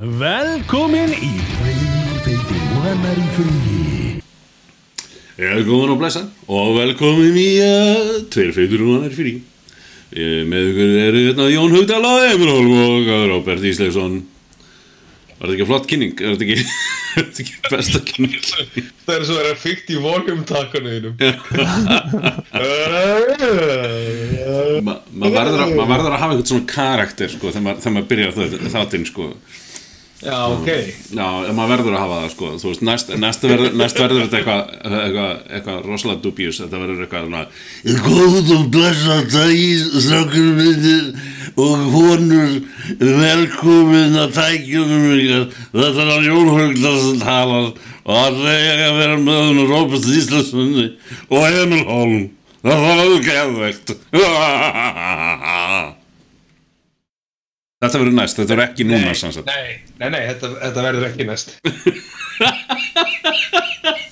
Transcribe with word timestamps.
Velkomin 0.00 1.10
í 1.12 1.28
Freyfeitin 1.58 2.70
og 2.72 2.84
hennar 2.86 3.18
í 3.20 3.26
fríi. 3.36 4.22
Ég 5.40 5.50
er 5.58 5.64
komin 5.68 5.92
á 5.92 5.96
blessa 6.00 6.22
og 6.48 6.70
velkomin 6.78 7.36
í 7.36 7.50
uh, 7.60 8.14
Tveir 8.32 8.54
feitur 8.56 8.80
og 8.86 8.94
hann 8.94 9.06
er 9.10 9.14
frí 9.16 9.34
Ég, 10.16 10.46
Með 10.48 10.70
ykkur 10.72 10.94
eru 11.04 11.20
hérna 11.26 11.50
Jón 11.52 11.74
Haugdal 11.76 12.00
og 12.08 12.24
Emil 12.30 12.48
og 12.48 13.10
Róbert 13.30 13.62
Ísleifsson. 13.68 14.16
Var 15.36 15.44
þetta 15.44 15.54
ekki 15.58 15.68
flott 15.68 15.86
kynning? 15.92 16.16
Er 16.16 16.32
þetta 16.34 16.44
ekki, 16.48 16.56
er 17.20 17.28
þetta 17.28 17.44
ekki 17.44 17.54
besta 17.68 18.00
kynning? 18.08 18.40
Það 19.04 19.14
er 19.18 19.22
svo 19.28 19.36
að 19.36 19.40
vera 19.44 19.60
fyrkt 19.66 19.92
í 19.92 20.00
volum 20.00 20.40
takkanuðinum 20.48 21.14
Ma, 24.80 24.96
Maður 25.12 25.36
verður, 25.36 25.60
að- 25.68 25.76
maður 25.76 25.92
verður 25.94 26.12
að 26.16 26.20
hafa 26.24 26.32
eitthvað 26.34 26.52
svona 26.54 26.68
karakter 26.72 27.28
sko, 27.36 27.52
þegar 27.52 27.66
maður, 27.68 28.06
byrjar 28.14 28.32
það, 28.40 28.56
þáttinn 28.78 29.06
sko. 29.12 29.28
Já, 30.20 30.36
ok. 30.52 30.66
Já, 31.16 31.26
maður 31.56 31.70
verður 31.72 31.94
að 31.96 32.02
hafa 32.02 32.16
það 32.20 32.32
sko. 32.34 32.48
Þú 32.60 32.66
veist, 32.68 32.82
næst, 32.84 33.12
næst, 33.22 33.44
verður, 33.48 33.76
næst 33.80 34.00
verður 34.02 34.26
þetta 34.26 34.36
eitthvað 34.36 34.62
eitthvað, 35.00 35.30
eitthvað 35.56 35.78
rosalega 35.88 36.20
dubjus. 36.26 36.58
Þetta 36.60 36.80
verður 36.82 37.04
eitthvað 37.06 37.24
svona 37.24 37.42
Ég 37.88 38.02
góð 38.04 38.50
og 38.56 38.66
blessa 38.74 39.16
dagís 39.32 39.86
Strákur 40.04 40.50
minnir 40.58 41.06
og 41.60 41.86
honur 41.94 42.52
Velkomin 43.00 44.18
að 44.20 44.34
tækjunum 44.36 45.06
ykkar. 45.14 45.46
Þetta 45.78 46.04
er 46.04 46.10
hann 46.12 46.28
Jón 46.28 46.52
Haugdal 46.52 46.98
sem 47.06 47.22
talar 47.24 47.70
Og 47.70 48.36
það 48.42 48.44
er 48.52 48.84
að 48.90 49.00
vera 49.00 49.16
með 49.24 49.40
hann 49.46 49.62
Róbert 49.72 50.10
Íslandsson 50.18 50.76
Og 51.30 51.48
Emil 51.48 51.86
Holm. 51.88 52.20
Það 52.60 52.84
var 52.84 53.02
alveg 53.06 53.24
geðvegt 53.30 53.96
Þetta 57.80 57.96
verður 58.02 58.12
næst, 58.12 58.36
þetta 58.36 58.52
verður 58.52 58.66
ekki 58.66 58.84
núna 58.84 59.12
sannsagt 59.16 59.46
Nei, 59.48 59.78
nei, 59.96 60.10
nei, 60.12 60.20
þetta, 60.28 60.50
þetta 60.60 60.82
verður 60.84 61.06
ekki 61.06 61.24
næst 61.24 61.54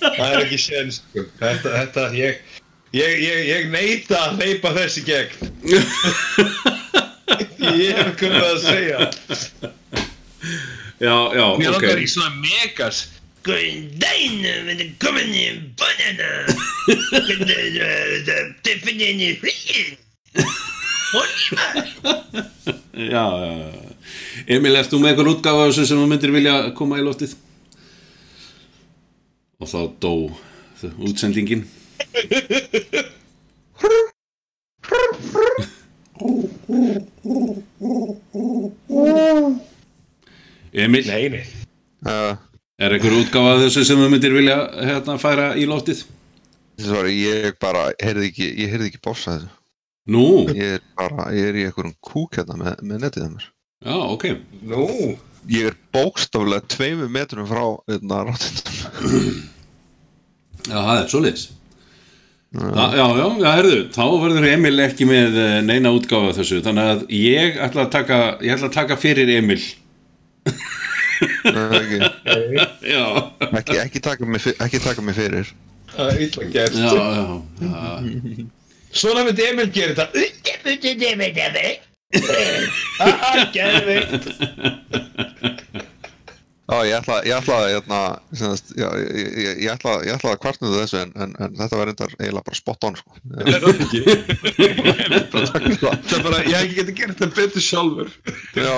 Það 0.08 0.30
er 0.30 0.38
ekki 0.46 0.60
séns 0.62 1.02
sko. 1.02 1.24
Þetta, 1.42 1.72
þetta, 1.74 2.06
ég 2.16 2.40
Ég, 2.96 3.18
ég, 3.20 3.42
ég 3.50 3.66
neita 3.68 4.16
að 4.30 4.38
hleypa 4.40 4.72
þessi 4.78 5.02
gegn 5.04 5.36
Ég 7.76 7.92
hef 7.98 8.14
komið 8.22 8.46
að 8.46 8.58
segja 8.64 8.98
Já, 10.98 11.12
já, 11.36 11.44
Mér 11.60 11.68
ok 11.68 11.76
langar 11.76 12.00
í 12.00 12.08
svona 12.08 12.32
megas 12.40 13.02
Góðin 13.44 13.84
dæn, 14.00 14.40
við 14.64 14.72
erum 14.78 14.96
komin 15.04 15.36
í 15.36 15.44
banana 15.76 16.30
Þið 18.64 18.80
finnir 18.80 19.12
henni 19.12 19.30
hríðin 19.44 19.92
Já, 20.40 20.77
já, 22.94 23.24
já. 23.24 23.72
Emil, 24.46 24.76
ert 24.76 24.90
þú 24.92 25.00
með 25.02 25.12
einhver 25.14 25.30
þessu 25.70 25.86
sem 25.88 26.00
þú 26.00 26.06
myndir 26.10 26.32
vilja 26.34 26.56
koma 26.76 26.98
í 27.00 27.04
loftið? 27.06 27.34
Og 29.58 29.70
þá 29.70 29.80
dó 30.02 30.12
útsendingin 31.02 31.64
Emil, 40.72 41.06
Nei, 41.06 41.28
nei 41.28 41.46
Uh, 42.06 42.36
er 42.78 42.92
einhver 42.94 43.10
útgáfa 43.18 43.56
af 43.56 43.64
þessu 43.64 43.82
sem 43.82 43.98
þú 43.98 44.04
myndir 44.12 44.30
vilja 44.36 44.54
hérna 44.70 45.16
færa 45.18 45.48
í 45.58 45.64
loftið? 45.66 46.04
sorry, 46.78 47.16
ég 47.24 47.56
bara 47.58 47.88
heyrði 47.98 48.28
ekki, 48.30 48.46
ég 48.62 48.70
heyrði 48.70 48.92
ekki 48.92 49.00
bossa 49.02 49.34
þessu 49.34 49.57
Nú, 50.08 50.24
ég 50.56 50.78
er 50.78 50.84
bara, 50.96 51.26
ég 51.36 51.50
er 51.50 51.58
í 51.60 51.64
einhverjum 51.68 51.94
kúk 52.04 52.38
hérna 52.38 52.56
með, 52.56 52.78
með 52.88 53.02
netið 53.04 53.24
það 53.26 53.32
mér. 53.34 53.48
Já, 53.84 53.96
ok. 54.14 54.24
Nú? 54.70 54.86
Ég 55.52 55.68
er 55.70 55.76
bókstaflega 55.94 56.64
tveimur 56.72 57.10
metrum 57.12 57.46
frá 57.48 57.62
hérna 57.88 58.22
ráttindum 58.26 59.36
Já, 60.68 60.76
það 60.76 60.98
er 61.02 61.06
svoleiðis. 61.12 61.44
Já, 62.58 62.64
já, 62.96 63.04
já, 63.20 63.26
já, 63.42 63.48
herðu, 63.58 63.76
þá 63.92 64.02
verður 64.22 64.46
Emil 64.48 64.80
ekki 64.86 65.04
með 65.08 65.34
eh, 65.42 65.58
neina 65.68 65.92
útgáfa 65.92 66.30
af 66.32 66.38
þessu 66.40 66.62
þannig 66.64 66.90
að 66.94 67.02
ég 67.12 67.58
ætla 67.66 67.84
að 67.84 67.90
taka 67.92 68.18
ég 68.40 68.54
ætla 68.56 68.70
að 68.70 68.76
taka 68.78 68.96
fyrir 69.00 69.32
Emil. 69.36 69.60
Ekki, 70.48 71.98
Já, 72.94 73.04
ekki, 73.52 73.76
ekki, 73.84 74.00
taka 74.04 74.28
mig, 74.28 74.40
fyr- 74.44 74.56
ekki 74.64 74.80
taka 74.84 75.04
mig 75.04 75.16
fyrir. 75.20 75.52
Það 75.92 76.12
er 76.14 76.22
illa 76.26 76.48
gert. 76.56 76.78
Já, 76.80 76.92
já, 76.96 77.24
já. 77.68 78.48
Svona 78.92 79.24
myndi 79.26 79.44
Emil 79.48 79.70
gera 79.74 79.94
þetta 79.94 80.12
Ah, 82.98 83.42
Geðveikt 83.52 84.24
Já, 86.68 86.82
ég 86.84 86.92
ætla, 86.98 87.14
ég 87.24 87.32
ætla 87.32 87.54
að 87.62 87.70
hérna, 87.72 87.98
semast, 88.36 88.74
já, 88.76 88.84
ég, 89.00 89.28
ég, 89.40 89.60
ég 89.64 89.70
ætla, 89.72 89.94
ég 90.04 90.12
ætla 90.18 90.34
að 90.34 90.40
kvartnuðu 90.42 90.82
þessu 90.82 90.98
en, 91.00 91.12
en, 91.24 91.30
en 91.40 91.54
þetta 91.56 91.78
var 91.80 91.88
reyndar 91.88 92.12
eiginlega 92.18 92.44
bara 92.44 92.58
spot 92.58 92.84
on 92.84 92.98
sko. 92.98 93.14
Það 93.30 93.48
er 93.54 93.62
það 93.62 93.78
ekki. 93.86 94.00
Það 95.78 96.12
er 96.18 96.26
bara, 96.26 96.42
ég 96.44 96.52
hef 96.52 96.66
ekki 96.66 96.76
getið 96.82 96.98
gert 96.98 97.22
það 97.22 97.32
betur 97.38 97.64
sjálfur. 97.64 98.12
Já, 98.52 98.74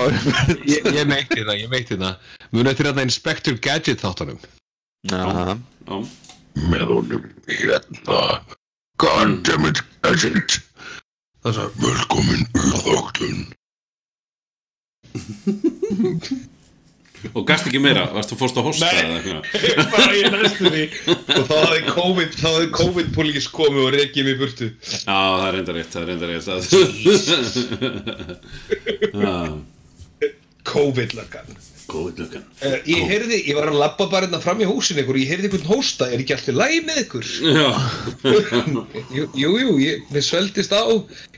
Ég, 0.71 0.87
ég 0.87 1.09
meinti 1.11 1.43
það, 1.43 1.59
ég 1.65 1.73
meinti 1.73 1.99
það. 1.99 2.31
Muna 2.55 2.71
eftir 2.71 2.87
þetta 2.93 3.05
Inspector 3.09 3.59
Gadget 3.67 4.05
þáttunum. 4.05 4.39
Já, 5.11 5.21
já. 5.27 5.99
Með 6.71 6.87
honum 6.95 7.27
hérna 7.51 8.21
Goddammit 9.03 9.83
Gadget 10.11 10.57
Það 11.41 11.57
er 11.61 11.69
velkomin 11.79 12.41
þáttun 12.83 13.37
Og 17.31 17.45
gast 17.47 17.69
ekki 17.69 17.79
meira, 17.79 18.03
varst 18.11 18.33
þú 18.33 18.37
fórst 18.41 18.59
að 18.59 18.67
hosta 18.67 18.89
Nei. 18.89 18.97
eða 19.05 19.15
eitthvað? 19.21 19.41
Bara 19.93 20.13
ég 20.17 20.27
næstu 20.35 20.67
því 20.73 20.83
Og 21.37 21.47
þá 21.47 21.55
hafði 21.61 21.81
COVID, 21.95 22.31
þá 22.41 22.47
hafði 22.49 22.67
COVID-pólís 22.75 23.47
komið 23.55 23.81
og 23.85 23.91
reykið 23.95 24.31
í 24.33 24.35
burtu. 24.41 24.67
Já, 24.91 25.15
það 25.15 25.47
er 25.47 25.55
enda 25.61 25.75
rétt, 25.77 25.91
það 25.95 26.03
er 26.03 26.11
enda 26.17 26.25
rétt. 26.31 26.47
Já, 29.23 29.35
COVID-lagan 30.73 31.49
góð 31.91 32.23
lukkan 32.23 32.47
Uh, 32.61 32.75
ég 32.85 33.07
heyrði, 33.09 33.39
ég 33.49 33.57
var 33.57 33.71
að 33.71 33.79
labba 33.81 34.05
bara 34.11 34.27
hérna 34.27 34.37
fram 34.43 34.59
í 34.61 34.67
húsinu 34.69 35.01
ykkur, 35.01 35.17
ég 35.17 35.31
heyrði 35.31 35.47
einhvern 35.49 35.69
hósta, 35.71 36.09
er 36.11 36.21
ekki 36.21 36.35
alltaf 36.35 36.57
læg 36.59 36.75
með 36.85 36.99
ykkur? 37.05 37.29
Já, 37.41 37.69
Jú, 39.17 39.23
jú, 39.33 39.53
jú 39.63 39.77
ég, 39.81 40.03
mér 40.13 40.25
sveldist 40.27 40.75
á. 40.75 40.85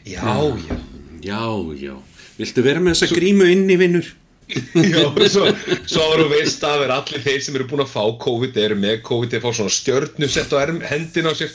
Já, 0.03 0.35
já. 0.67 0.75
já, 1.23 1.45
já 1.79 1.95
Viltu 2.37 2.65
vera 2.65 2.81
með 2.83 2.97
þessa 2.97 3.15
grímu 3.15 3.47
inni, 3.53 3.77
vinnur? 3.79 4.09
Já, 4.75 5.07
svo, 5.31 5.47
svo 5.87 6.05
að 6.13 6.25
veist 6.33 6.63
að 6.67 6.81
vera 6.83 6.97
allir 6.99 7.21
þeir 7.23 7.43
sem 7.45 7.55
eru 7.57 7.67
búin 7.69 7.83
að 7.85 7.93
fá 7.93 8.01
COVID, 8.25 8.57
eru 8.59 8.75
með 8.77 8.97
COVID, 9.07 9.31
þeir 9.31 9.43
fá 9.45 9.51
svona 9.55 9.73
stjörnu 9.73 10.29
sett 10.29 10.51
á 10.53 10.57
erm, 10.59 10.81
hendin 10.83 11.29
á 11.29 11.33
sér. 11.37 11.53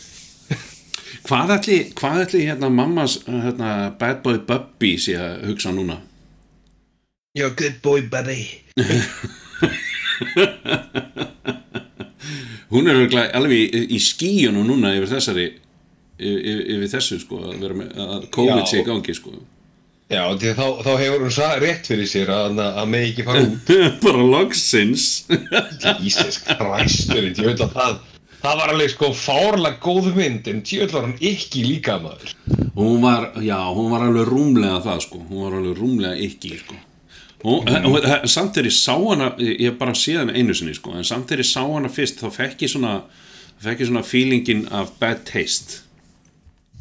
Hvað 1.29 1.53
ætli, 1.59 1.79
hvað 1.99 2.23
ætli 2.25 2.45
hérna 2.49 2.71
mammas 2.73 3.19
hérna, 3.27 3.73
bad 4.01 4.23
boy 4.25 4.41
Bubby 4.49 4.95
sé 5.03 5.19
að 5.21 5.45
hugsa 5.51 5.75
núna? 5.77 5.99
Já, 7.37 7.51
good 7.53 7.83
boy, 7.85 8.07
buddy. 8.09 8.41
Hún 12.72 12.89
er 12.91 12.97
alveg 13.33 13.56
í, 13.56 13.81
í 13.97 13.99
skíunum 14.03 14.66
núna 14.69 14.93
yfir 14.97 15.09
þessari 15.15 15.47
yfir, 16.19 16.59
yfir 16.77 16.91
þessu 16.93 17.17
sko 17.22 17.37
að, 17.49 17.55
með, 17.78 17.88
að 18.03 18.27
COVID 18.34 18.67
sé 18.69 18.77
í 18.83 18.84
gangi 18.87 19.15
sko. 19.17 19.31
Já, 20.09 20.22
því 20.41 20.50
þá, 20.56 20.67
þá 20.87 20.93
hefur 21.03 21.25
hún 21.27 21.34
sað 21.37 21.59
rétt 21.65 21.84
fyrir 21.91 22.09
sér 22.09 22.28
að, 22.33 22.53
að 22.65 22.87
með 22.93 23.03
ekki 23.11 23.22
fara 23.27 23.43
út. 23.44 23.67
bara 24.06 24.22
loksins. 24.34 25.05
Jesus 26.05 26.37
að 27.67 27.72
það, 27.77 27.93
það 28.41 28.55
var 28.62 28.69
alveg 28.72 28.91
sko 28.94 29.06
fárlega 29.17 29.83
góð 29.84 30.06
mynd, 30.17 30.44
en 30.49 30.59
veit 30.65 30.91
var 30.97 31.03
hann 31.09 31.19
ekki 31.33 31.61
líka 31.67 31.94
maður. 32.03 32.31
hún 32.78 32.97
var, 33.05 33.22
já, 33.44 33.61
hún 33.77 33.88
var 33.93 34.00
alveg 34.09 34.25
rúmlega 34.28 34.78
það 34.87 34.99
sko, 35.09 35.17
hún 35.28 35.41
var 35.44 35.53
alveg 35.61 35.75
rúmlega 35.83 36.17
ekki 36.28 36.50
sko 36.62 36.77
hún, 37.44 37.69
hún, 37.84 38.00
samt 38.26 38.54
þegar 38.56 38.69
ég 38.71 38.76
sá 38.76 38.94
hana 38.99 39.28
ég 39.38 39.76
bara 39.78 39.94
sé 39.94 40.16
hana 40.19 40.32
einu 40.35 40.55
sinni 40.55 40.75
sko 40.75 40.94
en 40.99 41.05
samt 41.06 41.29
þegar 41.31 41.44
ég 41.44 41.50
sá 41.52 41.61
hana 41.67 41.88
fyrst 41.93 42.23
þá 42.23 42.31
fekk 42.35 42.64
ég 42.67 42.73
svona 42.75 42.94
fekk 43.62 43.81
ég 43.85 43.90
svona 43.90 44.02
feelingin 44.06 44.64
af 44.70 44.90
bad 45.00 45.25
taste. 45.26 45.81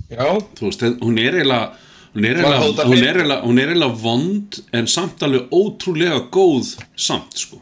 Já, 0.10 0.26
þú 0.58 0.70
veist, 0.70 0.84
hún 1.04 1.18
er 1.20 1.36
eiginlega 1.42 1.74
hún 2.16 2.26
er 2.26 2.38
er 2.38 3.18
eiginlega- 3.18 3.42
hún 3.44 3.60
er 3.60 3.68
eiginlega 3.74 4.02
vond 4.02 4.60
en 4.74 4.88
samt 4.88 5.22
alveg 5.26 5.50
ótrúlega 5.52 6.20
góð 6.32 6.76
samt 6.96 7.34
sko. 7.38 7.62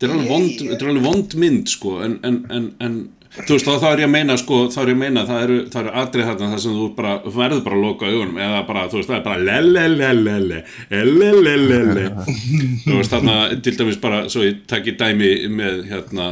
Þetta 0.00 0.08
er 0.08 0.14
alveg 0.16 0.28
vond, 0.30 0.54
þetta 0.62 0.82
er 0.82 0.88
alveg 0.94 1.04
vond 1.06 1.34
mynd 1.34 1.68
sko 1.68 1.98
en, 2.02 2.18
en, 2.24 2.38
en, 2.50 2.70
en 2.80 2.96
þú 3.32 3.56
veist 3.56 3.68
þá, 3.68 3.86
er 3.88 4.02
ég 4.02 4.08
að 4.08 4.12
meina 4.12 4.34
sko 4.40 4.58
þá 4.72 4.78
er 4.82 4.90
ég 4.90 4.96
að 4.96 5.00
meina 5.00 5.22
það 5.28 5.42
eru, 5.46 5.58
eru 5.80 5.92
atrið 6.02 6.26
þarna 6.28 6.48
þar 6.52 6.62
sem 6.64 6.74
þú 6.76 6.88
bara, 6.98 7.12
verður 7.24 7.62
bara 7.64 7.78
að 7.78 7.84
loka 7.86 8.10
augunum 8.10 8.40
eða 8.44 8.58
bara 8.68 8.82
þú 8.92 8.98
veist 8.98 9.08
það 9.08 9.16
er 9.18 9.24
bara 9.28 9.46
lelelelele 9.48 10.58
lelelelele 10.92 12.04
þú 12.84 12.98
veist 12.98 13.14
þarna 13.14 13.36
til 13.64 13.74
dæmis 13.78 14.00
bara 14.02 14.22
svo 14.32 14.44
ég 14.44 14.62
takki 14.68 14.96
dæmi 15.00 15.30
með 15.48 15.80
hérna 15.88 16.28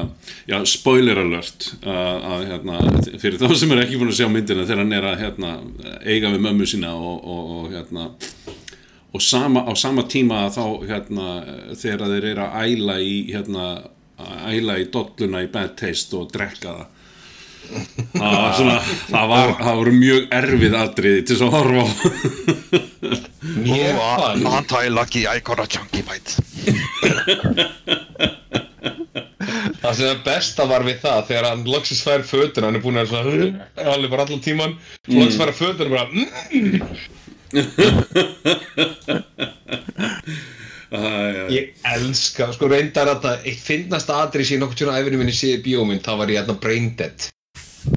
já 0.50 0.58
spoiler 0.69 1.23
alert 1.25 1.70
að, 1.81 2.26
að 2.35 2.47
hérna 2.50 2.81
fyrir 3.23 3.41
þá 3.41 3.56
sem 3.62 3.73
er 3.73 3.85
ekki 3.87 4.00
búin 4.00 4.12
að 4.12 4.19
sjá 4.20 4.29
myndina 4.29 4.67
þegar 4.67 4.85
hann 4.85 4.99
er 4.99 5.08
að 5.08 5.23
hérna 5.25 5.55
eiga 6.05 6.35
við 6.35 6.44
mömmu 6.49 6.69
sína 6.69 6.93
og, 6.99 7.17
og, 7.25 7.55
og 7.56 7.70
hérna 7.73 8.11
og 9.11 9.25
sama, 9.25 9.64
á 9.67 9.73
sama 9.75 10.05
tíma 10.05 10.44
þá 10.52 10.64
hérna 10.85 11.31
þegar 11.81 12.12
þeir 12.12 12.29
eru 12.35 12.44
að 12.44 12.69
æla 12.69 12.99
í 13.00 13.17
hérna 13.32 13.70
að 14.21 14.31
æla 14.55 14.75
í 14.81 14.83
dolluna 14.95 15.39
í 15.45 15.49
bad 15.53 15.73
taste 15.81 16.15
og 16.19 16.25
drekka 16.35 16.71
það. 16.79 16.89
Það 17.71 18.35
var 18.35 18.53
svona 18.59 18.79
það, 18.83 19.25
var, 19.31 19.49
það 19.61 19.75
voru 19.81 19.93
mjög 19.95 20.23
erfið 20.41 20.75
atriði 20.81 21.21
til 21.23 21.35
þess 21.37 21.47
að 21.47 21.55
horfa 21.55 21.83
á. 21.85 21.87
Mér 23.61 23.93
fann 23.99 24.47
Anti-lucky, 24.47 25.27
I 25.27 25.41
got 25.45 25.61
a 25.61 25.67
chunky 25.67 26.03
bite 26.07 26.37
Það 29.81 29.95
sem 29.97 30.07
það 30.07 30.25
besta 30.27 30.65
var 30.69 30.83
við 30.87 30.99
það 31.05 31.27
þegar 31.31 31.45
hann 31.49 31.65
loksins 31.69 32.03
fær 32.05 32.23
fötuna, 32.27 32.67
hann 32.69 32.79
er 32.79 32.85
búin 32.85 33.01
að 33.01 33.11
svona 33.13 33.31
hann 33.81 34.05
er 34.05 34.13
bara 34.13 34.23
allan 34.27 34.45
tíman, 34.45 34.73
mm. 34.77 34.83
loksins 35.17 35.41
fær 35.41 35.53
fötuna 35.57 35.95
bara 35.95 36.07
mm, 36.11 36.17
Ég 40.91 41.73
elska, 41.87 42.49
sko 42.57 42.67
reyndar 42.71 43.07
að 43.13 43.21
það 43.25 43.45
eitt 43.47 43.61
finnast 43.63 44.09
aðri 44.11 44.45
sem 44.45 44.57
ég 44.57 44.63
nokkuð 44.65 44.81
tjóna 44.81 44.97
æfinu 44.99 45.21
minni 45.21 45.35
séð 45.37 45.59
í 45.61 45.63
bíómynd, 45.69 46.03
það 46.03 46.19
var 46.19 46.33
ég 46.33 46.41
hérna 46.41 46.57
Brain 46.61 46.89
Dead. 46.99 47.29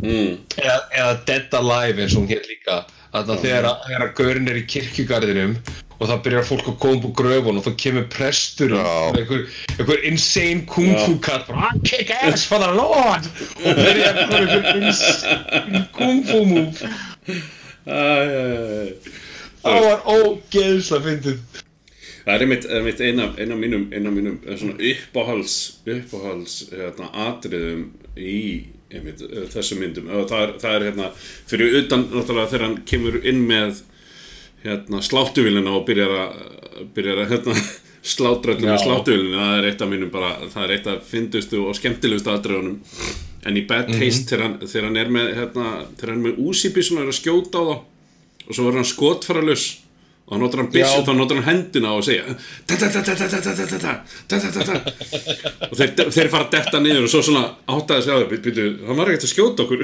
Mm, 0.03 0.35
eða, 0.61 0.75
eða 0.93 1.15
Dead 1.27 1.55
Alive 1.59 2.03
eins 2.05 2.13
og 2.13 2.21
hún 2.23 2.29
hér 2.29 2.45
líka. 2.49 2.83
Að 3.13 3.33
þegar, 3.43 3.65
að- 3.69 3.81
þegar 3.87 4.03
að 4.07 4.13
gaurin 4.19 4.47
er 4.49 4.57
í 4.61 4.65
kirkjugarðinum 4.69 5.55
og 5.99 6.07
það 6.09 6.21
byrjar 6.25 6.45
fólk 6.47 6.69
að 6.71 6.77
koma 6.81 7.05
úr 7.09 7.13
gröfun 7.17 7.57
og 7.59 7.65
þá 7.65 7.71
kemur 7.83 8.05
Já. 8.09 9.11
með 9.13 9.19
einhver, 9.21 9.43
einhver 9.77 9.99
insane 10.09 10.65
kung 10.65 10.95
fu 11.05 11.17
kall 11.21 11.43
bara 11.47 11.69
"I 11.73 11.79
kick 11.85 12.09
ass 12.11 12.45
for 12.45 12.59
the 12.59 12.71
lord! 12.73 13.25
Og 13.65 13.75
byrjar 13.77 14.17
bara 14.29 14.45
einhver 14.47 14.81
insane 14.87 15.83
kung 15.93 16.23
fu 16.25 16.45
move. 16.45 16.77
Það 19.63 19.79
var 19.85 20.01
ógeðslega 20.09 21.03
fyndið 21.07 21.37
Það 22.23 22.33
er 22.33 22.43
einmitt, 22.45 22.65
einmitt 22.71 23.01
eina, 23.03 23.25
eina 23.35 23.55
mínum, 23.59 23.89
eina 23.91 24.11
mínum 24.13 24.37
eh, 24.47 24.55
svona 24.59 24.77
uppáhals, 24.79 25.55
uppáhals 25.83 26.59
hérna, 26.71 27.09
atriðum 27.25 27.89
í 28.15 28.37
einmitt, 28.93 29.23
eh, 29.27 29.47
þessum 29.51 29.81
myndum. 29.83 30.07
Og 30.07 30.29
það 30.31 30.45
er, 30.45 30.53
það 30.63 30.77
er 30.77 30.85
hérna, 30.87 31.09
fyrir 31.51 31.79
utan 31.81 32.07
náttúrulega 32.13 32.53
þegar 32.53 32.65
hann 32.69 32.77
kemur 32.87 33.19
inn 33.27 33.43
með 33.49 33.83
hérna, 34.63 35.03
sláttuvílina 35.03 35.75
og 35.75 35.83
byrjar 35.89 36.15
að 36.21 36.39
byrjar 36.95 37.25
að 37.25 37.35
hérna, 37.35 37.57
slátra 38.13 38.55
öllu 38.55 38.69
með 38.69 38.81
sláttuvílina 38.85 39.43
það 39.43 39.59
er 39.59 39.69
eitt 39.71 39.83
af 39.83 39.91
mínum 39.91 40.15
bara, 40.15 40.33
það 40.55 40.65
er 40.65 40.75
eitt 40.77 40.91
af 40.93 41.05
fyndustu 41.11 41.63
og 41.67 41.79
skemmtilegustu 41.79 42.31
atriðunum. 42.31 42.79
En 43.43 43.59
í 43.59 43.67
Bad 43.67 43.91
Taste 43.91 44.31
þegar, 44.31 44.45
hann, 44.47 44.59
þegar 44.63 44.87
hann 44.87 44.99
er 45.01 45.11
með 45.11 45.33
hérna, 45.41 45.71
þegar 45.99 46.15
hann 46.15 46.27
er 46.31 46.37
með 46.39 47.01
er 47.03 47.11
að 47.11 47.17
skjóta 47.19 47.59
á 47.59 47.63
þá 47.67 47.75
og 48.43 48.55
svo 48.55 48.65
verður 48.65 48.79
hann 48.79 48.87
skotfaralus 48.87 49.65
og 50.23 50.31
hann 50.33 50.43
notur 50.45 50.61
hann 50.61 50.71
bissið, 50.71 51.03
þá 51.03 51.13
notur 51.17 51.39
hann 51.41 51.49
hendina 51.49 51.91
á 51.91 51.95
að 51.99 52.07
segja 52.07 52.23
og 55.67 55.75
þeir 56.15 56.29
fara 56.31 56.45
að 56.45 56.53
detta 56.55 56.79
niður 56.79 57.07
og 57.09 57.11
svo 57.11 57.21
svona 57.27 57.43
áttaði 57.67 58.01
sig 58.05 58.13
á 58.15 58.17
þau 58.21 58.29
býtu, 58.31 58.67
hann 58.87 58.99
var 58.99 59.11
ekkert 59.11 59.27
að 59.27 59.33
skjóta 59.33 59.59
okkur 59.65 59.81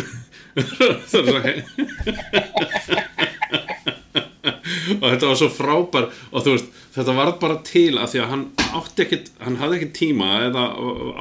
og 5.00 5.06
þetta 5.12 5.28
var 5.28 5.38
svo 5.42 5.50
frábær 5.52 6.08
og 6.08 6.40
þú 6.46 6.56
veist, 6.56 6.68
þetta 6.96 7.18
var 7.20 7.34
bara 7.42 7.58
til 7.68 7.94
að 8.00 8.12
því 8.14 8.20
að 8.24 8.32
hann 8.34 8.46
átti 8.80 9.06
ekkert, 9.06 9.32
hann 9.44 9.60
hafði 9.60 9.76
ekkert 9.80 9.96
tíma 10.00 10.30
eða 10.48 10.64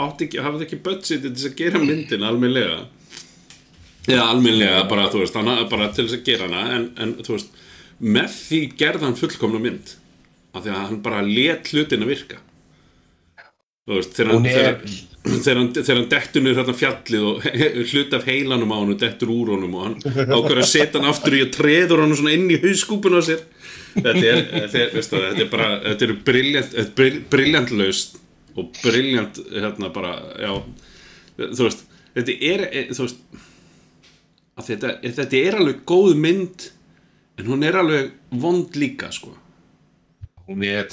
átti 0.06 0.28
ekki, 0.28 0.44
hafði 0.46 0.68
ekki 0.68 0.82
budget 0.86 1.24
til 1.24 1.32
þess 1.32 1.50
að 1.50 1.58
gera 1.58 1.82
myndin 1.82 2.26
alminlega 2.28 2.78
eða 4.08 4.30
alminlega 4.32 4.84
bara, 4.90 5.10
þú 5.12 5.18
veist, 5.24 5.36
hann 5.36 5.50
hafði 5.52 5.66
bara 5.74 5.90
til 5.90 6.06
þess 6.06 6.20
að 6.20 6.28
gera 6.30 6.46
hana 6.48 6.62
en, 6.76 6.92
en 7.02 7.10
þú 7.18 7.34
veist 7.34 7.50
með 7.98 8.28
því 8.34 8.60
gerði 8.78 9.06
hann 9.08 9.16
fullkomna 9.18 9.60
mynd 9.62 9.94
af 10.54 10.62
því 10.64 10.70
að 10.74 10.84
hann 10.88 11.00
bara 11.04 11.22
let 11.26 11.70
hlutin 11.72 12.04
að 12.06 12.12
virka 12.14 12.38
veist, 13.88 14.12
þegar 14.16 14.32
hann, 14.34 14.44
þegar, 14.46 14.76
þegar 15.44 15.58
hann, 15.60 15.68
þegar 15.78 15.98
hann 15.98 16.10
dettur 16.12 16.44
niður 16.44 16.60
hérna 16.60 16.76
fjallið 16.82 17.26
og 17.30 17.48
hlut 17.92 18.16
af 18.18 18.26
heilanum 18.28 18.74
á 18.74 18.76
hann 18.78 18.92
og 18.94 19.00
dettur 19.02 19.32
úr 19.34 19.52
honum 19.54 19.76
og 19.78 19.86
hann 19.86 19.98
ákveður 20.28 20.62
að 20.62 20.70
setja 20.70 21.00
hann 21.00 21.10
aftur 21.10 21.38
í 21.38 21.42
og 21.46 21.52
treður 21.56 22.04
hann 22.04 22.14
svona 22.20 22.34
inn 22.36 22.46
í 22.52 22.60
hauskúpun 22.62 23.18
á 23.18 23.22
sér. 23.24 23.42
Þetta 23.98 24.24
er, 24.28 24.42
þetta 24.52 24.80
er, 24.84 24.90
veistu, 24.94 25.20
þetta 25.24 25.44
er 25.46 25.50
bara 25.52 25.68
þetta 25.88 26.06
er 26.06 26.14
briljant, 26.28 26.76
briljant 27.32 27.72
laust 27.74 28.18
og 28.58 28.68
briljant 28.82 29.40
hérna 29.54 29.88
bara, 29.94 30.12
já. 30.42 30.52
Þú 31.38 31.64
veist, 31.68 31.84
þetta 32.18 32.34
er 32.52 32.64
er- 32.68 32.90
þú 32.92 33.06
veist 33.06 33.44
að 34.58 34.68
þetta, 34.72 34.92
þetta 35.18 35.40
er 35.48 35.56
alveg 35.62 35.80
góð 35.88 36.16
mynd 36.18 36.68
en 37.38 37.46
hún 37.46 37.62
er 37.66 37.78
alveg 37.78 38.10
vond 38.42 38.74
líka 38.78 39.12
sko. 39.14 39.34
Hún 40.48 40.64
er, 40.64 40.86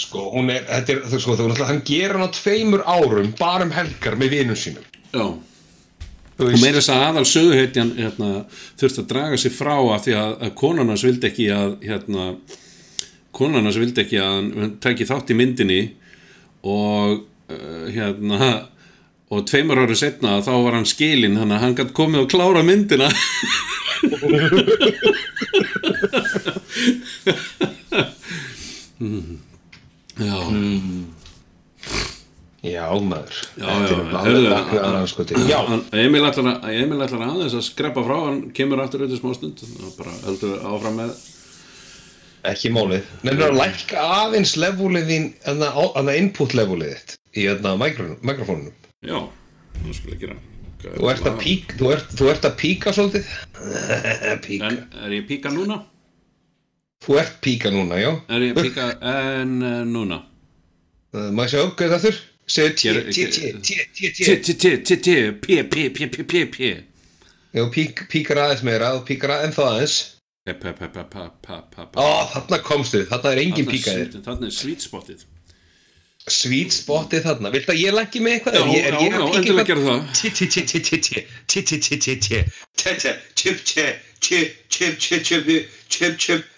sko, 0.00 0.30
hún 0.32 0.48
er, 0.50 0.64
þetta 0.68 0.94
er, 0.94 1.00
sko, 1.20 1.36
þú 1.36 1.50
náttúrulega, 1.50 1.68
hann 1.68 1.82
gerir 1.84 2.16
hann 2.16 2.28
á 2.28 2.32
tveimur 2.32 2.84
árum, 2.88 3.32
bara 3.38 3.66
um 3.66 3.74
helgar 3.74 4.16
með 4.20 4.38
vinum 4.38 4.58
sínum. 4.58 4.84
já. 5.12 5.26
Og 6.42 6.54
meira 6.58 6.80
þess 6.80 6.90
að 6.90 7.02
aðal 7.06 7.26
söguhetjan 7.28 7.90
hérna, 7.98 8.28
þurfti 8.80 9.02
að 9.02 9.10
draga 9.10 9.38
sig 9.38 9.52
frá 9.52 9.74
að 9.76 10.06
því 10.06 10.14
að, 10.16 10.30
að 10.46 10.54
konan 10.58 10.90
hans 10.90 11.04
vildi 11.04 11.28
ekki 11.28 11.48
að 11.54 11.74
hérna, 11.84 12.24
konan 13.36 13.68
hans 13.68 13.78
vildi 13.78 14.02
ekki 14.02 14.18
að 14.18 14.32
hann 14.32 14.72
tæki 14.82 15.06
þátt 15.06 15.30
í 15.30 15.36
myndinni 15.38 15.80
og 16.66 17.20
uh, 17.52 17.84
hérna 17.92 18.48
og 19.32 19.46
tveimur 19.48 19.84
árið 19.84 20.02
setna 20.02 20.40
þá 20.44 20.52
var 20.64 20.80
hann 20.80 20.88
að 21.52 21.62
hann 21.62 21.76
gætt 21.78 21.94
komið 21.96 22.24
og 22.24 22.32
klára 22.32 22.64
myndina 22.66 23.08
Mm. 29.02 29.38
Já, 30.22 30.36
Já, 32.62 32.84
maður. 33.02 33.38
Já, 33.58 33.70
já, 33.90 34.82
hans, 34.86 35.10
sko, 35.10 35.24
Já, 35.48 35.58
Emil 35.98 36.22
ætlar, 36.28 36.46
að, 36.52 36.68
Emil 36.78 37.00
ætlar 37.02 37.24
aðeins 37.26 37.56
að 37.58 37.64
skreppa 37.66 38.04
frá 38.06 38.14
hann 38.28 38.38
kemur 38.54 38.78
aftur 38.84 39.02
auðvitað 39.02 39.18
smá 39.18 39.32
stund 39.34 39.64
og 39.66 39.96
bara 39.96 40.14
heldur 40.28 40.62
áfram 40.70 41.00
með 41.00 41.16
ekki 42.52 42.70
málið. 42.74 43.10
Nefnir 43.26 43.48
að 43.48 43.58
lækka 43.58 44.06
aðeins 44.20 44.54
levelið 44.62 45.10
þín, 45.10 45.28
þannig 45.42 46.22
input 46.22 46.56
levelið 46.58 46.94
þitt 46.94 47.18
í 47.34 47.48
þarna 47.50 47.74
mikrofónunum. 48.30 48.74
já, 49.02 49.18
það 49.82 49.98
skulle 49.98 50.22
gera 50.22 50.38
Hvað 50.82 50.94
er 50.94 50.98
Þú 50.98 51.10
ert 51.12 51.26
að 51.30 51.36
píka, 51.38 51.76
þú 51.78 51.90
ert, 51.94 52.14
þú 52.18 52.28
ert 52.32 52.46
að 52.48 52.54
píka 52.58 52.92
svolítið. 52.94 53.34
píka. 54.46 54.70
er 55.06 55.12
ég 55.14 55.26
píka 55.28 55.52
núna? 55.54 55.82
Þú 57.02 57.16
ert 57.18 57.40
píka 57.42 57.70
núna, 57.74 57.96
já. 57.98 58.12
er 58.30 58.44
ég 58.46 58.54
píka 58.62 58.92
en 59.00 59.56
uh, 59.62 59.80
núna? 59.88 60.20
Uh, 61.12 61.30
Má 61.34 61.44
ég 61.48 61.50
sjá, 61.56 61.64
hvað 61.74 61.86
er 61.88 61.92
það 61.96 62.04
þurr? 62.06 62.20
Segðu 62.52 62.72
tí, 62.78 62.88
Gerðu- 62.88 63.12
tí, 63.12 63.24
tí, 63.26 63.40
tí, 63.42 63.76
tí, 63.92 64.10
T, 64.12 64.12
tí. 64.12 64.54
t, 64.54 64.54
t, 64.54 64.76
t, 64.82 64.96
t, 64.96 65.32
p, 65.42 65.62
p, 65.62 65.88
p, 65.90 66.06
p, 66.06 66.24
p, 66.24 66.44
p 66.46 66.70
Já, 67.52 67.66
pík, 67.74 68.06
píkar 68.08 68.38
aðeins 68.46 68.62
meira, 68.64 68.94
þú 68.96 69.02
píkar 69.10 69.34
aðeins 69.34 69.58
þá 69.58 69.64
aðeins. 69.66 69.96
P, 70.46 70.54
p, 70.58 70.72
p, 70.78 70.88
p, 70.94 71.02
p, 71.10 71.26
p, 71.42 71.58
p, 71.74 71.84
p 71.92 72.00
Ó, 72.00 72.06
þarna 72.32 72.58
komstu, 72.66 73.02
þarna 73.10 73.32
er 73.34 73.42
engin 73.44 73.66
er 73.68 73.72
píkaðir. 73.74 74.08
Þarna 74.24 74.48
er 74.48 74.56
sweet 74.56 74.82
spotið 74.86 75.26
Sweet 76.30 76.70
spotið 76.70 77.24
þarna, 77.26 77.50
vilt 77.50 77.66
að 77.72 77.80
ég 77.82 77.94
leggja 77.96 78.22
með 78.22 78.36
eitthvað? 78.36 78.54
Já, 78.54 78.62
Er 78.62 78.68
ég- 78.70 78.84
er 78.86 78.92
já, 78.92 79.00
ég 79.02 79.10
að 79.10 79.18
já, 79.18 79.26
píka 79.26 79.38
endilega 79.38 79.62
eitthvað? 79.62 79.66
gerðu 79.66 79.86
það. 79.90 80.00
Tí, 80.18 80.28
tí, 80.30 80.46
tí, 80.46 80.60
tí, 80.62 80.78
tí, 80.78 80.96
tí, 81.02 81.10
tí, 81.50 81.62
tí, 81.66 81.78
tí, 81.78 81.78
tí, 81.82 81.96
tí, 81.98 82.06
tí, 82.06 82.14
tí, 82.22 82.36
chip, 82.78 82.98
chip, 83.02 83.18
chip, 83.34 83.58
chip, 83.66 84.46
chip, 84.70 84.98
chip, 84.98 85.24
chip, 85.26 85.42
chip, 85.42 85.76
chip, 85.88 86.18
chip, 86.18 86.18
Ó, 86.18 86.20
það 86.20 86.20
var 86.20 86.20
eins 86.20 86.20
og 86.22 86.30
það 86.30 86.30
dottið 86.30 86.30
út 86.30 86.30
tí, 86.30 86.30
tí, 86.30 86.30
tí, 86.30 86.30
tí, 86.30 86.30
tí, 86.32 86.36
tí. 86.36 86.51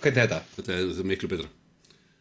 Hvernig 0.00 0.22
er 0.22 0.28
þetta? 0.28 0.38
Þetta 0.56 0.72
er, 0.76 0.84
þetta 0.90 1.02
er 1.02 1.08
miklu 1.10 1.28
betra 1.32 1.48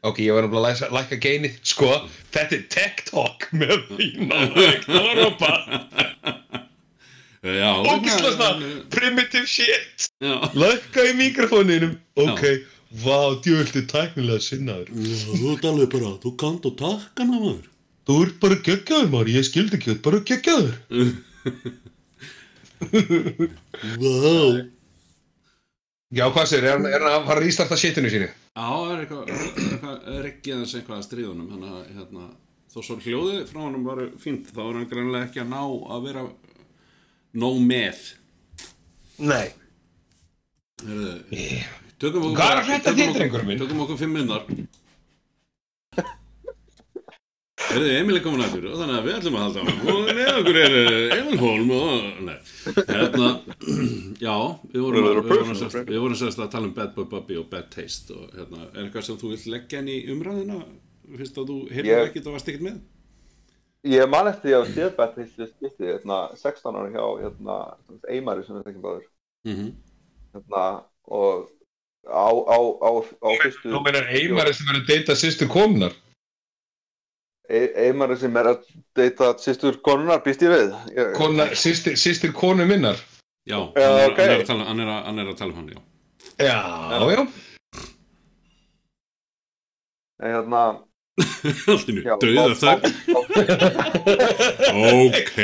Ok, 0.09 0.19
ég 0.23 0.31
var 0.31 0.45
náttúrulega 0.45 0.63
að 0.63 0.67
læsa- 0.69 0.89
lækka 0.95 1.17
geinið. 1.25 1.55
Sko, 1.67 1.87
þetta 2.31 2.55
er 2.55 2.61
tech 2.71 3.01
talk 3.09 3.49
með 3.51 3.81
þín 3.89 4.29
á 4.31 4.39
Europa. 4.47 5.49
Já, 7.59 7.71
Ógislega 7.83 8.31
svona 8.35 8.69
primitive 8.91 9.47
shit. 9.47 10.07
Já, 10.23 10.37
Lækka 10.55 11.03
í 11.03 11.13
mikrofóninum. 11.19 11.97
Ok, 12.15 12.45
vá, 13.03 13.19
djöldi 13.43 13.83
tæknilega 13.91 14.39
sinnaður. 14.43 14.87
þú 15.35 15.51
ert 15.57 15.67
alveg 15.67 15.91
bara, 15.97 16.13
þú 16.23 16.33
kannt 16.45 16.67
á 16.67 16.71
takkana 16.83 17.35
maður 17.43 17.67
Þú 18.07 18.17
ert 18.25 18.39
bara 18.41 18.55
geggjaður, 18.65 19.11
maður. 19.11 19.33
Ég 19.35 19.45
skildi 19.51 19.77
ekki, 19.77 19.91
þú 19.91 19.95
ert 19.97 20.05
bara 20.07 20.23
geggjaður. 20.31 20.75
Vá 22.79 24.35
Já, 26.09 26.23
hvað 26.33 26.45
sér, 26.49 26.63
er 26.65 26.71
hann, 26.73 26.87
er 26.89 27.03
hann 27.03 27.11
að 27.19 27.25
fara 27.27 27.37
að 27.37 27.43
rístarta 27.45 27.77
shitinu 27.77 28.09
sínu? 28.09 28.29
Já, 28.57 28.63
það 28.65 28.93
er 28.93 29.01
eitthvað, 29.03 29.27
ekki 30.25 30.53
aðeins 30.55 30.71
eitthvað 30.79 30.95
að 30.95 31.03
stríðunum 31.05 31.51
þannig 31.51 31.75
að 31.75 31.91
hérna, 31.99 32.23
þó 32.73 32.79
svo 32.79 32.95
hljóðið 33.03 33.43
frá 33.51 33.59
honum 33.61 33.83
var 33.85 34.01
fínt, 34.23 34.49
þá 34.49 34.63
er 34.63 34.79
hann 34.79 34.87
greinlega 34.89 35.27
ekki 35.27 35.43
að 35.43 35.51
ná 35.51 35.59
að 35.61 36.07
vera 36.07 36.23
nóg 37.37 37.61
með 37.61 38.01
Nei. 39.19 39.51
Yeah. 40.79 41.67
Tökum 41.99 42.29
okkur 42.29 42.61
er 42.63 42.83
tökum 42.85 43.09
okkur-? 43.11 43.57
Tökum 43.59 43.81
okkur 43.83 43.97
fimm 43.99 44.13
minnar 44.15 44.45
Herðu, 47.69 47.89
Emil 47.93 48.17
er 48.17 48.23
komin 48.25 48.41
aftur 48.41 48.63
og 48.71 48.79
þannig 48.79 48.95
að 48.97 49.03
við 49.05 49.15
ætlum 49.19 49.35
að 49.37 49.43
halda 49.45 49.61
á 49.61 49.65
og 49.93 50.07
með 50.17 50.29
okkur 50.39 50.57
er 50.57 50.75
eh, 50.79 51.11
Emil 51.19 51.37
Holm 51.37 51.73
og, 51.75 52.07
nei, 52.25 52.37
hérna 52.89 53.27
já, 54.25 54.35
við 54.71 54.85
vorum, 54.85 55.05
We're 55.05 55.21
a 55.21 55.83
við 55.85 55.99
vorum, 56.01 56.17
sérst, 56.17 56.41
að 56.41 56.49
tala 56.55 56.65
um 56.65 56.73
Bad 56.73 56.95
Boy 56.95 57.05
Bobby 57.11 57.37
og 57.37 57.45
Bad 57.51 57.69
Taste 57.75 58.15
og 58.17 58.33
hérna, 58.33 58.63
er 58.73 58.87
eitthvað 58.87 59.05
sem 59.05 59.19
þú 59.21 59.35
vilt 59.35 59.45
leggja 59.53 59.83
inn 59.83 59.91
í 59.93 59.99
umræðina 60.15 60.63
fyrst 61.19 61.37
að 61.37 61.51
þú 61.51 61.59
heyrður 61.75 61.91
Ég- 61.93 62.09
ekkert 62.09 62.31
og 62.31 62.37
varst 62.39 62.49
ekkert 62.49 62.65
með? 62.65 62.81
Ég 63.93 64.11
man 64.11 64.31
eftir 64.33 64.49
því 64.49 64.57
að 64.57 64.73
séð 64.73 64.91
bett 64.97 65.15
þessi 65.21 65.49
skipti, 65.53 65.85
hérna, 65.93 66.19
16 66.41 66.81
ára 66.81 66.89
hjá, 66.97 67.05
hérna, 67.21 67.61
Eimari 68.09 68.43
sem 68.47 68.57
við 68.57 68.65
þekkjum 68.71 68.85
báður, 68.89 69.07
mm 69.45 69.71
hérna, 70.33 70.65
og 71.09 71.47
á, 72.09 72.29
á, 72.33 72.57
á, 72.81 72.89
á 72.97 73.29
fyrstu... 73.45 73.69
Þú 73.71 73.79
meinar 73.85 74.09
Eimari 74.09 74.57
sem 74.57 74.67
er 74.73 74.81
að 74.81 74.89
deyta 74.89 75.15
sýstu 75.17 75.47
konunar 75.49 75.93
E- 77.49 77.71
Eimari 77.87 78.15
sem 78.21 78.35
er 78.37 78.45
að 78.51 78.59
deyta 78.97 79.31
sýstur 79.41 79.79
konunar, 79.85 80.19
býst 80.25 80.43
ég 80.45 80.51
við. 80.53 80.73
Ég, 80.93 81.13
Kona, 81.17 81.47
sýstir, 81.57 81.95
sýstir 81.97 82.31
konu 82.37 82.65
minnar? 82.69 82.99
Já, 83.49 83.57
Já, 83.73 83.87
hann, 83.89 83.99
er, 83.99 84.11
ok. 84.11 84.19
hann, 84.19 84.29
er 84.29 84.39
að 84.43 84.45
tala, 84.51 84.65
hann, 84.69 84.79
er 84.83 84.91
að, 84.93 84.99
hann 85.07 85.19
er 85.23 85.31
að 85.31 85.37
tala 85.39 85.51
um 85.51 85.57
hann, 85.57 85.69
já. 85.73 85.79
Já, 86.39 86.59
já. 87.09 87.27
En 90.19 90.33
hérna, 90.35 90.61
já, 92.05 92.15
döða 92.19 92.43
á- 92.51 92.59
það 92.59 92.77
Ok, 94.75 95.37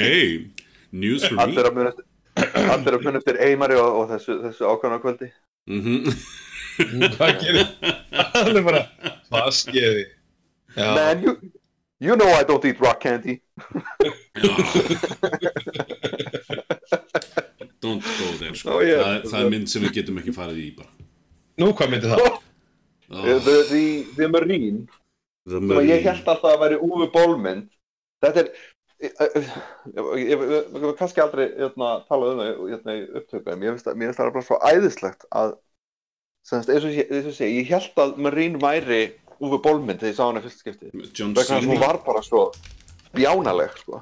news 0.91 1.23
for 1.25 1.35
me. 1.35 1.43
allir 1.43 1.65
að 1.69 3.03
muna 3.07 3.19
eftir 3.21 3.39
Eimari 3.47 3.77
og, 3.79 4.01
og 4.01 4.09
þessu, 4.13 4.37
þessu 4.45 4.67
ákvæmna 4.73 4.99
kvöldi. 5.03 5.31
mm 5.71 6.11
Hvað 7.15 7.37
gerir 7.39 7.69
Hann 8.35 8.57
er 8.59 8.63
bara 8.67 8.81
Hvað 9.31 9.45
skeiði 9.55 10.01
Já, 10.75 10.89
Man, 10.97 11.21
you, 12.05 12.15
know 12.15 12.29
I 12.39 12.43
don't 12.43 12.65
eat 12.65 12.79
rock 12.79 12.99
candy. 13.01 13.41
Don't 17.85 18.01
go 18.01 18.27
there 18.39 18.55
sko. 18.57 18.77
Oh, 18.77 18.81
yeah. 18.81 19.01
það, 19.03 19.15
er- 19.15 19.25
það 19.31 19.39
er 19.43 19.49
mynd 19.53 19.69
sem 19.71 19.83
við 19.85 19.91
getum 19.99 20.19
ekki 20.21 20.33
farið 20.35 20.61
í 20.63 20.69
bara 20.77 20.91
nú 21.61 21.71
hvað 21.77 21.91
myndi 21.93 22.11
það? 22.11 22.23
oh, 22.25 22.39
The, 23.05 23.55
the, 23.69 23.81
the 24.17 24.27
Marine, 24.33 24.87
The 25.45 25.59
að 25.61 25.89
ég 25.91 26.07
held 26.07 26.25
alltaf 26.25 26.47
að 26.49 26.63
væri 26.63 26.79
Uwe 26.81 27.05
Bollmynd 27.13 27.67
þetta 28.25 28.41
er 28.41 28.47
ég, 29.05 29.11
ég, 29.21 29.45
ég, 30.23 30.31
ég 30.31 30.41
hef 30.41 30.95
kannski 30.97 31.21
aldrei 31.21 31.45
hérna, 31.51 31.91
talað 32.09 32.31
um 32.33 32.41
það 32.41 32.63
hérna, 32.71 32.95
í 32.97 33.05
upptökum 33.21 33.61
mér 33.61 33.75
finnst 33.75 33.85
það 33.85 33.99
mér 34.01 34.09
finnst 34.09 34.21
það 34.23 34.31
bara 34.39 34.47
svo 34.47 34.57
æðislegt 34.71 35.27
að 35.43 35.53
semst, 36.49 36.73
eins 36.73 37.29
og 37.29 37.37
segi, 37.37 37.59
ég 37.61 37.69
held 37.75 38.01
að 38.01 38.17
Marine 38.25 38.61
væri 38.61 39.03
Uwe 39.43 39.59
Bollmynd 39.63 39.99
þegar 39.99 40.11
ég 40.13 40.17
sá 40.17 40.25
hana 40.27 40.39
í 40.39 40.45
fyrsta 40.45 40.63
skipti. 40.63 40.91
John 41.17 41.33
vegna 41.35 41.43
þess 41.43 41.51
að 41.57 41.69
hún 41.71 41.79
var 41.83 41.97
bara 42.05 42.21
svo 42.23 42.43
bjánaleg 43.15 43.73
sko. 43.81 44.01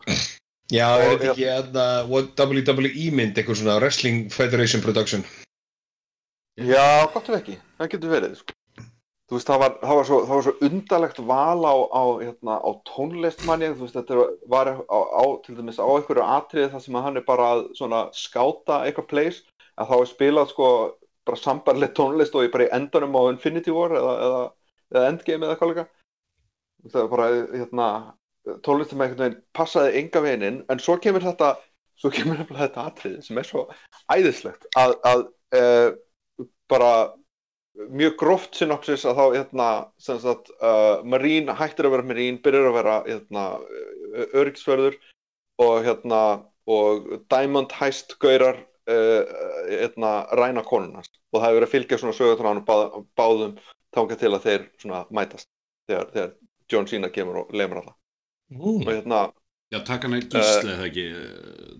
Já, 0.73 0.87
er 0.97 1.07
Og- 1.13 1.19
þetta 1.19 1.31
ekki 1.33 1.47
hérna 1.49 1.85
what 2.09 2.35
WWE 2.39 3.11
mynd, 3.13 3.35
eitthvað 3.37 3.59
svona 3.61 3.79
Wrestling 3.81 4.29
Federation 4.33 4.81
Production? 4.81 5.23
Já, 6.57 7.09
gott 7.13 7.29
ef 7.29 7.39
ekki, 7.41 7.57
það 7.79 7.89
getur 7.95 8.11
verið 8.13 8.35
sko. 8.37 8.53
þú 9.31 9.37
veist, 9.39 9.47
það 9.49 9.59
var, 9.63 9.75
það 9.81 9.95
var, 9.97 10.05
svo, 10.05 10.17
það 10.27 10.33
var 10.35 10.43
svo 10.45 10.53
undarlegt 10.67 11.19
val 11.25 11.61
á, 11.65 11.75
á, 11.89 12.03
hérna, 12.21 12.55
á 12.61 12.69
tónlistmanni 12.89 13.69
þú 13.73 13.85
veist, 13.87 13.95
þetta 13.97 14.25
var 14.51 14.67
á, 14.85 14.99
á, 14.99 15.23
til 15.45 15.55
dæmis 15.57 15.79
á 15.81 15.85
einhverju 15.89 16.25
atriði 16.27 16.71
þar 16.73 16.83
sem 16.83 16.97
hann 17.01 17.17
er 17.17 17.25
bara 17.25 17.47
að 17.55 17.61
svona 17.79 18.01
skáta 18.13 18.81
eitthvað 18.85 19.07
place 19.09 19.41
að 19.79 19.89
þá 19.89 19.95
er 20.03 20.11
spilað 20.11 20.51
sko 20.53 20.67
bara 21.25 21.39
sambarlegt 21.39 21.95
tónlist 21.97 22.35
og 22.35 22.43
ég 22.45 22.51
bara 22.53 22.67
í 22.67 22.73
endanum 22.77 23.15
á 23.17 23.21
Infinity 23.31 23.71
War 23.73 23.95
eða, 23.95 24.13
eða, 24.27 24.43
eða 24.93 25.09
Endgame 25.11 25.47
eða 25.47 25.55
eitthvað 25.55 25.73
líka. 25.73 25.87
Það 26.83 26.99
var 27.01 27.11
bara 27.13 27.29
hérna 27.53 27.87
tónlist 28.65 28.91
sem 28.91 29.01
einhvern 29.03 29.23
veginn 29.23 29.43
passaði 29.55 29.99
enga 30.01 30.21
veginn 30.23 30.63
en 30.69 30.81
svo 30.83 30.97
kemur 31.01 31.23
þetta 31.23 31.53
svo 31.99 32.11
kemur 32.13 32.41
þetta 32.49 32.87
atriði 32.89 33.25
sem 33.25 33.39
er 33.39 33.47
svo 33.47 33.65
æðislegt 34.11 34.67
að, 34.79 34.95
að 35.07 35.21
uh, 35.59 36.47
bara 36.71 36.93
mjög 37.93 38.17
gróft 38.21 38.57
synopsis 38.59 39.05
að 39.09 39.19
þá 39.19 39.23
hérna, 39.37 39.67
sagt, 39.97 40.51
uh, 40.61 41.01
Marín 41.09 41.49
hættir 41.57 41.87
að 41.87 41.95
vera 41.95 42.07
Marín, 42.09 42.37
byrjar 42.43 42.69
að 42.69 42.77
vera 42.77 42.97
hérna, 43.07 43.45
öryggisförður 44.29 44.99
og 45.63 45.87
hérna 45.87 46.21
og 46.69 47.07
Diamond 47.33 47.73
hæst 47.75 48.17
gaurar 48.23 48.59
uh, 48.89 50.27
ræna 50.37 50.63
konunast 50.67 51.17
og 51.33 51.39
það 51.39 51.47
hefur 51.47 51.57
verið 51.57 51.67
að 51.67 51.73
fylgja 51.73 52.01
svona 52.01 52.17
sögutránu 52.19 52.65
bá, 52.67 52.75
báðum 53.17 53.57
þangað 53.95 54.23
til 54.23 54.33
að 54.33 54.47
þeir 54.47 54.65
svona 54.81 55.03
mætast 55.13 55.49
þegar, 55.89 56.09
þegar 56.15 56.33
John 56.71 56.89
Cena 56.89 57.11
kemur 57.13 57.43
og 57.43 57.55
lemur 57.55 57.83
alla 57.83 57.95
og 58.59 58.83
mm. 58.83 58.89
hérna 58.89 59.23
Já, 59.73 59.79
takk 59.87 60.05
hann 60.05 60.19
að 60.19 60.27
gísla 60.29 60.73
eða 60.75 60.89
ekki 60.89 61.05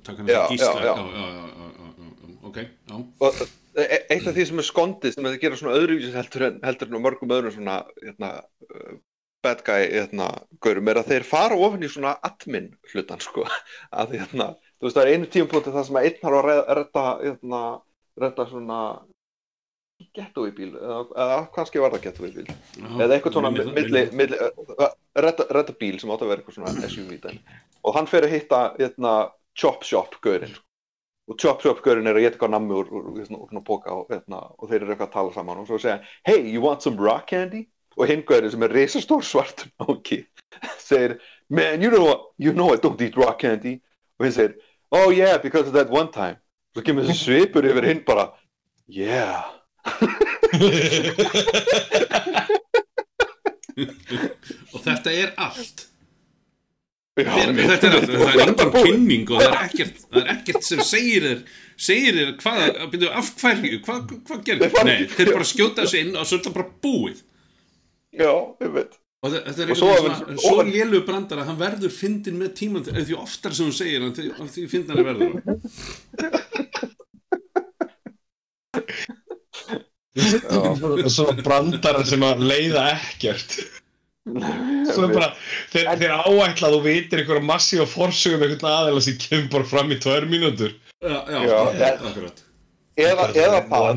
Takk 0.05 0.21
hann 0.21 0.31
að 0.33 0.53
gísla 0.53 0.71
já, 0.81 0.87
já. 0.87 0.93
já, 0.93 1.03
já, 1.13 1.27
já, 1.27 1.49
já, 1.59 1.67
já, 1.77 2.07
já, 2.07 2.31
Ok, 2.43 2.57
já 2.59 2.95
og 3.23 3.43
e- 3.79 4.05
eitt 4.13 4.27
af 4.27 4.35
því 4.35 4.45
sem 4.49 4.61
er 4.61 4.67
skondið 4.67 5.15
sem 5.15 5.27
þeir 5.29 5.39
gera 5.41 5.59
svona 5.59 5.77
öðruvísis 5.79 6.17
heldur 6.17 6.47
en, 6.49 6.59
heldur 6.65 6.89
en 6.89 7.03
mörgum 7.03 7.33
öðrum 7.33 7.53
svona 7.55 7.77
hérna, 8.01 8.31
uh, 8.67 8.97
bad 9.43 9.63
guy 9.67 9.87
hérna, 9.93 10.27
gaurum 10.63 10.91
er 10.91 10.99
að 11.01 11.13
þeir 11.13 11.27
fara 11.27 11.57
ofan 11.57 11.85
í 11.85 11.89
svona 11.91 12.13
admin 12.25 12.71
hlutan 12.91 13.23
sko 13.23 13.47
að 14.01 14.17
hérna, 14.19 14.51
þú 14.77 14.87
veist 14.87 14.99
það 14.99 15.05
er 15.05 15.13
einu 15.13 15.31
tímpúti 15.33 15.73
það 15.73 15.87
sem 15.89 15.99
að 16.01 16.09
einn 16.09 16.27
har 16.27 16.37
að 16.39 16.49
redda, 16.49 16.77
redda, 16.79 17.05
hérna, 17.23 17.63
redda 18.25 18.47
svona 18.51 18.79
getaway 20.13 20.51
bíl 20.53 20.73
eða, 20.77 21.37
kannski 21.55 21.81
var 21.81 21.93
það 21.95 22.03
getaway 22.07 22.33
bíl. 22.35 22.49
Já, 22.49 22.89
eða 23.05 23.15
eitthvað 23.15 23.37
svona 23.37 23.51
redda, 25.53 25.75
bíl 25.79 25.99
sem 26.01 26.11
átt 26.13 26.25
að 26.25 26.33
vera 26.33 26.41
eitthvað 26.41 26.57
svona 26.57 26.89
SUV 26.89 27.13
og 27.83 27.97
hann 27.97 28.09
fer 28.09 28.27
að 28.27 28.35
hitta 28.35 28.61
hérna, 28.77 29.13
chop 29.57 29.85
shop 29.87 30.17
gaurinn 30.23 30.55
og 31.29 31.37
chop 31.39 31.63
shop 31.63 31.79
gaurinn 31.83 32.09
er 32.09 32.17
að 32.17 32.25
geta 32.25 32.37
eitthvað 32.37 32.53
nammi 32.55 32.75
úr, 32.75 32.89
og, 32.91 34.09
hérna, 34.11 34.41
og 34.57 34.69
þeir 34.69 34.81
eru 34.81 34.91
eitthvað 34.91 35.07
að 35.07 35.15
tala 35.15 35.33
saman. 35.35 35.63
Og 35.63 35.69
svo 35.69 35.79
segja 35.79 36.01
hey 36.27 36.43
you 36.49 36.63
want 36.63 36.83
some 36.83 36.99
rock 36.99 37.29
candy? 37.31 37.65
Og 37.97 38.09
hinn 38.09 38.25
gaurinn 38.27 38.51
sem 38.51 38.65
er 38.65 38.75
reisastór 38.75 39.25
svartur 39.25 39.71
náki 39.81 40.23
segir 40.89 41.17
man 41.49 41.81
you 41.81 41.91
know, 41.93 42.33
you 42.37 42.53
know 42.53 42.73
I 42.73 42.81
don't 42.81 43.01
eat 43.01 43.17
rock 43.19 43.39
candy? 43.45 43.77
Og 44.19 44.27
hinn 44.27 44.35
segir 44.35 44.55
oh 44.91 45.09
yeah 45.13 45.37
because 45.41 45.67
of 45.67 45.73
that 45.77 45.91
one 45.93 46.11
time. 46.11 46.39
Svo 46.73 46.83
kemur 46.85 47.07
þessi 47.07 47.27
svipur 47.27 47.69
yfir 47.69 47.87
hinn 47.87 48.03
bara 48.07 48.31
yeah 48.87 49.62
Og 54.73 54.79
þetta 54.83 55.11
er 55.13 55.33
allt. 55.41 55.87
Já, 57.13 57.23
Þetta 57.29 57.43
er, 57.45 57.49
þetta 57.53 57.85
er, 57.87 57.93
allt, 57.99 58.09
það 58.09 58.29
er 58.33 58.39
engin 58.47 58.71
kynning 58.73 59.25
og 59.29 59.37
það 59.43 59.51
er 59.51 59.57
ekkert, 59.67 59.97
það 60.07 60.19
er 60.23 60.29
ekkert 60.33 60.63
sem 60.65 60.79
segir 60.81 61.21
þér 61.27 61.39
segir 61.87 62.13
þér 62.17 62.31
hvað, 62.41 62.57
byrju, 62.95 63.09
af 63.19 63.27
hverju? 63.37 63.77
Hvað, 63.85 63.99
hvað 64.29 64.39
gerir, 64.47 64.73
nei, 64.87 64.95
þeir 65.13 65.29
bara 65.35 65.45
skjóta 65.45 65.83
þessu 65.85 65.97
inn 66.01 66.15
og 66.17 66.25
svo 66.25 66.35
er 66.39 66.41
þetta 66.41 66.55
bara 66.57 66.73
búið. 66.87 67.19
Já, 68.17 68.31
ég 68.65 68.71
veit 68.79 68.93
og 69.23 69.29
þe- 69.31 69.43
þetta 69.45 69.61
er 69.63 69.67
eitthvað 69.71 70.01
svona, 70.01 70.37
svo 70.43 70.57
lélu 70.67 70.99
brandar 71.07 71.39
að 71.43 71.47
hann 71.51 71.61
verður 71.61 71.93
fyndin 71.95 72.39
með 72.41 72.49
tíman 72.59 72.83
eða 72.91 73.05
því 73.07 73.15
oftar 73.21 73.53
sem 73.55 73.65
hún 73.69 73.77
segir 73.77 74.01
hann 74.03 74.15
því, 74.17 74.25
því 74.57 74.63
fyndin 74.73 74.97
hann. 74.97 75.07
verður. 75.13 75.31
Svo 80.13 81.31
brandara 81.41 82.03
sem 82.05 82.21
að 82.25 82.43
leiða 82.45 82.85
ekkert. 82.93 83.57
Svo 84.23 85.07
er 85.07 85.11
bara 85.11 85.29
Þeir, 85.73 85.89
þeir 85.99 86.13
áætla 86.13 86.69
að 86.69 86.75
þú 86.75 86.81
vitir 86.85 87.21
einhverja 87.23 87.43
massífa 87.47 87.87
forsögum 87.89 88.45
einhvern 88.45 88.69
aðeila 88.69 89.03
sem 89.03 89.17
kemur 89.19 89.49
bara 89.57 89.69
fram 89.71 89.91
í 89.91 89.99
tvær 89.99 90.27
mínútur. 90.29 90.75
Já, 91.03 91.17
já, 91.27 91.39
Já, 91.49 91.89
akkurat, 91.97 92.43
eða, 92.95 93.25
eða 93.33 93.59
það 93.67 93.89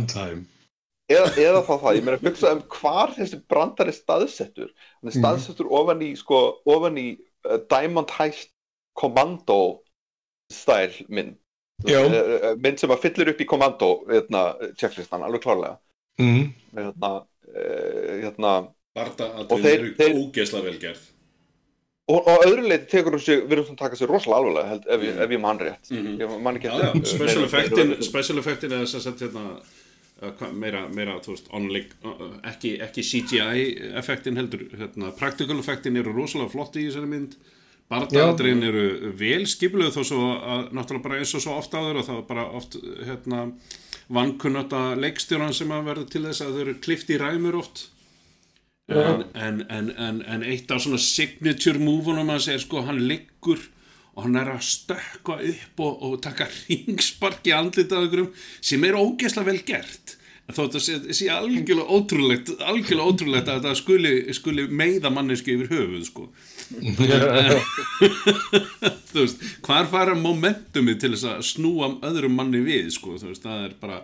eða, 1.12 1.28
eða 1.38 1.60
þá 1.68 1.72
það, 1.74 1.90
ég 1.98 2.06
meina 2.06 2.18
að 2.18 2.26
hugsa 2.26 2.52
um 2.56 2.62
hvar 2.74 3.14
þessi 3.14 3.40
brandar 3.52 3.92
er 3.92 3.98
staðsettur. 4.00 4.72
Hann 4.98 5.12
er 5.12 5.18
staðsettur 5.20 5.70
ofan 5.78 6.02
í 6.02 6.10
sko, 6.18 6.42
ofan 6.66 6.98
í 6.98 7.08
uh, 7.46 7.60
Diamond 7.70 8.16
Heist 8.16 8.50
Commando 8.98 9.60
style 10.50 11.06
mynd. 11.12 11.36
Já. 11.86 12.00
Uh, 12.02 12.16
uh, 12.16 12.52
mynd 12.64 12.80
sem 12.80 12.90
að 12.90 13.04
fyllir 13.04 13.34
upp 13.34 13.44
í 13.44 13.46
Commando 13.52 13.92
hérna, 14.08 14.48
checklistan, 14.80 15.22
alveg 15.22 15.44
klárlega 15.44 15.76
mm. 16.18 16.46
hérna, 16.76 17.10
uh, 17.50 18.14
hérna 18.24 18.54
Og 18.96 19.12
að 19.52 19.62
þeir- 19.62 19.78
eru 19.78 19.94
þeir- 19.98 20.16
ógeðslega 20.22 20.64
vel 20.70 20.78
gerð. 20.80 21.04
Og, 22.08 22.20
og 22.30 22.44
öðru 22.46 22.68
leiti 22.70 22.86
tekur 22.92 23.18
sig, 23.18 23.40
við 23.44 23.52
erum 23.56 23.72
að 23.74 23.78
taka 23.80 23.96
sig 23.98 24.08
rosalega 24.08 24.38
alveg 24.46 24.68
held, 24.70 24.84
ef, 24.94 25.00
ég, 25.02 25.16
ef 25.24 25.30
ég 25.34 25.40
man 25.42 25.58
rétt. 25.58 25.90
Mhm. 25.90 26.12
ég 26.22 26.36
man 26.42 26.56
ekki 26.56 26.68
Já, 26.70 26.78
já, 26.78 26.92
eftir- 26.92 27.10
special 27.16 27.44
effectin 27.48 28.02
special 28.02 28.38
effectin 28.38 28.72
er 28.72 28.84
þess 28.86 28.94
að 29.00 29.04
setja 29.08 29.26
hérna 29.28 29.60
hva- 30.38 30.52
meira, 30.54 30.88
meira, 30.88 31.18
þú 31.20 31.34
veist, 31.34 31.48
onleik 31.52 31.90
ekki, 32.44 32.80
ekki 32.80 33.02
CGI 33.02 33.64
effektin 33.98 34.36
heldur, 34.38 34.62
hérna, 34.78 35.10
practical 35.18 35.58
effektin 35.58 35.96
eru 35.96 36.12
rosalega 36.14 36.48
flott 36.54 36.76
í 36.76 36.86
þessari 36.86 37.08
mynd. 37.10 37.34
Bardaðadrein 37.90 38.62
eru 38.66 39.12
vel 39.14 39.44
skipluð 39.46 39.92
þó 39.94 40.02
svo 40.04 40.22
að, 40.40 40.70
náttúrulega 40.74 41.02
bara 41.04 41.18
eins 41.20 41.34
og 41.34 41.42
svo 41.44 41.52
oft 41.58 41.70
áður 41.74 42.00
og 42.00 42.06
það 42.06 42.16
er 42.18 42.22
bara 42.30 42.46
oft, 42.50 42.76
hérna 43.06 43.42
vankunnata 44.12 44.94
leikstjóran 44.98 45.54
sem 45.56 45.70
að 45.74 45.88
verður 45.90 46.10
til 46.12 46.24
þess 46.28 46.44
að 46.44 46.56
þau 46.56 46.64
eru 46.64 46.74
klift 46.82 47.10
í 47.10 47.20
ræmur 47.20 47.60
oft. 47.60 47.86
En, 48.86 49.24
en, 49.34 49.64
en, 49.98 50.20
en, 50.22 50.44
eitt 50.46 50.70
af 50.70 50.84
svona 50.84 51.00
signature 51.02 51.80
move-unum 51.82 52.28
hans 52.30 52.46
er 52.52 52.60
sko 52.62 52.84
hann 52.86 53.00
liggur 53.10 53.58
og 54.14 54.28
hann 54.28 54.38
er 54.38 54.52
að 54.52 54.62
stökkva 54.62 55.40
upp 55.42 55.82
og, 55.82 56.04
og 56.06 56.20
taka 56.22 56.46
ringspark 56.68 57.50
í 57.50 57.56
andlit 57.56 57.90
af 57.90 58.04
einhverjum 58.04 58.30
sem 58.60 58.86
er 58.86 58.98
ógeðslega 59.00 59.50
vel 59.50 59.64
gert. 59.66 60.14
En 60.46 60.54
þó 60.54 60.68
þetta 60.68 60.84
sé, 60.84 61.00
sé 61.18 61.26
algjörlega 61.34 61.90
ótrúlegt 61.90 62.52
algjörlega 62.62 63.10
ótrúlegt 63.10 63.50
að 63.50 63.58
þetta 63.58 63.80
skuli, 63.80 64.14
skuli 64.38 64.68
meiða 64.70 65.10
manneski 65.10 65.56
yfir 65.56 65.72
höfuð 65.74 66.06
sko 66.06 66.28
þú 69.10 69.22
veist, 69.22 69.44
hvar 69.66 69.86
fara 69.92 70.14
momentumið 70.18 70.96
til 71.02 71.12
þess 71.14 71.26
að 71.30 71.44
snúa 71.50 71.86
öðrum 72.06 72.34
manni 72.38 72.60
við 72.66 72.90
sko, 72.96 73.10
þú 73.20 73.30
veist, 73.30 73.46
það 73.46 73.58
er 73.68 73.76
bara 73.80 73.98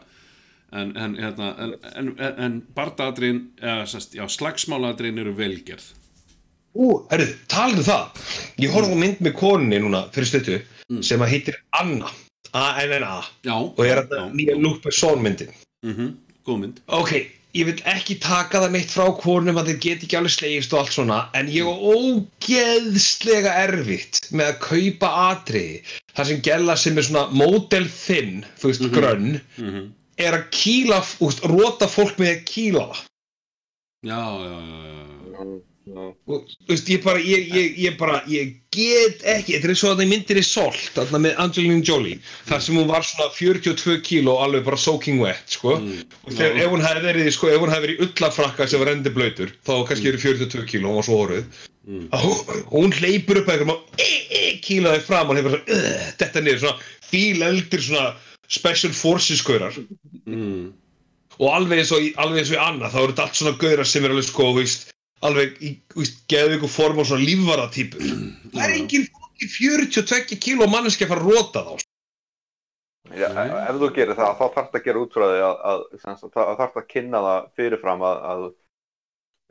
en, 0.73 0.95
en, 0.97 1.17
hérna, 1.21 1.51
en, 1.59 1.73
en, 2.21 2.63
sest, 3.91 4.15
já, 4.17 4.25
slagsmálaadrin 4.31 5.21
eru 5.23 5.35
velgerð 5.37 5.87
Ú, 6.73 7.03
herru, 7.11 7.27
talaðu 7.53 7.83
um 7.83 7.85
það. 7.85 8.21
Ég 8.65 8.73
horfði 8.73 8.95
á 8.97 9.03
mynd 9.03 9.19
með 9.21 9.35
konunni 9.37 9.77
núna 9.83 10.07
fyrir 10.15 10.29
stötu 10.31 10.55
sem 11.05 11.21
að 11.21 11.33
heitir 11.35 11.59
Anna, 11.77 12.09
A-N-N-A 12.57 13.19
og 13.59 13.83
er 13.85 14.01
að 14.07 14.33
nýja 14.33 14.55
Luke 14.57 14.81
Besson 14.87 15.21
myndin. 15.25 15.53
mm 15.85 16.15
góð 16.43 16.57
mynd. 16.59 16.81
Ok, 16.91 17.13
ég 17.59 17.69
vil 17.69 17.79
ekki 17.93 18.19
taka 18.23 18.63
það 18.63 18.77
neitt 18.77 18.93
frá 18.95 19.09
konum 19.21 19.61
að 19.61 19.73
þeir 19.73 19.81
geti 19.87 20.09
ekki 20.09 20.21
alveg 20.21 20.37
slegist 20.37 20.73
og 20.73 20.83
allt 20.83 20.95
svona 20.97 21.19
en 21.39 21.51
ég 21.53 21.69
er 21.69 21.89
ógeðslega 21.97 23.57
erfitt 23.67 24.23
með 24.33 24.53
að 24.53 24.61
kaupa 24.69 25.11
atriði 25.31 25.83
þar 26.13 26.31
sem 26.31 26.45
gæla 26.47 26.79
sem 26.81 26.97
er 26.97 27.09
svona 27.09 27.27
model 27.33 27.91
thin, 27.93 28.47
þú 28.61 28.73
veist, 28.73 28.89
grönn 28.95 29.35
mm 29.57 29.91
er 30.21 30.37
að 30.37 30.49
kýla, 30.55 31.01
þú 31.07 31.29
veist, 31.29 31.45
rota 31.51 31.89
fólk 31.91 32.19
með 32.21 32.35
að 32.35 32.41
kýla. 32.51 32.87
Það 34.03 34.11
já, 34.11 34.23
já, 34.43 34.57
já, 34.63 34.81
já, 34.87 35.43
já. 35.43 35.72
Og 35.99 36.45
þú 36.49 36.69
veist, 36.71 36.89
ég 36.93 37.03
bara, 37.05 37.21
ég, 37.21 37.49
ég, 37.53 37.79
ég 37.85 37.97
bara, 38.01 38.23
ég 38.31 38.55
get 38.73 39.23
ekki, 39.29 39.59
þetta 39.59 39.71
er 39.75 39.79
svo 39.81 39.91
að 39.93 40.01
það 40.03 40.11
myndir 40.13 40.41
í 40.41 40.45
Salt, 40.47 40.81
þarna 40.97 41.21
með 41.27 41.41
Angelina 41.45 41.83
Jolie, 41.85 42.19
þar 42.49 42.63
sem 42.65 42.79
hún 42.81 42.89
var 42.91 43.05
svona 43.07 43.29
42 43.37 43.99
kíló 44.07 44.39
alveg 44.45 44.65
bara 44.65 44.79
soaking 44.81 45.21
wet, 45.23 45.43
sko, 45.57 45.77
og 45.79 46.33
þegar 46.33 46.63
ef 46.65 46.73
hún 46.73 46.85
hefði 46.87 47.05
verið, 47.11 47.31
sko, 47.37 47.51
ef 47.53 47.61
hún 47.65 47.73
hefði 47.75 47.87
verið 47.89 48.01
í 48.01 48.07
ullafrakka 48.09 48.69
sem 48.73 48.81
var 48.85 48.93
endi 48.95 49.13
blöytur, 49.13 49.53
þá 49.67 49.73
kannski 49.91 50.13
eru 50.13 50.23
42 50.25 50.67
kíló, 50.71 50.89
hún 50.93 51.01
var 51.03 51.09
svo 51.09 51.21
og 51.23 52.21
hún- 52.23 52.45
og 52.63 52.77
hún 52.79 52.93
hleypur 52.95 53.41
upp 53.43 53.49
að 53.51 53.57
einhverjum 53.59 53.73
og 53.75 53.81
e, 53.99 54.11
e, 54.31 54.43
kílaði 54.63 55.01
fram 55.03 55.31
og 55.31 55.37
hefur 55.37 55.57
svona, 55.57 55.79
uh, 55.79 56.13
þetta 56.21 56.43
niður, 56.45 56.61
svona 56.63 56.79
fíl 57.11 57.43
eldir 57.43 57.83
svona 57.83 58.15
special 58.49 58.93
forces 58.93 59.43
gaurar, 59.43 59.75
Mm. 60.27 60.73
og 61.41 61.49
alveg 61.51 61.81
eins 61.83 61.91
og 61.91 62.05
alveg 62.23 62.39
eins 62.45 62.51
og 62.53 62.57
í 62.57 62.63
annað, 62.63 62.93
þá 62.95 62.99
eru 63.03 63.13
þetta 63.13 63.23
allt 63.27 63.35
svona 63.41 63.59
gaurar 63.59 63.89
sem 63.91 64.05
er 64.05 64.11
alveg 64.15 64.25
sko, 64.29 64.45
þú 64.53 64.61
veist, 64.61 64.93
alveg 65.27 65.57
í, 65.63 65.73
ykkur 65.99 66.71
form 66.71 67.03
og 67.03 67.09
svona 67.09 67.27
lífvara 67.27 67.69
típur. 67.73 68.03
Það 68.53 68.67
er 68.67 68.77
engin 68.77 69.09
fólki 69.09 69.49
42 69.55 70.39
kíló 70.43 70.69
manneski 70.71 71.07
að 71.07 71.15
fara 71.15 71.25
að 71.25 71.33
rota 71.33 71.65
þá. 71.69 71.89
Já, 73.13 73.29
Nei. 73.35 73.49
ef 73.69 73.79
þú 73.81 73.89
gerir 73.93 74.17
það, 74.17 74.37
þá 74.39 74.45
þarf 74.55 74.77
að 74.79 74.85
gera 74.87 75.01
út 75.03 75.17
frá 75.17 75.25
því 75.27 75.41
að, 75.45 75.81
þá 76.33 76.43
þarf 76.61 76.77
að 76.81 76.87
kynna 76.89 77.23
það 77.27 77.49
fyrirfram 77.59 78.05
að, 78.09 78.21
að 78.31 78.45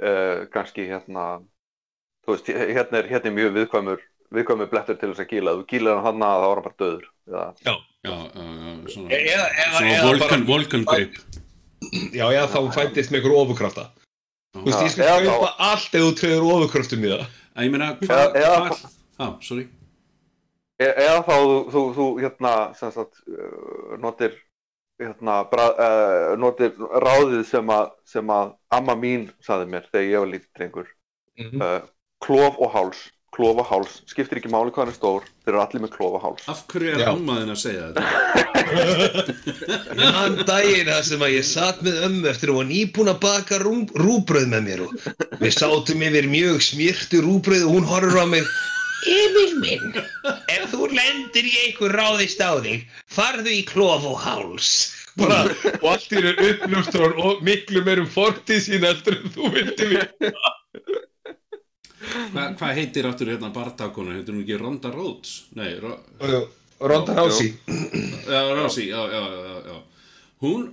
uh, 0.07 0.39
kannski 0.55 0.85
hérna, 0.87 1.25
þú 2.25 2.33
veist, 2.33 2.49
hérna 2.55 3.01
er, 3.01 3.09
hérna 3.11 3.29
er 3.29 3.35
mjög 3.35 3.51
viðkvæmur, 3.59 4.07
viðkvæmur 4.33 4.71
blettur 4.71 4.97
til 4.97 5.11
þess 5.11 5.25
að. 5.27 5.35
Ef 5.51 5.61
þú 5.61 5.67
kýlar 5.75 5.99
hann 5.99 6.07
hann 6.07 6.25
að 6.29 6.41
þá 6.41 6.47
er 6.47 6.61
hann 6.61 6.67
bara 6.69 6.79
döður. 6.81 7.05
Já, 7.21 7.43
já, 7.67 7.75
já, 8.07 8.15
já, 8.15 8.73
svona, 8.95 9.19
Eða, 9.19 9.45
eða, 9.51 9.69
svona 9.75 9.93
eða 9.93 10.09
volkan, 10.09 10.47
volkan 10.49 10.87
grip 10.89 11.21
já, 12.13 12.25
já, 12.33 12.43
þá 12.49 12.59
fættist 12.75 13.11
með 13.11 13.23
ykkur 13.23 13.37
ofurkrafta. 13.39 13.87
Þú 14.55 14.63
veist, 14.67 14.81
ég 14.83 14.91
skal 14.91 15.25
kaupa 15.25 15.51
allt 15.71 15.93
ef 15.95 16.01
þú 16.05 16.11
treður 16.19 16.47
ofurkraftum 16.55 17.05
í 17.07 17.11
það. 17.13 17.25
að 17.55 17.65
ég 17.67 17.71
meina, 17.71 17.89
hvað 18.01 18.35
eða- 18.35 18.89
á, 19.19 19.27
sorry 19.41 19.67
E 20.81 20.85
eða 20.97 21.21
þá 21.27 21.35
þú, 21.37 21.57
þú, 21.71 21.81
þú 21.95 22.05
hérna, 22.23 22.51
sem 22.75 22.91
sagt, 22.91 23.19
uh, 23.29 23.97
notir, 24.01 24.31
hérna, 24.99 25.35
bra, 25.51 25.65
uh, 25.77 26.35
notir 26.41 26.71
ráðið 26.73 27.43
sem 27.45 27.67
að, 27.69 27.91
sem 28.03 28.25
að 28.33 28.55
amma 28.71 28.95
mín 28.95 29.27
saði 29.45 29.67
mér 29.69 29.85
þegar 29.91 30.07
ég 30.09 30.19
var 30.23 30.31
lítið 30.31 30.49
drengur. 30.57 30.87
Mhm. 31.37 31.61
Uh, 31.61 31.81
klof 32.19 32.57
og 32.57 32.71
háls, 32.73 33.11
klof 33.35 33.61
og 33.63 33.67
háls, 33.69 33.93
skiptir 34.11 34.37
ekki 34.41 34.51
máli 34.51 34.71
hvað 34.73 34.83
hann 34.83 34.91
er 34.91 34.97
stór, 34.97 35.21
þeir 35.45 35.53
eru 35.53 35.61
allir 35.63 35.83
með 35.85 35.93
klof 35.95 36.13
og 36.17 36.23
háls. 36.25 36.43
af 36.51 36.59
hverju 36.71 36.89
er 36.91 36.99
Já. 37.03 37.09
ammaðin 37.13 37.53
að 37.53 37.61
segja 37.61 37.83
þetta 37.91 38.03
daginn 40.51 40.91
það 40.91 41.03
sem 41.07 41.23
að 41.25 41.35
ég 41.35 41.45
satt 41.47 41.79
með 41.85 41.95
ömmu 42.09 42.27
eftir 42.31 42.51
að 42.51 42.55
hún 42.55 42.61
var 42.61 42.69
nýbúin 42.73 43.13
að 43.13 43.23
baka 43.23 43.55
rú, 43.63 43.75
rúbröð 44.03 44.47
með 44.51 44.61
mér 44.67 44.79
og 44.85 44.91
við 45.39 45.53
sátum 45.55 46.05
yfir 46.09 46.27
mjög 46.31 46.57
smyrtu 46.67 47.17
rúbröð 47.23 47.63
og 47.67 47.73
hún 47.77 47.89
horfur 47.89 48.23
á 48.23 48.27
mig 48.35 48.45
Emil 49.01 49.53
minn, 49.57 49.95
ef 50.53 50.67
þú 50.69 50.85
lendir 50.93 51.47
í 51.49 51.53
einhver 51.63 51.95
ráðist 51.97 52.37
á 52.37 52.53
þig, 52.61 52.83
farðu 53.09 53.49
í 53.49 53.63
klof 53.65 54.05
og 54.05 54.19
háls. 54.21 54.91
Bara, 55.17 55.39
og 55.81 55.87
allt 55.89 56.13
raun 56.13 56.43
uppljóstur 56.45 57.17
og 57.17 57.41
miklu 57.45 57.81
meir 57.87 58.03
um 58.03 58.09
fortið 58.13 58.61
sín 58.67 58.85
heldur 58.85 59.17
en 59.17 59.33
þú 59.33 59.49
vildi 59.55 59.89
við. 59.95 60.05
Hva, 62.01 62.47
hvað 62.57 62.73
heitir 62.79 63.07
áttur 63.09 63.29
hérna 63.29 63.51
barndagkonu, 63.53 64.15
heitir 64.15 64.33
hún 64.33 64.43
ekki 64.43 64.57
Ronda 64.57 64.91
Rhodes? 64.93 65.35
Nei, 65.57 65.75
Ro, 65.81 65.95
Ronda 66.81 67.15
Rási. 67.17 67.51
já, 68.25 68.41
Rosi, 68.57 68.87
já, 68.89 69.01
já, 69.11 69.21
já, 69.21 69.55
já 69.69 69.77
hún, 70.41 70.63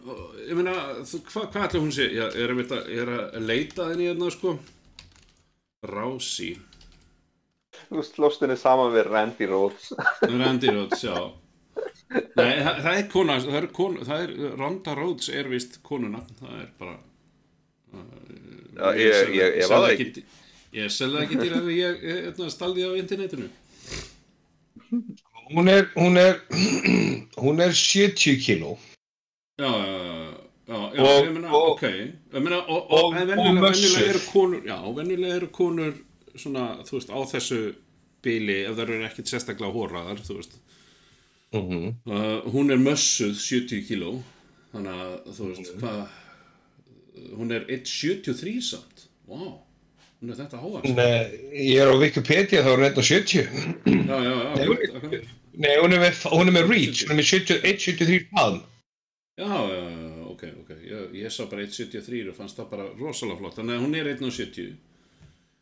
ég 0.48 0.56
meina 0.56 0.76
hvað 1.04 1.50
hva 1.52 1.66
ætla 1.66 1.82
hún 1.82 1.92
sé, 1.92 2.08
já, 2.16 2.24
er, 2.32 2.54
að, 2.56 2.88
ég 2.88 3.02
er 3.04 3.12
að 3.16 3.44
leita 3.44 3.90
þenni 3.90 4.08
hérna 4.08 4.30
sko? 4.32 4.56
Rási 5.88 6.54
Þú 7.88 8.02
slóst 8.04 8.42
henni 8.44 8.56
saman 8.58 8.90
við 8.92 9.06
Randy 9.08 9.46
Rhodes. 9.48 9.92
Randy 10.20 10.68
Rhodes, 10.68 11.04
já. 11.06 11.14
Nei, 12.10 12.58
það, 12.64 12.80
það 12.84 12.90
er 12.94 13.06
kona, 13.12 13.36
það 13.44 13.58
er, 13.60 13.66
kona, 13.78 14.02
það 14.08 14.24
er 14.24 14.32
Ronda 14.58 14.96
Rhodes 14.98 15.30
er 15.32 15.48
vist 15.52 15.78
konuna, 15.86 16.20
það 16.40 16.58
er 16.64 16.72
bara 16.80 16.96
Já, 18.78 18.90
ég, 18.94 19.30
ég, 19.34 19.56
ég 19.58 19.70
var 19.70 19.86
það 19.86 19.92
ekki. 19.94 20.24
Ég 20.76 20.90
selði 20.92 21.16
það 21.16 21.24
ekki 21.24 21.38
til 21.40 21.52
að 21.56 21.68
ég, 21.72 22.02
ég, 22.04 22.18
ég 22.28 22.50
staldi 22.52 22.84
á 22.84 22.90
internetinu. 22.98 23.48
Hún 25.48 25.68
er, 25.72 25.86
hún 25.96 26.16
er, 26.20 26.40
hún 27.44 27.60
er 27.64 27.72
70 27.72 28.36
kíló. 28.44 28.74
Já, 29.58 29.70
já, 30.68 30.78
já, 30.94 31.02
Og- 31.02 31.24
ég 31.24 31.32
meina, 31.32 31.48
og- 31.56 31.70
ok, 31.72 31.82
ég 31.88 32.42
meina, 32.44 32.58
og, 32.68 32.90
og, 32.92 33.04
og- 33.04 33.14
venjulega 33.16 34.04
eru 34.12 34.20
konur, 34.32 34.60
já, 34.68 34.76
venjulega 34.94 35.36
eru 35.40 35.48
konur 35.48 35.94
svona, 36.36 36.66
þú 36.84 36.98
veist, 36.98 37.10
á 37.10 37.18
þessu 37.32 37.60
bíli, 38.22 38.58
ef 38.68 38.76
það 38.76 38.82
eru 38.84 38.98
ekkit 39.08 39.32
sérstaklega 39.32 39.72
hóraðar, 39.74 40.20
þú 40.26 40.36
veist, 40.40 40.58
Mm 41.56 41.94
uh, 42.04 42.42
hún 42.52 42.68
er 42.70 42.76
mössuð 42.76 43.32
70 43.40 43.86
kíló, 43.88 44.18
þannig 44.74 44.98
að, 45.00 45.14
þú 45.32 45.46
veist, 45.48 45.70
hvað, 45.80 46.02
hún 47.40 47.52
er 47.56 47.64
1,73 47.72 48.60
samt, 48.68 49.06
wow, 49.26 49.62
hún 50.20 50.32
er 50.32 50.38
þetta 50.40 50.60
háast, 50.62 50.88
Nei, 50.98 51.18
ég 51.68 51.82
er 51.84 51.92
á 51.92 51.96
Wikipedia 52.00 52.62
þá 52.64 52.70
er 52.72 52.80
hún 52.80 52.88
170. 52.88 53.44
já, 54.08 54.16
já, 54.18 54.32
já, 54.32 54.54
Nei, 54.56 54.64
akkurat, 54.64 54.96
akkurat. 55.02 55.28
Nei, 55.58 55.74
hún 55.82 55.94
er 55.96 56.02
með, 56.02 56.24
hún 56.34 56.50
er 56.50 56.54
með 56.58 56.68
reach, 56.72 57.04
hún 57.06 57.14
er 57.14 57.20
með 57.20 57.30
70 57.32 57.62
173 57.62 58.26
faðm. 58.32 58.60
já, 59.38 59.46
já, 59.46 59.78
já, 59.78 60.26
ok, 60.32 60.42
ok, 60.64 60.70
ég, 60.90 61.16
ég 61.22 61.34
sá 61.34 61.44
bara 61.50 61.62
1,73 61.66 62.28
og 62.32 62.36
fannst 62.38 62.58
það 62.58 62.70
bara 62.72 62.88
rosalega 62.98 63.38
flott, 63.42 63.58
þannig 63.60 63.78
að 63.78 63.84
hún 63.86 63.98
er 64.00 64.10
1,70 64.16 64.76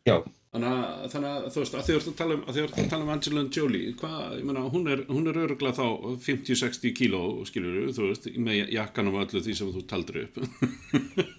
Já. 0.07 0.17
Þannig 0.57 1.25
að, 1.27 1.43
þú 1.53 1.59
veist, 1.61 1.73
að 1.77 1.83
þið 1.85 1.95
ert 1.99 2.07
að 2.09 2.13
tala 2.17 2.35
um, 2.37 2.43
að 2.47 2.87
tala 2.89 3.03
um 3.03 3.09
Angelina 3.13 3.43
Jolie, 3.53 3.89
hvað, 3.99 4.21
ég 4.39 4.45
meina, 4.47 4.63
hún 4.73 4.87
er, 4.89 5.01
hún 5.11 5.27
er 5.29 5.37
öruglega 5.43 5.75
þá 5.77 6.15
50-60 6.23 6.93
kíló, 6.97 7.19
skilur 7.45 7.91
þú 7.93 8.07
veist, 8.07 8.29
með 8.41 8.71
jakkanum 8.73 9.19
og 9.19 9.25
öllu 9.27 9.43
því 9.45 9.57
sem 9.59 9.69
þú 9.75 9.83
taldur 9.91 10.23
upp. 10.23 10.39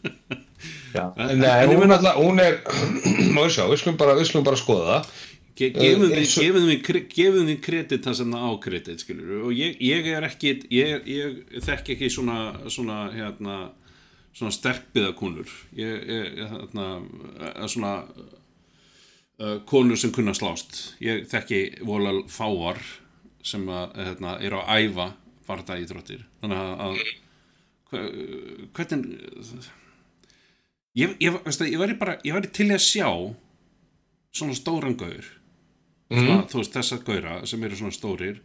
Já. 0.95 1.05
En- 1.17 1.39
Nei, 1.41 1.65
en 1.65 1.69
hún, 1.73 1.81
meina- 1.83 1.97
alltaf, 1.99 2.21
hún 2.21 2.39
er, 2.43 2.61
ég 3.39 3.51
sjá, 3.57 3.65
við 3.71 3.81
skulum 3.83 3.99
bara, 4.01 4.15
við 4.19 4.31
skulum 4.31 4.47
bara 4.47 4.61
skoða 4.61 4.87
það. 4.93 5.11
Ge 5.59 5.69
gefum 5.75 6.05
Eh, 6.07 6.23
því, 6.23 7.03
gefum 7.17 7.47
því, 7.49 7.57
kredit 7.67 8.05
það 8.07 8.15
sem 8.21 8.33
það 8.37 8.47
á 8.47 8.53
kredit, 8.63 9.03
skilur 9.03 9.41
og 9.49 9.53
ég, 9.59 9.75
ég 9.83 10.07
er 10.15 10.27
ekki, 10.29 10.53
ég, 10.71 11.09
ég 11.11 11.59
þekki 11.67 11.97
ekki 11.97 12.11
svona, 12.15 12.39
svona, 12.71 12.99
hérna, 13.11 13.57
svona 14.39 14.55
sterkbyðakonur, 14.55 15.51
ég, 15.75 16.05
ég, 16.07 16.39
hérna, 16.53 16.87
svona, 17.67 17.93
uh, 19.43 19.59
konur 19.69 19.99
sem 20.01 20.13
kunna 20.15 20.35
slást. 20.37 20.97
Ég 21.05 21.27
þekki 21.31 21.61
volal 21.87 22.23
fáar 22.31 22.81
sem 23.45 23.65
að, 23.71 23.95
hérna, 23.97 24.37
eru 24.45 24.61
að 24.61 24.85
æfa 24.89 25.09
barða 25.49 25.79
íþróttir 25.81 26.25
þannig 26.43 26.59
að, 26.61 26.73
að 26.85 26.95
hve- 27.89 28.69
hvernig 28.77 29.05
ég, 30.99 31.15
ég, 31.23 31.39
ég 31.71 31.79
væri 31.81 31.97
bara 32.01 32.19
ég 32.27 32.35
væri 32.37 32.51
til 32.53 32.69
í 32.69 32.75
að 32.77 32.85
sjá 32.85 33.09
svona 34.37 34.57
stóran 34.59 34.97
gaur. 35.01 35.25
Svona, 36.09 36.43
þú 36.49 36.61
veist 36.63 36.73
þessa 36.77 36.99
gaura 37.05 37.39
sem 37.49 37.65
eru 37.67 37.77
svona 37.77 37.93
stórir 37.93 38.39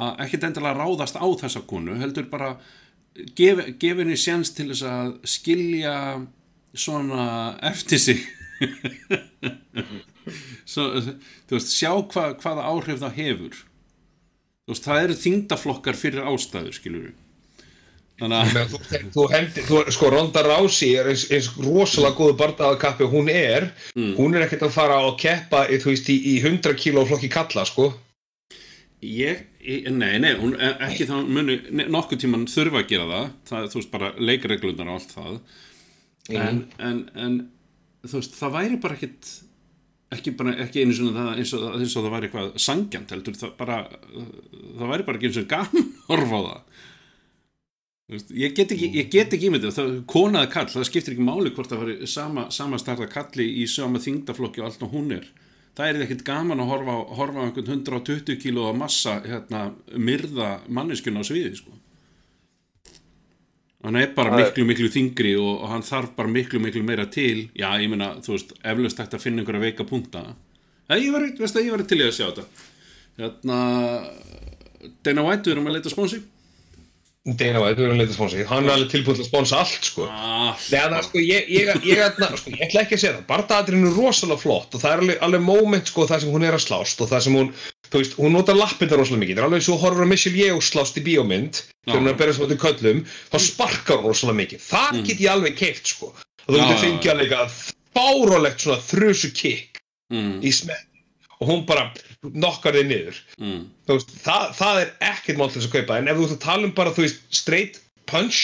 að 0.00 0.18
ekkert 0.26 0.42
endilega 0.50 0.76
ráðast 0.82 1.16
á 1.16 1.24
þessa 1.40 1.62
konu 1.68 1.94
heldur 2.00 2.26
bara 2.28 2.50
gef, 3.36 3.62
gef 3.80 4.00
henni 4.02 4.16
séns 4.20 4.50
til 4.56 4.66
þess 4.68 4.84
að 4.88 5.14
skilja 5.32 5.94
svona 6.76 7.24
eftir 7.70 8.00
sig 8.04 8.20
Svo, 10.70 10.86
þú 11.50 11.56
veist, 11.56 11.72
sjá 11.74 11.90
hva, 11.96 12.28
hvaða 12.38 12.68
áhrif 12.70 13.00
það 13.02 13.18
hefur. 13.18 13.58
Þú 14.68 14.74
veist, 14.74 14.86
það 14.86 15.02
eru 15.06 15.18
þingdaflokkar 15.24 15.98
fyrir 15.98 16.30
ástæður, 16.30 16.76
skilur 16.76 17.08
við 17.08 17.18
þannig 18.20 18.58
að 18.60 18.72
þú, 18.74 18.80
þú 19.14 19.24
hendir, 19.32 19.66
þú, 19.68 19.80
sko 19.94 20.10
Ronda 20.12 20.42
Rousey 20.44 20.92
er 21.00 21.08
eins, 21.12 21.24
eins 21.32 21.48
rosalega 21.56 22.16
góðu 22.18 22.36
barndagakappi 22.40 23.06
og 23.06 23.14
hún 23.14 23.30
er, 23.32 23.70
hún 23.96 24.36
er 24.36 24.44
ekkert 24.44 24.66
að 24.68 24.74
fara 24.76 24.98
og 25.06 25.16
keppa, 25.20 25.64
þú 25.72 25.92
veist, 25.94 26.10
í, 26.12 26.18
í 26.34 26.36
100 26.42 26.76
kíló 26.80 27.06
flokki 27.08 27.30
kalla, 27.32 27.64
sko. 27.68 27.90
Ég, 29.00 29.46
nei, 29.88 30.18
nei, 30.20 30.34
hún, 30.36 30.52
e- 30.60 30.74
ekki 30.90 31.06
þá 31.08 31.14
muni 31.24 31.56
nokkuð 31.88 32.20
tíman 32.26 32.44
þurfa 32.50 32.82
að 32.82 32.90
gera 32.90 33.06
það, 33.08 33.30
það 33.48 33.70
þú 33.72 33.80
veist, 33.80 33.92
bara 33.94 34.10
leikreglunar 34.20 34.90
og 34.90 34.98
allt 34.98 35.14
það, 35.16 35.38
en, 36.36 36.64
en, 36.90 37.00
en, 37.16 37.38
þú 38.04 38.18
veist, 38.18 38.36
það 38.36 38.58
væri 38.58 38.80
bara 38.84 38.98
ekkit, 38.98 39.30
ekki 40.14 40.34
bara, 40.38 40.54
ekki 40.64 40.84
einu 40.84 40.94
svona 40.96 41.16
það 41.16 41.40
eins 41.40 41.52
og, 41.56 41.66
eins 41.78 41.96
og 41.96 42.04
það 42.04 42.14
væri 42.14 42.28
eitthvað 42.28 42.54
sangjant, 42.64 43.12
heldur, 43.14 43.36
það 43.38 43.52
bara, 43.58 43.80
það 44.10 44.92
væri 44.92 45.06
bara 45.06 45.20
ekki 45.20 45.28
eins 45.30 45.42
og 45.42 45.50
gaman 45.50 45.84
að 45.84 46.08
horfa 46.10 46.40
á 46.40 46.42
það. 46.46 46.86
Ég 48.34 48.56
get 48.56 48.72
ekki, 48.74 48.88
ég 48.98 49.10
get 49.12 49.36
ekki 49.36 49.46
ímyndið, 49.46 49.76
það 49.76 49.92
konaði 50.10 50.50
kall, 50.50 50.66
það 50.72 50.88
skiptir 50.88 51.14
ekki 51.14 51.26
máli 51.28 51.52
hvort 51.54 51.70
það 51.70 51.84
væri 51.84 52.08
sama, 52.10 52.48
sama 52.50 52.80
starta 52.82 53.06
kalli 53.10 53.46
í 53.62 53.68
sama 53.70 54.02
þingdaflokki 54.02 54.64
og 54.64 54.66
allt 54.66 54.82
og 54.82 54.96
hún 54.96 55.14
er. 55.14 55.28
Það 55.78 55.86
er 55.92 56.04
ekkert 56.04 56.24
gaman 56.26 56.64
að 56.64 56.72
horfa 56.72 56.96
á 57.38 57.42
einhvern 57.46 57.70
120 57.70 58.40
kíló 58.42 58.66
að 58.66 58.80
massa 58.80 59.20
hérna, 59.22 59.68
myrða 59.94 60.56
manneskjuna 60.66 61.22
á 61.22 61.28
sviði 61.28 61.54
sko. 61.60 61.76
Hann 63.80 63.96
er 63.96 64.10
bara 64.12 64.36
miklu, 64.36 64.66
miklu 64.68 64.90
þingri 64.92 65.30
og, 65.40 65.62
og 65.64 65.70
hann 65.72 65.84
þarf 65.86 66.12
bara 66.16 66.28
miklu, 66.28 66.60
miklu 66.60 66.82
meira 66.84 67.06
til. 67.08 67.46
Já, 67.56 67.70
ég 67.80 67.88
meina, 67.88 68.12
þú 68.20 68.34
veist, 68.34 68.52
eflaust 68.60 69.00
hægt 69.00 69.16
að 69.16 69.22
finna 69.24 69.40
einhverja 69.40 69.62
veika 69.62 69.86
punkta. 69.88 70.26
Það 70.90 71.06
ég 71.06 71.14
var, 71.14 71.24
veist 71.38 71.56
það, 71.56 71.64
ég 71.64 71.76
var 71.76 71.84
til 71.88 72.00
í 72.00 72.04
að 72.04 72.12
sjá 72.18 72.26
þetta. 72.26 72.66
Hérna, 73.20 73.60
Dana 75.06 75.24
White, 75.24 75.48
við 75.48 75.54
erum 75.54 75.70
að 75.70 75.78
leita 75.78 75.92
spónsi. 75.92 76.20
Dana 77.20 77.60
White, 77.60 77.76
við 77.76 77.84
erum 77.84 77.98
leitað 78.00 78.14
spónsi, 78.16 78.44
hann 78.48 78.64
er 78.64 78.72
alveg 78.72 78.88
tilbúin 78.94 79.16
til 79.18 79.24
að 79.26 79.28
spónsa 79.28 79.58
allt, 79.60 79.84
sko. 79.84 80.06
Nei, 80.08 80.54
það 80.72 80.94
er 80.96 81.04
sko, 81.04 81.20
ég, 81.20 81.50
ég, 81.52 81.66
ég, 81.68 81.82
ég, 81.90 82.22
sko, 82.40 82.52
ég 82.54 82.62
ætla 82.64 82.84
ekki 82.86 82.96
að 82.96 83.02
segja 83.02 83.12
það, 83.18 83.26
barndagatrinn 83.28 83.84
er 83.90 83.98
rosalega 83.98 84.40
flott 84.40 84.72
og 84.78 84.80
það 84.80 84.94
er 84.94 85.02
alveg, 85.04 85.18
alveg 85.26 85.44
moment 85.44 85.92
sko 85.92 86.06
það 86.08 86.22
sem 86.24 86.32
hún 86.32 86.46
er 86.48 86.56
að 86.56 86.64
slást 86.64 87.04
og 87.04 87.10
það 87.12 87.24
sem 87.26 87.36
hún, 87.36 87.50
þú 87.90 88.00
veist, 88.00 88.16
hún 88.22 88.34
notar 88.38 88.56
lappinda 88.56 88.96
rosalega 88.96 89.24
mikið, 89.26 89.36
það 89.36 89.44
er 89.44 89.48
alveg 89.50 89.66
svo 89.68 89.76
horfur 89.84 90.06
að 90.06 90.12
Michelle 90.14 90.40
Yeoh 90.40 90.64
slást 90.64 90.96
í 90.96 91.04
bíómynd, 91.10 91.60
þegar 91.84 92.00
hún 92.00 92.08
er 92.08 92.16
að 92.16 92.20
berja 92.24 92.38
svo 92.40 92.48
til 92.48 92.60
köllum, 92.64 93.02
þá 93.28 93.38
sparkar 93.50 94.00
hún 94.00 94.08
rosalega 94.14 94.40
mikið, 94.40 94.64
það 94.70 95.02
get 95.10 95.20
ég 95.26 95.34
alveg 95.36 95.60
keift 95.60 95.92
sko, 95.92 96.14
og 96.16 96.48
þú 96.48 96.62
getur 96.62 96.82
fengið 96.86 97.12
alveg 97.18 97.36
að 97.36 97.60
fárálegt 98.00 98.64
svona 98.64 98.80
þrusu 98.88 99.34
kick 99.36 99.66
Mm, 100.10 100.40
í 100.42 100.50
smekk 100.50 100.88
og 101.40 101.48
hún 101.48 101.62
bara 101.68 101.88
nokkar 102.22 102.76
þig 102.76 102.88
niður. 102.90 103.20
Mm, 103.40 103.62
þú 103.88 103.96
veist, 103.96 104.16
það, 104.24 104.48
það 104.58 104.80
er 104.82 104.90
ekkert 105.10 105.40
mál 105.40 105.48
til 105.48 105.60
þess 105.60 105.70
að 105.70 105.76
kaupa. 105.78 106.00
En 106.00 106.10
ef 106.10 106.18
þú 106.18 106.26
ert 106.26 106.36
að 106.36 106.42
tala 106.44 106.68
um 106.68 106.74
bara, 106.76 106.92
þú 106.96 107.06
veist, 107.06 107.22
straight 107.32 107.80
punch 108.10 108.40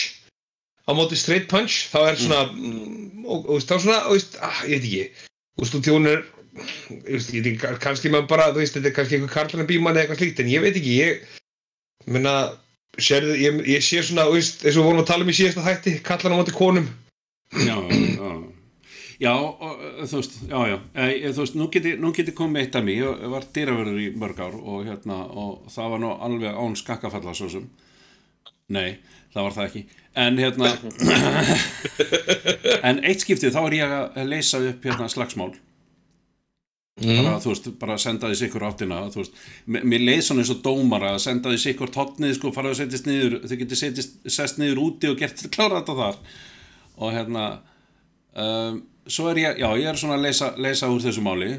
á 0.86 0.90
móti 0.96 1.18
straight 1.18 1.48
punch 1.50 1.90
þá 1.90 1.98
er 2.06 2.18
svona 2.20 2.40
mm. 2.54 3.24
og, 3.26 3.42
og, 3.42 3.52
veist, 3.56 3.68
þá 3.68 3.84
svona, 3.84 4.00
þú 4.06 4.16
veist, 4.16 4.38
ah, 4.40 4.62
ég 4.64 4.80
veit 4.80 4.88
ekki. 4.88 5.28
Þú 5.56 5.66
veist, 5.66 5.78
þú 5.88 5.98
er 6.00 6.24
ég 6.56 7.42
veit 7.44 7.50
ekki, 7.52 7.74
kannski 7.84 8.12
maður 8.12 8.30
bara, 8.32 8.50
þú 8.54 8.62
veist, 8.62 8.78
þetta 8.78 8.92
er 8.92 8.96
kannski 8.96 9.18
einhver 9.18 9.34
karlana 9.34 9.68
bímann 9.68 9.96
eða 9.96 10.06
eitthvað 10.06 10.22
slíkt, 10.22 10.40
en 10.40 10.52
ég 10.54 10.64
veit 10.64 10.78
ekki, 10.80 10.94
ég 11.02 12.14
minna, 12.16 12.34
sérðu, 12.96 13.36
ég, 13.42 13.58
ég 13.76 13.84
sé 13.84 14.00
svona, 14.00 14.28
þú 14.30 14.38
veist, 14.38 14.64
eins 14.64 14.78
og 14.78 14.80
við 14.80 14.88
vorum 14.88 15.04
að 15.04 15.10
tala 15.10 15.26
um 15.26 15.32
í 15.32 15.36
síðasta 15.36 15.66
þætti, 15.66 15.98
karlana 16.06 16.40
móti 16.40 16.56
konum. 16.56 16.88
Já, 17.60 17.76
já. 17.76 18.55
Já, 19.20 19.32
og, 19.32 19.60
uh, 19.80 20.04
þú 20.04 20.18
veist, 20.20 20.34
já, 20.44 20.58
já, 20.68 20.76
e, 20.92 21.30
þú 21.32 21.40
veist, 21.40 21.54
nú 21.56 21.66
geti, 21.72 21.94
nú 21.96 22.12
geti 22.12 22.34
komið 22.36 22.66
eitt 22.66 22.74
af 22.76 22.84
mig, 22.84 22.98
ég 23.00 23.28
var 23.32 23.44
dýravörður 23.48 24.00
í 24.02 24.08
mörg 24.12 24.40
ár 24.44 24.56
og 24.60 24.82
hérna, 24.84 25.20
og 25.32 25.70
það 25.72 25.92
var 25.92 26.02
nú 26.02 26.10
alveg 26.26 26.58
án 26.60 26.74
skakkafalla 26.76 27.32
svo 27.36 27.48
sem, 27.48 27.62
nei, 28.76 28.98
það 29.32 29.46
var 29.46 29.54
það 29.54 29.68
ekki, 29.70 29.84
en 30.20 30.40
hérna, 30.42 30.72
en 32.90 33.00
eitt 33.08 33.24
skiptið 33.24 33.54
þá 33.54 33.62
er 33.62 33.76
ég 33.78 33.94
að 33.96 34.28
leysa 34.28 34.60
upp 34.68 34.84
hérna 34.84 35.08
slagsmál, 35.08 35.54
bara, 37.00 37.32
þú 37.40 37.52
veist, 37.54 37.70
bara 37.80 37.96
senda 38.02 38.28
því 38.28 38.36
sikkur 38.42 38.66
áttina, 38.68 38.98
þú 39.14 39.22
veist, 39.22 39.38
mér 39.64 39.86
mér 39.94 40.04
leið 40.10 40.20
svona 40.26 40.44
eins 40.44 40.52
og 40.52 40.60
dómara 40.66 41.14
að 41.14 41.22
senda 41.24 41.54
því 41.54 41.62
sikkur 41.62 41.94
tóttnið, 41.94 42.34
sko, 42.36 42.52
fara 42.52 42.74
að 42.74 42.82
setjast 42.82 43.08
niður, 43.08 43.38
þau 43.48 43.56
getur 43.62 43.80
setjast, 43.80 44.20
sest 44.36 44.60
niður 44.60 44.82
úti 44.90 45.08
og 45.08 45.16
gert 45.24 45.40
klára 45.56 45.80
þetta 45.80 45.96
þar, 46.02 46.20
og 47.00 47.16
hérna, 47.16 47.46
um, 48.44 48.78
svo 49.08 49.30
er 49.30 49.42
ég, 49.42 49.58
já, 49.62 49.68
ég 49.78 49.88
er 49.90 49.98
svona 50.00 50.18
að 50.18 50.28
leysa, 50.28 50.52
leysa 50.60 50.90
úr 50.92 51.02
þessu 51.04 51.24
máli. 51.24 51.50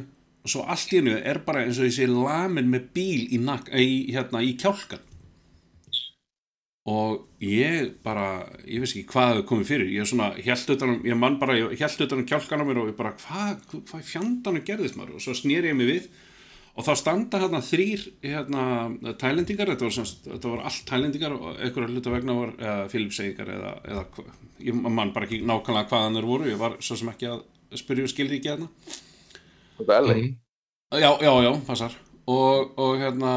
Og 0.45 0.51
svo 0.51 0.63
allt 0.69 0.93
í 0.93 1.01
hennu 1.01 1.17
er 1.17 1.41
bara 1.43 1.65
eins 1.65 1.79
og 1.81 1.89
ég 1.89 1.95
sé 1.97 2.07
lamin 2.07 2.69
með 2.71 2.89
bíl 2.95 3.27
í, 3.35 3.39
nak, 3.43 3.67
í, 3.75 4.07
hérna, 4.15 4.43
í 4.45 4.55
kjálkan 4.59 5.03
og 6.87 7.25
ég 7.43 7.97
bara, 8.03 8.45
ég 8.63 8.79
veist 8.79 8.95
ekki 8.95 9.09
hvað 9.11 9.33
það 9.33 9.41
komið 9.49 9.71
fyrir, 9.73 9.89
ég 9.91 10.05
er 10.05 10.07
svona, 10.07 10.29
held 10.39 10.69
utanum, 10.71 11.01
ég 11.03 11.19
mann 11.19 11.35
bara, 11.41 11.57
ég 11.59 11.81
held 11.83 12.03
utanum 12.05 12.27
kjálkan 12.29 12.63
á 12.63 12.65
mér 12.67 12.79
og 12.79 12.91
ég 12.93 12.95
bara, 12.95 13.11
hvað, 13.19 13.65
hvað 13.89 14.05
fjandanu 14.07 14.61
gerðist 14.63 14.95
maður? 14.95 15.17
Og 15.19 15.25
svo 15.25 15.35
snýri 15.35 15.73
ég 15.73 15.75
mig 15.75 15.89
við 15.89 16.07
og 16.77 16.85
þá 16.85 16.91
standa 16.99 17.39
hérna 17.41 17.61
þrýr 17.65 18.03
hérna, 18.21 18.63
tælendingar, 19.17 19.71
þetta 19.73 19.87
var, 19.87 19.93
semst, 19.95 20.25
þetta 20.27 20.51
var 20.53 20.65
allt 20.69 20.83
tælendingar 20.89 21.33
og 21.33 21.47
einhverja 21.55 21.89
hluta 21.89 22.13
vegna 22.13 22.35
var 22.37 22.51
eða 22.57 22.89
Filipseyingar 22.91 23.53
eða, 23.55 23.71
eða 23.89 24.25
ég 24.67 24.81
mann 24.85 25.13
bara 25.15 25.25
ekki 25.25 25.41
nákvæmlega 25.41 25.89
hvaðan 25.89 26.19
þeir 26.19 26.27
voru, 26.29 26.49
ég 26.51 26.61
var 26.61 26.77
svo 26.85 26.99
sem 26.99 27.09
ekki 27.13 27.31
að 27.31 27.79
spyrja 27.81 28.05
og 28.05 28.13
skildi 28.13 28.37
ekki 28.37 28.53
hérna. 28.53 28.69
Þetta 29.79 29.97
er 29.97 30.05
LA. 30.05 30.19
Já, 30.97 31.09
já, 31.19 31.31
já, 31.43 31.51
passar. 31.67 31.97
Og, 32.27 32.77
og 32.77 33.01
hérna 33.01 33.33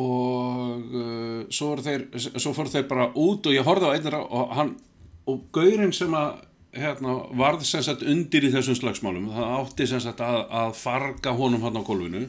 og 0.00 0.94
uh, 0.96 1.42
svo, 1.52 1.74
voru 1.74 1.84
þeir, 1.84 2.06
svo 2.16 2.54
fóru 2.56 2.72
þeir 2.72 2.88
bara 2.88 3.10
út 3.12 3.46
og 3.46 3.52
ég 3.52 3.66
horfði 3.66 3.92
á 3.92 3.94
einnir 3.98 4.16
og 4.22 4.56
hann 4.56 4.72
og 5.28 5.44
gaurinn 5.54 5.92
sem 5.94 6.14
að 6.16 6.40
hérna, 6.76 7.16
varð 7.38 7.64
sem 7.68 7.82
sagt 7.84 8.02
undir 8.08 8.46
í 8.48 8.52
þessum 8.54 8.76
slagsmálum. 8.78 9.26
Það 9.34 9.52
átti 9.58 9.86
sem 9.90 10.00
sagt 10.04 10.22
að, 10.24 10.38
að 10.62 10.72
farga 10.80 11.34
honum 11.38 11.64
hann 11.66 11.76
á 11.76 11.82
gólfinu. 11.84 12.22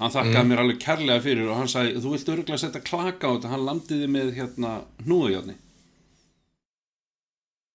Hann 0.00 0.10
þakkaði 0.14 0.48
mér 0.50 0.62
alveg 0.64 0.78
kærlega 0.82 1.22
fyrir 1.22 1.50
og 1.52 1.58
hann 1.60 1.68
sagði 1.70 2.00
þú 2.02 2.14
vilt 2.14 2.30
örgulega 2.32 2.58
setja 2.62 2.80
klaka 2.82 3.28
á 3.28 3.32
þetta. 3.36 3.50
Hann 3.52 3.66
landiði 3.68 4.08
með 4.10 4.32
hérna 4.38 4.72
hnúajáðni 5.04 5.58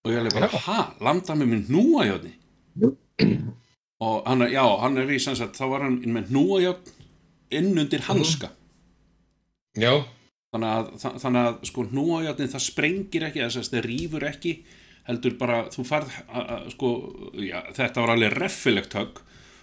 og 0.08 0.12
ég 0.14 0.20
alveg 0.22 0.36
bara, 0.38 0.60
ha, 0.68 0.82
landaði 1.04 1.40
með 1.42 1.50
mér 1.52 1.64
hnúajáðni 1.68 2.34
og 4.08 4.28
hann 4.30 4.44
já, 4.54 4.64
hann 4.84 5.00
er 5.02 5.10
í 5.12 5.18
sem 5.20 5.36
sagt, 5.36 5.58
þá 5.60 5.66
var 5.72 5.84
hann 5.88 5.98
með 6.16 6.30
hnúajátt 6.32 6.92
inn 7.58 7.74
undir 7.82 8.04
hanska. 8.08 8.52
Já, 9.78 9.92
þannig 10.54 10.70
að, 10.74 10.92
þa- 11.02 11.16
þannig 11.24 11.48
að 11.50 11.58
sko 11.72 11.86
hnúajátnin 11.92 12.52
það 12.54 12.64
sprengir 12.68 13.26
ekki, 13.28 13.44
það 13.48 13.82
rýfur 13.88 14.28
ekki 14.30 14.54
heldur 15.08 15.38
bara, 15.40 15.62
þú 15.72 15.86
farð 15.88 16.12
sko, 16.74 16.90
já, 17.40 17.62
þetta 17.78 18.02
var 18.04 18.14
alveg 18.16 18.34
reffilegt 18.38 18.94
högg 18.98 19.22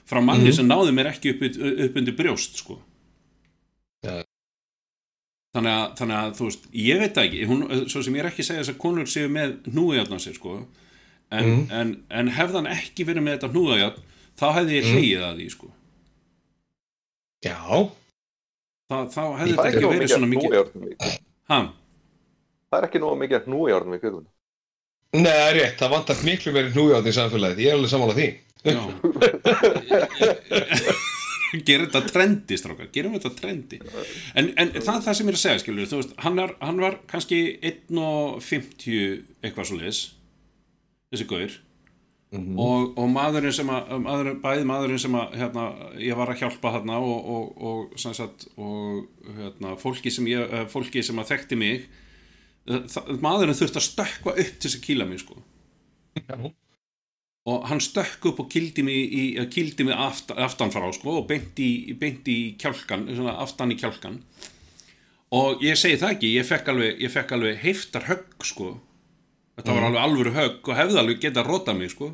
frá 0.08 0.20
manni 0.24 0.52
sem 0.52 0.66
náði 0.68 0.92
mér 0.96 1.10
ekki 1.12 1.34
upp, 1.34 1.42
upp 1.86 1.96
undir 2.00 2.16
brjóst 2.18 2.58
sko 2.60 2.78
Já. 4.04 4.22
þannig 5.56 5.72
að, 5.72 5.84
þannig 6.00 6.16
að 6.18 6.32
þú 6.38 6.48
veist, 6.48 6.64
ég 6.84 6.98
veit 7.00 7.14
það 7.16 7.28
ekki 7.28 7.46
hún, 7.48 7.62
svo 7.88 8.02
sem 8.04 8.16
ég 8.18 8.24
er 8.24 8.28
ekki 8.30 8.42
að 8.44 8.48
segja 8.50 8.62
þess 8.64 8.72
að 8.74 8.80
konur 8.84 9.08
séu 9.08 9.30
með 9.32 9.54
hnúajátna 9.70 10.18
sér 10.20 10.34
sko 10.36 10.56
en, 11.32 11.44
Mhm. 11.44 11.62
en, 11.72 11.94
en 12.10 12.28
hefðan 12.36 12.68
ekki 12.68 13.06
verið 13.08 13.24
með 13.24 13.38
þetta 13.38 13.52
hnúajátn 13.54 14.02
þá 14.36 14.46
hefði 14.58 14.76
ég 14.80 14.84
Mhm. 14.84 14.96
hlýið 14.98 15.22
að 15.28 15.36
því 15.40 15.48
sko 15.54 15.70
já 17.44 17.56
þá, 18.88 18.96
þá 19.14 19.22
hefði 19.40 19.54
þetta 19.56 19.70
ekki 19.72 19.92
verið 19.94 20.12
svona 20.12 20.30
mikið 20.34 21.18
ha, 21.48 21.60
Það 22.74 22.82
er 22.82 22.86
ekki 22.88 23.00
nóg 23.04 23.18
mikið 23.20 23.36
að 23.38 23.44
hnújárnum 23.46 23.94
í 23.94 23.98
kvikunum. 24.02 24.26
Nei, 25.14 25.30
það 25.30 25.48
er 25.48 25.56
rétt, 25.60 25.76
það 25.78 25.92
vantar 25.94 26.16
miklu 26.26 26.50
meiri 26.54 26.72
hnújátt 26.74 27.06
í 27.06 27.12
samfélagið, 27.14 27.60
ég 27.62 27.68
er 27.70 27.76
alveg 27.78 27.90
sammála 27.92 28.18
því. 28.18 28.28
Gerum 31.62 31.86
þetta 31.86 32.10
trendi, 32.10 32.56
strákar, 32.58 32.88
gerum 32.90 33.12
þetta 33.14 33.30
trendi. 33.38 33.78
En, 34.34 34.48
en 34.58 34.72
það 34.74 34.96
er 34.96 35.04
það 35.04 35.18
sem 35.18 35.28
ég 35.28 35.30
er 35.30 35.38
að 35.38 35.44
segja, 35.44 35.60
skilur 35.62 35.90
Þú 35.90 36.00
veist, 36.00 36.14
hann, 36.24 36.40
er, 36.42 36.54
hann 36.64 36.80
var 36.82 36.96
kannski 37.10 37.38
1.50 37.62 39.44
eitthvað 39.44 39.68
svo 39.68 39.76
leis 39.78 40.00
Þessi 41.14 41.26
gaur. 41.30 41.52
Og, 42.34 42.96
og 42.98 43.06
maðurinn 43.12 43.54
sem 43.54 43.68
að 43.70 43.92
maðurinn, 44.02 44.40
bæði 44.42 44.64
maðurinn 44.66 45.02
sem 45.04 45.14
að 45.14 45.36
hérna, 45.38 45.68
ég 46.02 46.18
var 46.18 46.32
að 46.32 46.40
hjálpa 46.40 46.72
þarna 46.74 46.96
og, 46.98 47.28
og, 47.36 47.44
og, 47.70 47.92
sem 48.00 48.16
sagt, 48.16 48.48
og 48.58 49.04
hérna, 49.36 49.76
fólki 49.78 50.10
sem 50.10 50.26
ég, 50.32 50.42
eh, 50.50 50.64
fólki 50.72 51.04
sem 51.06 51.20
að 51.22 51.30
þekkti 51.30 51.60
mig 51.60 51.84
maðurinn 52.64 53.56
þurfti 53.56 53.80
að 53.80 53.88
stökkva 53.88 54.36
upp 54.40 54.54
til 54.56 54.68
þess 54.68 54.78
að 54.78 54.84
kýla 54.86 55.08
mig 55.08 55.20
sko. 55.20 55.36
Já. 56.14 56.36
og 57.44 57.64
hann 57.68 57.80
stökk 57.82 58.30
upp 58.30 58.38
og 58.44 58.46
kildi 58.52 58.84
mig, 58.86 58.94
í, 58.94 59.22
kildi 59.52 59.84
mig 59.84 59.98
aft, 59.98 60.30
aftan 60.30 60.70
frá 60.72 60.86
sko, 60.94 61.18
og 61.20 61.26
beint 61.28 61.58
í, 61.60 61.92
beint 61.98 62.28
í 62.30 62.54
kjálkan 62.60 63.08
svona 63.10 63.34
aftan 63.42 63.74
í 63.74 63.76
kjálkan 63.76 64.20
og 65.34 65.64
ég 65.64 65.76
segi 65.78 65.98
það 66.00 66.14
ekki, 66.14 66.32
ég 66.38 66.48
fekk 66.48 66.70
alveg, 66.72 67.00
ég 67.02 67.12
fekk 67.12 67.34
alveg 67.34 67.62
heiftar 67.64 68.06
högg 68.08 68.44
sko. 68.46 68.68
Þetta 69.58 69.74
var 69.74 69.86
alveg 69.88 70.04
alvöru 70.04 70.34
högg 70.34 70.68
og 70.70 70.78
hefði 70.78 71.00
alveg 71.00 71.22
getað 71.22 71.48
rota 71.50 71.74
mig 71.76 71.90
sko. 71.90 72.12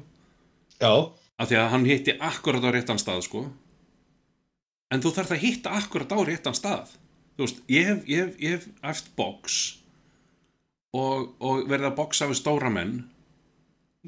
Já, 0.80 0.92
af 1.40 1.48
því 1.50 1.58
að 1.60 1.68
hann 1.74 1.88
hitti 1.88 2.14
akkurat 2.16 2.64
á 2.64 2.70
réttan 2.72 3.00
stað 3.00 3.26
sko. 3.28 3.44
En 4.90 5.04
þú 5.04 5.12
þarf 5.16 5.34
að 5.36 5.44
hitta 5.44 5.74
akkurat 5.76 6.16
á 6.16 6.18
réttan 6.26 6.56
stað. 6.56 6.96
Þú 7.36 7.46
veist, 7.46 7.60
ég 7.70 7.86
hef, 7.90 8.00
ég 8.08 8.24
hef, 8.24 8.40
ég 8.40 8.56
hef 8.56 8.66
eftir 8.90 9.14
box 9.20 9.60
og, 10.96 11.36
og 11.38 11.68
verið 11.70 11.90
að 11.90 11.98
boxa 11.98 12.28
við 12.30 12.40
stóra 12.40 12.70
menn 12.72 12.96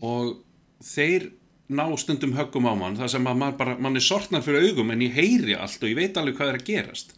og 0.02 0.40
þeir 0.82 1.28
ná 1.72 1.84
stundum 2.00 2.34
höggum 2.36 2.68
á 2.68 2.74
mann 2.76 2.96
þar 2.98 3.12
sem 3.14 3.28
að 3.28 3.38
mann, 3.40 3.56
bara, 3.58 3.76
mann 3.80 3.96
er 3.96 4.04
sortnar 4.04 4.44
fyrir 4.44 4.70
augum 4.70 4.90
en 4.92 5.04
ég 5.04 5.14
heyri 5.16 5.56
allt 5.56 5.82
og 5.82 5.92
ég 5.92 5.98
veit 5.98 6.18
alveg 6.18 6.38
hvað 6.38 6.52
er 6.52 6.58
að 6.58 6.66
gerast. 6.68 7.14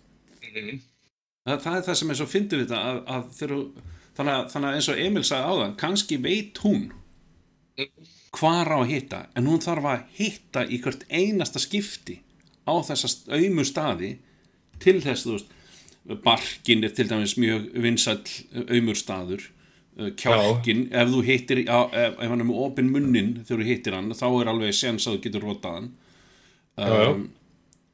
Það, 1.45 1.59
það 1.65 1.77
er 1.77 1.87
það 1.89 1.99
sem 2.01 2.13
er 2.13 2.19
svo 2.21 2.27
fyndið 2.31 2.61
við 2.61 2.67
þetta 2.67 2.83
að, 2.91 3.01
að 3.15 3.25
þeir, 3.39 3.55
þannig, 4.19 4.35
að, 4.35 4.45
þannig 4.53 4.69
að 4.69 4.77
eins 4.79 4.91
og 4.93 5.01
Emil 5.07 5.25
sagði 5.29 5.55
áðan 5.55 5.75
kannski 5.81 6.21
veit 6.25 6.61
hún 6.65 6.85
hvar 8.35 8.71
á 8.71 8.79
að 8.79 8.91
hitta 8.93 9.25
en 9.35 9.51
hún 9.51 9.63
þarf 9.63 9.91
að 9.91 10.07
hitta 10.19 10.63
í 10.67 10.79
hvert 10.83 11.03
einasta 11.11 11.63
skipti 11.63 12.21
á 12.65 12.75
þessa 12.87 13.11
aumu 13.35 13.67
staði 13.67 14.15
til 14.83 15.01
þess 15.03 15.27
veist 15.29 15.53
barkin 16.25 16.85
er 16.85 16.93
til 16.95 17.09
dæmis 17.09 17.37
mjög 17.41 17.71
vinsall 17.81 18.23
aumur 18.69 18.99
staður 18.99 19.49
kjálkin, 19.95 20.89
ef 20.91 21.11
þú 21.13 21.21
hittir 21.27 21.63
ef, 21.65 21.93
ef 21.95 22.19
hann 22.27 22.43
er 22.43 22.49
með 22.49 22.63
opin 22.67 22.91
munnin 22.91 23.37
þegar 23.45 23.63
þú 23.63 23.69
hittir 23.69 23.97
hann, 23.97 24.11
þá 24.17 24.27
er 24.29 24.51
alveg 24.51 24.75
sens 24.77 25.07
að 25.07 25.19
þú 25.19 25.25
getur 25.27 25.47
rotað 25.47 25.77
hann. 25.79 25.91
Um, 26.75 27.21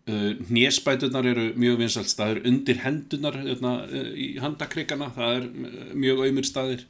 uh, 0.09 0.31
hnésbæturnar 0.49 1.29
eru 1.29 1.51
mjög 1.61 1.83
vinsall 1.83 2.07
staður 2.09 2.41
undir 2.49 2.81
hendunar 2.87 3.37
uh, 3.43 4.09
í 4.17 4.33
handakrikana, 4.41 5.11
það 5.17 5.37
er 5.37 5.51
uh, 5.51 5.83
mjög 6.07 6.25
aumir 6.25 6.49
staðir. 6.49 6.87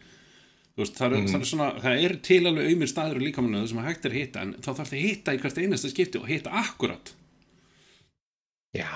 Veist, 0.78 0.94
það, 0.96 1.16
er, 1.16 1.24
það, 1.26 1.40
er 1.40 1.48
svona, 1.50 1.70
það 1.82 2.04
er 2.06 2.12
til 2.24 2.40
alveg 2.46 2.70
aumir 2.70 2.88
staður 2.88 3.18
í 3.18 3.24
líkamannu 3.26 3.64
sem 3.68 3.80
hægt 3.84 4.06
er 4.06 4.14
að 4.14 4.20
hitta 4.20 4.44
en 4.44 4.52
þá 4.62 4.68
þarf 4.70 4.92
það 4.92 4.94
að 4.94 5.02
hitta 5.02 5.34
í 5.34 5.40
hvert 5.42 5.58
einasta 5.58 5.90
skipti 5.90 6.20
og 6.20 6.30
hitta 6.30 6.52
akkurat 6.62 7.10
Já, 8.78 8.94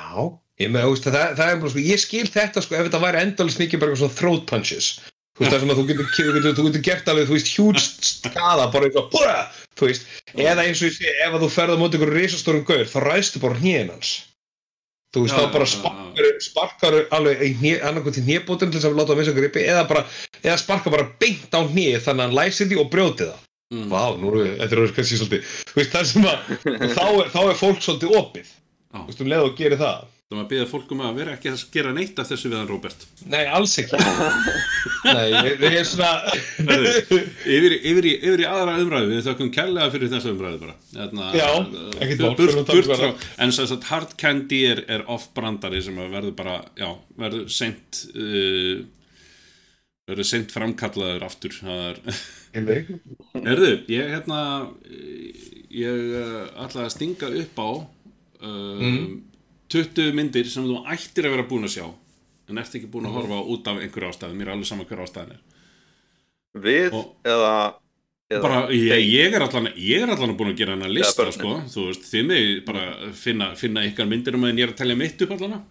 ég 0.63 0.71
með, 0.71 0.87
það, 1.03 1.35
það 1.35 1.51
er 1.51 1.59
bara 1.65 1.73
sko, 1.75 1.83
ég 1.83 2.01
skil 2.01 2.29
þetta 2.31 2.63
sko 2.63 2.79
ef 2.79 2.87
þetta 2.87 3.03
væri 3.03 3.21
endalist 3.27 3.61
mikið 3.61 3.83
bara 3.83 3.99
svona 3.99 4.17
throat 4.21 4.47
punches 4.49 4.93
þú 5.35 5.43
veist, 5.43 5.55
það 5.55 5.63
sem 5.63 5.73
að 5.73 5.79
þú 5.79 5.87
getur, 5.89 6.11
getur, 6.15 6.53
þú 6.55 6.67
getur 6.69 6.85
gert 6.87 7.09
alveg, 7.11 7.27
þú 7.27 7.35
veist, 7.35 7.51
huge 7.59 7.83
skada 7.83 8.69
bara 8.71 8.87
eitthvað, 8.89 9.09
búra, 9.11 9.39
þú 9.75 9.89
veist, 9.89 10.07
eða 10.35 10.67
eins 10.69 10.83
og 10.83 10.89
ég 10.91 10.95
sé, 10.99 11.17
ef 11.25 11.35
að 11.35 11.43
þú 11.43 11.49
ferð 11.57 11.75
á 11.75 11.79
móti 11.81 11.99
ykkur 11.99 12.15
risastórum 12.15 12.65
gaur, 12.69 12.87
þá 12.87 12.99
ræstu 13.03 13.43
bara 13.43 13.59
hnén 13.59 13.91
hans. 13.91 14.13
Þú 15.15 15.25
veist, 15.25 15.35
Já, 15.35 15.43
þá 15.43 15.55
bara 15.55 15.67
sparkar, 15.71 16.31
sparkar 16.43 16.99
alveg 17.15 17.43
í 17.47 17.51
hné, 17.59 17.75
annarkoð 17.87 18.21
til 18.21 18.71
þess 18.71 18.87
að 18.87 18.97
láta 18.99 19.15
að 19.15 19.21
missa 19.23 19.35
gripi, 19.35 19.67
eða 19.67 19.85
bara, 19.91 20.07
eða 20.43 20.57
sparkar 20.63 20.95
bara 20.95 21.11
beint 21.23 21.55
á 21.55 21.61
hné 21.63 21.89
þannig 21.99 22.23
að 22.23 22.25
hann 22.25 22.39
læsir 22.39 22.71
því 22.71 22.81
og 22.83 22.91
brjóti 22.95 23.29
það. 23.29 23.45
Mm. 23.75 23.87
Vá, 23.91 24.03
nú 24.19 24.33
er 24.39 24.57
þetta 24.61 24.89
kannski 24.95 25.19
svolítið, 25.19 25.53
þú 25.71 25.79
veist, 25.79 25.95
það 25.95 26.11
sem 26.11 26.27
að 26.31 26.51
þá 26.95 27.07
er, 27.07 27.31
þá 27.31 27.39
er 27.45 27.61
fólk 27.63 27.83
svolítið 27.83 28.19
opið. 28.19 28.51
Þú 28.95 29.07
veist, 29.07 29.23
um 29.23 29.31
leið 29.31 29.47
og 29.47 29.57
gerir 29.59 29.81
það 29.81 30.03
Það 30.25 30.39
maður 30.39 30.47
byrja 30.51 30.67
fólkum 30.71 31.01
að 31.05 31.19
vera 31.19 31.33
ekki 31.37 31.51
að 31.51 31.63
gera 31.75 31.91
neitt 31.93 32.21
af 32.23 32.29
þessu 32.31 32.49
við 32.49 32.57
hann 32.57 32.69
Róbert? 32.71 33.03
Nei, 33.29 33.43
alls 33.53 33.75
ekki. 33.83 33.99
Nei, 35.05 35.27
ég, 35.35 35.49
ég 35.61 35.75
er 35.83 35.85
svona 35.85 36.13
Herðu, 36.65 36.93
yfir, 37.45 37.75
yfir, 37.77 38.07
í, 38.09 38.13
yfir 38.23 38.43
í 38.43 38.47
aðra 38.49 38.79
umræðu 38.81 39.11
við 39.11 39.29
þökkum 39.29 39.51
kærlega 39.53 39.93
fyrir 39.93 40.11
þessa 40.15 40.33
umræðu 40.33 40.61
bara. 40.63 40.77
Þarna, 40.95 41.27
Já, 41.37 41.45
uh, 41.61 41.91
ekkert 41.99 42.23
mál, 42.25 42.37
burt, 42.39 42.55
förum 42.55 42.63
að 42.63 42.73
um 42.79 43.03
frá, 43.03 43.27
en 43.45 43.53
sem 43.59 43.69
sagt 43.69 43.85
hard 43.91 44.15
candy 44.23 44.63
er, 44.71 44.81
er 44.97 45.05
off 45.13 45.27
brandari 45.37 45.83
sem 45.85 46.01
að 46.01 46.17
verður 46.17 46.35
bara 46.41 46.57
já, 46.81 46.89
verður 47.21 47.45
seint 47.59 48.01
uh, 48.17 48.81
verður 50.09 50.31
seint 50.31 50.57
framkallaður 50.57 51.29
aftur. 51.29 51.61
Það 51.61 51.85
er 51.93 52.01
Erðu, 53.45 53.71
ég 53.93 54.17
hérna 54.17 54.41
ég 55.69 56.11
uh, 56.17 56.43
ætla 56.65 56.89
að 56.89 56.93
stinga 56.97 57.29
upp 57.45 57.61
á 57.61 57.69
uh, 58.49 59.15
20 59.73 60.13
myndir 60.15 60.47
sem 60.51 60.65
þú 60.67 60.83
ættir 60.93 61.25
að 61.29 61.35
vera 61.37 61.47
búin 61.49 61.65
að 61.65 61.75
sjá 61.79 61.87
en 62.49 62.59
ert 62.61 62.75
ekki 62.77 62.91
búin 62.93 63.07
að 63.09 63.15
horfa 63.17 63.39
á 63.41 63.43
út 63.55 63.69
af 63.73 63.79
einhverju 63.81 64.11
ástæðu 64.13 64.37
mér 64.37 64.49
er 64.51 64.53
alveg 64.55 64.69
sama 64.69 64.85
hver 64.85 65.01
ástæðan 65.07 65.31
er. 65.33 65.41
Við 66.65 66.93
Og- 66.93 67.15
eða, 67.25 67.53
eða 68.31 68.43
bara, 68.43 68.59
ég, 68.71 69.07
ég 69.11 69.35
er 69.35 69.43
allan 69.43 69.71
ég 69.75 70.03
er 70.05 70.11
allan 70.13 70.37
búin 70.37 70.53
að 70.53 70.59
gera 70.61 70.73
hennar 70.77 70.93
lista 70.93 71.25
börnin. 71.25 71.39
sko, 71.39 71.55
þú 71.73 71.87
veist, 71.89 72.05
þið 72.13 72.27
mig 72.27 72.65
bara 72.67 73.13
finna, 73.13 73.55
finna 73.57 73.81
ykkar 73.89 74.07
myndir 74.11 74.35
um 74.37 74.45
að 74.45 74.59
ég 74.59 74.69
er 74.69 74.75
að 74.75 74.77
telja 74.83 74.97
mitt 74.97 75.23
upp 75.23 75.31
allan. 75.39 75.65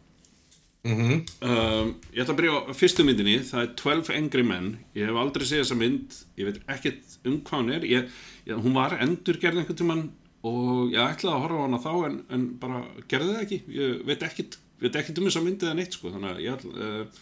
Mhm. 0.83 1.11
um, 1.47 1.93
ég 2.11 2.19
ætla 2.25 2.33
að 2.33 2.39
byrja 2.41 2.55
á 2.67 2.73
fyrstu 2.75 3.05
myndinni. 3.07 3.37
Það 3.39 3.61
er 3.61 3.69
12 3.79 4.09
Angry 4.17 4.43
Men. 4.43 4.65
Ég 4.93 5.07
hef 5.07 5.15
aldrei 5.15 5.45
séð 5.47 5.61
þessa 5.63 5.77
mynd. 5.79 6.17
Ég 6.37 6.45
veit 6.49 6.59
ekkert 6.67 7.17
um 7.23 7.37
hvað 7.39 7.61
hún 7.61 7.71
er. 7.73 7.81
Ég, 7.87 8.09
ég, 8.49 8.57
hún 8.59 8.73
var 8.75 8.97
endurgerð 8.99 9.61
einhvern 9.61 9.77
tímann 9.79 10.09
og 10.43 10.91
ég 10.91 10.99
ætlaði 10.99 11.35
að 11.37 11.43
horfa 11.45 11.59
á 11.59 11.65
hana 11.65 11.79
þá 11.83 11.91
en, 12.09 12.17
en 12.35 12.43
bara 12.59 12.81
gerði 13.11 13.29
það 13.33 13.43
ekki. 13.45 13.59
Ég 13.77 14.01
veit 14.09 14.25
ekkert, 14.27 14.57
veit 14.83 14.97
ekkert 14.99 15.21
um 15.21 15.29
þessa 15.29 15.43
mynd 15.45 15.63
eða 15.63 15.77
neitt 15.79 15.95
sko, 15.97 16.11
þannig 16.13 16.33
að 16.33 16.41
ég 16.43 16.57
ætla 16.57 16.89
uh, 16.89 17.21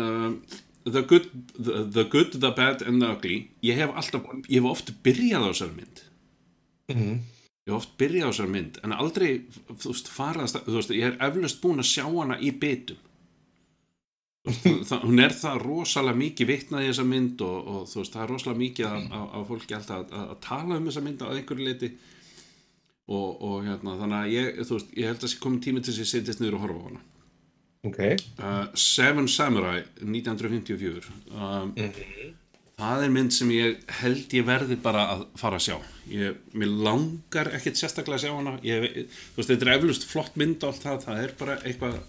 um, 0.00 0.38
the, 0.88 1.02
good, 1.10 1.26
the, 1.58 1.82
the 1.98 2.04
Good, 2.08 2.38
The 2.40 2.52
Bad 2.56 2.82
and 2.86 3.02
The 3.04 3.10
Ugly. 3.16 3.40
Ég 3.68 3.76
hef 3.82 3.92
alltaf, 4.00 4.24
ég 4.48 4.56
hef 4.62 4.70
oft 4.70 4.94
byrjað 5.04 5.44
á 5.44 5.50
þessari 5.52 5.76
mynd. 5.82 6.02
Mhm. 6.94 7.20
ég 7.68 7.74
hef 7.74 7.76
oft 7.82 7.92
byrjað 8.00 8.26
á 8.26 8.30
þessari 8.32 8.54
mynd 8.56 8.78
en 8.86 8.96
aldrei, 8.96 9.28
þú 9.68 9.92
veist, 9.92 10.08
farað 10.10 10.46
að 10.46 10.50
stað- 10.54 10.64
þú 10.70 10.78
veist, 10.80 10.94
ég 10.96 11.06
er 11.10 11.18
eflaust 11.28 11.60
búin 11.62 11.82
að 11.84 11.90
sjá 11.92 12.04
hana 12.08 12.38
í 12.40 12.50
veist, 12.62 12.96
það, 14.48 15.02
hún 15.04 15.20
er 15.20 15.34
það 15.36 15.58
rosalega 15.64 16.20
mikið 16.20 16.48
vitnað 16.48 16.84
í 16.84 16.88
þessa 16.90 17.04
mynd 17.08 17.42
og, 17.44 17.58
og 17.60 17.82
þú 17.90 18.00
veist, 18.00 18.14
það 18.14 18.22
er 18.22 18.32
rosalega 18.34 18.62
mikið 18.62 18.88
af, 18.88 19.28
af 19.36 19.44
fólki 19.50 19.76
alltaf 19.76 19.98
að, 19.98 20.14
að, 20.16 20.26
að 20.32 20.40
tala 20.46 20.78
um 20.78 20.88
þessa 20.88 21.04
mynd 21.04 21.24
á 21.24 21.26
einhverju 21.34 21.66
leiti 21.66 21.90
og, 23.10 23.28
og 23.36 23.56
hérna, 23.66 23.96
þannig 24.00 24.18
að 24.20 24.34
ég, 24.34 24.60
veist, 24.62 24.92
ég 24.96 25.10
held 25.10 25.24
að 25.26 25.32
sé 25.32 25.40
komin 25.42 25.64
tími 25.64 25.82
til 25.84 25.92
þess 25.92 26.00
að 26.00 26.06
ég 26.06 26.12
setjast 26.14 26.42
niður 26.42 26.58
og 26.58 26.64
horfa 26.66 26.80
á 26.80 26.86
hana. 26.88 27.02
Ok. 27.90 28.00
Uh, 28.36 28.64
Seven 28.76 29.28
Samurai 29.32 29.78
1954 30.04 31.08
um, 31.32 31.70
það 32.80 33.04
er 33.04 33.12
mynd 33.12 33.32
sem 33.32 33.52
ég 33.54 33.84
held 34.00 34.36
ég 34.36 34.46
verði 34.48 34.76
bara 34.80 35.04
að 35.14 35.26
fara 35.40 35.60
að 35.60 35.66
sjá. 35.66 35.76
Ég, 36.12 36.40
mér 36.56 36.72
langar 36.88 37.52
ekkert 37.56 37.80
sérstaklega 37.80 38.20
að 38.20 38.24
sjá 38.24 38.32
hana. 38.38 38.56
Ég, 38.64 38.88
þú 39.34 39.40
veist, 39.40 39.52
þetta 39.52 39.68
er 39.68 39.74
eflust 39.74 40.08
flott 40.08 40.40
mynd 40.40 40.64
og 40.64 40.72
allt 40.72 40.86
það, 40.86 41.04
það 41.06 41.22
er 41.26 41.36
bara 41.40 41.58
eitthvað 41.60 42.00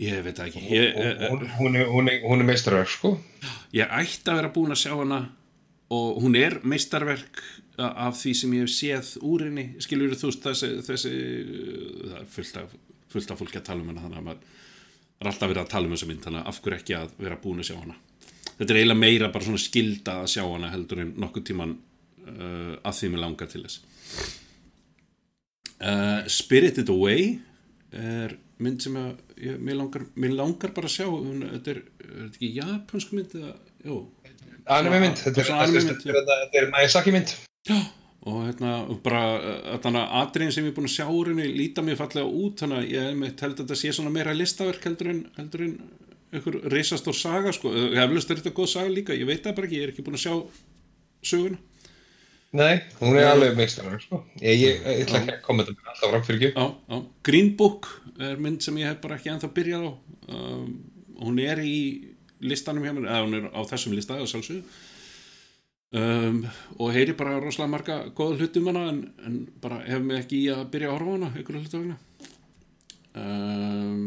ég 0.00 0.22
veit 0.26 0.40
ekki. 0.44 0.62
Ég, 0.70 0.96
hún, 1.30 1.46
hún, 1.58 1.76
er, 1.76 1.86
hún, 1.90 2.10
er, 2.10 2.20
hún 2.26 2.42
er 2.42 2.48
meistarverk 2.50 2.90
sko. 2.92 3.14
Ég 3.76 3.90
ætti 3.90 4.32
að 4.32 4.40
vera 4.42 4.52
búin 4.54 4.74
að 4.74 4.82
sjá 4.84 4.94
hana 4.94 5.22
og 5.94 6.20
hún 6.24 6.36
er 6.38 6.58
meistarverk 6.66 7.42
af 7.76 8.16
því 8.18 8.34
sem 8.36 8.54
ég 8.56 8.66
hef 8.66 8.72
séð 8.72 9.12
úr 9.24 9.46
henni. 9.46 9.66
Skilur 9.84 10.14
þú 10.16 10.32
þessi, 10.44 10.70
þessi 10.86 11.14
það 11.14 12.20
er 12.20 12.28
fullt 12.36 12.60
af, 12.62 12.76
fullt 13.12 13.32
af 13.32 13.42
fólki 13.42 13.60
að 13.60 13.68
tala 13.68 13.84
um 13.84 13.90
hana 13.92 14.04
þannig 14.04 14.20
að 14.20 14.28
maður 14.30 14.54
er 15.16 15.30
alltaf 15.30 15.50
verið 15.50 15.62
að 15.62 15.72
tala 15.72 15.88
um 15.88 15.96
þessa 15.96 16.10
mynd 16.10 16.24
þannig 16.26 16.42
að 16.42 16.50
af 16.50 16.62
hverju 16.64 16.80
ekki 16.80 16.96
að 16.96 17.12
vera 17.24 17.40
búin 17.42 17.62
að 17.62 17.70
sjá 17.70 17.76
hana? 17.80 17.98
Þetta 18.56 18.72
er 18.72 18.80
eiginlega 18.80 19.02
meira 19.02 19.30
bara 19.32 19.46
svona 19.46 19.60
skilda 19.60 20.16
að 20.22 20.32
sjá 20.32 20.42
hana 20.44 20.72
heldur 20.72 21.02
en 21.04 21.12
nokkuð 21.20 21.46
tíman 21.50 21.76
uh, 21.76 22.74
að 22.80 22.98
því 22.98 23.12
mér 23.12 23.24
langar 23.24 23.50
til 23.52 23.62
þess. 23.66 23.80
Uh, 25.76 26.20
Spirited 26.32 26.92
Away 26.92 27.34
er 27.92 28.36
mynd 28.64 28.84
sem 28.84 28.94
að 28.96 29.10
ég, 29.42 29.58
mér, 29.60 29.76
langar, 29.82 30.06
mér 30.16 30.32
langar 30.38 30.72
bara 30.76 30.88
að 30.88 30.94
sjá 30.96 31.06
hún, 31.10 31.42
þetta 31.50 31.74
er, 31.74 31.82
er 32.00 32.14
þetta 32.14 32.38
ekki 32.38 32.52
japansk 32.56 33.12
mynd 33.16 33.36
eða, 33.36 33.52
jú, 33.84 33.98
Anime 34.66 34.98
mynd 35.02 35.20
Þetta 35.22 35.42
er, 35.42 35.46
Svona 35.46 35.66
anime 35.66 35.82
mynd, 35.82 35.92
þetta 35.92 36.10
er, 36.10 36.16
þetta 36.16 36.34
er, 36.34 36.40
þetta 36.42 36.60
er 36.60 36.68
Miyazaki 36.72 37.14
mynd. 37.14 37.34
Og 38.26 38.40
hérna 38.42 38.72
bara 39.04 39.20
uh, 39.36 39.76
þannig 39.84 40.00
að 40.00 40.16
atriðin 40.22 40.56
sem 40.56 40.66
ég 40.66 40.72
er 40.72 40.76
búin 40.78 40.88
að 40.88 40.96
sjá 40.96 41.06
henni 41.06 41.46
líta 41.54 41.84
mér 41.86 41.98
fallega 42.00 42.26
út 42.40 42.64
þannig 42.64 42.80
að 42.80 42.88
ég 42.96 43.20
held 43.44 43.44
að 43.46 43.60
þetta 43.60 43.78
sé 43.78 43.92
svona 43.94 44.14
meira 44.14 44.34
listaverk 44.34 44.88
heldur 44.88 45.12
en, 45.12 45.20
heldur 45.36 45.66
en 45.68 45.76
einhver 46.34 46.58
reisastór 46.72 47.14
saga 47.14 47.52
sko, 47.54 47.70
ég 47.70 48.00
eflust 48.02 48.32
er 48.32 48.40
þetta 48.40 48.54
góð 48.56 48.72
saga 48.72 48.90
líka, 48.90 49.14
ég 49.14 49.28
veit 49.28 49.44
það 49.44 49.58
bara 49.60 49.68
ekki, 49.68 49.78
ég 49.78 49.86
er 49.86 49.92
ekki 49.94 50.06
búin 50.08 50.18
að 50.18 50.24
sjá 50.24 50.34
söguna 51.30 51.60
Nei, 52.56 52.74
hún 53.02 53.18
er 53.18 53.28
alveg 53.28 53.56
meistarverk 53.58 54.04
sko. 54.06 54.22
Ég, 54.40 54.56
ég, 54.62 54.82
ég 54.82 55.04
ætla 55.04 55.20
ekki 55.20 55.34
að 55.34 55.40
koma 55.44 55.66
þetta 55.66 55.90
alltaf 55.92 56.12
fram 56.12 56.26
fyrir 56.26 56.48
ekki. 56.48 57.00
Green 57.28 57.52
Book 57.58 57.88
er 58.16 58.40
mynd 58.40 58.64
sem 58.64 58.78
ég 58.80 58.92
hef 58.92 59.00
bara 59.02 59.18
ekki 59.18 59.32
ennþá 59.34 59.50
byrjað 59.56 59.88
á. 59.90 59.92
Um, 60.32 60.68
hún 61.20 61.40
er 61.42 61.60
í 61.60 61.78
listanum 62.40 62.84
hjá 62.86 62.94
mér, 62.96 63.08
eða 63.10 63.24
hún 63.26 63.38
er 63.38 63.48
á 63.52 63.60
þessum 63.68 63.96
lista 63.96 64.16
að 64.16 64.30
sjálfsögðu. 64.32 64.62
Um, 65.96 66.40
og 66.82 66.90
heyri 66.96 67.14
bara 67.16 67.36
rosalega 67.38 67.70
marga 67.70 67.96
góða 68.16 68.40
hluti 68.40 68.58
um 68.58 68.72
hana 68.72 68.88
en, 68.90 68.96
en 69.22 69.36
bara 69.62 69.78
hef 69.86 70.02
mig 70.02 70.18
ekki 70.18 70.40
í 70.42 70.48
að 70.50 70.64
byrja 70.72 70.88
að 70.90 70.96
horfa 70.96 71.12
hana 71.14 71.28
ykkur 71.38 71.58
hluti 71.60 71.78
vegna 71.78 71.96
um, 73.22 74.00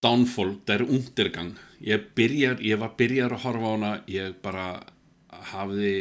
Downfall, 0.00 0.54
það 0.64 0.74
er 0.78 0.84
undergang 0.86 1.52
ég, 1.84 2.08
byrjar, 2.16 2.64
ég 2.64 2.80
var 2.80 2.96
byrjar 2.96 3.36
að 3.36 3.44
horfa 3.44 3.74
hana 3.74 3.92
ég 4.08 4.40
bara 4.42 4.64
hafði 5.52 5.92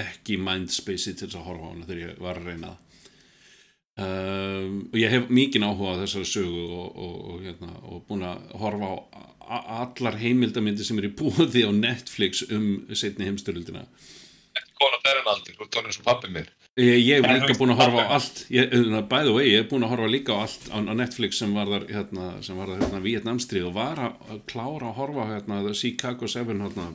ekki 0.00 0.38
mindspace 0.40 1.14
til 1.14 1.28
þess 1.28 1.38
að 1.40 1.46
horfa 1.48 1.68
á 1.68 1.72
hana 1.72 1.88
þegar 1.88 2.02
ég 2.02 2.24
var 2.24 2.40
að 2.40 2.48
reyna 2.50 2.72
um, 4.04 4.80
og 4.90 4.98
ég 5.00 5.14
hef 5.14 5.30
mikinn 5.38 5.66
áhuga 5.66 5.94
á 5.94 6.00
þessari 6.02 6.30
sögu 6.32 6.64
og, 6.66 6.88
og, 6.90 7.14
og, 7.34 7.38
hérna, 7.46 7.70
og 7.90 8.02
búin 8.08 8.26
að 8.28 8.50
horfa 8.62 8.90
á 9.44 9.56
allar 9.84 10.18
heimildamindir 10.20 10.86
sem 10.88 10.98
eru 11.00 11.12
í 11.12 11.16
búði 11.18 11.64
á 11.68 11.70
Netflix 11.76 12.44
um 12.50 12.68
setni 12.96 13.28
heimstyrjöldina 13.28 13.86
Kona 14.74 14.98
aftur 15.30 15.62
og 15.62 15.70
tónum 15.70 15.94
svo 15.94 16.04
pappi 16.06 16.30
mér 16.32 16.50
Ég, 16.74 16.96
ég 17.06 17.20
hef 17.22 17.30
líka 17.30 17.54
búin 17.54 17.70
að 17.70 17.84
horfa 17.84 18.02
á 18.02 18.06
allt. 18.16 18.38
Ég, 18.50 18.72
uh, 18.74 18.96
by 19.06 19.22
the 19.22 19.30
way, 19.30 19.44
ég 19.46 19.60
hef 19.62 19.68
búin 19.70 19.84
að 19.86 19.92
horfa 19.92 20.08
líka 20.10 20.34
á 20.34 20.42
allt 20.42 20.64
á, 20.74 20.82
á 20.82 20.94
Netflix 20.98 21.38
sem 21.38 21.52
var 21.54 21.70
þar 21.70 21.84
hérna, 21.86 22.24
sem 22.42 22.58
var 22.58 22.72
þar 22.72 22.80
hérna 22.82 23.02
Vietnamstrið 23.04 23.68
og 23.68 23.76
var 23.76 24.00
að 24.02 24.40
klára 24.50 24.88
að 24.88 24.98
horfa 24.98 25.22
á 25.22 25.32
hérna 25.36 25.60
The 25.68 25.74
Chicago 25.78 26.26
7 26.26 26.50
hérna 26.50 26.88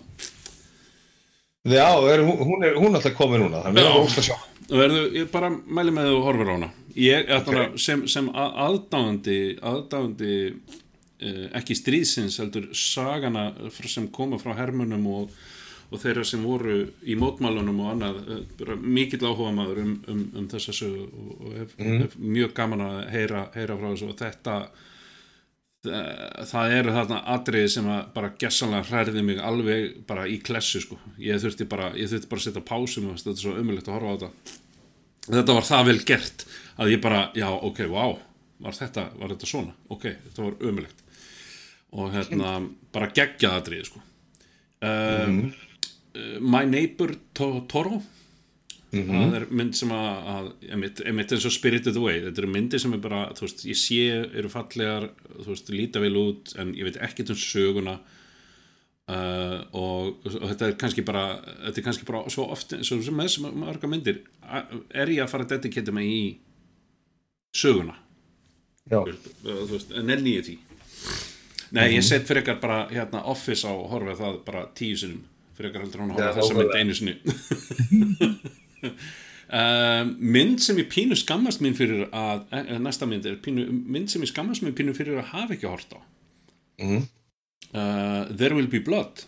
Já, 1.70 1.90
er, 2.14 2.24
hún, 2.26 2.64
er 2.66 2.80
alltaf 2.80 3.14
komin 3.18 3.46
núna 3.46 3.64
að 3.64 3.80
það 3.80 4.18
er 4.18 4.28
sjá 4.30 4.38
og 4.70 4.78
verðu, 4.78 5.06
ég 5.18 5.30
bara 5.34 5.50
mæli 5.50 5.94
með 5.94 6.12
þú 6.12 6.18
horfir 6.28 6.50
á 6.50 6.54
hana. 6.54 6.70
Ég, 7.00 7.30
okay. 7.40 7.70
sem, 7.82 8.04
sem 8.12 8.28
að- 8.30 8.58
aðdáandi 8.66 9.38
aðdáandi 9.66 10.34
uh, 10.50 11.46
ekki 11.58 11.78
stríðsins 11.78 12.40
heldur 12.42 12.68
sagana 12.78 13.50
sem 13.80 14.10
koma 14.14 14.40
frá 14.42 14.54
hermunum 14.58 15.08
og, 15.10 15.32
og 15.90 16.04
þeirra 16.04 16.26
sem 16.28 16.44
voru 16.46 16.84
í 17.02 17.18
mótmálunum 17.18 17.82
og 17.86 17.92
annað 17.96 18.20
bara 18.60 18.78
mikill 18.78 19.26
áhuga 19.26 19.56
maður 19.56 19.82
um, 19.86 19.96
um, 20.12 20.22
um 20.42 20.52
þessa 20.52 20.76
sögu 20.76 21.08
og, 21.08 21.34
og 21.40 21.58
hef, 21.64 21.74
hef 21.80 22.20
mjög 22.20 22.54
gaman 22.60 22.86
að 22.86 23.00
heyra, 23.16 23.48
heyra 23.56 23.80
frá 23.80 23.90
þessu 23.90 24.12
og 24.12 24.22
þetta 24.22 24.60
það, 25.86 26.48
það 26.52 26.78
eru 26.78 26.96
þarna 26.96 27.20
atriði 27.36 27.74
sem 27.76 27.92
bara 28.16 28.32
gessanlega 28.42 28.88
hræði 28.90 29.26
mig 29.26 29.44
alveg 29.44 30.00
bara 30.10 30.26
í 30.30 30.40
klessu 30.44 30.82
sko. 30.84 31.00
Ég 31.22 31.42
þurfti 31.44 31.68
bara, 31.70 31.92
ég 31.98 32.12
þurfti 32.12 32.32
bara 32.32 32.44
að 32.44 32.48
setja 32.48 32.66
pásum 32.72 33.12
þetta 33.14 33.36
er 33.36 33.44
svo 33.44 33.58
umulegt 33.60 33.92
að 33.92 34.00
horfa 34.00 34.10
á 34.10 34.16
þetta. 34.16 34.58
Þetta 35.30 35.56
var 35.60 35.68
það 35.68 35.86
vel 35.92 36.00
gert 36.10 36.48
að 36.80 36.96
ég 36.96 37.04
bara, 37.04 37.22
já, 37.38 37.48
ok, 37.52 37.86
wow 37.92 38.18
var 38.60 38.76
þetta, 38.76 39.06
var 39.20 39.34
þetta 39.34 39.50
svona, 39.50 39.76
ok, 39.94 40.06
þetta 40.26 40.46
var 40.46 40.64
umulegt 40.68 41.06
og 41.90 42.12
hérna 42.14 42.54
bara 42.94 43.10
geggja 43.16 43.56
atriði 43.58 43.88
sko. 43.88 44.02
Um, 44.86 45.40
uh, 46.14 46.36
My 46.44 46.68
Neighbor 46.70 47.16
to 48.92 49.02
Toro 49.06 49.26
það 49.30 49.36
er 49.40 49.46
mynd 49.62 49.76
sem 49.78 49.92
að, 49.94 50.48
einmitt 50.74 51.34
eins 51.36 51.46
og 51.46 51.54
Spirited 51.54 51.98
Away 52.00 52.24
þetta 52.26 52.42
eru 52.42 52.52
myndir 52.54 52.82
sem 52.82 52.96
er 52.96 53.02
bara, 53.04 53.22
þú 53.38 53.46
veist, 53.46 53.66
ég 53.70 53.78
sé 53.80 54.00
eru 54.42 54.50
fallegar, 54.52 55.10
þú 55.36 55.50
veist, 55.52 55.70
líta 55.74 56.02
vel 56.04 56.16
út 56.20 56.54
en 56.62 56.74
ég 56.78 56.88
veit 56.88 57.00
ekkert 57.10 57.34
um 57.36 57.40
söguna 57.40 57.96
uh, 58.00 59.58
og, 59.78 60.26
og 60.26 60.46
þetta 60.52 60.70
er 60.72 60.78
kannski 60.82 61.06
bara, 61.06 61.26
þetta 61.68 61.84
er 61.84 61.88
kannski 61.90 62.10
bara 62.10 62.24
svo 62.34 62.50
oft, 62.56 62.74
svo 62.82 63.00
sem 63.06 63.18
með 63.18 63.30
þessum 63.30 63.50
marga 63.62 63.92
myndir 63.92 64.24
er 64.90 65.14
ég 65.14 65.24
að 65.26 65.34
fara 65.34 65.46
að 65.48 65.58
dediketa 65.58 65.94
mig 65.96 66.10
í 66.10 66.22
söguna? 67.56 67.98
Já, 68.90 69.04
þú 69.46 69.74
veist, 69.76 69.92
nenni 70.02 70.40
ég 70.40 70.48
því. 70.48 70.56
Nei, 71.78 71.92
ég 71.94 72.02
set 72.06 72.26
frekar 72.26 72.58
bara 72.62 72.88
hérna 72.90 73.22
Office 73.30 73.70
á 73.70 73.74
horfið 73.74 74.18
það 74.18 74.40
bara 74.48 74.64
tíu 74.74 74.98
sinnum 74.98 75.28
frekar 75.60 75.84
heldur 75.84 76.04
hann 76.04 76.16
að 76.16 76.22
horfa 76.24 76.40
þessa 76.40 76.58
mynd 76.58 76.76
einu 76.80 76.96
sinni 76.98 77.16
uh, 78.84 80.04
mynd 80.20 80.62
sem 80.64 80.78
ég 80.82 80.90
pínu 80.92 81.18
skammast 81.20 81.62
mín 81.64 81.76
fyrir 81.78 82.06
að 82.16 82.46
eh, 82.56 82.76
næsta 82.82 83.08
mynd 83.10 83.26
er 83.30 83.40
pínu, 83.44 83.66
mynd 83.70 84.12
sem 84.12 84.24
ég 84.26 84.32
skammast 84.32 84.64
mín 84.66 84.76
pínu 84.78 84.94
fyrir 84.98 85.20
að 85.22 85.32
hafa 85.36 85.56
ekki 85.58 85.70
hort 85.72 85.96
á 85.98 86.00
Mhm. 86.80 87.02
uh, 87.76 88.24
There 88.40 88.56
Will 88.56 88.70
Be 88.72 88.80
Blood 88.80 89.26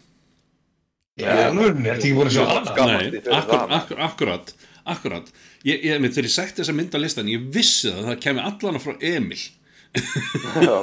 já, 1.19 1.51
nú 1.51 1.65
erum 1.67 1.81
við 1.83 1.91
ekki 1.97 2.13
búin 2.15 2.29
að 2.29 2.35
sjá 2.37 2.45
hana 2.47 2.69
Skammast 2.69 3.01
Nei, 3.01 3.09
því 3.11 3.21
fyrir 3.21 3.33
akkur, 3.39 3.57
það. 3.57 3.73
akkur, 3.79 3.99
akkurat 4.07 4.53
akkurat, 4.91 5.27
ég, 5.67 5.83
ég, 5.85 5.99
þegar 6.07 6.25
ég 6.25 6.33
sætti 6.33 6.61
þessa 6.63 6.73
mynd 6.77 6.95
á 6.95 6.99
listan 7.03 7.27
ég 7.29 7.43
vissi 7.53 7.91
það, 7.91 7.99
að 7.99 8.07
það 8.11 8.21
kemi 8.23 8.45
allana 8.49 8.79
frá 8.81 8.93
Emil 9.11 9.41
Já. 10.63 10.77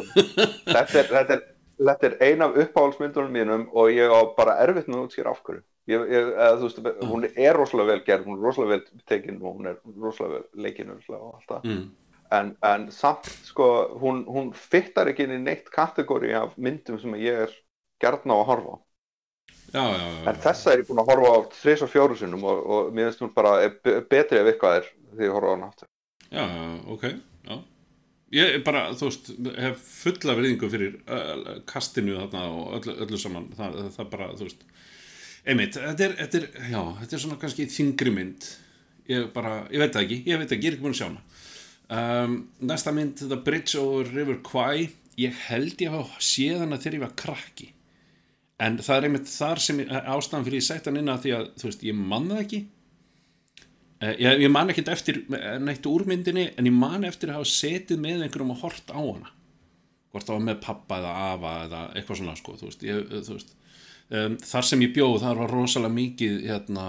þetta, 0.68 1.00
er, 1.00 1.08
þetta, 1.08 1.32
er, 1.38 1.42
þetta 1.88 2.06
er 2.10 2.14
ein 2.28 2.44
af 2.44 2.58
uppáhaldsmyndunum 2.62 3.32
mínum 3.34 3.64
og 3.72 3.88
ég 3.96 4.12
á 4.12 4.20
bara 4.36 4.58
erfitt 4.62 4.86
með 4.92 5.00
að 5.00 5.06
útskýra 5.08 5.32
af 5.32 5.40
hverju 5.46 5.64
ég, 5.88 6.04
ég, 6.12 6.32
þú 6.60 6.66
veist, 6.66 6.82
hún 7.10 7.28
er 7.28 7.56
rosalega 7.56 7.94
vel 7.94 8.04
gerð 8.06 8.28
hún 8.28 8.38
er 8.38 8.48
rosalega 8.48 8.76
vel 8.76 9.06
tekin 9.10 9.40
og 9.42 9.56
hún 9.58 9.70
er 9.72 9.80
rosalega 10.00 10.42
vel 10.54 10.74
það 11.48 11.68
mm. 11.68 11.86
en, 12.38 12.52
en 12.72 12.90
samt 12.94 13.30
sko 13.48 13.70
hún, 14.02 14.24
hún 14.28 14.52
fittar 14.56 15.10
ekki 15.12 15.28
inn 15.28 15.38
í 15.38 15.42
neitt 15.46 15.72
kategóri 15.74 16.34
af 16.38 16.56
myndum 16.56 17.00
sem 17.00 17.16
ég 17.20 17.46
er 17.46 17.56
gert 18.02 18.28
ná 18.28 18.36
að 18.38 18.46
horfa 18.52 18.76
á 18.76 18.78
Já, 19.68 19.84
já, 19.84 20.00
já, 20.00 20.20
en 20.30 20.38
þessa 20.40 20.70
er 20.72 20.80
ég 20.80 20.88
búin 20.88 21.00
að 21.02 21.10
horfa 21.10 21.30
á 21.32 21.38
þrís 21.58 21.82
og 21.84 21.90
fjóru 21.92 22.14
sinnum 22.16 22.44
og, 22.48 22.60
og 22.64 22.86
mér 22.96 23.10
finnst 23.10 23.20
hún 23.20 23.34
bara 23.36 23.50
be- 23.68 23.98
betri 24.08 24.40
ef 24.40 24.48
eitthvað 24.48 24.78
er 24.78 24.86
þegar 25.10 25.26
ég 25.26 25.34
horfa 25.36 25.50
á 25.52 25.54
hana 25.54 25.68
aftur 25.68 25.90
Já, 26.28 26.44
ok, 26.86 27.04
já. 27.48 27.58
Ég 28.36 28.58
er 28.58 28.64
bara, 28.64 28.82
þú 28.92 29.08
veist, 29.08 29.30
hef 29.56 29.84
fulla 30.02 30.34
verðingu 30.36 30.68
fyrir 30.68 30.98
uh, 31.08 31.62
kastinu 31.68 32.18
þarna 32.18 32.42
og 32.52 32.74
öllu, 32.76 32.96
öllu 33.06 33.20
saman. 33.20 33.46
Það, 33.56 33.78
það, 33.78 33.88
það 33.94 34.10
bara, 34.12 34.26
þú 34.36 34.48
veist, 34.48 34.66
einmitt, 35.48 35.78
þetta 35.80 36.06
er, 36.06 36.14
þetta 36.22 36.40
er, 36.40 36.46
já, 36.72 36.80
þetta 37.00 37.16
er 37.16 37.22
svona 37.24 37.38
kannski 37.42 37.66
þingri 37.72 38.12
mynd. 38.14 38.48
Ég 39.08 39.28
bara, 39.34 39.54
ég 39.72 39.82
veit 39.82 39.94
það 39.96 40.04
ekki, 40.04 40.20
ég 40.28 40.40
veit 40.42 40.54
ekki, 40.54 40.68
ég 40.68 40.70
er 40.72 40.76
ekki 40.76 40.84
búin 40.84 40.94
að 40.94 41.00
sjá 41.00 41.08
hana. 41.08 41.24
Um, 41.88 42.38
næsta 42.68 42.92
mynd, 42.92 43.22
The 43.24 43.40
Bridge 43.44 43.80
over 43.80 44.10
River 44.12 44.40
Kwai, 44.44 44.88
ég 45.18 45.44
held 45.48 45.80
ég 45.80 45.94
hafa 45.94 46.20
séð 46.22 46.64
hana 46.66 46.80
þegar 46.80 46.98
ég 46.98 47.04
var 47.06 47.14
krakki. 47.24 47.70
En 48.60 48.76
það 48.82 48.96
er 48.98 49.06
einmitt 49.08 49.30
þar 49.30 49.62
sem 49.62 49.80
ég, 49.84 49.92
ástæðan 50.12 50.44
fyrir 50.48 50.60
ég 50.60 50.66
sett 50.66 50.90
hann 50.90 50.98
inn 51.00 51.12
að 51.12 51.24
því 51.24 51.34
að, 51.38 51.48
þú 51.62 51.70
veist, 51.70 51.86
ég 51.88 52.02
man 52.12 52.28
það 52.32 52.44
ekki. 52.44 52.60
Eh, 53.98 54.14
Ég, 54.22 54.44
ég 54.44 54.52
man 54.54 54.70
ekkert 54.70 54.92
eftir 54.92 55.24
eh, 55.34 55.56
neitt 55.58 55.86
úr 55.90 56.04
myndinni 56.06 56.52
en 56.54 56.68
ég 56.68 56.74
man 56.74 57.06
eftir 57.08 57.32
að 57.32 57.40
hafa 57.40 57.50
setið 57.50 57.98
með 57.98 58.20
einhverjum 58.26 58.52
og 58.54 58.60
hort 58.62 58.92
á 58.94 59.00
hana 59.00 59.32
hvort 60.12 60.28
það 60.28 60.36
var 60.36 60.44
með 60.46 60.60
pappa 60.62 60.98
eða 61.00 61.14
afa 61.32 61.54
eða 61.64 61.80
eitthvað 61.98 62.20
svona 62.20 62.36
sko 62.38 62.54
þú 62.60 62.68
veist, 62.68 62.84
ég, 62.86 63.00
þú 63.26 63.34
veist. 63.34 63.50
Um, 64.08 64.38
þar 64.40 64.64
sem 64.64 64.82
ég 64.86 64.94
bjóð 64.96 65.20
þar 65.20 65.42
var 65.42 65.52
rosalega 65.52 65.92
mikið 65.92 66.40
hérna, 66.48 66.86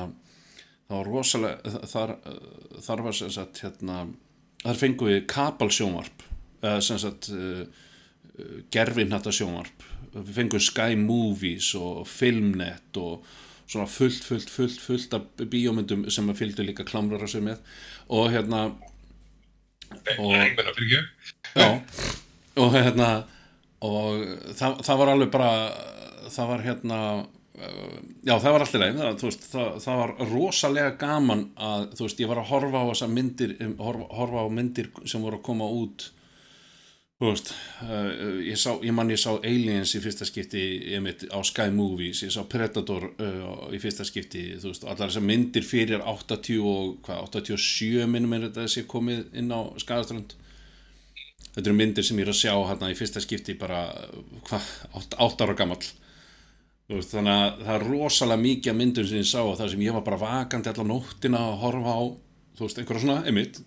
það 0.87 0.95
var 0.95 1.11
rosalega 1.11 1.83
þar, 1.91 2.15
eh, 2.15 2.79
þar 2.85 3.03
var 3.03 3.17
sem 3.17 3.33
sagt 3.35 3.59
hérna, 3.65 3.99
þar 4.63 4.79
fengum 4.79 5.11
við 5.11 5.25
kabalsjónvarp 5.33 6.23
eða 6.61 6.79
sem 6.83 6.99
sagt 6.99 7.29
uh, 7.35 7.63
gerfinhætta 8.71 9.33
sjónvarp 9.35 9.85
við 10.13 10.33
fengum 10.37 10.63
Sky 10.63 10.95
Movies 10.99 11.73
og 11.77 12.07
Filmnet 12.09 12.97
og 12.99 13.27
svona 13.69 13.85
fullt, 13.89 14.23
fullt, 14.25 14.49
fullt, 14.49 14.79
fullt 14.81 15.13
af 15.13 15.43
bíómyndum 15.51 16.07
sem 16.11 16.29
að 16.31 16.39
fylgdu 16.41 16.65
líka 16.65 16.87
klamrar 16.87 17.23
að 17.25 17.35
sig 17.35 17.45
með 17.45 17.59
og 18.09 18.31
hérna 18.33 18.63
og, 20.17 20.33
já, 21.55 21.69
og 22.63 22.73
hérna 22.73 23.11
og 23.85 24.25
það, 24.57 24.81
það 24.85 24.99
var 25.01 25.13
alveg 25.13 25.31
bara 25.33 25.51
það 26.35 26.51
var 26.53 26.63
hérna 26.67 26.99
uh, 27.19 27.97
já 28.27 28.35
það 28.35 28.53
var 28.55 28.65
alltaf 28.65 28.83
leið 28.83 29.01
það, 29.01 29.41
það, 29.53 29.73
það 29.87 29.99
var 30.03 30.15
rosalega 30.33 30.93
gaman 31.01 31.43
að 31.55 31.89
þú 31.97 32.07
veist 32.07 32.23
ég 32.23 32.31
var 32.31 32.43
að 32.43 32.53
horfa 32.53 32.85
á 32.85 32.89
þessar 32.91 33.13
myndir 33.17 33.57
horfa, 33.79 34.07
horfa 34.21 34.45
á 34.45 34.47
myndir 34.59 34.93
sem 35.05 35.25
voru 35.25 35.41
að 35.41 35.47
koma 35.49 35.69
út 35.81 36.09
þú 37.19 37.27
veist 37.33 37.49
uh, 37.83 38.39
ég, 38.47 38.55
sá, 38.55 38.69
ég 38.79 38.93
man 38.95 39.09
ég 39.11 39.19
sá 39.19 39.33
Aliens 39.35 39.91
í 39.97 39.99
fyrsta 39.99 40.23
skipti 40.27 40.61
einmitt, 40.95 41.25
á 41.27 41.39
Sky 41.43 41.67
Movies. 41.75 42.21
Ég 42.23 42.31
sá 42.31 42.45
Predator 42.47 43.09
uh, 43.11 43.65
í 43.75 43.79
fyrsta 43.83 44.05
skipti 44.07 44.45
þú 44.55 44.71
veist, 44.71 44.85
allar 44.87 45.09
þessar 45.11 45.25
myndir 45.27 45.67
fyrir 45.67 45.99
80 45.99 46.61
og 46.63 46.93
hvað, 47.03 47.25
87 47.41 48.07
minnum 48.07 48.37
er 48.37 48.47
þetta 48.47 48.69
sé 48.71 48.85
komið 48.87 49.35
inn 49.35 49.51
á 49.51 49.67
Skagaströnd. 49.83 50.37
Þetta 51.49 51.65
eru 51.65 51.75
myndir 51.75 52.07
sem 52.07 52.21
ég 52.21 52.29
er 52.29 52.31
að 52.31 52.39
sjá 52.39 52.53
hérna 52.55 52.93
í 52.93 52.95
fyrsta 52.95 53.23
skipti 53.25 53.57
bara 53.59 53.83
hvað, 54.47 54.71
8 54.95 55.43
ára 55.43 55.57
gamall. 55.59 55.83
Þú 55.83 56.08
veist, 56.97 57.11
þannig 57.13 57.35
að 57.35 57.59
það 57.65 57.75
er 57.75 57.83
rosalega 57.91 58.41
mikið 58.43 58.71
af 58.71 58.77
myndum 58.79 59.05
sem 59.09 59.19
ég 59.21 59.27
sá 59.29 59.41
og 59.43 59.57
það 59.59 59.73
sem 59.73 59.83
ég 59.85 59.93
var 59.97 60.05
bara 60.07 60.21
vakandi 60.23 60.71
allar 60.71 60.87
nóttina 60.89 61.41
að 61.51 61.59
horfa 61.63 61.93
á 61.93 62.01
þú 62.57 62.65
veist, 62.65 62.79
einhverja 62.81 63.03
svona, 63.03 63.19
einmitt 63.29 63.59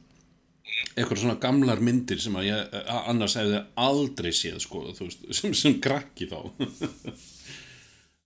einhverja 0.96 1.22
svona 1.22 1.38
gamlar 1.42 1.82
myndir 1.84 2.18
sem 2.22 2.34
að 2.40 2.48
ég 2.48 2.74
annars 3.04 3.36
hefði 3.38 3.60
aldrei 3.86 4.32
séð 4.34 4.58
sko, 4.64 4.82
þú 4.96 5.06
veist, 5.06 5.28
sem, 5.38 5.54
sem 5.54 5.78
krakki 5.82 6.30
þá. 6.32 6.40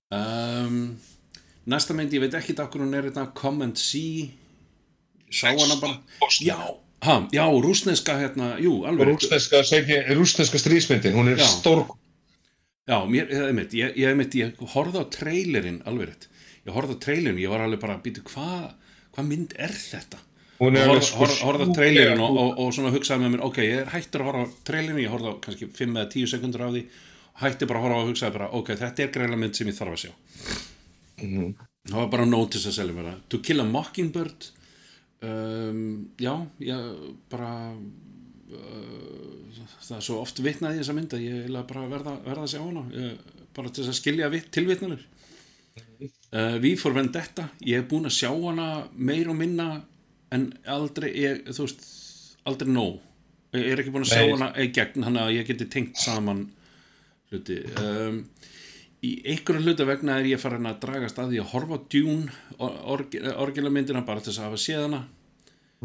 Um, 0.07 0.93
næsta 1.67 1.91
mynd, 1.99 2.13
ég 2.15 2.23
veit 2.23 2.35
ekki 2.39 2.55
okkur 2.63 2.85
hún 2.85 2.95
er 2.95 3.09
þetta 3.09 3.25
Come 3.35 3.67
and 3.67 3.81
See 3.81 4.29
sá 5.35 5.49
hana 5.51 5.75
bara? 5.81 5.97
já, 6.39 6.55
ha, 7.03 7.17
já, 7.35 7.43
rúsneska 7.51 8.15
hérna, 8.21 8.53
jú, 8.63 8.85
alveg. 8.87 9.11
Rúsneska, 9.11 9.65
rúsneska 10.15 10.61
stríðsmyndin, 10.63 11.17
hún 11.19 11.33
er 11.33 11.43
Já. 11.43 11.49
Já, 12.87 13.01
mér, 13.11 13.30
ég, 13.30 13.62
ég, 13.74 13.97
ég, 13.99 14.34
ég 14.39 14.61
horfði 14.76 15.03
á 15.03 15.07
trailerinn 15.11 15.80
alveg 15.91 16.12
rétt. 16.12 16.28
Ég 16.66 16.74
horfði 16.74 16.95
á 16.95 17.03
trailerinn, 17.03 17.43
ég 17.43 17.51
var 17.51 17.64
alveg 17.64 17.82
bara 17.82 17.97
að 17.99 18.05
býta 18.05 18.22
hvað 18.28 18.68
hva 19.16 19.24
mynd 19.26 19.57
er 19.59 19.72
þetta? 19.74 20.20
Hún 20.61 20.76
er 20.76 20.87
alveg 20.87 21.03
horfði 21.03 21.09
sko 21.09 21.20
horf, 21.24 21.41
horf 21.49 21.64
á 21.64 21.66
trailerinn 21.76 22.22
og, 22.22 22.39
og, 22.43 22.53
og 22.62 22.70
svona 22.76 22.93
hugsaði 22.95 23.24
með 23.24 23.34
mér, 23.34 23.43
ok, 23.49 23.61
ég 23.64 23.82
er 23.82 23.91
hættur 23.93 24.22
að 24.22 24.30
horfa 24.30 24.45
á 24.47 24.55
trailerinn, 24.68 25.03
ég 25.03 25.12
horfði 25.12 25.32
á 25.32 25.43
kannski 25.47 25.68
5 25.80 25.97
eða 25.97 26.11
10 26.14 26.30
sekundur 26.32 26.64
af 26.66 26.74
því, 26.76 26.82
hætti 27.43 27.68
bara 27.70 27.80
að 27.80 27.87
horfa 27.87 27.99
á 27.99 28.03
og 28.03 28.11
hugsaði 28.12 28.37
bara, 28.37 28.51
ok, 28.61 28.72
þetta 28.82 29.05
er 29.05 29.12
greiðlega 29.16 29.43
mynd 29.43 29.59
sem 29.59 29.70
ég 29.72 29.78
þarf 29.80 29.97
að 29.97 30.03
sjá. 30.05 30.12
Það 31.87 31.99
var 32.01 32.12
bara 32.14 32.28
notice 32.28 32.70
að 32.70 32.78
selja 32.78 32.97
mér 32.97 33.11
það. 33.11 33.18
To 33.32 33.41
Kill 33.47 33.62
a 33.62 33.66
Mockingbird, 33.66 34.49
um, 35.26 35.82
já, 36.22 36.32
ég 36.66 36.89
bara, 37.32 37.51
það 39.87 39.99
er 39.99 40.07
svo 40.07 40.21
oft 40.23 40.41
vitnað 40.45 40.77
í 40.77 40.81
þessa 40.81 40.97
mynd 40.97 41.17
að 41.17 41.27
ég 41.27 41.45
er 41.47 41.69
bara 41.69 41.85
verða, 41.91 42.15
verða 42.25 42.47
að 42.47 42.53
sjá 42.55 42.61
hana, 42.63 42.85
ég, 42.95 43.37
bara 43.57 43.71
til 43.71 43.83
þess 43.85 43.93
að 43.93 44.01
skilja 44.01 44.31
vit, 44.33 44.49
tilvitnanir. 44.55 45.05
uh, 45.77 46.57
V 46.63 46.73
for 46.81 46.97
Vendetta 46.97 47.49
ég 47.65 47.81
hef 47.81 47.91
búin 47.91 48.09
að 48.09 48.17
sjá 48.19 48.31
hana 48.33 48.69
meir 48.97 49.31
og 49.31 49.39
minna 49.39 49.69
en 50.35 50.49
aldrei 50.67 51.13
ég, 51.15 51.45
þú 51.55 51.69
veist, 51.69 51.87
aldrei 52.49 52.73
nóg. 52.73 52.99
Ég 53.57 53.71
er 53.73 53.81
ekki 53.81 53.95
búin 53.95 54.07
að 54.07 54.15
sjá 54.15 54.25
hana 54.27 54.51
í 54.61 54.71
gegn 54.75 55.07
hann 55.07 55.21
að 55.23 55.35
ég 55.39 55.49
geti 55.49 55.69
tengt 55.71 56.01
saman 56.03 56.49
hluti. 57.31 57.61
Um, 57.81 58.25
í 59.07 59.13
einhverju 59.31 59.63
hluta 59.63 59.87
vegna 59.87 60.19
er 60.19 60.29
ég 60.33 60.43
farin 60.43 60.67
að 60.69 60.81
dragast 60.83 61.19
að 61.23 61.35
því 61.35 61.43
að 61.43 61.53
horfa 61.53 61.79
á 61.79 61.87
Dune 61.95 63.37
orginalmyndina 63.45 64.03
bara 64.07 64.23
til 64.23 64.33
þess 64.33 64.43
að 64.43 64.49
hafa 64.49 64.63
séð 64.63 64.87
hana 64.89 65.03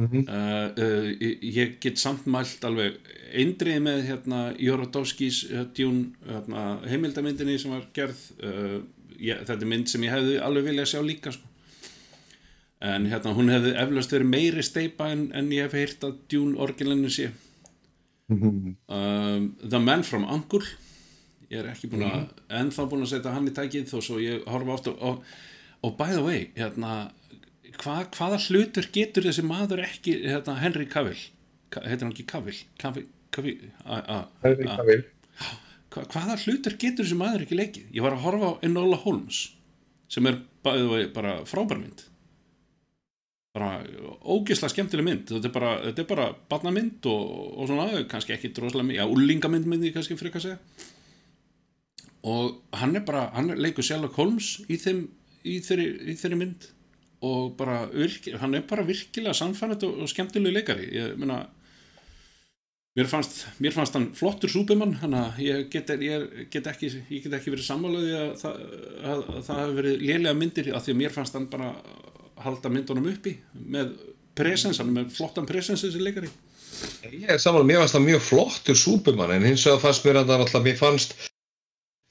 uh, 0.01 0.67
uh, 0.85 1.09
ég- 1.41 1.77
get 1.83 1.97
samt 2.01 2.25
mælt 2.25 2.63
alveg 2.67 2.97
eindrið 3.31 3.77
með 3.85 4.01
hérna 4.09 4.39
Jorodowskis 4.59 5.43
uh, 5.51 5.65
Dune 5.77 6.11
hérna, 6.27 6.65
heimildamyndinni 6.89 7.57
sem 7.61 7.71
var 7.71 7.85
gerð. 7.95 8.19
Uh, 8.43 8.81
ég, 9.21 9.43
þetta 9.45 9.59
er 9.61 9.71
mynd 9.71 9.87
sem 9.91 10.03
ég 10.07 10.11
hefði 10.15 10.39
alveg 10.41 10.67
viljað 10.71 10.91
sjá 10.93 11.01
líka 11.05 11.31
sko. 11.35 11.47
en 12.81 13.05
hérna 13.05 13.35
hún 13.37 13.51
hefði 13.53 13.75
eflaust 13.77 14.11
verið 14.15 14.29
meiri 14.31 14.63
steipa 14.65 15.11
en, 15.13 15.27
en 15.37 15.51
ég 15.53 15.67
hef 15.67 15.73
heyrt 15.77 16.03
að 16.07 16.15
Dune 16.33 16.57
orginalinu 16.57 17.09
sé. 17.13 17.27
Um, 18.31 19.55
The 19.69 19.79
Man 19.79 20.03
from 20.07 20.23
Uncle. 20.25 20.63
Ég 21.51 21.59
er 21.59 21.67
ekki 21.73 21.89
búin 21.91 22.05
að 22.07 22.29
ennþá 22.61 22.85
búin 22.89 23.03
að 23.03 23.09
setja 23.11 23.33
hann 23.35 23.49
í 23.49 23.53
tækið 23.53 23.89
þó 23.91 23.97
svo 24.01 24.19
ég 24.23 24.45
horfa 24.47 24.71
oft 24.77 24.87
og, 24.87 25.01
og, 25.03 25.23
og 25.83 25.97
by 25.99 26.13
the 26.15 26.21
way 26.23 26.45
hérna, 26.55 27.11
hva, 27.81 27.97
hvaða 28.15 28.39
hlutur 28.47 28.89
getur 28.93 29.27
þessi 29.27 29.45
maður 29.47 29.83
ekki 29.85 30.17
hérna, 30.25 30.57
Henry 30.61 30.87
Cavill? 30.89 31.23
Heitir 31.71 32.05
hann 32.05 32.13
ekki 32.13 32.27
Cavill? 32.29 32.59
Cavill, 32.81 33.07
Cavill 33.33 33.57
a, 33.85 33.97
a, 33.99 34.19
Henry 34.43 34.67
a, 34.67 34.85
hvaða 35.95 36.37
hlutur 36.43 36.77
getur 36.77 37.07
þessi 37.07 37.19
maður 37.19 37.47
ekki 37.47 37.59
leikið? 37.59 37.89
Ég 37.95 38.05
var 38.05 38.17
að 38.17 38.25
horfa 38.27 38.53
á 38.53 38.59
Enola 38.67 38.99
Holmes 39.01 39.43
sem 40.11 40.27
er 40.27 40.41
bara 40.65 41.39
frábærmynd 41.47 42.07
bara 43.51 43.81
ógislega 44.23 44.71
skemmtileg 44.71 45.05
mynd. 45.05 45.31
Þetta 45.31 45.49
er 45.49 45.55
bara, 45.55 45.71
þetta 45.87 46.03
er 46.03 46.09
bara 46.09 46.27
barnamynd 46.51 47.07
og, 47.11 47.31
og 47.59 47.69
svona, 47.69 48.03
kannski 48.11 48.35
ekki 48.35 48.53
droslega 48.55 48.87
mynd 48.87 48.99
já, 48.99 49.05
úlingamynd 49.11 49.67
myndi 49.67 49.91
kannski 49.95 50.15
fyrir 50.19 50.37
að 50.39 50.45
segja. 50.45 50.59
Og 52.31 52.61
hann 52.79 52.95
er 52.95 53.03
bara 53.03 53.25
hann 53.35 53.51
leikur 53.59 53.85
Sherlock 53.85 54.15
Holmes 54.19 54.53
í, 54.69 54.77
þeim, 54.79 55.03
í, 55.43 55.57
þeirri, 55.65 55.87
í 56.13 56.15
þeirri 56.19 56.39
mynd 56.39 56.69
og 57.21 57.51
bara, 57.57 57.83
hann 58.41 58.55
er 58.57 58.63
bara 58.69 58.83
virkilega 58.87 59.33
samfænat 59.37 59.83
og, 59.85 59.99
og 60.01 60.09
skemmtilegu 60.09 60.53
leikari. 60.55 60.87
Ég 60.95 61.17
meina 61.21 61.43
mér 62.97 63.07
fannst, 63.07 63.45
mér 63.63 63.71
fannst 63.75 63.93
hann 63.95 64.09
flottur 64.17 64.51
súpimann 64.51 64.97
hann 64.99 65.13
að 65.15 65.37
ég 65.45 65.67
get, 65.71 65.91
ég, 66.03 66.25
get 66.51 66.65
ekki 66.67 66.89
ég 67.13 67.21
get 67.23 67.35
ekki 67.37 67.53
verið 67.53 67.67
sammálaði 67.69 68.15
að, 68.19 68.31
það- 68.41 68.63
að, 69.13 69.21
að 69.37 69.43
það 69.47 69.61
hafi 69.61 69.77
verið 69.77 70.01
lélega 70.09 70.33
myndir 70.41 70.71
af 70.75 70.83
því 70.87 70.95
að 70.95 70.99
mér 71.03 71.15
fannst 71.15 71.37
hann 71.37 71.47
bara 71.53 71.69
halda 72.41 72.71
myndunum 72.73 73.07
uppi 73.13 73.35
með 73.77 73.93
presens, 74.35 74.81
hann 74.81 74.91
með 74.95 75.11
flottan 75.15 75.45
presens 75.47 75.85
þessi 75.85 76.01
leikari. 76.03 76.29
Ég 77.11 77.29
er 77.29 77.39
saman, 77.39 77.67
mér 77.69 77.83
fannst 77.83 77.95
það 77.99 78.07
mjög 78.09 78.25
flottur 78.27 78.79
súpumann 78.79 79.35
en 79.37 79.45
hins 79.45 79.63
vegar 79.67 79.83
fannst 79.85 80.05
mér 80.07 80.21
að 80.23 80.31
það 80.33 80.43
alltaf, 80.47 80.63
mér 80.67 80.79
fannst 80.79 81.15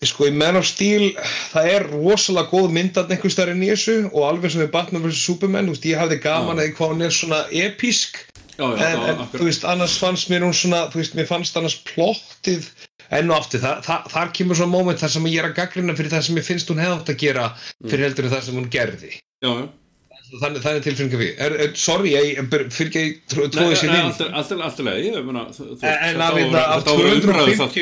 sko 0.08 0.28
í 0.30 0.32
Man 0.32 0.56
of 0.56 0.64
Steel 0.64 1.10
það 1.52 1.70
er 1.74 1.86
rosalega 1.90 2.48
góð 2.48 2.70
myndan 2.72 3.10
einhvers 3.12 3.36
þar 3.36 3.52
inn 3.52 3.64
í 3.66 3.70
þessu 3.72 3.96
og 4.10 4.22
alveg 4.30 4.54
sem 4.54 4.62
við 4.64 4.70
Batman 4.72 5.04
vs. 5.04 5.24
Superman, 5.26 5.68
þú 5.68 5.74
veist, 5.76 5.88
ég 5.90 6.00
hafði 6.00 6.20
gaman 6.24 6.60
að 6.60 6.70
því 6.70 6.76
hvað 6.78 6.94
hún 6.94 7.04
er 7.04 7.16
svona 7.16 7.40
episk 7.52 8.22
já, 8.56 8.64
já, 8.64 8.86
en, 8.86 9.02
já, 9.04 9.10
en 9.12 9.34
þú 9.34 9.48
veist, 9.48 9.66
annars 9.68 9.98
fannst 10.00 10.30
mér 10.32 10.46
hún 10.46 10.56
svona, 10.56 10.86
þú 10.92 11.02
veist, 11.02 11.18
mér 11.18 11.28
fannst 11.28 11.60
annars 11.60 11.76
plottið. 11.90 12.70
Enn 13.10 13.32
og 13.32 13.40
aftur, 13.40 13.58
það, 13.58 13.80
það, 13.82 14.04
þar 14.12 14.28
kemur 14.38 14.58
svona 14.60 14.70
moment 14.70 15.00
þar 15.02 15.10
sem 15.16 15.24
ég 15.26 15.40
er 15.42 15.48
að 15.48 15.56
gaggrina 15.56 15.96
fyrir 15.98 16.12
það 16.12 16.20
sem 16.28 16.36
ég 16.38 16.44
finnst 16.46 16.68
hún 16.70 16.78
hefði 16.78 16.94
átt 16.94 17.08
að 17.10 17.16
gera 17.24 17.46
fyrir 17.90 18.04
heldur 18.06 18.28
en 18.28 18.32
það 18.36 18.44
sem 18.46 18.58
hún 18.60 18.68
gerði. 18.70 19.10
Já, 19.42 19.50
já. 19.50 19.64
Þannig, 20.30 20.60
þannig 20.62 20.84
tilfinningar 20.84 21.18
við 21.18 21.40
er, 21.42 21.54
er, 21.64 21.72
sorry, 21.74 22.12
ég, 22.14 22.38
fyrir 22.70 22.86
ekki 22.86 23.02
Nei, 23.02 23.48
tróðið 23.50 23.74
sér 23.80 23.90
nei, 23.90 23.96
inn 23.98 24.12
alltaf, 24.38 24.60
alltaf, 24.62 24.84
leið, 24.86 25.08
ég 25.08 25.26
meina 25.26 25.42
þú- 25.56 25.72
En 25.74 26.20
þetta 26.22 26.62
að 26.62 26.86
að 26.92 27.00
vera 27.00 27.16
umræðu 27.18 27.56
það 27.58 27.74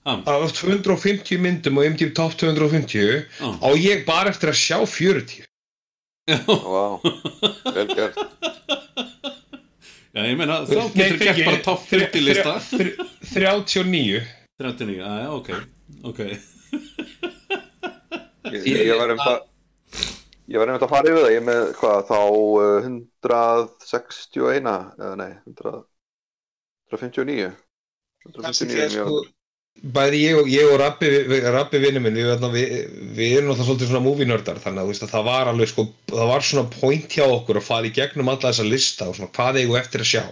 250 0.00 0.06
Ha. 0.06 0.12
af 0.32 0.52
250 0.56 1.38
myndum 1.44 1.76
og 1.78 1.84
MTV 1.92 2.14
Top 2.16 2.32
250 2.40 3.26
Já. 3.40 3.50
á 3.60 3.68
ég 3.76 4.04
bara 4.06 4.30
eftir 4.32 4.48
að 4.48 4.56
sjá 4.56 4.78
40 4.86 5.44
Vá, 6.30 7.00
vel 7.74 7.88
gert. 7.90 8.16
Já, 10.14 10.20
ég 10.26 10.36
meina, 10.38 10.60
þá 10.66 10.72
Nei, 10.74 10.88
getur 10.94 10.94
gert 10.96 11.18
fyrirgefðu, 11.20 11.44
bara 11.48 11.62
topp 11.66 11.82
50 11.90 12.20
lista 12.24 12.52
þrjá- 12.70 13.06
þrjá- 13.34 13.64
39 13.66 14.22
39, 14.60 14.96
já, 15.00 15.10
já, 15.24 15.28
ok. 15.36 15.50
Ok, 16.04 16.18
Ég, 18.50 18.64
ég, 18.66 18.94
var 18.98 19.10
einmitt 19.12 19.26
að 19.30 19.40
Ég 20.50 20.58
var 20.58 20.66
einmitt 20.72 20.82
að 20.86 20.90
fara 20.90 21.10
yfir 21.10 21.20
það, 21.22 21.30
ég 21.34 21.40
er 21.40 21.46
með 21.46 21.60
hvað 21.78 22.00
þá 22.08 22.18
uh, 22.58 22.88
161 22.88 24.70
eða 24.70 25.12
nei, 25.20 25.30
100, 25.46 25.84
159 26.90 27.50
Kannski 28.40 28.66
159 28.66 28.74
þegar, 28.74 28.96
mjög 28.96 29.28
bæði 29.80 30.20
ég 30.20 30.38
og, 30.38 30.48
ég 30.50 30.70
og 30.70 30.80
Rappi, 30.80 31.10
Rappi 31.54 31.80
vinnu 31.80 32.02
minn, 32.04 32.16
við, 32.18 32.46
við, 32.52 32.72
við 33.16 33.36
erum 33.36 33.50
náttúrulega 33.50 33.68
svolítið 33.68 33.92
svona 33.92 34.04
movie 34.04 34.28
nördar, 34.28 34.60
þannig 34.60 34.82
að 34.82 34.90
veist 34.92 35.04
að 35.06 35.14
það 35.14 35.28
var 35.30 35.50
alveg 35.50 35.70
sko, 35.70 35.86
það 36.10 36.32
var 36.32 36.46
svona 36.46 36.72
point 36.74 37.14
hjá 37.16 37.24
okkur 37.26 37.60
að 37.60 37.68
fara 37.68 37.88
í 37.88 37.94
gegnum 37.96 38.32
alla 38.32 38.50
þessa 38.50 38.66
lista 38.68 39.08
og 39.08 39.16
svona 39.16 39.32
hvað 39.36 39.60
eigum 39.62 39.76
við 39.76 39.80
eftir 39.80 40.04
að 40.04 40.10
sjá. 40.10 40.24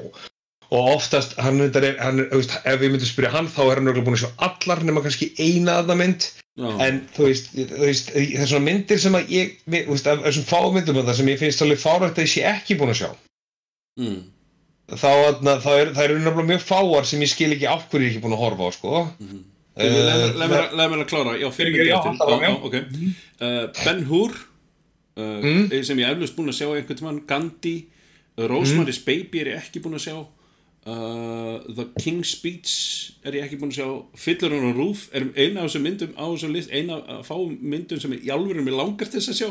Og 0.68 0.90
oftast, 0.92 1.32
hann, 1.40 1.62
er, 1.64 1.86
hann 2.02 2.20
veist, 2.28 2.58
ef 2.60 2.82
við 2.82 2.92
myndum 2.92 3.08
spyrja 3.08 3.32
hann 3.32 3.48
þá 3.48 3.62
er 3.64 3.80
hann 3.80 4.02
búin 4.02 4.18
að 4.18 4.26
sjá 4.26 4.44
allar 4.50 4.84
nema 4.84 5.04
kannski 5.06 5.30
eina 5.40 5.78
aðna 5.80 5.96
mynd. 6.02 6.28
Já, 6.58 6.68
en 6.84 6.98
þú 7.14 7.28
veist, 7.30 7.52
þú 7.54 7.84
veist 7.86 8.10
það 8.10 8.42
er 8.42 8.50
svona 8.50 8.66
myndir 8.66 9.00
sem 9.00 9.14
að 9.14 9.30
ég, 9.30 9.54
þú 9.64 9.94
veist, 9.94 10.10
af 10.10 10.24
þessum 10.26 10.46
fámyndum 10.48 10.98
að 10.98 11.08
það 11.08 11.20
sem 11.20 11.30
ég 11.30 11.40
finnst 11.40 11.64
alveg 11.64 11.80
fárætt 11.80 12.18
að 12.18 12.26
ég 12.26 12.32
sé 12.34 12.42
ekki 12.50 12.76
búin 12.80 12.92
að 12.92 12.98
sjá. 12.98 13.10
Mm, 14.02 14.18
þá, 14.88 15.70
er, 15.76 15.92
það 15.92 16.04
eru 16.04 16.18
nefnilega 16.18 16.48
mjög 16.48 16.62
fáar 16.64 17.04
sem 17.04 17.20
ég 17.20 17.28
skil 17.32 17.52
ekki 17.52 17.66
af 17.68 17.88
hverju 17.90 18.06
ég 18.06 18.10
er 18.10 18.14
ekki 18.16 18.24
búin 18.24 18.36
að 18.38 18.44
horfa 18.44 18.68
á 18.68 18.70
sko. 18.72 18.92
Mhm. 19.20 19.44
Eh, 19.78 20.32
Leð 20.34 20.48
mér 20.50 21.02
að- 21.04 21.06
klára, 21.06 21.36
já, 21.38 21.50
fyrir 21.54 21.70
mig 21.72 21.86
já, 21.86 21.98
eftir. 21.98 22.10
alltaf, 22.10 22.40
já. 22.42 22.50
ok. 22.66 22.74
Uh, 23.40 23.84
Ben 23.84 24.04
Hur 24.08 24.30
uh, 25.18 25.42
Mm. 25.42 25.84
sem 25.84 25.98
ég 25.98 26.08
eflust 26.10 26.34
búin 26.36 26.48
að 26.50 26.58
sjá 26.58 26.66
einhvern 26.74 26.96
tímann. 26.98 27.20
Gandhi, 27.26 27.86
uh, 28.38 28.48
Rosemary's 28.48 28.98
Baby 29.04 29.40
er 29.40 29.46
ég 29.52 29.56
ekki 29.62 29.80
búin 29.82 29.94
að 29.94 30.06
sjá. 30.08 30.26
Uh, 30.86 31.58
The 31.74 31.84
King's 32.00 32.30
Speech 32.32 33.12
er 33.24 33.32
ég 33.36 33.44
ekki 33.44 33.58
búin 33.60 33.70
að 33.70 33.78
sjá. 33.82 33.88
Fiddler 34.16 34.54
on 34.56 34.70
a 34.70 34.72
Roof 34.74 35.08
er 35.12 35.26
eina 35.36 35.60
af 35.62 35.70
þessum 35.70 35.82
myndum 35.84 36.14
á 36.16 36.24
þessum 36.32 36.52
list 36.54 36.70
eina 36.72 36.96
af 37.18 37.28
fá 37.28 37.34
myndum 37.60 38.00
sem 38.00 38.12
í 38.16 38.30
alvöru 38.32 38.62
mér 38.64 38.78
langar 38.78 39.06
til 39.10 39.20
þess 39.20 39.28
að 39.34 39.40
sjá 39.42 39.50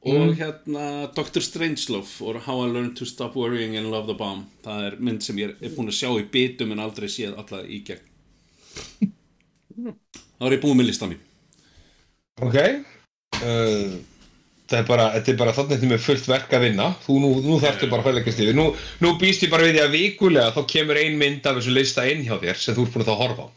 og 0.00 0.32
hérna 0.38 1.10
Dr. 1.12 1.42
Strangelove 1.44 2.24
og 2.24 2.40
How 2.46 2.62
I 2.64 2.70
Learned 2.72 2.96
to 2.96 3.04
Stop 3.04 3.36
Worrying 3.36 3.76
and 3.76 3.90
Love 3.90 4.06
the 4.08 4.16
Bomb. 4.16 4.46
Það 4.64 4.84
er 4.86 4.94
mynd 4.98 5.22
sem 5.24 5.36
ég 5.40 5.48
er 5.60 5.70
búin 5.74 5.88
að 5.92 5.98
sjá 5.98 6.08
í 6.16 6.24
bitum 6.32 6.72
en 6.72 6.80
aldrei 6.80 7.08
séð 7.12 7.36
alla 7.40 7.60
í 7.66 7.82
gegn. 7.84 8.00
Þá 10.40 10.44
er 10.48 10.52
ég 10.56 10.62
búin 10.62 10.78
með 10.80 10.88
lista 10.88 11.06
mín. 11.10 11.20
Ok. 12.40 12.56
Uh, 13.40 14.00
það 14.70 14.78
er 14.80 14.86
bara, 14.88 15.06
þetta 15.18 15.30
er 15.34 15.38
bara 15.42 15.56
þannig 15.58 15.76
er 15.76 15.92
með 15.92 16.04
fullt 16.06 16.26
verk 16.32 16.50
að 16.56 16.64
vinna. 16.70 16.86
Þú 17.04 17.12
nú, 17.20 17.30
nú 17.44 17.54
þarftu 17.60 17.84
bara 17.92 18.00
að 18.00 18.08
fælækast 18.14 18.40
yfir. 18.40 18.56
Nú, 18.56 18.66
nú 19.04 19.08
býst 19.20 19.44
ég 19.44 19.52
bara 19.52 19.68
við 19.68 19.76
því 19.76 19.82
að 19.84 19.94
vikulega 19.98 20.56
þá 20.56 20.62
kemur 20.72 20.96
ein 21.02 21.20
mynd 21.20 21.44
af 21.44 21.60
þessu 21.60 21.72
lista 21.76 22.00
inn 22.08 22.24
hjá 22.24 22.40
þér 22.40 22.56
sem 22.62 22.72
þú 22.78 22.82
ert 22.88 22.92
búin 22.96 23.04
að 23.04 23.12
þá 23.12 23.20
horfa 23.20 23.44
á. 23.44 23.48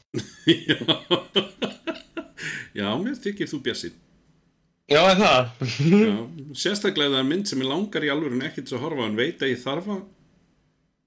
Já, 2.84 2.90
mér 3.00 3.16
þykir 3.22 3.48
þú 3.48 3.58
bjassið 3.64 3.94
já, 4.92 5.02
það? 5.20 5.48
Já, 6.04 6.14
sérstaklega 6.64 7.08
ef 7.10 7.16
það 7.16 7.22
er 7.24 7.30
mynd 7.32 7.48
sem 7.50 7.64
ég 7.64 7.70
langar 7.72 8.04
í 8.06 8.12
alvörun 8.14 8.44
ekki 8.50 8.64
til 8.68 8.78
að 8.78 8.84
horfa 8.88 9.08
en 9.10 9.18
veit 9.20 9.42
að 9.46 9.54
ég 9.54 9.64
þarf 9.64 9.88
að 9.96 10.04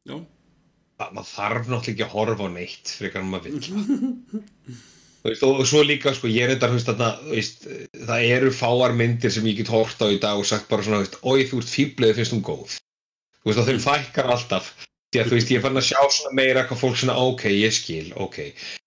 Já, 0.06 0.16
Það- 0.96 1.12
maður 1.16 1.30
þarf 1.34 1.66
náttúrulega 1.68 1.92
ekki 1.92 2.04
að 2.06 2.12
horfa 2.16 2.46
á 2.46 2.48
neitt 2.56 2.92
frekar 2.96 3.20
en 3.24 3.30
maður 3.32 3.50
vill. 3.50 3.58
Þú 5.26 5.30
veist, 5.32 5.42
og 5.42 5.58
svo 5.66 5.80
líka 5.82 6.12
sko, 6.14 6.28
ég 6.30 6.46
er 6.46 6.52
þetta 6.54 6.68
þú 6.70 6.76
veist, 6.78 6.86
þarna, 6.92 7.08
þú 7.24 7.32
veist, 7.34 7.64
það 8.06 8.26
eru 8.36 8.50
fáar 8.54 8.94
myndir 8.96 9.32
sem 9.34 9.48
ég 9.50 9.56
get 9.58 9.72
hort 9.74 9.98
á 10.00 10.06
í 10.08 10.20
dag 10.22 10.38
og 10.38 10.46
sagt 10.46 10.68
bara 10.70 10.86
svona 10.86 11.02
þú 11.04 11.18
oi 11.34 11.44
þú 11.50 11.58
ert 11.60 11.72
fíbleið 11.74 12.14
finnst 12.20 12.36
hún 12.36 12.44
góð. 12.46 12.76
Þú 13.42 13.50
veist 13.50 13.60
og 13.64 13.66
þeim 13.68 13.82
fækkar 13.82 14.30
alltaf 14.36 14.70
því 15.16 15.22
að 15.22 15.30
þú 15.30 15.38
veist 15.38 15.52
ég 15.54 15.62
fann 15.64 15.80
að 15.80 15.86
sjá 15.88 16.00
svona 16.12 16.36
meira 16.36 16.62
eitthvað 16.62 16.82
fólk 16.82 16.98
svona 17.00 17.16
ok, 17.16 17.46
ég 17.54 17.72
skil, 17.74 18.10
ok. 18.20 18.38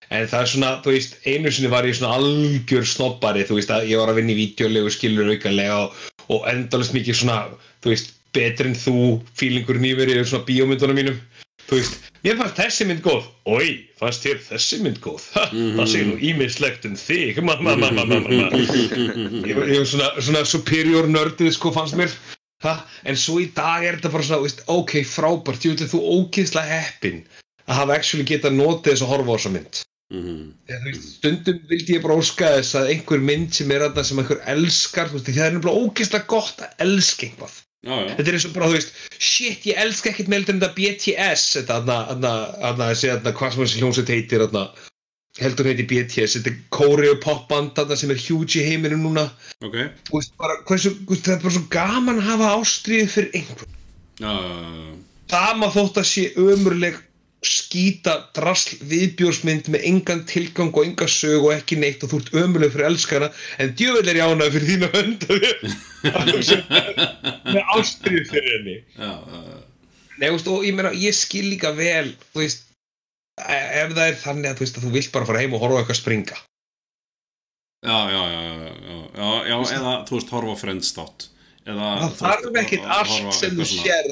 En 0.09 0.27
það 0.29 0.43
er 0.43 0.51
svona, 0.51 0.69
þú 0.85 0.93
veist, 0.93 1.17
einu 1.25 1.51
sinni 1.53 1.71
var 1.73 1.87
ég 1.87 1.97
svona 1.97 2.15
algjör 2.17 2.87
snobbari, 2.89 3.45
þú 3.45 3.59
veist 3.59 3.73
að 3.73 3.89
ég 3.89 4.01
var 4.01 4.11
að 4.11 4.21
vinna 4.21 4.33
í 4.33 4.39
vídeolegu 4.39 4.93
skilur 4.93 5.29
aukanlega 5.33 5.81
og, 5.85 5.99
og 6.33 6.47
endalist 6.49 6.95
mikið 6.97 7.19
svona, 7.21 7.41
þú 7.83 7.93
veist 7.93 8.15
betri 8.37 8.69
en 8.69 8.77
þú, 8.77 8.95
fílingur 9.37 9.81
nýverið 9.81 10.23
svona 10.29 10.45
bíómyndunum 10.49 10.97
mínum. 11.01 11.19
Þú 11.69 11.77
veist, 11.77 12.09
mér 12.25 12.39
fannst 12.39 12.57
þessi 12.57 12.89
mynd 12.89 13.03
góð. 13.05 13.29
Oi, 13.49 13.67
fannst 14.01 14.25
þér 14.25 14.41
þessi 14.47 14.81
mynd 14.85 14.97
góð? 15.03 15.27
Ha, 15.35 15.45
það 15.53 15.91
sé 15.91 16.01
nú 16.07 16.17
ímislegt 16.31 16.89
um 16.89 16.97
þig. 16.97 17.41
Ma, 17.45 17.57
ma, 17.61 17.77
ma, 17.77 17.91
ma, 17.93 18.05
ma, 18.09 18.17
ma, 18.25 18.33
ma. 18.33 18.49
ég 19.49 19.57
var 19.57 19.69
ég 19.69 19.83
var 19.83 19.89
svona, 19.93 20.09
svona 20.17 20.45
superior 20.49 21.09
nördið 21.09 21.53
sko 21.57 21.73
fannst 21.75 21.97
mér 21.97 22.13
ha, 22.65 22.73
en 23.07 23.19
svo 23.19 23.39
í 23.43 23.49
dag 23.55 23.85
er 23.85 23.99
þetta 23.99 24.11
bara 24.15 24.25
svona 24.27 24.45
veist, 24.45 24.63
ok, 24.71 24.97
frábært, 25.07 25.67
ég 25.67 25.79
að 25.85 25.93
þú 25.93 26.01
ógeðslega 26.17 26.81
heppin 26.81 27.21
að 27.69 27.79
hafa 27.83 27.95
actually 27.99 28.25
geta 28.27 28.51
notið 28.51 28.93
þess 28.95 29.05
að 29.05 29.13
horfa 29.13 29.31
á 29.31 29.35
þessa 29.37 29.53
mynd. 29.55 29.81
Mhm. 30.09 30.37
Þegar, 30.67 30.83
þú 30.83 30.91
veist, 30.91 31.09
stundum 31.19 31.59
vildi 31.69 31.95
ég 31.95 32.03
bara 32.03 32.19
óska 32.19 32.51
þess 32.57 32.75
að 32.79 32.91
einhver 32.95 33.23
mynd 33.29 33.53
sem 33.53 33.71
er 33.71 33.85
þarna 33.85 34.05
sem 34.09 34.21
einhver 34.23 34.43
elskar 34.55 35.11
þú 35.11 35.19
veist, 35.19 35.29
það 35.29 35.45
er 35.45 35.57
nefnilega 35.57 35.83
ógeðslega 35.85 36.31
gott 36.33 36.63
að 36.65 36.85
elska 36.87 37.27
einhvað 37.29 37.57
Já, 37.79 37.95
já. 37.95 38.15
þetta 38.17 38.27
er 38.27 38.35
eins 38.35 38.45
og 38.49 38.55
bara, 38.57 38.67
þú 38.67 38.75
veist, 38.75 38.95
shit, 39.23 39.67
ég 39.69 39.77
elska 39.79 40.09
ekkert 40.09 40.27
með 40.27 40.41
heldur 40.41 40.55
en 40.55 40.59
þetta 40.59 40.75
BTS 40.75 41.43
þetta, 41.55 41.77
þarna, 41.77 41.99
þarna, 42.09 42.31
þarna, 42.59 42.87
þessi, 42.89 43.11
þarna, 43.13 43.35
hvað 43.37 43.53
sem 43.53 43.61
þessi 43.63 43.79
hljómsveit 43.83 44.11
heitir, 44.11 44.43
þarna, 44.43 44.63
heldur 45.39 45.69
heiti 45.69 45.85
BTS, 45.89 46.37
þetta 46.37 46.51
er 46.53 46.57
kóreu 46.75 47.15
popband, 47.23 47.73
þarna, 47.77 47.97
sem 47.99 48.11
er 48.13 48.19
huge 48.23 48.59
í 48.59 48.65
heiminum 48.67 49.03
núna, 49.07 49.27
Ok. 49.63 49.75
þú 50.09 50.17
veist, 50.19 50.33
bara, 50.39 50.57
hversu, 50.69 50.93
það 51.09 51.35
er 51.35 51.43
bara 51.43 51.55
svo 51.57 51.65
gaman 51.73 52.19
að 52.21 52.29
hafa 52.31 52.53
ástriðið 52.61 53.13
fyrir 53.17 53.37
einhver, 53.41 53.69
Já, 54.19 54.33
já, 54.33 54.57
já. 54.79 54.97
sama 55.31 55.69
þótt 55.71 56.01
að 56.01 56.09
sé 56.09 56.25
ömurleg 56.35 56.97
skýta 57.39 58.17
drasl 58.35 58.73
viðbjórsmynd 58.83 59.69
með 59.71 59.85
engan 59.87 60.25
tilgang 60.27 60.73
og 60.75 60.83
enga 60.89 61.05
sög 61.07 61.45
og 61.47 61.53
ekki 61.55 61.77
neitt 61.79 62.01
og 62.03 62.11
þú 62.11 62.17
ert 62.19 62.33
ömurleg 62.41 62.73
fyrir 62.73 62.89
elskana 62.89 63.29
en 63.63 63.71
djövel 63.79 64.09
er 64.11 64.19
ég 64.19 64.27
ánægð 64.27 64.57
fyrir 64.57 64.67
þína 64.73 64.89
hönd 64.97 65.23
að 65.29 65.39
þið 66.33 66.49
með 67.55 67.71
ástriðið 67.77 68.27
fyrir 68.33 68.51
henni 68.57 68.75
já. 68.99 69.13
Nei, 70.19 70.27
veist, 70.33 70.49
og 70.51 70.65
ég 70.67 70.75
meina, 70.75 70.91
ég 70.99 71.15
skil 71.15 71.45
líka 71.53 71.71
vel, 71.77 72.09
þú 72.33 72.41
veist, 72.43 72.65
ef 73.39 73.91
það 73.95 74.05
er 74.05 74.21
þannig 74.23 74.49
að 74.51 74.55
þú 74.59 74.65
veist 74.65 74.79
að 74.79 74.85
þú 74.85 74.93
vilt 74.95 75.11
bara 75.15 75.29
fara 75.29 75.43
heim 75.43 75.57
og 75.57 75.63
horfa 75.63 75.81
eitthvað 75.83 75.99
springa. 75.99 76.39
Já, 77.79 77.97
já, 78.11 78.21
já, 78.27 78.41
já, 78.43 78.71
já, 79.15 79.27
já, 79.47 79.57
eða, 79.77 79.93
þú 80.09 80.17
veist, 80.17 80.33
horfa. 80.35 81.05
Eða, 81.69 81.91
Það 81.99 82.17
þarf 82.19 82.57
ekkit 82.63 82.89
allt 82.97 83.33
sem 83.35 83.55
þú 83.55 83.67
sér, 83.69 84.07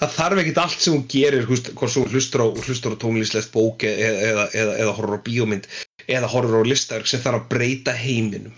það 0.00 0.16
þarf 0.16 0.42
ekkit 0.42 0.60
allt 0.62 0.84
sem 0.84 0.94
þú 0.94 1.00
gerir, 1.14 1.46
hvort 1.48 1.94
þú 1.96 2.04
hlustur 2.12 2.44
á, 2.44 2.46
hlustur 2.66 2.94
á 2.94 3.02
tónlistlegt 3.02 3.52
bók 3.54 3.84
eða, 3.88 4.12
eða, 4.28 4.44
eða, 4.56 4.76
eða 4.84 4.94
horfur 4.98 5.18
á 5.18 5.24
bíómynd 5.26 5.68
eða 6.06 6.30
horfur 6.32 6.62
á 6.62 6.70
listaverk 6.70 7.10
sem 7.10 7.22
þarf 7.22 7.42
að 7.42 7.48
breyta 7.52 7.94
heiminum. 7.96 8.54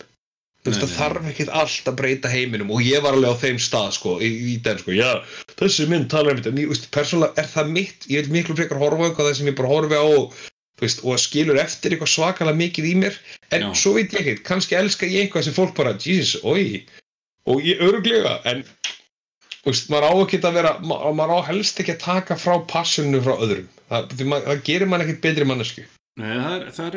Þú 0.64 0.72
veist, 0.72 0.80
það 0.80 0.92
þarf 0.96 1.24
ekkit 1.28 1.50
allt 1.60 1.88
að 1.90 1.96
breyta 1.98 2.28
heiminum 2.32 2.70
og 2.72 2.78
ég 2.80 3.02
var 3.04 3.12
alveg 3.12 3.36
á 3.36 3.42
þeim 3.42 3.58
stað, 3.60 3.90
sko, 3.98 4.14
í, 4.24 4.30
í 4.48 4.56
den, 4.64 4.78
sko, 4.80 4.94
já, 4.96 5.20
þessi 5.60 5.84
mynd 5.90 6.08
talar 6.08 6.32
um 6.32 6.38
þetta, 6.38 6.52
en 6.54 6.60
ég, 6.62 6.70
veist, 6.70 6.86
persónulega 6.94 7.36
er 7.42 7.48
það 7.52 7.66
mitt, 7.74 8.06
ég 8.08 8.24
vil 8.24 8.32
miklu 8.38 8.56
frekar 8.56 8.80
horfa 8.80 9.02
á 9.04 9.06
eitthvað 9.10 9.28
það 9.28 9.36
sem 9.36 9.50
ég 9.50 9.58
bara 9.58 9.72
horfi 9.74 9.96
á 10.00 10.08
veist, 10.80 10.98
og 11.04 11.20
skilur 11.20 11.60
eftir 11.60 11.92
eitthvað 11.92 12.12
svakalega 12.14 12.60
mikið 12.62 12.84
í 12.88 12.96
mér, 13.02 13.14
en 13.52 13.60
Já. 13.66 13.68
svo 13.76 13.92
veit 13.98 14.08
ég 14.16 14.20
ekkert, 14.22 14.40
kannski 14.48 14.72
elska 14.78 15.04
ég 15.10 15.20
eitthvað 15.26 15.44
sem 15.50 15.56
fólk 15.58 15.74
bara, 15.76 15.92
Jesus, 16.00 16.40
oi, 16.48 16.80
og 17.44 17.60
ég 17.68 17.76
öruglega, 17.84 18.32
en, 18.48 18.64
þú 19.58 19.68
veist, 19.68 19.92
maður 19.92 20.08
á 20.08 20.24
ekki 20.24 20.40
að 20.40 20.56
vera, 20.62 20.72
ma 20.80 20.96
maður 21.12 21.44
á 21.44 21.48
helst 21.50 21.76
ekki 21.84 21.92
að 21.98 22.04
taka 22.06 22.40
frá 22.40 22.56
passuninu 22.72 23.20
frá 23.20 23.36
öðrum, 23.36 23.68
það, 23.92 24.16
ma 24.32 24.40
það 24.48 24.64
gerir 24.70 24.88
mann 24.88 25.04
ekkert 25.04 25.20
betri 25.28 25.44
mannesku. 25.52 25.84
Nei, 26.16 26.40
það 26.40 26.56
er, 26.56 26.72
það 26.72 26.88
er 26.88 26.96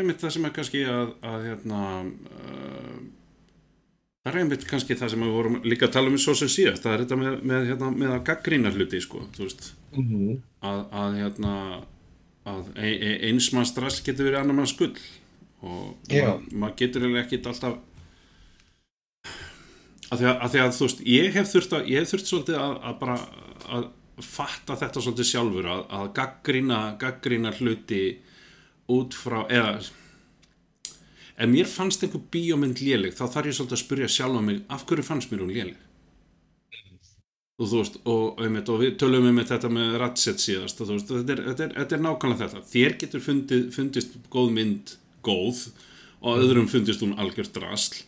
það 4.27 4.35
er 4.35 4.39
einmitt 4.41 4.65
kannski 4.67 4.95
það 4.99 5.13
sem 5.13 5.21
við 5.23 5.35
vorum 5.37 5.59
líka 5.63 5.87
að 5.87 5.93
tala 5.95 6.11
um 6.11 6.17
svo 6.19 6.33
sem 6.35 6.49
síðast, 6.51 6.83
það 6.83 6.93
er 6.93 7.03
þetta 7.03 7.17
með, 7.21 7.35
með, 7.51 7.67
hérna, 7.71 7.91
með 7.95 8.15
að 8.17 8.25
gaggrína 8.31 8.73
hluti, 8.75 9.01
sko, 9.03 9.23
Mm 9.97 10.03
-hmm. 10.03 10.39
að, 10.67 10.79
að 10.91 11.13
hérna, 11.15 11.51
að 12.43 12.65
e, 12.75 12.89
e, 12.91 13.11
eins 13.29 13.47
manns 13.55 13.71
drasl 13.73 14.03
getur 14.03 14.27
verið 14.27 14.41
annar 14.41 14.57
manns 14.57 14.73
skull 14.75 14.97
og 15.63 15.95
Já. 16.11 16.25
maður 16.27 16.57
mað 16.59 16.73
getur 16.81 17.05
ekkit 17.21 17.47
alltaf 17.47 17.77
að 20.11 20.19
því 20.19 20.27
að, 20.27 20.35
að 20.35 20.51
því 20.51 20.59
að 20.59 20.75
þú 20.75 20.83
veist, 20.85 21.01
ég 21.07 21.37
hef 21.37 21.53
þurft 21.53 21.77
að, 21.77 21.87
ég 21.87 22.03
hef 22.03 22.11
þurft 22.11 22.31
svolítið 22.31 22.59
að, 22.59 22.75
að 22.83 22.99
bara 22.99 23.15
að 23.77 23.87
fatta 24.27 24.75
þetta 24.75 25.03
svolítið 25.03 25.29
sjálfur 25.31 25.71
að, 25.71 25.81
að 25.97 26.11
gaggrína, 26.19 26.81
gaggrína 26.99 27.53
hluti 27.57 28.03
út 28.91 29.17
frá, 29.17 29.39
eða 29.47 29.79
ef 31.37 31.51
mér 31.51 31.69
fannst 31.69 32.03
einhver 32.03 32.23
bíómynd 32.33 32.81
léleg 32.81 33.13
þá 33.17 33.25
þarf 33.25 33.51
ég 33.51 33.57
svolítið 33.57 33.77
að 33.77 33.83
spyrja 33.83 34.09
sjálfa 34.15 34.41
mig 34.45 34.63
af 34.73 34.85
hverju 34.89 35.05
fannst 35.05 35.31
mér 35.31 35.43
hún 35.45 35.53
léleg? 35.53 35.83
Og 37.57 37.65
þú 37.71 37.79
veist, 37.81 37.95
og, 38.05 38.41
einmitt, 38.45 38.69
og 38.69 38.83
við 38.83 38.97
tölum 39.01 39.25
um 39.31 39.39
þetta 39.41 39.69
með 39.73 39.95
Ratchet 39.97 40.41
síðast 40.43 40.81
og 40.83 40.91
veist, 40.91 41.09
þetta 41.09 41.33
er, 41.33 41.39
þetta 41.47 41.63
er, 41.65 41.71
þetta 41.79 41.95
er 41.95 42.03
nákvæmlega 42.03 42.49
þetta. 42.51 42.67
Þér 42.69 42.97
getur 43.01 43.23
fundið, 43.25 43.63
fundist 43.73 44.19
góð 44.33 44.51
mynd 44.53 44.93
góð 45.25 45.63
og 46.21 46.43
öðrum 46.43 46.69
fundist 46.69 47.01
hún 47.01 47.15
algjört 47.17 47.55
drasl. 47.57 48.03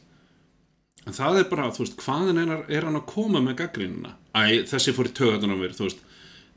En 1.07 1.17
það 1.17 1.39
er 1.41 1.49
bara, 1.49 1.71
þú 1.73 1.81
veist, 1.81 1.97
hvaðan 2.03 2.43
er, 2.43 2.53
er 2.69 2.85
hann 2.85 2.99
að 2.99 3.07
koma 3.09 3.41
með 3.41 3.57
gaggrínuna 3.63 4.13
æ, 4.37 4.69
þessi 4.69 4.93
fór 4.93 5.09
í 5.09 5.15
töðan 5.17 5.55
á 5.55 5.57
mér, 5.57 5.73
þú 5.73 5.87
veist. 5.87 6.05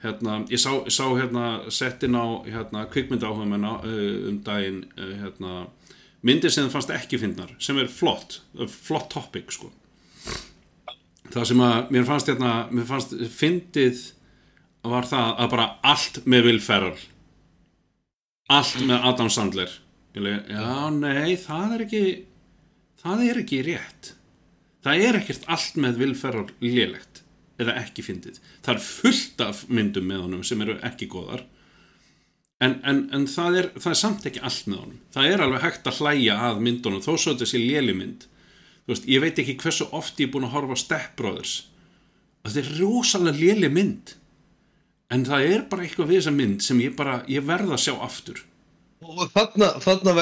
Hérna, 0.03 0.41
ég 0.51 0.59
sá, 0.59 0.73
sá 0.91 1.05
hérna 1.14 1.47
settin 1.70 2.18
á 2.18 2.43
hérna, 2.43 2.85
kvikmynda 2.91 3.29
áhuga 3.31 3.47
um 3.47 4.41
daginn 4.43 4.83
hérna, 4.99 5.68
myndir 6.27 6.53
sem 6.53 6.66
það 6.66 6.75
fannst 6.77 6.95
ekki 6.95 7.20
finnar 7.23 7.55
sem 7.62 7.79
er 7.83 7.91
flott, 7.91 8.41
flott 8.70 9.11
topic 9.12 9.53
sko. 9.55 9.70
Það 11.33 11.47
sem 11.49 11.62
að 11.64 11.95
mér 11.95 12.09
fannst 12.09 12.29
hérna, 12.29 12.53
mér 12.75 12.89
fannst 12.89 13.14
fyndið 13.33 14.03
var 14.93 15.07
það 15.09 15.31
að 15.45 15.53
bara 15.55 15.68
allt 15.93 16.20
með 16.27 16.49
Will 16.49 16.62
Ferrell. 16.62 16.99
Allt 18.53 18.83
með 18.85 19.07
Adam 19.12 19.31
Sandler. 19.33 19.79
Leik, 20.12 20.51
já, 20.51 20.91
nei, 20.93 21.39
það 21.41 21.77
er 21.77 21.85
ekki 21.87 22.03
það 23.01 23.25
er 23.31 23.41
ekki 23.43 23.62
rétt. 23.64 24.12
Það 24.83 25.05
er 25.07 25.18
ekkert 25.23 25.47
allt 25.55 25.79
með 25.81 26.03
Will 26.03 26.14
Ferrell 26.18 26.51
lélegt 26.61 27.23
eða 27.62 27.79
ekki 27.81 28.05
fyndið. 28.05 28.41
Það 28.64 28.75
er 28.75 28.85
fullt 28.85 29.45
af 29.47 29.64
myndum 29.70 30.09
með 30.11 30.25
honum 30.27 30.45
sem 30.47 30.61
eru 30.64 30.77
ekki 30.85 31.09
góðar 31.11 31.47
en, 32.62 32.76
en, 32.88 33.00
en 33.16 33.26
það, 33.30 33.56
er, 33.60 33.68
það 33.82 33.92
er 33.94 33.98
samt 34.00 34.26
ekki 34.30 34.42
allt 34.46 34.68
með 34.70 34.80
honum. 34.82 35.00
Það 35.14 35.28
er 35.32 35.42
alveg 35.46 35.64
hægt 35.66 35.88
að 35.90 35.98
hlæja 36.02 36.36
að 36.48 36.60
myndunum 36.66 37.02
þó 37.04 37.10
svo 37.16 37.32
þetta 37.34 37.48
sé 37.52 37.60
léli 37.62 37.94
mynd. 37.98 38.26
Þú 38.82 38.92
veist, 38.94 39.08
ég 39.14 39.22
veit 39.22 39.38
ekki 39.42 39.56
hversu 39.62 39.86
oft 39.94 40.20
ég 40.22 40.28
er 40.28 40.32
búin 40.34 40.46
að 40.48 40.54
horfa 40.56 40.76
á 40.78 40.82
Step 40.82 41.12
Brothers. 41.20 41.54
Þetta 42.46 42.62
er 42.64 42.70
rosalega 42.80 43.38
léli 43.38 43.70
mynd. 43.72 44.14
En 45.12 45.26
það 45.28 45.48
er 45.54 45.64
bara 45.70 45.84
eitthvað 45.86 46.08
við 46.10 46.20
þessa 46.22 46.34
mynd 46.38 46.62
sem 46.64 46.80
ég 46.82 46.94
bara, 46.98 47.18
ég 47.30 47.44
verð 47.46 47.74
að 47.76 47.82
sjá 47.84 47.94
aftur. 48.06 48.40
Og 49.02 49.24
þarna, 49.34 49.72
þarna 49.82 50.14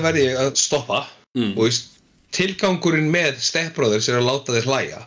verði 0.00 0.24
ég 0.26 0.40
að 0.40 0.54
stoppa. 0.60 1.04
Mm. 1.36 1.50
og 1.52 1.66
veist, 1.66 1.98
tilgangurinn 2.32 3.10
með 3.12 3.36
Step 3.44 3.74
Brothers 3.76 4.06
er 4.08 4.16
að 4.22 4.28
láta 4.30 4.54
þér 4.56 4.68
hlæja. 4.70 5.02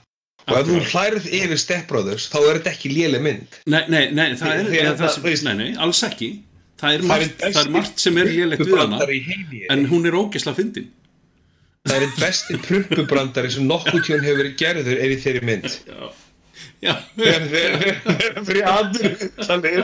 Og 0.50 0.58
ef 0.58 0.68
þú 0.70 0.78
hlærið 0.92 1.26
yfir 1.40 1.60
Step 1.62 1.88
Brothers 1.90 2.28
þá 2.30 2.38
er 2.42 2.60
þetta 2.60 2.72
ekki 2.76 2.92
léleg 2.94 3.22
mynd. 3.26 3.58
Nei, 3.70 3.82
nei, 3.90 4.04
nei, 4.18 4.28
það 4.38 4.54
er, 4.54 4.70
að 4.70 5.02
það 5.02 5.02
það- 5.04 5.26
veist- 5.26 5.46
nei, 5.46 5.54
nei, 5.60 5.68
alls 5.82 6.02
ekki 6.06 6.30
það 6.80 6.96
er, 6.96 7.04
Það 7.04 7.04
er 7.04 7.06
margt, 7.12 7.44
það 7.44 7.62
er 7.62 7.74
margt 7.76 8.06
sem 8.06 8.18
er 8.22 8.32
lélegt 8.32 8.66
við 8.66 8.80
hana 8.80 9.02
en 9.76 9.86
hún 9.92 10.08
er 10.10 10.18
ógisla 10.20 10.56
fyndin. 10.58 10.90
Það 11.88 11.96
er 11.96 12.06
einn 12.08 12.18
besti 12.20 12.58
prumpubrandari 12.66 13.52
sem 13.54 13.68
nokkuð 13.68 14.04
tjón 14.06 14.26
hefur 14.26 14.42
verið 14.44 14.58
gerður 14.60 15.00
er 15.00 15.14
í 15.16 15.20
þeirri 15.24 15.46
mynd. 15.48 15.70
Já, 15.88 16.10
já, 16.84 16.94
þegar 17.16 17.48
þeir 17.54 18.44
fyrir 18.50 18.70
aður 18.74 19.26
þannig 19.48 19.82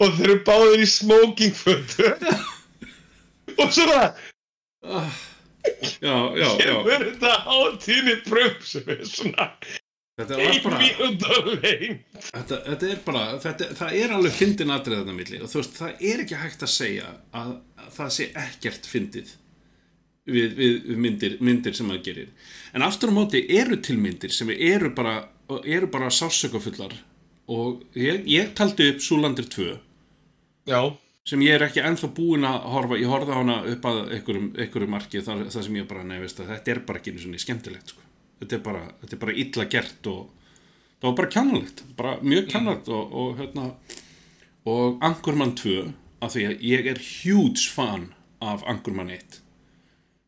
og 0.00 0.16
þeir 0.16 0.26
eru 0.26 0.40
báðir 0.46 0.82
í 0.82 0.88
smoking 0.90 1.54
fötu 1.56 2.10
og 3.54 3.70
svona 3.72 4.08
já, 6.02 6.16
já, 6.36 6.48
já. 6.48 6.48
kemur 6.58 7.06
þetta 7.06 7.32
hátíðni 7.46 8.16
prump 8.26 8.66
sem 8.68 8.90
er 8.94 9.04
svona 9.08 9.48
Þetta 10.14 10.36
var 10.38 10.58
bara 10.62 10.78
þetta, 12.30 12.58
þetta 12.68 12.90
er 12.92 12.98
bara, 13.02 13.22
þetta, 13.42 13.70
það 13.80 13.96
er 13.98 14.12
alveg 14.14 14.36
fyndin 14.36 14.70
atrið 14.70 15.00
þarna 15.00 15.14
milli 15.16 15.40
og 15.42 15.50
þú 15.50 15.58
veist, 15.58 15.78
það 15.80 16.04
er 16.10 16.20
ekki 16.22 16.38
hægt 16.38 16.62
að 16.62 16.70
segja 16.70 17.08
að, 17.34 17.56
að 17.82 17.88
það 17.96 18.12
sé 18.14 18.28
ekkert 18.44 18.86
fyndið 18.86 19.32
við, 20.30 20.54
við, 20.54 20.76
við 20.86 21.00
myndir, 21.06 21.34
myndir 21.44 21.74
sem 21.74 21.90
maður 21.90 22.04
gerir. 22.06 22.30
En 22.78 22.86
aftur 22.86 23.10
á 23.10 23.18
móti 23.18 23.42
eru 23.58 23.80
til 23.82 23.98
myndir 23.98 24.34
sem 24.34 24.54
eru 24.54 24.92
bara, 24.94 25.16
eru 25.66 25.90
bara 25.90 26.12
sásökafullar 26.14 26.94
og 27.50 27.82
ég, 27.98 28.22
ég 28.30 28.54
taldi 28.56 28.92
upp 28.94 29.02
Súlandir 29.04 29.50
2 29.50 29.66
já, 30.70 30.80
sem 31.28 31.42
ég 31.44 31.58
er 31.58 31.66
ekki 31.66 31.82
ennþá 31.84 32.14
búinn 32.14 32.46
að 32.48 32.70
horfa 32.72 33.02
ég 33.02 33.10
horfði 33.10 33.34
á 33.34 33.40
hana 33.42 33.58
upp 33.74 33.90
að 33.90 34.00
einhverjum, 34.14 34.94
marki 34.94 35.26
þar, 35.26 35.46
þar 35.50 35.66
sem 35.66 35.82
ég 35.82 35.90
bara, 35.90 36.06
nei, 36.06 36.20
veist 36.22 36.40
að 36.40 36.54
þetta 36.54 36.76
er 36.76 36.84
bara 36.86 37.02
ekki 37.02 37.12
einu 37.12 37.26
svona 37.26 37.42
skemmtilegt, 37.42 37.92
sko. 37.96 38.03
Þetta, 38.40 38.56
er 38.58 38.64
bara, 38.64 38.86
þetta 39.02 39.16
er 39.16 39.22
bara 39.26 39.36
illa 39.44 39.68
gert 39.76 40.10
og 40.10 40.24
það 40.98 41.08
var 41.08 41.16
bara 41.20 41.32
kjánalegt, 41.36 41.84
bara 41.98 42.16
mjög 42.22 42.50
kjánalegt 42.52 42.90
og, 42.94 43.14
og 43.22 43.38
hérna 43.40 43.70
og 44.64 45.00
Anchorman 45.04 45.54
2, 45.60 45.78
af 46.24 46.32
því 46.32 46.44
að 46.48 46.62
ég 46.64 46.92
er 46.94 47.00
huge 47.04 47.68
fan 47.74 48.12
af 48.44 48.64
Anchorman 48.70 49.12
1 49.12 49.40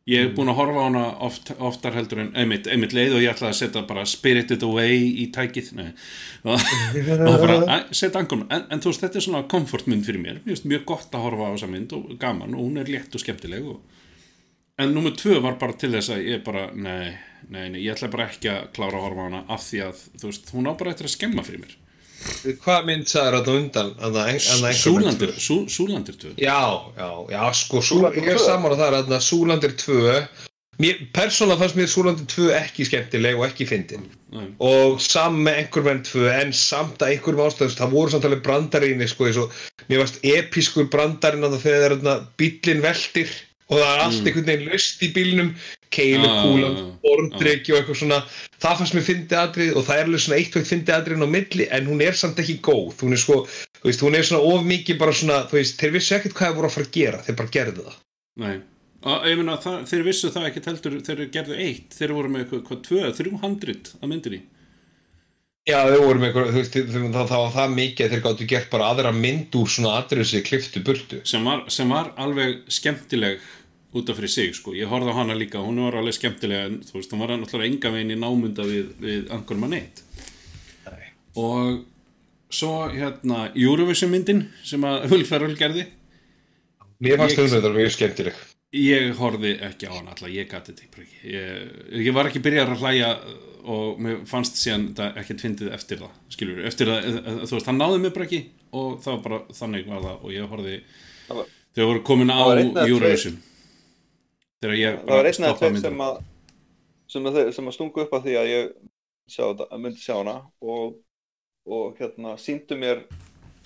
ég 0.07 0.23
er 0.23 0.29
búinn 0.35 0.51
að 0.51 0.59
horfa 0.61 0.83
á 0.83 0.87
hana 0.87 1.03
oft, 1.25 1.49
oftar 1.59 1.95
heldur 1.97 2.21
en 2.23 2.29
einmitt, 2.39 2.67
einmitt 2.71 2.93
leið 2.95 3.17
og 3.17 3.23
ég 3.25 3.33
ætlaði 3.33 3.51
að 3.51 3.59
setja 3.59 3.83
bara 3.89 4.05
Spirited 4.07 4.63
Away 4.63 5.01
í 5.23 5.25
tækið 5.35 5.73
og 6.47 7.35
bara 7.43 7.81
setja 7.91 8.21
Anchorman 8.21 8.47
en, 8.47 8.63
en 8.71 8.83
þú 8.83 8.93
veist, 8.93 9.03
þetta 9.03 9.19
er 9.19 9.25
svona 9.25 9.43
komfortmynd 9.51 10.07
fyrir 10.07 10.23
mér. 10.23 10.39
Mjög 10.45 10.85
gott 10.87 11.11
að 11.11 11.25
horfa 11.27 11.51
á 11.51 11.53
þessa 11.57 11.71
mynd 11.73 11.95
og 11.97 12.13
gaman 12.21 12.55
og 12.55 12.63
hún 12.63 12.79
er 12.81 12.91
létt 12.91 13.17
og 13.17 13.23
skemmtileg 13.23 13.67
og... 13.67 13.81
en 14.77 14.93
nummer 14.93 15.11
tvö 15.17 15.39
var 15.41 15.57
bara 15.61 15.73
til 15.79 15.91
þess 15.95 16.11
að 16.13 16.23
ég 16.29 16.43
bara, 16.45 16.67
nei, 16.75 17.11
nei, 17.49 17.67
nei 17.73 17.81
ég 17.83 17.95
ætla 17.95 18.09
bara 18.13 18.27
ekki 18.29 18.49
að 18.53 18.67
klára 18.77 18.99
að 18.99 19.05
horfa 19.07 19.23
á 19.23 19.27
hana 19.27 19.43
af 19.55 19.63
því 19.65 19.83
að, 19.87 20.01
þú 20.21 20.31
veist, 20.31 20.49
hún 20.53 20.69
á 20.69 20.73
bara 20.77 20.93
eftir 20.93 21.09
að 21.09 21.15
skemma 21.15 21.45
fyrir 21.47 21.63
mér. 21.65 21.77
Hvað 22.63 22.85
mynd 22.89 23.07
sagður 23.11 23.35
þetta 23.39 23.55
undan? 23.61 23.89
Þarna, 24.01 24.21
ein- 24.31 24.41
þarna 24.41 24.69
einhver 24.71 24.73
mynd? 24.73 24.83
Súlandir, 24.83 25.31
Sú, 25.37 25.57
Súlandir 25.69 26.15
2 26.17 26.31
Já, 26.41 26.59
já, 26.97 27.09
já, 27.29 27.41
sko, 27.53 27.81
Súlandir, 27.85 28.23
ég 28.25 28.33
er 28.35 28.41
saman 28.41 28.73
á 28.73 28.75
það 28.79 28.87
er 28.87 28.95
þarna 29.03 29.19
Súlandir 29.21 29.75
2 29.77 30.27
mér, 30.81 30.97
persónulega 31.13 31.59
fannst 31.61 31.77
mér 31.77 31.89
Súlandir 31.93 32.25
2 32.33 32.47
ekki 32.57 32.85
skemmtileg 32.89 33.37
og 33.37 33.45
ekki 33.47 33.65
fyndin. 33.69 34.07
Nei. 34.33 34.47
og 34.59 34.97
saman 35.01 35.39
með 35.45 35.59
einhver 35.61 35.83
menn 35.85 36.01
2 36.03 36.25
en 36.41 36.49
samt 36.53 36.99
að 37.01 37.13
einhverjum 37.15 37.45
ástæðust 37.47 37.79
það 37.79 37.93
voru 37.95 38.11
samt 38.11 38.25
alveg 38.27 38.41
brandarinni 38.43 39.07
sko 39.07 39.25
eins 39.29 39.37
og 39.39 39.53
mér 39.87 40.01
varst 40.03 40.17
episkur 40.27 40.89
brandarinn 40.91 41.45
að 41.47 41.55
þegar 41.63 41.77
það 41.79 41.85
er 41.85 41.95
þarna 41.95 42.15
bíllinn 42.37 42.83
veltir 42.83 43.31
og 43.69 43.77
það 43.81 43.89
er 43.93 44.03
allt 44.05 44.21
Mm. 44.21 44.27
einhvern 44.27 44.45
veginn 44.51 44.69
löst 44.71 45.01
í 45.03 45.09
bílnum 45.13 45.49
keilu, 45.91 46.27
Ah, 46.27 46.43
kúlan, 46.43 46.77
ah, 46.77 46.91
borndreki 47.03 47.71
og 47.73 47.79
eitthvað 47.81 47.99
svona. 48.01 48.19
Það 48.59 48.77
fannst 48.79 48.95
mér 48.95 49.05
fyndi 49.07 49.35
atrið 49.39 49.75
og 49.75 49.85
það 49.87 49.97
er 49.97 50.05
alveg 50.07 50.19
svona 50.23 50.37
eitt 50.39 50.55
og 50.55 50.61
eitt 50.61 50.71
fyndi 50.71 50.91
atriðin 50.95 51.23
á 51.27 51.29
milli 51.35 51.67
en 51.71 51.85
hún 51.87 52.01
er 52.03 52.11
samt 52.13 52.37
ekki 52.43 52.59
góð. 52.61 52.95
Hún 53.03 53.13
er 53.13 53.21
sko, 53.21 53.47
veist, 53.83 54.01
hún 54.03 54.15
er 54.15 54.23
svona 54.27 54.43
of 54.43 54.65
mikið 54.67 54.97
bara 54.99 55.11
svona, 55.11 55.37
veist, 55.51 55.77
þeir 55.79 55.91
vissu 55.95 56.15
ekkert 56.15 56.33
hvað 56.35 56.47
þeir 56.51 56.57
voru 56.59 56.67
að 56.67 56.75
fara 56.75 56.85
að 56.87 56.91
gera 56.91 57.23
þeir 57.23 57.35
bara 57.39 57.55
gerðu 57.55 57.85
það. 57.87 57.95
Nei, 58.37 58.57
ég 59.31 59.37
meina 59.39 59.57
það, 59.57 59.79
þeir 59.87 60.03
vissu 60.03 60.29
það 60.31 60.47
ekki 60.51 60.65
heldur 60.67 60.99
þeir 61.07 61.23
gerðu 61.31 61.57
eitt, 61.57 61.89
þeir 61.95 62.13
voru 62.13 62.29
með 62.29 62.43
eitthvað, 62.45 62.63
hvað, 62.67 62.83
tvö, 62.87 63.01
300 63.15 63.95
að 64.01 64.07
myndinni. 64.11 64.41
Já, 65.67 65.81
þau 65.83 65.99
voru 65.99 66.19
með 66.21 66.29
eitthvað, 66.29 66.51
þú 66.53 66.59
veist, 66.61 66.75
það, 67.11 67.27
það 67.27 67.41
var 67.43 67.49
það 67.57 67.73
mikið 67.75 68.05
að 68.05 68.11
þeir 68.13 68.21
gáttu 68.23 68.45
gert 68.47 68.69
bara 68.71 68.85
aðra 68.93 69.09
mynd 69.11 69.55
úr 69.59 69.67
svona 69.67 69.97
atriðu 69.99 70.25
sem 70.29 70.39
þeir 70.39 70.45
kliftu 70.47 70.83
burtu. 70.87 71.17
Sem 71.27 71.43
var, 71.43 71.65
sem 71.75 71.89
var 71.91 72.13
alveg 72.23 72.61
skemmtileg 72.71 73.41
út 73.95 74.09
af 74.11 74.17
fyrir 74.19 74.31
sig, 74.31 74.55
sko, 74.55 74.73
ég 74.75 74.89
horfði 74.91 75.13
á 75.15 75.19
hana 75.19 75.37
líka 75.37 75.61
hún 75.63 75.79
var 75.85 75.99
alveg 75.99 76.17
skemmtileg, 76.17 76.65
en 76.67 76.79
þú 76.83 76.97
veist, 76.97 77.13
hún 77.13 77.23
var 77.23 77.33
náttúrulega 77.35 77.71
enga 77.71 77.93
veginn 77.93 78.15
í 78.15 78.19
námunda 78.19 78.65
við, 78.67 78.89
við 78.99 79.31
Angkor 79.33 79.61
Manet 79.61 80.03
Nei. 80.89 81.07
og 81.39 81.85
svo 82.51 82.73
hérna 82.91 83.47
Eurovision 83.55 84.11
myndin 84.11 84.45
sem 84.63 84.83
að 84.87 85.17
Ferrell 85.29 85.55
gerði. 85.59 85.87
Mér 87.03 87.19
fannst 87.21 87.39
þau 87.39 87.49
þetta 87.55 87.73
mjög 87.75 87.91
skemmtileg. 87.95 88.45
Ég 88.77 89.11
horfði 89.15 89.53
ekki 89.63 89.87
á 89.87 89.95
hana 89.95 90.11
alltaf, 90.11 90.31
ég 90.31 90.47
gati 90.51 90.73
þetta 90.75 91.03
ekki 91.03 91.19
ég, 91.31 91.75
ég 92.03 92.15
var 92.15 92.27
ekki 92.27 92.43
byrjar 92.43 92.73
að 92.73 92.81
hlæja 92.83 93.11
og 93.67 93.99
mér 94.03 94.23
fannst 94.27 94.59
síðan 94.59 94.89
þetta 94.89 95.21
ekkert 95.21 95.43
fyndið 95.43 95.73
eftir 95.75 96.01
það, 96.01 96.17
skilur, 96.35 96.63
eftir 96.67 96.91
það 96.91 97.07
eh, 97.07 97.19
eh, 97.19 97.37
þú 97.43 97.57
veist, 97.57 97.69
hann 97.69 97.79
náði 97.79 98.01
mig 98.03 98.13
bara 98.15 98.27
ekki 98.27 98.41
og 98.75 98.99
það 99.03 99.13
var 99.13 99.21
bara 99.25 99.57
þannig 99.59 99.87
var 99.87 100.03
það 100.03 100.25
og 100.27 100.33
ég 100.35 100.51
horfði 100.51 100.75
Það 101.27 101.41
þegar 101.77 101.89
voru 101.91 102.03
komin 102.07 102.33
á 102.33 102.39
það 102.43 102.83
Eurovision 102.85 103.39
það 104.63 105.13
var 105.13 105.29
einn 105.29 105.47
eða 105.47 105.57
tveir 105.59 105.79
sem 105.81 106.01
að 106.07 106.19
sem 107.07 107.27
að, 107.29 107.37
þeir- 107.37 107.51
sem 107.55 107.69
að 107.69 107.75
stungu 107.77 108.03
upp 108.03 108.13
að 108.17 108.25
því 108.27 108.33
að 108.41 108.49
ég 108.51 108.71
sjá, 109.31 109.45
myndi 109.77 110.01
sjá 110.01 110.15
hana 110.17 110.37
og, 110.61 110.97
og 111.67 111.97
hérna 111.99 112.35
síndu 112.41 112.77
mér 112.79 113.03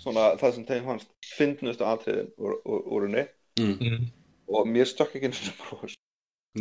svona 0.02 0.32
það 0.42 0.56
sem 0.58 0.68
þeim 0.70 0.88
fannst 0.90 1.12
fyndnustu 1.38 1.86
atriðin 1.86 2.32
úr, 2.42 2.58
úr, 2.66 2.82
úr 2.90 3.08
henni. 3.08 3.26
Mm. 3.62 4.08
og 4.52 4.68
mér 4.68 4.88
stökk 4.90 5.18
ekki 5.18 5.28
eins 5.30 5.42
og 5.52 5.58
prófa 5.60 5.90
og 5.90 5.98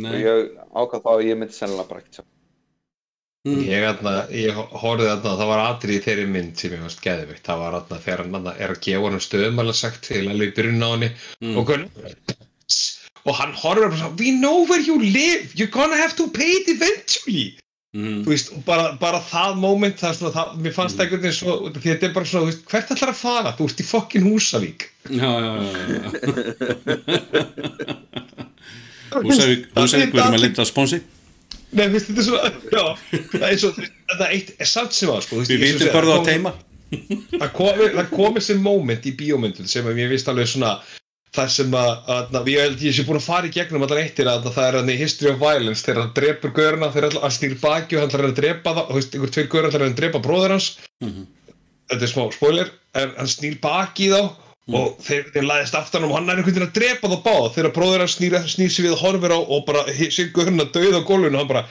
Nei, 0.01 0.21
ég 0.23 0.51
ákvað 0.71 1.01
þá 1.03 1.09
að 1.11 1.25
ég 1.27 1.39
myndi 1.39 1.55
sennilega 1.55 1.89
bara 1.89 2.01
ekki 2.03 2.17
sjá 2.19 2.23
mm. 3.47 3.61
Ég, 3.67 3.85
atna, 3.87 4.13
ég 4.31 4.55
horfði 4.55 5.07
þarna, 5.09 5.33
það 5.41 5.49
var 5.51 5.63
atrið 5.65 5.97
í 5.97 6.03
þeirri 6.05 6.27
mynd 6.31 6.61
sem 6.61 6.75
ég 6.75 6.83
fannst 6.85 7.03
geðvikt 7.03 7.47
það 7.47 7.63
var 7.63 7.77
þarna 7.79 7.99
þegar 8.05 8.23
hann 8.25 8.49
er 8.53 8.75
að 8.75 8.83
gefa 8.87 9.09
hann 9.09 9.25
stöðumæla 9.25 9.75
sagt 9.75 10.05
til 10.07 10.21
að 10.27 10.39
lög 10.39 10.53
byrjun 10.59 10.85
á 10.87 10.89
henni. 10.93 11.09
Mm. 11.41 11.57
og, 11.59 11.73
hann, 11.73 11.87
og 13.25 13.35
hann 13.37 13.51
bara 13.87 13.97
svona 13.97 14.15
We 14.19 14.31
know 14.31 14.65
where 14.69 14.81
you 14.81 14.97
live, 15.01 15.51
you're 15.55 15.71
gonna 15.71 15.97
have 15.97 16.15
to 16.17 16.27
pay 16.29 16.51
it 16.61 16.67
eventually. 16.69 17.57
Mm. 17.91 18.21
þú 18.23 18.29
veist, 18.31 18.53
og 18.55 18.61
bara, 18.63 18.93
bara 18.95 19.17
það 19.19 19.57
moment 19.59 19.97
það 19.99 20.09
er 20.09 20.15
svona, 20.15 20.31
það, 20.37 20.51
mér 20.63 20.71
fannst 20.77 20.95
það 20.95 21.03
einhvern 21.09 21.23
veginn 21.25 21.35
svo 21.35 21.55
að 21.67 21.79
þetta 21.83 22.07
er 22.07 22.13
bara 22.15 22.25
svona, 22.29 22.45
þú 22.45 22.49
veist, 22.53 22.61
hvert 22.71 22.91
ætlar 22.95 23.11
að 23.11 23.17
fara? 23.19 23.51
Þú 23.57 23.65
ert 23.67 23.81
í 23.83 23.87
fokkin 23.89 24.27
Húsavík. 24.29 24.85
Já, 25.11 25.31
já, 25.43 25.51
já. 25.59 25.71
Húsavík 29.25 29.65
Húsavík 29.75 30.13
verðum 30.15 30.37
að 30.37 30.43
linda 30.45 30.65
sponsi. 30.69 31.01
Nei, 31.71 31.85
þú 31.87 31.93
veist, 31.97 32.07
þetta 32.07 32.21
er 32.21 32.27
svona, 32.27 32.49
já, 32.71 32.83
það 33.35 33.47
er 33.49 33.59
svo, 33.65 33.71
það 34.15 34.23
er 34.25 34.33
eitt, 34.37 34.49
er 34.63 34.69
samt 34.71 34.95
sem 34.95 35.11
að, 35.11 35.21
sko, 35.25 35.35
þú 35.35 35.41
veist, 35.43 35.51
við 35.51 35.63
vitum 35.65 35.85
ég- 35.87 35.91
hvað 35.93 36.07
þú 36.07 36.11
að 36.11 36.17
kom- 36.21 36.29
teima 36.31 36.51
það 37.41 37.51
komi, 37.55 37.85
það 37.95 38.09
komi 38.11 38.41
sem 38.43 38.59
moment 38.63 39.05
í 39.07 39.13
bíómyndun 39.15 39.67
sem 39.71 39.85
að 39.87 39.95
mér 39.99 40.09
finnst 40.11 40.27
alveg 40.31 40.47
svona 40.51 40.71
það 41.35 41.47
sem 41.55 41.75
að, 41.79 41.91
að, 42.11 42.33
að 42.41 42.49
ég 42.51 42.61
held 42.65 42.81
ég 42.83 42.95
sé 42.97 43.03
búin 43.07 43.19
að 43.21 43.27
fara 43.29 43.47
í 43.47 43.53
gegnum 43.55 43.85
allar 43.85 44.01
eittir 44.03 44.27
að, 44.27 44.49
það 44.51 44.65
er 44.67 44.77
hann 44.81 44.89
í 44.91 44.97
History 44.99 45.31
of 45.31 45.37
Violence 45.39 45.85
þegar 45.85 46.01
hann 46.03 46.13
drepur 46.17 46.51
gaurina 46.57 46.89
þegar 46.91 47.15
hann 47.23 47.35
snýr 47.37 47.53
baki 47.61 47.95
og 47.95 48.01
hann 48.03 48.11
ætlar 48.11 48.25
að 48.27 48.37
drepa 48.41 48.73
það 48.75 48.81
og 48.83 48.89
þú 48.91 48.97
veist, 48.99 49.15
einhver 49.15 49.31
tveir 49.37 49.47
gaur 49.53 49.67
ætlar 49.69 49.85
að 49.87 49.97
drepa 50.01 50.23
bróður 50.25 50.55
hans 50.57 50.69
Mhm. 51.01 51.27
þetta 51.91 52.03
er 52.07 52.11
smá 52.11 52.23
spoiler 52.35 52.71
en 52.99 53.13
hann 53.17 53.31
snýr 53.31 53.55
baki 53.63 54.09
þá 54.11 54.19
og 54.71 54.99
þeir, 55.03 55.23
þeir 55.33 55.47
læðist 55.47 55.75
aftan 55.79 56.03
og 56.07 56.11
hann 56.15 56.29
er 56.29 56.37
einhvern 56.41 56.51
veginn 56.53 56.67
að 56.67 56.75
drepa 56.75 57.09
þá 57.11 57.17
báða 57.25 57.53
þegar 57.55 57.73
bróður 57.79 58.03
hans 58.03 58.17
snýr, 58.19 58.35
snýr 58.51 58.69
sig 58.75 58.85
við 58.85 58.93
og 58.97 59.01
horfir 59.05 59.33
á 59.35 59.39
og 59.39 59.63
bara 59.67 59.85
sér 60.11 60.29
gaurina 60.35 60.67
döið 60.75 60.99
á 60.99 61.07
gólfinu 61.07 61.33
og 61.35 61.41
hann 61.45 61.53
bara 61.55 61.65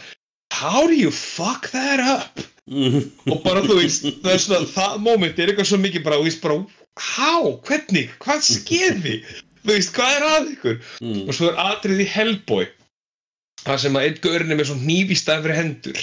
How 0.50 0.86
do 0.88 0.96
you 0.96 1.12
fuck 1.14 1.68
that 1.70 2.00
up? 2.02 2.40
Mm. 2.70 3.10
og 3.30 3.42
bara 3.44 3.62
þú 3.62 3.76
veist, 3.78 4.04
það 4.24 4.32
er 4.34 4.42
svona 4.42 4.66
það 4.72 4.98
moment 5.04 5.38
er 5.38 5.52
eitthvað 5.52 5.68
svo 5.70 5.78
mikið 5.82 6.04
bara, 6.06 6.18
þú 6.18 6.26
veist 6.26 6.42
bara 6.42 6.58
há, 7.00 7.32
hvernig, 7.66 8.10
hvað 8.22 8.42
skeði 8.46 9.14
þú 9.64 9.70
veist, 9.74 9.92
hvað 9.96 10.10
er 10.16 10.24
að 10.30 10.44
ykkur? 10.56 10.76
Mm. 11.00 11.20
og 11.26 11.32
svo 11.36 11.44
er 11.50 11.56
atrið 11.70 11.98
í 12.04 12.06
Hellboy 12.14 12.64
það 13.64 13.78
sem 13.84 13.96
að 13.98 14.04
einn 14.08 14.18
gaurin 14.24 14.52
er 14.54 14.58
með 14.58 14.66
svona 14.70 14.84
hníf 14.86 15.08
í 15.12 15.14
staðin 15.20 15.44
fyrir 15.46 15.58
hendur. 15.60 16.00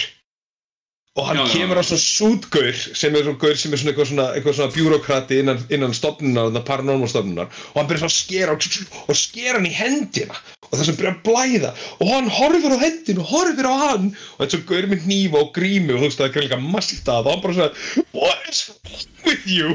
Og 1.18 1.22
hann 1.26 1.38
Já, 1.40 1.42
já, 1.42 1.46
kemur 1.56 1.74
á 1.74 1.82
já. 1.82 1.86
svona 1.88 2.04
sútgaur 2.04 2.76
sem 2.78 3.10
er 3.18 3.22
svona 3.26 3.40
gaur 3.42 3.56
sem 3.58 3.72
er 3.74 3.78
svona 3.80 3.90
eitthvað 3.90 4.08
svona, 4.12 4.26
eitthvað 4.36 4.54
svona 4.54 4.74
bjúrokrati 4.76 5.34
innan, 5.42 5.58
innan 5.74 5.96
stofnunar, 5.96 6.46
paranormal 6.68 7.10
stofnunar. 7.10 7.48
Og 7.72 7.76
hann 7.80 7.88
byrjar 7.90 8.02
svona 8.04 8.14
að 8.14 8.20
skera 8.20 8.50
og, 8.54 8.60
og 9.08 9.14
skera 9.18 9.56
hann 9.58 9.66
í 9.66 9.74
hendina. 9.74 10.36
Og 10.68 10.72
það 10.76 10.86
sem 10.86 10.98
byrjar 11.00 11.16
að 11.16 11.24
blæða. 11.26 11.70
Og 11.98 12.06
hann 12.12 12.30
horfir 12.38 12.74
á 12.78 12.84
hendinu 12.84 13.20
og 13.24 13.30
horfir 13.32 13.66
á 13.66 13.74
hann. 13.82 14.04
Og 14.14 14.38
þetta 14.44 14.46
er 14.46 14.52
svona 14.54 14.70
gaur 14.70 14.86
með 14.92 15.02
hnífa 15.08 15.36
og 15.42 15.50
grími 15.58 15.90
og 15.96 15.98
þú 15.98 16.06
veist 16.06 16.20
það 16.22 16.28
er 16.28 16.46
líka 16.46 16.62
massíft 16.68 17.06
að. 17.10 17.22
Og 17.24 17.30
hann 17.34 17.42
bara 17.48 17.58
svona 17.58 17.74
what 18.14 18.38
is 18.46 18.60
wrong 18.70 19.02
with 19.26 19.42
you 19.50 19.68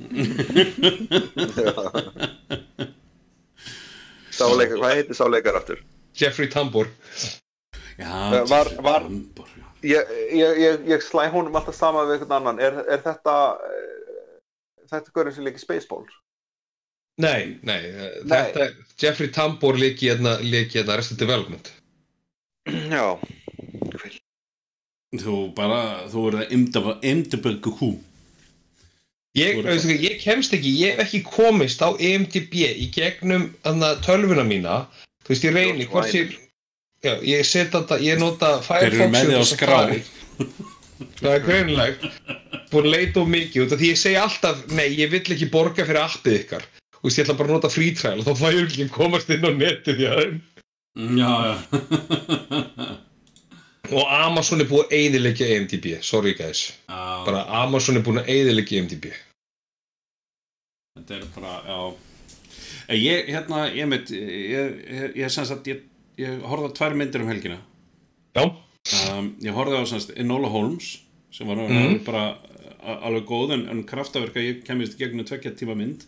Sáleikar, 4.40 4.80
hvað 4.82 4.94
heitir 4.98 5.18
sáleikar 5.18 5.58
aftur? 5.60 5.82
Jeffrey 6.20 6.48
Tambor 6.52 6.88
já, 8.00 8.12
Var- 8.50 8.74
var- 8.82 9.06
Tambor. 9.06 9.48
Ég, 9.82 10.10
ég, 10.36 10.58
ég, 10.60 10.82
ég 10.92 11.04
slæ 11.04 11.28
honum 11.32 11.54
alltaf 11.56 11.76
sama 11.76 12.02
við 12.08 12.18
einhvern 12.18 12.36
annan 12.40 12.58
er, 12.60 12.74
er 12.92 13.00
þetta 13.04 13.36
uh, 13.56 14.10
þetta 14.90 15.14
hverjum 15.14 15.36
sem 15.38 15.46
líki 15.48 15.62
Spaceballs? 15.62 16.16
nei, 17.20 17.58
nei, 17.68 17.80
nei. 17.92 18.28
þetta 18.28 18.66
er 18.66 18.74
Jeffrey 19.00 19.28
Tambor 19.32 19.76
leiki 19.80 20.08
hérna, 20.10 20.38
leiki 20.44 20.78
hérna 20.80 20.96
Arrested 20.98 21.20
Development 21.20 21.72
Já 22.68 23.16
þú 25.20 25.36
bara, 25.56 26.06
þú 26.10 26.26
verður 26.28 26.44
að 26.44 27.06
imdaböggu 27.10 27.72
hú 27.80 27.88
Ég, 29.38 29.60
ég 30.02 30.16
kemst 30.18 30.52
ekki, 30.56 30.70
ég 30.74 30.96
hef 30.96 31.04
ekki 31.04 31.20
komist 31.22 31.82
á 31.86 31.94
E 31.94 32.14
EMDB 32.16 32.54
í 32.66 32.88
gegnum 32.90 33.52
anna, 33.62 33.92
tölvuna 34.02 34.42
mína 34.42 34.80
þú 35.22 35.30
veist 35.30 35.44
ég 35.46 35.54
reyni 35.54 35.86
George 35.86 35.92
hvort 35.92 36.16
ég 36.16 36.32
já, 37.04 37.12
ég 37.22 37.46
set 37.46 37.70
þetta, 37.70 38.00
ég 38.02 38.18
nota 38.18 38.56
Þeir 38.66 38.88
eru 38.88 38.96
Firefox 38.98 39.12
með 39.14 39.30
þig 39.30 39.38
á 39.38 39.42
og. 39.42 39.50
Safari. 39.52 40.00
það 41.22 41.36
er 41.36 41.44
greinilegt 41.44 42.08
búin 42.72 42.90
leita 42.90 43.22
of 43.22 43.30
mikið 43.30 43.64
út 43.64 43.74
af 43.76 43.80
því 43.80 43.92
ég 43.92 44.00
segi 44.00 44.18
alltaf 44.18 44.64
nei, 44.74 44.88
ég 44.98 45.12
vill 45.14 45.22
ekki 45.22 45.50
borga 45.52 45.86
fyrir 45.86 46.02
appið 46.02 46.38
ykkar 46.40 46.66
þú 46.98 47.06
veist 47.06 47.20
ég 47.20 47.28
ætla 47.28 47.38
bara 47.38 47.52
að 47.52 47.56
nota 47.60 47.70
free 47.70 47.94
trial 47.94 48.18
og 48.18 48.26
þá 48.26 48.34
fæ 48.42 48.48
ég 48.50 48.64
ekki 48.64 48.88
að 48.88 48.96
komast 48.98 49.30
inn 49.30 49.46
á 49.46 49.52
netið 49.54 50.02
já. 50.08 50.14
já, 51.22 51.32
já 51.46 52.98
og 53.90 54.04
Amazon 54.12 54.60
er 54.60 54.68
búin 54.70 54.84
að 54.86 54.92
eyðileggja 54.98 55.46
E 55.48 55.54
EMDB 55.56 55.86
sorry 56.04 56.34
guys, 56.38 56.60
Já, 56.88 57.24
bara 57.26 57.44
Amazon 57.64 57.96
er 57.96 58.04
búin 58.06 58.20
að 58.22 58.28
eyðileggja 58.34 58.76
E 58.76 58.82
EMDB 58.84 59.06
þetta 60.98 61.16
er 61.16 61.24
bara, 61.34 61.54
já. 61.66 61.80
En 62.90 62.98
ég, 62.98 63.28
hérna, 63.30 63.60
ég 63.74 63.86
mitt 63.88 64.10
ég, 64.10 64.76
ég, 64.90 65.16
ég 65.22 65.30
sem 65.32 65.46
sagt, 65.48 65.66
ég, 65.70 65.82
ég 66.20 66.42
horfði 66.46 66.70
á 66.70 66.76
tvær 66.76 66.96
myndir 66.98 67.22
um 67.24 67.30
helgina. 67.30 67.58
Já, 68.36 68.44
um, 69.14 69.30
ég 69.42 69.54
horfði 69.56 69.78
á 69.80 69.84
semst 69.90 70.12
Enola 70.18 70.50
Holmes 70.52 70.96
sem 71.32 71.46
var 71.46 71.56
Mhm. 71.56 71.72
mm. 71.94 72.04
bara 72.04 72.24
a- 72.82 72.98
alveg 73.06 73.24
góð 73.28 73.52
en, 73.54 73.68
en 73.70 73.84
kraftaverka. 73.86 74.40
Ég 74.42 74.64
kemist 74.66 74.98
gegnum 74.98 75.24
tvekja 75.24 75.52
tíma 75.56 75.76
mynd. 75.78 76.04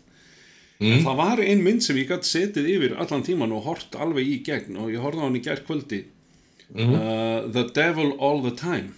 Mm. 0.83 1.03
það 1.05 1.15
var 1.15 1.39
ein 1.39 1.61
mynd 1.63 1.81
sem 1.85 1.95
ég 1.95 2.09
gætt 2.09 2.25
setið 2.27 2.65
yfir 2.75 2.95
allan 2.99 3.23
tíman 3.23 3.51
og 3.55 3.63
hort 3.63 3.95
alveg 3.95 4.27
í 4.27 4.37
gegn. 4.43 4.75
Og 4.77 4.89
ég 4.91 4.99
horfði 4.99 5.21
á 5.23 5.27
hann 5.29 5.37
í 5.39 5.43
gær 5.45 5.61
kvöldi 5.63 6.03
Mm. 6.73 6.93
uh, 6.95 7.51
The 7.53 7.63
Devil 7.75 8.13
All 8.19 8.41
the 8.41 8.51
Time 8.57 8.93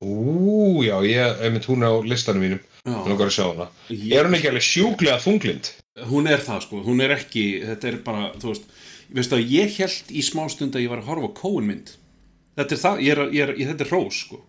ú, 0.00 0.80
já, 0.84 0.96
ég 1.04 1.40
hef 1.40 1.52
mitt 1.52 1.66
hún 1.68 1.82
á 1.84 1.90
listanum 2.04 2.40
mínum. 2.40 2.60
Ég- 3.90 4.14
Er 4.16 4.24
hún 4.24 4.34
ekki 4.38 4.48
alveg 4.48 4.64
sjúklega 4.64 5.18
þunglind? 5.20 5.72
hún 6.08 6.26
er 6.30 6.38
það 6.40 6.62
sko, 6.64 6.82
hún 6.86 7.02
er 7.04 7.10
ekki 7.16 7.60
þetta 7.66 7.84
er 7.90 7.96
bara, 8.06 8.30
þú 8.40 8.54
veist 8.54 8.64
veistu 9.12 9.36
að 9.36 9.50
ég 9.50 9.74
held 9.76 10.06
í 10.16 10.22
smá 10.24 10.46
stund 10.48 10.72
að 10.78 10.84
ég 10.86 10.88
var 10.88 11.02
að 11.02 11.10
horfa 11.10 11.28
á 11.28 11.38
Coen 11.42 11.66
mynd 11.66 11.90
þetta 12.56 12.72
er 12.72 12.80
það, 12.80 13.02
ég 13.04 13.10
er, 13.12 13.20
ég 13.34 13.42
er, 13.48 13.52
ég, 13.58 13.68
þetta 13.68 13.84
er 13.84 13.90
rós 13.92 14.20
sko 14.24 14.40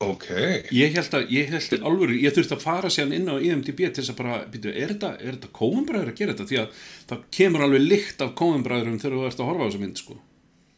Ok. 0.00 0.28
Ég 0.70 0.92
held 0.94 1.10
að, 1.18 1.24
ég 1.34 1.48
held 1.50 1.72
að 1.74 1.82
alvöru, 1.90 2.14
ég 2.22 2.30
þurfti 2.32 2.54
að 2.54 2.62
fara 2.62 2.88
síðan 2.88 3.12
inn 3.16 3.26
á 3.28 3.34
IMDb 3.42 3.80
til 3.90 3.98
þess 3.98 4.12
að 4.12 4.16
bara, 4.20 4.36
býtu, 4.46 4.70
er 4.70 4.92
þetta, 4.94 5.08
er 5.18 5.32
þetta 5.34 5.48
kóumbræður 5.58 6.12
að 6.12 6.18
gera 6.20 6.34
þetta? 6.38 6.46
Því 6.46 6.58
að 6.62 6.68
það 7.10 7.24
kemur 7.34 7.64
alveg 7.66 7.82
lykt 7.82 8.22
af 8.22 8.30
kóumbræðurum 8.38 9.00
þegar 9.02 9.16
þú 9.18 9.24
ert 9.26 9.40
að 9.42 9.48
horfa 9.50 9.66
á 9.66 9.68
þessa 9.68 9.80
mynd, 9.82 9.98
sko. 9.98 10.14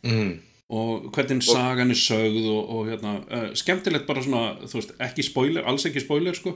Mm. 0.06 0.38
Og 0.70 1.08
hvernig 1.10 1.42
sagan 1.42 1.90
er 1.90 1.98
sögð 1.98 2.44
og, 2.46 2.68
og 2.70 2.84
hérna, 2.86 3.16
uh, 3.26 3.48
skemmtilegt 3.58 4.06
bara 4.06 4.22
svona, 4.22 4.42
þú 4.62 4.78
veist, 4.78 4.92
ekki 5.02 5.24
spoiler, 5.26 5.66
alls 5.66 5.86
ekki 5.88 6.02
spoiler, 6.04 6.36
sko. 6.36 6.54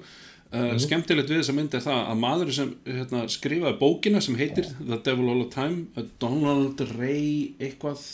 Uh, 0.54 0.76
Skemmtilegt 0.78 1.32
við 1.32 1.40
þessa 1.40 1.54
mynd 1.56 1.72
er 1.74 1.82
það 1.82 2.04
að 2.12 2.20
maður 2.20 2.52
sem 2.54 2.68
hérna, 2.86 3.24
skrifaði 3.32 3.74
bókina 3.80 4.20
sem 4.22 4.36
heitir 4.38 4.68
The 4.76 5.00
Devil 5.02 5.32
All 5.32 5.40
the 5.42 5.50
Time, 5.50 5.88
uh, 5.98 6.04
Donald 6.22 6.84
Ray 6.92 7.56
eitthvað, 7.58 8.04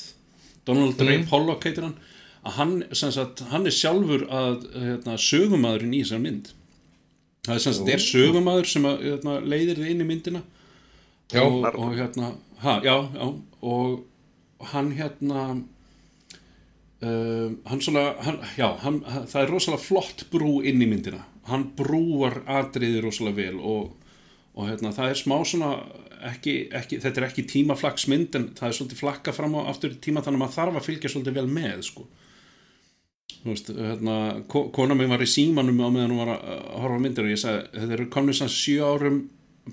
Donald 0.65 1.03
Ray 1.05 1.21
Pollock 1.29 1.67
heitir 1.69 1.85
hann, 1.85 1.99
að 2.49 2.57
hann, 2.57 2.73
sagt, 2.97 3.45
hann 3.51 3.69
er 3.69 3.77
sjálfur 3.77 4.25
að 4.33 4.65
hérna, 4.73 5.19
sögumadurinn 5.21 5.99
í 5.99 6.01
þessar 6.07 6.25
mynd. 6.25 6.49
Það 7.45 7.59
er 7.59 7.65
sagt, 7.67 7.93
er 7.93 8.07
sögumadur 8.07 8.73
sem 8.73 8.89
að, 8.89 9.05
hérna, 9.05 9.37
leiðir 9.45 9.83
þið 9.83 9.93
inn 9.93 10.01
í 10.07 10.09
myndina. 10.09 10.43
Já, 11.31 11.45
og, 11.45 11.69
og 11.77 11.93
hérna 11.99 12.33
ha, 12.65 12.79
já, 12.85 12.97
já, 13.15 13.29
og 13.61 14.01
hann 14.73 14.91
hérna 14.99 15.45
uh, 17.03 17.49
hann 17.71 17.81
svona 17.83 18.05
hann, 18.25 18.39
já, 18.59 18.69
hann, 18.85 19.01
það 19.31 19.43
er 19.45 19.53
rosalega 19.55 19.85
flott 19.85 20.27
brú 20.33 20.61
inn 20.67 20.83
í 20.85 20.89
myndina. 20.91 21.23
Hann 21.51 21.71
brúar 21.79 22.43
atriði 22.51 23.01
rosalega 23.05 23.41
vel 23.41 23.59
og, 23.61 23.91
og 24.55 24.69
hérna, 24.69 24.93
það 24.95 25.13
er 25.15 25.21
smá 25.23 25.37
svona 25.49 25.71
ekki, 26.31 26.55
ekki, 26.77 26.99
þetta 27.01 27.23
er 27.23 27.29
ekki 27.31 27.47
tímaflagsmynd 27.49 28.37
en 28.37 28.49
það 28.59 28.69
er 28.69 28.77
svolítið 28.77 29.01
flakka 29.01 29.33
fram 29.33 29.55
á 29.57 29.61
aftur 29.73 29.95
tíma 30.05 30.21
þannig 30.21 30.37
að 30.37 30.43
maður 30.45 30.59
þarf 30.59 30.81
að 30.83 30.89
fylgja 30.91 31.13
svolítið 31.15 31.39
vel 31.41 31.47
með 31.57 31.85
sko. 31.89 32.05
Veist, 33.41 33.71
hérna, 33.73 34.17
ko- 34.53 34.67
kona 34.75 34.93
mig 34.99 35.09
var 35.09 35.23
í 35.25 35.29
símanum 35.33 35.79
á 35.81 35.89
meðan 35.89 36.13
hún 36.13 36.21
var 36.21 36.35
að 36.37 36.65
horfa 36.83 36.99
myndir 37.01 37.25
og 37.25 37.33
ég 37.33 37.41
sagði, 37.41 37.63
þetta 37.79 37.95
eru 37.97 38.09
komin 38.13 38.37
svona 38.37 38.53
sjö 38.53 38.85
árum 38.85 39.21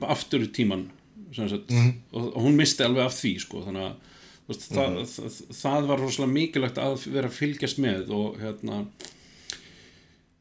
aftur 0.08 0.46
í 0.46 0.52
tíman 0.56 0.86
sagt, 1.36 1.74
og, 2.16 2.30
og 2.32 2.38
hún 2.46 2.56
misti 2.56 2.86
alveg 2.86 3.04
af 3.10 3.18
því 3.18 3.34
sko, 3.44 3.66
þannig 3.66 3.90
að 3.90 4.14
veist, 4.48 4.66
það, 4.72 4.98
það, 5.12 5.38
það 5.60 5.88
var 5.92 6.02
rosalega 6.04 6.34
mikilvægt 6.34 6.82
að 6.82 7.06
vera 7.14 7.32
að 7.32 7.38
fylgjast 7.38 7.82
með 7.84 8.12
og 8.18 8.38
hérna 8.42 8.82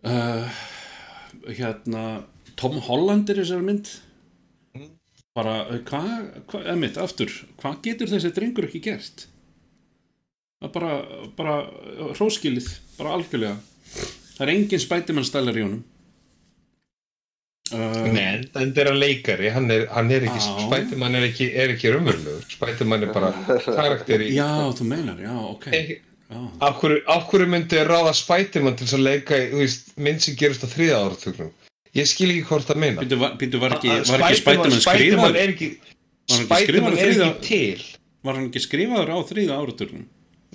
uh, 0.07 0.59
hérna 1.46 2.04
Tom 2.57 2.78
Holland 2.86 3.30
er 3.30 3.42
þessari 3.42 3.66
mynd. 3.66 3.90
Bara, 5.36 5.57
uh, 5.68 5.80
hvað, 5.88 6.12
hva, 6.48 6.62
eða 6.62 6.78
mitt, 6.80 7.00
aftur 7.00 7.32
hvað 7.61 7.82
getur 7.84 8.12
þessi 8.14 8.32
drengur 8.36 8.68
ekki 8.70 8.84
gert? 8.86 9.26
Er 10.64 10.72
bara, 10.72 10.94
bara 11.36 11.59
hróskilið, 12.16 12.70
bara 12.96 13.18
algjörlega. 13.18 13.59
Það 14.36 14.46
er 14.46 14.54
engin 14.54 14.82
spætimann 14.82 15.28
stælar 15.28 15.59
í 15.59 15.66
honum 15.66 15.84
uh, 17.74 18.06
Nei, 18.12 18.24
en 18.36 18.46
þetta 18.54 18.82
er 18.84 18.90
að 18.92 18.98
leikari, 19.02 19.50
hann 19.54 19.70
er, 19.74 19.86
hann 19.94 20.10
er 20.14 20.26
ekki, 20.28 20.40
Já. 20.42 20.56
Spiderman 20.66 21.18
er 21.18 21.26
ekki, 21.28 21.48
er 21.64 21.74
ekki 21.74 21.92
raunverulegur, 21.94 22.44
Spiderman 22.56 23.06
er 23.06 23.12
bara 23.16 23.32
karakter 23.78 24.24
í... 24.26 24.32
já, 24.36 24.48
þú 24.78 24.88
meinar, 24.92 25.20
já, 25.22 25.34
ok 25.52 25.70
já, 25.74 26.40
Af 26.66 26.80
hverju, 26.80 27.02
af 27.14 27.28
hverju 27.30 27.46
myndi 27.52 27.82
ráða 27.86 28.12
Spiderman 28.18 28.74
til 28.80 28.88
að 28.96 29.04
leika 29.06 29.38
í, 29.38 29.50
þú 29.52 29.60
veist, 29.62 29.92
mynd 30.02 30.24
sem 30.24 30.34
gerist 30.38 30.64
á 30.66 30.68
þriða 30.72 30.96
áratugnum? 31.04 31.52
Ég 31.96 32.08
skil 32.10 32.28
ekki 32.32 32.42
hvort 32.50 32.66
það 32.68 32.80
meina. 32.82 33.04
býtu, 33.06 33.16
var, 33.22 33.36
var 33.62 33.76
ekki, 33.78 33.92
ekki 34.02 34.40
Spiderman 34.42 34.82
skrifaður 34.82 35.38
er 35.40 35.52
Spiderman 36.42 36.92
á 36.92 37.00
er 37.00 37.12
ekki 37.14 37.30
til. 37.46 37.84
var 38.26 38.36
hann 38.40 38.48
ekki 38.50 38.62
skrifaður 38.66 39.12
á 39.14 39.18
þriða 39.30 39.60
áraturnum 39.62 40.04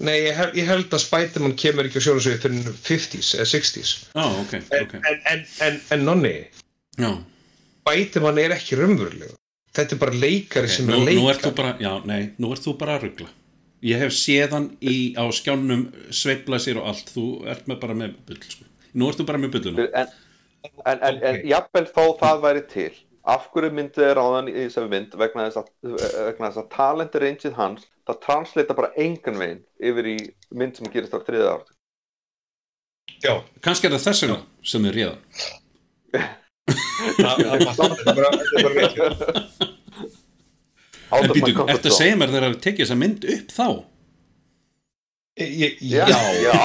Nei, 0.01 0.16
ég, 0.26 0.34
hel, 0.34 0.49
ég 0.57 0.66
held 0.70 0.93
að 0.95 1.01
Spiderman 1.03 1.53
kemur 1.59 1.86
ekki 1.88 1.99
á 2.01 2.05
sjónasvið 2.05 2.38
fyrir 2.41 2.70
50s 2.88 3.32
eða 3.38 3.47
60s. 3.51 3.91
já, 4.16 4.24
ok, 4.43 4.53
En, 4.57 4.86
ok 4.86 4.93
en, 4.97 5.20
en, 5.34 5.43
en, 5.68 5.80
en 5.95 6.05
nonni, 6.07 6.32
já, 7.00 7.12
Spiderman 7.82 8.38
er 8.38 8.52
ekki 8.56 8.78
raunverulegur. 8.80 9.38
Þetta 9.72 9.96
er 9.96 10.00
bara 10.02 10.12
leikari 10.20 10.68
ok, 10.68 10.74
sem 10.76 10.89
er 10.89 10.94
nú, 10.94 11.00
að 11.02 11.06
leika. 11.08 11.20
nú 11.22 11.30
ert 11.32 11.46
þú 11.46 11.52
bara 11.56 11.72
já, 11.80 11.92
nei, 12.06 12.22
nú 12.44 12.52
ert 12.52 12.66
þú 12.66 12.74
bara 12.82 12.98
að 12.98 13.06
ruggla 13.08 13.30
ég 13.82 13.98
hef 13.98 14.12
séð 14.14 14.52
hann 14.54 14.66
í, 14.86 15.16
á 15.18 15.26
skjánum 15.34 15.88
sveifla 16.14 16.60
sér 16.62 16.78
og 16.78 16.89
allt, 16.92 17.08
þú 17.16 17.24
ert 17.50 17.66
með 17.72 17.80
bara 17.82 17.96
með 17.98 18.12
bull, 18.28 18.38
sko. 18.46 18.68
nú 18.94 19.08
ert 19.10 19.18
þú 19.18 19.26
bara 19.26 19.39
með 19.42 19.56
bulluna. 19.56 19.88
En, 19.98 20.12
en, 20.86 21.00
en, 21.00 21.00
en 21.18 21.39
Ok. 21.39 21.48
jafnvel 21.50 21.88
þó 21.89 22.04
það 22.20 22.44
væri 22.44 22.62
til 22.70 22.92
af 23.32 23.48
hverju 23.54 23.72
myndið 23.78 24.06
er 24.06 24.16
ráðan 24.20 24.52
í 24.52 24.54
þessari 24.60 24.92
mynd? 24.92 25.16
Vegna 25.18 25.48
þess 25.48 25.62
að, 25.64 25.72
vegna 26.28 26.48
þess 26.52 26.62
að 26.62 26.70
talent 26.76 27.18
rangeið 27.24 27.58
hans, 27.58 27.88
það 28.10 28.20
translita 28.28 28.78
bara 28.78 28.92
engan 29.02 29.38
veginn 29.42 29.64
yfir 29.89 30.12
í 30.12 30.16
mynd 30.62 30.78
sem 30.78 30.92
gerist 30.94 31.14
á 31.18 31.20
þriða 31.26 31.56
árt 31.56 31.74
Já, 33.22 33.34
kannski 33.66 33.89
er 33.89 33.96
það 33.98 34.06
þess 34.12 34.24
vegna 34.28 34.39
sem 34.74 34.86
er 34.92 34.98
réðan 35.00 35.20
þetta 37.17 37.88
er 37.91 38.15
bara 38.15 38.74
vekkir 38.78 39.72
En 41.11 41.32
býtu, 41.36 41.55
eftir 41.67 41.91
að 41.91 41.97
segja 41.97 42.19
mér 42.19 42.32
þegar 42.32 42.45
það 42.45 42.53
er 42.53 42.61
tekið 42.65 42.86
þessa 42.86 42.99
mynd 43.01 43.26
upp 43.36 43.49
þá? 43.51 43.65
Já, 45.41 46.05
já. 46.43 46.55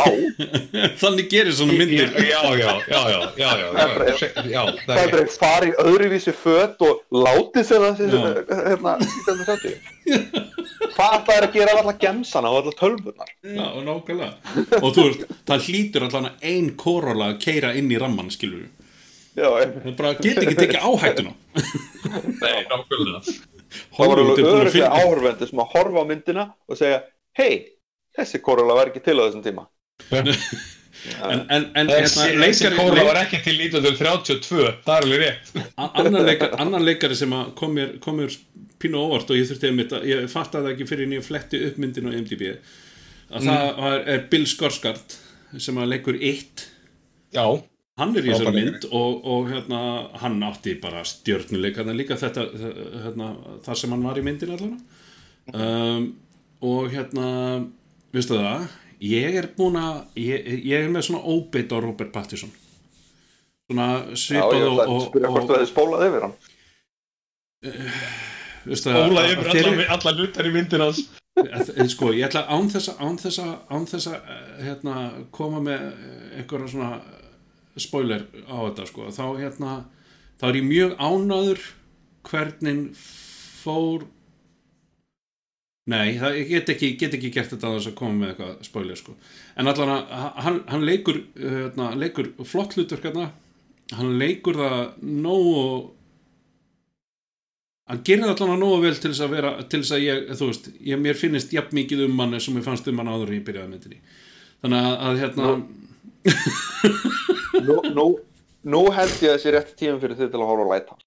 Þannig 1.01 1.29
gerir 1.31 1.55
svona 1.55 1.77
myndir. 1.79 2.11
Já, 2.19 2.43
já, 2.59 2.73
já, 2.91 3.01
já, 3.39 3.51
já. 4.51 4.63
Það 4.85 4.99
er 4.99 5.13
bara 5.13 5.23
að 5.23 5.37
fara 5.39 5.69
í 5.69 5.75
öðruvísi 5.81 6.35
fött 6.37 6.83
og 6.85 7.05
láti 7.15 7.63
sér 7.65 7.87
það 7.87 8.03
hérna 8.67 8.97
í 9.01 9.09
þessu 9.29 9.47
söttu. 9.47 9.75
Hvað 10.97 11.15
það 11.29 11.33
er 11.37 11.47
að 11.47 11.55
gera 11.57 11.77
af 11.77 11.83
alla 11.85 11.97
gemsana 12.03 12.53
og 12.53 12.59
alla 12.61 12.75
tölvunar? 12.81 13.31
Já, 13.47 13.67
nákvæmlega. 13.87 14.33
Og 14.83 14.91
þú 14.91 15.07
veist, 15.09 15.27
það 15.49 15.69
hlýtur 15.71 16.09
allan 16.09 16.31
að 16.33 16.49
einn 16.53 16.73
kóróla 16.81 17.33
að 17.33 17.41
keira 17.47 17.73
inn 17.79 17.93
í 17.95 18.03
ramman, 18.03 18.35
skilur 18.35 18.67
við. 18.67 18.76
Það 19.37 19.91
bara 19.99 20.15
get 20.21 20.41
ekki 20.43 20.57
tekið 20.63 20.79
áhættuna. 20.81 21.35
Nei, 22.43 22.57
nákvæmlega. 22.71 23.21
Það 23.97 24.11
var 24.13 24.23
alveg 24.23 24.47
að 24.47 24.71
finna 24.73 25.03
áhörvendur 25.03 25.51
sem 25.51 25.61
að 25.61 25.73
horfa 25.75 26.05
á 26.05 26.05
myndina 26.09 26.47
og 26.71 26.79
segja 26.81 27.03
hei, 27.37 27.53
þessi 28.17 28.41
korrela 28.45 28.79
var 28.79 28.93
ekki 28.93 29.03
til 29.05 29.19
á 29.21 29.23
þessum 29.27 29.45
tíma. 29.45 29.69
En, 31.07 31.43
en, 31.53 31.65
en 31.77 31.91
Þessi, 31.91 32.23
hérna, 32.33 32.47
þessi 32.49 32.71
leik, 32.73 33.03
var 33.07 33.19
ekki 33.21 33.39
til 33.45 33.59
1932, 33.61 34.71
það 34.87 34.97
er 34.97 35.05
alveg 35.05 35.21
rétt. 35.23 35.51
A- 35.77 35.91
annar, 36.01 36.25
leikari, 36.27 36.57
annar 36.65 36.83
leikari 36.83 37.19
sem 37.19 37.35
að 37.37 37.53
kom 37.61 37.77
mér, 37.77 37.93
kom 38.03 38.17
mér 38.19 38.33
pínu 38.83 39.03
óvart 39.05 39.31
og 39.31 39.39
ég 39.39 39.47
þurfti 39.51 39.69
einmitt 39.71 39.93
að, 39.95 40.07
ég 40.11 40.25
fattaði 40.33 40.67
það 40.67 40.73
ekki 40.73 40.89
fyrir 40.89 41.07
en 41.07 41.15
ég 41.19 41.27
fletti 41.27 41.61
upp 41.69 41.79
myndin 41.85 42.09
á 42.11 42.17
MDB 42.17 42.49
að 43.37 43.47
það 43.47 43.71
var, 43.85 44.03
er 44.17 44.25
Bill 44.33 44.49
Skarsgård 44.51 45.17
sem 45.63 45.79
að 45.83 45.93
leikur 45.95 46.19
eitt 46.19 46.67
Já, 47.37 47.47
hann 48.01 48.13
er 48.17 48.27
í 48.27 48.31
þessari 48.31 48.51
Frábær 48.51 48.59
mynd 48.61 48.87
og, 48.91 49.27
og 49.33 49.51
hérna, 49.53 49.81
hann 50.23 50.39
átti 50.47 50.77
bara 50.83 51.05
stjörnuleik 51.09 51.81
hann 51.81 51.97
líka 51.97 52.19
þetta 52.21 52.47
hérna, 53.07 53.33
það 53.65 53.81
sem 53.83 53.95
hann 53.95 54.05
var 54.07 54.21
í 54.21 54.25
myndin 54.27 54.55
allan. 54.57 54.77
Um, 55.55 56.11
og 56.67 56.91
hérna 56.93 57.29
veistu 58.15 58.37
það 58.41 58.67
ég 59.03 59.37
er 59.41 59.51
búin 59.57 59.77
að 59.81 60.01
ég, 60.21 60.47
ég 60.65 60.87
er 60.87 60.93
með 60.93 61.09
svona 61.09 61.25
óbeitt 61.25 61.73
á 61.73 61.79
Robert 61.81 62.13
Pattinson. 62.15 62.53
Svona 63.67 63.89
já, 63.93 64.01
ég 64.11 64.23
svipað 64.23 64.57
ætla 64.57 64.71
og, 64.71 64.81
að 64.81 64.95
og, 64.95 65.05
spyrja 65.09 65.31
hvort 65.33 65.43
og, 65.43 65.49
þú 65.51 65.57
hefði 65.57 65.71
spólað 65.73 66.07
yfir 66.07 66.27
hann. 66.27 66.35
Veistu 68.67 68.91
það 68.93 69.05
Óla 69.07 69.23
að- 69.23 69.33
yfir 69.33 69.53
alla, 69.53 69.87
alla 69.97 70.17
hlutar 70.19 70.49
í 70.49 70.53
myndin 70.55 70.85
hans. 70.85 71.03
En 71.37 71.91
sko, 71.93 72.13
ég 72.17 72.29
ætla 72.31 72.47
án 72.49 72.71
þess 72.73 72.89
að 72.95 73.01
án 73.69 73.89
þess 73.91 74.09
að, 74.09 74.21
eh, 74.33 74.65
hérna, 74.65 74.95
koma 75.31 75.61
með 75.61 75.83
eh, 75.91 76.39
einhverja 76.41 76.71
svona 76.73 76.91
spoiler 77.81 78.27
á 78.49 78.57
þetta 78.69 78.89
sko, 78.91 79.09
þá 79.15 79.25
hérna 79.41 79.73
þá 80.41 80.45
er 80.51 80.59
ég 80.61 80.69
mjög 80.69 80.95
ánaður 81.01 81.65
hvernig 82.27 82.85
fór 82.97 84.07
nei, 85.87 86.17
það, 86.19 86.39
ég 86.41 86.53
get 86.53 86.73
ekki, 86.75 86.93
get 87.01 87.17
ekki 87.19 87.33
gert 87.35 87.53
þetta 87.55 87.71
að 87.71 87.79
þess 87.79 87.91
að 87.93 87.99
koma 88.01 88.21
með 88.21 88.33
eitthvað 88.33 88.55
spoiler 88.69 89.01
sko, 89.01 89.17
en 89.57 89.73
allan 89.73 89.95
að 89.97 90.15
hann, 90.47 90.63
hann 90.73 90.87
leikur, 90.87 91.21
hérna, 91.39 91.91
leikur 91.99 92.33
flott 92.49 92.75
hlutverk 92.77 93.07
hérna, 93.07 93.31
hann 93.95 94.17
leikur 94.21 94.59
það 94.59 94.81
nógu 95.05 95.67
hann 97.87 98.03
gerir 98.07 98.33
allan 98.33 98.57
að 98.57 98.63
nógu 98.63 98.79
vel 98.83 98.95
til 98.99 99.13
þess 99.13 99.25
að 99.25 99.35
vera, 99.37 99.53
til 99.63 99.83
þess 99.83 99.95
að 99.95 100.05
ég, 100.05 100.23
þú 100.39 100.49
veist 100.51 100.71
ég, 100.75 101.03
mér 101.03 101.19
finnist 101.19 101.53
jafn 101.55 101.77
mikið 101.79 102.07
um 102.09 102.23
hann 102.23 102.41
sem 102.43 102.59
ég 102.59 102.67
fannst 102.67 102.89
um 102.91 103.03
hann 103.03 103.13
áður 103.13 103.31
en 103.31 103.39
ég 103.39 103.45
byrjaði 103.47 103.73
myndinni. 103.73 104.01
Þannig 104.65 104.89
að, 104.89 104.97
að 105.07 105.21
hérna 105.23 105.53
nú, 107.69 107.77
nú, 107.97 108.07
nú 108.73 108.85
held 108.95 109.19
ég 109.23 109.33
að 109.33 109.37
þessi 109.37 109.55
rétt 109.55 109.75
tímum 109.79 110.01
fyrir 110.03 110.19
þið 110.21 110.33
til 110.33 110.41
að 110.43 110.51
horfa 110.51 110.67
á 110.67 110.71
Lighthouse. 110.73 111.07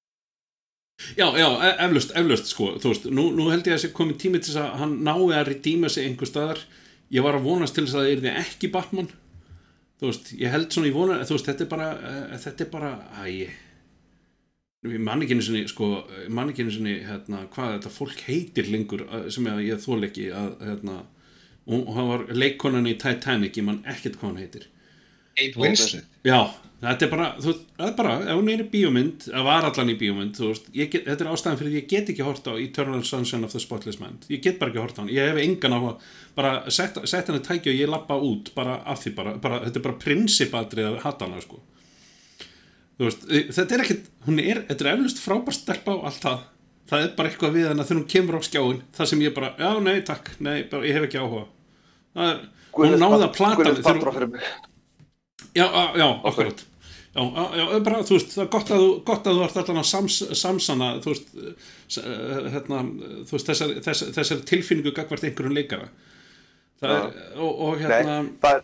Já, 1.16 1.28
já, 1.40 1.48
e- 1.64 1.78
eflaust, 1.86 2.12
eflaust 2.20 2.52
sko, 2.52 2.74
þú 2.82 2.92
veist, 2.92 3.08
nú, 3.08 3.30
nú 3.36 3.48
held 3.54 3.64
ég 3.68 3.74
að 3.74 3.78
þessi 3.78 3.96
komið 3.96 4.20
tími 4.20 4.42
til 4.42 4.52
þess 4.52 4.62
að 4.66 4.76
hann 4.82 4.98
nái 5.08 5.32
að 5.32 5.48
redeema 5.48 5.92
sig 5.92 6.10
einhver 6.10 6.28
staðar, 6.28 6.62
ég 7.16 7.24
var 7.24 7.40
að 7.40 7.48
vonast 7.48 7.78
til 7.78 7.86
þess 7.86 7.96
að 7.96 8.04
það 8.04 8.14
yrði 8.18 8.34
ekki 8.42 8.72
Batman. 8.74 9.10
Þú 10.00 10.10
veist, 10.10 10.32
ég 10.40 10.54
held 10.54 10.68
svona, 10.76 10.90
ég 10.90 10.98
vona, 11.00 11.22
þú 11.28 11.38
veist, 11.38 11.48
þetta 11.48 11.66
er 11.66 11.72
bara 11.72 11.90
uh, 11.96 12.38
þetta 12.44 12.66
er 12.66 12.72
bara, 12.74 12.92
æ 13.24 13.24
ég 14.88 15.00
man 15.04 15.24
ekki 15.24 15.36
einu 15.36 15.44
sinni, 15.44 15.64
sko 15.68 15.88
ég 16.24 16.30
man 16.36 16.52
ekki 16.52 16.64
einu 16.64 16.72
sinni, 16.72 16.98
hérna, 17.04 17.46
hvað 17.52 17.74
þetta 17.78 17.90
fólk 17.92 18.22
heitir 18.28 18.70
lengur, 18.72 19.04
sem 19.32 19.48
ég, 19.60 19.80
þól 19.84 20.06
ekki 20.08 20.30
að, 20.32 20.54
hérna, 20.64 21.00
og 21.68 21.82
og 21.82 21.96
hann 21.98 22.08
var 22.10 22.24
leikkonan 22.32 22.88
í 22.88 22.96
Titanic, 23.00 23.60
ég 23.60 23.68
man 23.68 23.82
ekkert 23.88 24.16
hvað 24.20 24.30
hann 24.30 24.40
heitir 24.40 24.70
Kate 25.40 25.62
Winslet 25.62 26.28
Já, 26.28 26.52
þetta 26.82 27.06
er 27.06 27.12
bara, 27.12 27.28
þú 27.40 27.54
það 27.56 27.86
er 27.86 27.96
bara, 27.98 28.14
ef 28.24 28.38
hún 28.40 28.50
er 28.52 28.62
í 28.64 28.68
bíómynd, 28.72 29.26
það 29.28 29.48
var 29.48 29.68
allan 29.68 29.92
í 29.92 29.96
bíómynd, 30.00 30.36
þú 30.36 30.50
veist, 30.50 30.70
ég 30.76 30.92
get, 30.92 31.06
þetta 31.08 31.26
er 31.26 31.32
ástæðan 31.34 31.60
fyrir 31.60 31.74
því 31.74 31.80
ég 31.80 31.90
get 31.92 32.12
ekki 32.14 32.28
hort 32.28 32.48
á 32.48 32.54
Eternal 32.60 33.02
Sunshine 33.08 33.48
of 33.48 33.56
the 33.56 33.62
Spotless 33.64 34.00
Mind, 34.02 34.28
ég 34.32 34.44
get 34.44 34.60
bara 34.62 34.74
ekki 34.74 34.84
hort 34.84 35.00
á 35.00 35.02
hann, 35.02 35.12
ég 35.12 35.32
hef 35.32 35.40
engan 35.44 35.76
á 35.76 35.80
að, 35.80 36.06
bara 36.36 36.54
sett, 36.76 37.00
sett 37.08 37.32
henni 37.32 37.44
tæki 37.44 37.72
og 37.72 37.80
ég 37.80 37.92
lappa 37.92 38.20
út, 38.20 38.54
bara 38.56 38.78
af 38.88 39.04
því 39.04 39.14
bara, 39.18 39.36
bara 39.44 39.62
þetta 39.66 39.82
er 39.82 39.86
bara 39.90 40.00
prinsipatrið 40.06 40.90
að 40.92 41.02
hata 41.04 41.28
hana, 41.28 41.44
sko. 41.44 41.60
Þú 43.00 43.08
veist, 43.08 43.28
þetta 43.56 43.76
er 43.76 43.86
ekkit, 43.86 44.10
hún 44.28 44.40
er, 44.44 44.64
þetta 44.72 44.88
er 44.88 44.94
eflust 44.98 45.22
frábær 45.24 45.56
stelpa 45.56 45.96
á 45.96 46.04
allt 46.12 46.24
það, 46.24 46.48
það 46.92 47.06
er 47.06 47.14
bara 47.20 47.32
eitthvað 47.32 47.56
við 47.56 47.70
hennar 47.72 47.88
þegar 47.88 48.02
hún 48.02 48.10
kemur 48.16 48.40
á 48.40 48.42
skjáin, 48.44 48.82
það 48.96 49.12
sem 49.14 49.24
ég 49.24 49.36
bara, 49.36 49.54
já, 49.60 49.70
nei, 49.84 50.00
takk, 50.08 50.34
nei, 50.44 50.58
bara, 50.72 50.88
ég 50.88 51.00
hef 51.00 51.08
ekki 51.08 51.22
áhuga. 51.24 51.46
Það 52.16 52.34
er, 52.34 52.42
hún 52.76 53.00
náði 53.00 53.30
að 53.30 53.38
plata 53.40 54.68
Já, 55.56 55.66
já, 55.98 56.08
akkurat. 56.24 56.66
Já, 57.16 57.22
já, 57.26 57.46
já, 57.58 57.80
bara, 57.84 58.04
þú 58.06 58.14
veist, 58.20 58.36
það 58.36 58.44
er 58.44 58.50
gott 58.54 58.70
að 58.76 58.84
þú, 58.84 58.90
gott 59.08 59.26
að 59.28 59.34
þú 59.40 59.44
ert 59.48 59.58
allan 59.64 59.80
að 59.82 59.88
sams, 59.90 60.18
samsana, 60.38 60.90
þú 61.04 61.10
veist, 61.14 61.32
eh, 61.98 62.50
hérna, 62.54 62.84
þú 63.26 63.34
veist, 63.36 63.50
þessar, 63.50 63.74
þessar, 63.88 64.12
þessar 64.20 64.44
tilfinningu 64.52 64.94
gagvart 64.96 65.26
einhverjum 65.26 65.58
leikara. 65.58 65.90
Það 66.80 66.94
er, 66.96 67.18
og, 67.36 67.50
og 67.66 67.82
hérna, 67.82 68.20
Nei, 68.22 68.38
það 68.46 68.60
er, 68.60 68.64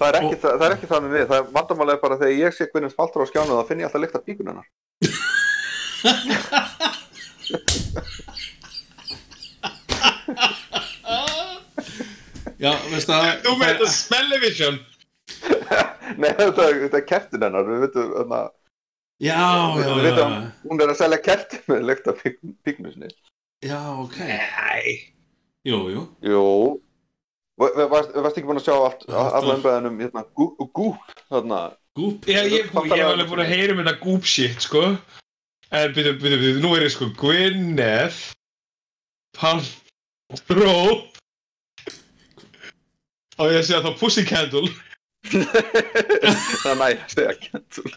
það, 0.00 0.08
er 0.08 0.18
ekki, 0.20 0.34
Og- 0.34 0.40
það, 0.42 0.58
það 0.58 0.66
er 0.66 0.74
ekki 0.76 0.90
það 0.90 1.04
með 1.06 1.14
mig. 1.14 1.24
Það 1.30 1.38
er 1.38 1.46
vandamálega 1.54 2.02
bara 2.02 2.18
þegar 2.20 2.36
ég 2.42 2.58
sé 2.58 2.68
Guðnir 2.74 2.96
Paltrow 2.98 3.24
á 3.24 3.30
skjánu 3.30 3.56
þá 3.60 3.68
finn 3.70 3.80
ég 3.80 3.88
alltaf 3.88 4.02
lykt 4.04 4.18
af 4.18 4.26
píkun 4.26 4.50
hennar. 4.52 4.68
Já, 12.60 12.70
veist 12.92 13.08
það, 13.10 13.24
Þú 13.44 13.54
með 13.58 13.70
þetta 13.72 13.88
smellivision 13.92 14.76
Nei, 16.20 16.30
þetta, 16.36 16.66
er- 16.68 16.80
þetta 16.84 16.98
er 17.00 17.06
kertin 17.08 17.44
hennar 17.46 17.66
Við 17.68 17.82
veitum, 17.86 18.10
þannig 18.18 18.38
að 18.38 18.50
já, 19.24 19.38
já, 19.40 19.74
við 19.74 19.86
já, 19.88 19.94
veitum 20.08 20.34
já, 20.34 20.40
hún 20.68 20.82
er 20.84 20.92
að 20.92 20.98
selja 21.00 21.20
kerti 21.28 21.60
með 21.70 21.84
lykt 21.90 22.10
af 22.12 22.22
píknu 22.66 22.92
sinni 22.94 23.12
já, 23.64 23.78
ok, 24.04 24.18
Nei. 24.28 24.94
Jú, 25.64 25.78
jú, 25.94 26.02
Jú. 26.28 26.42
Va- 27.56 27.70
va- 27.78 27.86
Varst, 27.94 28.10
varst 28.18 28.36
ekki 28.36 28.48
búin 28.50 28.58
að 28.60 28.66
sjá 28.66 28.74
allt, 28.76 29.04
alla 29.08 29.54
umræðin 29.56 29.86
um 29.92 30.00
hérna, 30.02 30.24
gúp 30.36 31.14
þarna? 31.30 31.60
Gúp, 31.96 32.26
Já, 32.26 32.40
ég, 32.42 32.66
ég 32.66 32.72
hef 32.74 33.06
alveg 33.06 33.28
búin 33.30 33.44
að 33.44 33.52
heyra 33.54 33.76
um 33.76 33.80
þetta 33.84 34.00
goop 34.02 34.24
shit, 34.26 34.58
sko. 34.66 34.82
En 35.74 35.92
byrju, 35.94 36.16
byrju, 36.20 36.38
byrju, 36.42 36.60
nú 36.64 36.72
er 36.76 36.84
ég 36.88 36.92
sko 36.92 37.06
Gwyneth 37.16 38.18
Paltrow. 39.38 41.06
Á 43.38 43.42
ég 43.50 43.60
að 43.62 43.64
segja 43.66 43.80
þá 43.86 43.94
Pussy 44.02 44.24
Candle 44.28 44.68
Það 45.32 46.70
er 46.70 46.78
næ, 46.80 46.88
segja 47.12 47.34
kentul 47.40 47.90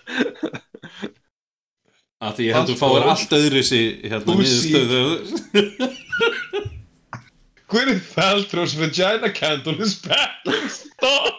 að 2.17 2.33
því 2.39 2.45
ég 2.47 2.55
heldur 2.57 2.77
fáir 2.79 3.03
allt 3.11 3.33
öðru 3.37 3.59
sér, 3.67 3.89
hérna, 4.09 4.33
Pussy. 4.39 4.71
niðurstöðu. 4.73 5.89
Gwyneth 7.69 8.07
Paltrow's 8.15 8.73
vagina 8.79 9.29
candle 9.35 9.75
is 9.83 9.93
back 10.01 10.39
in 10.47 10.69
stock 10.71 11.35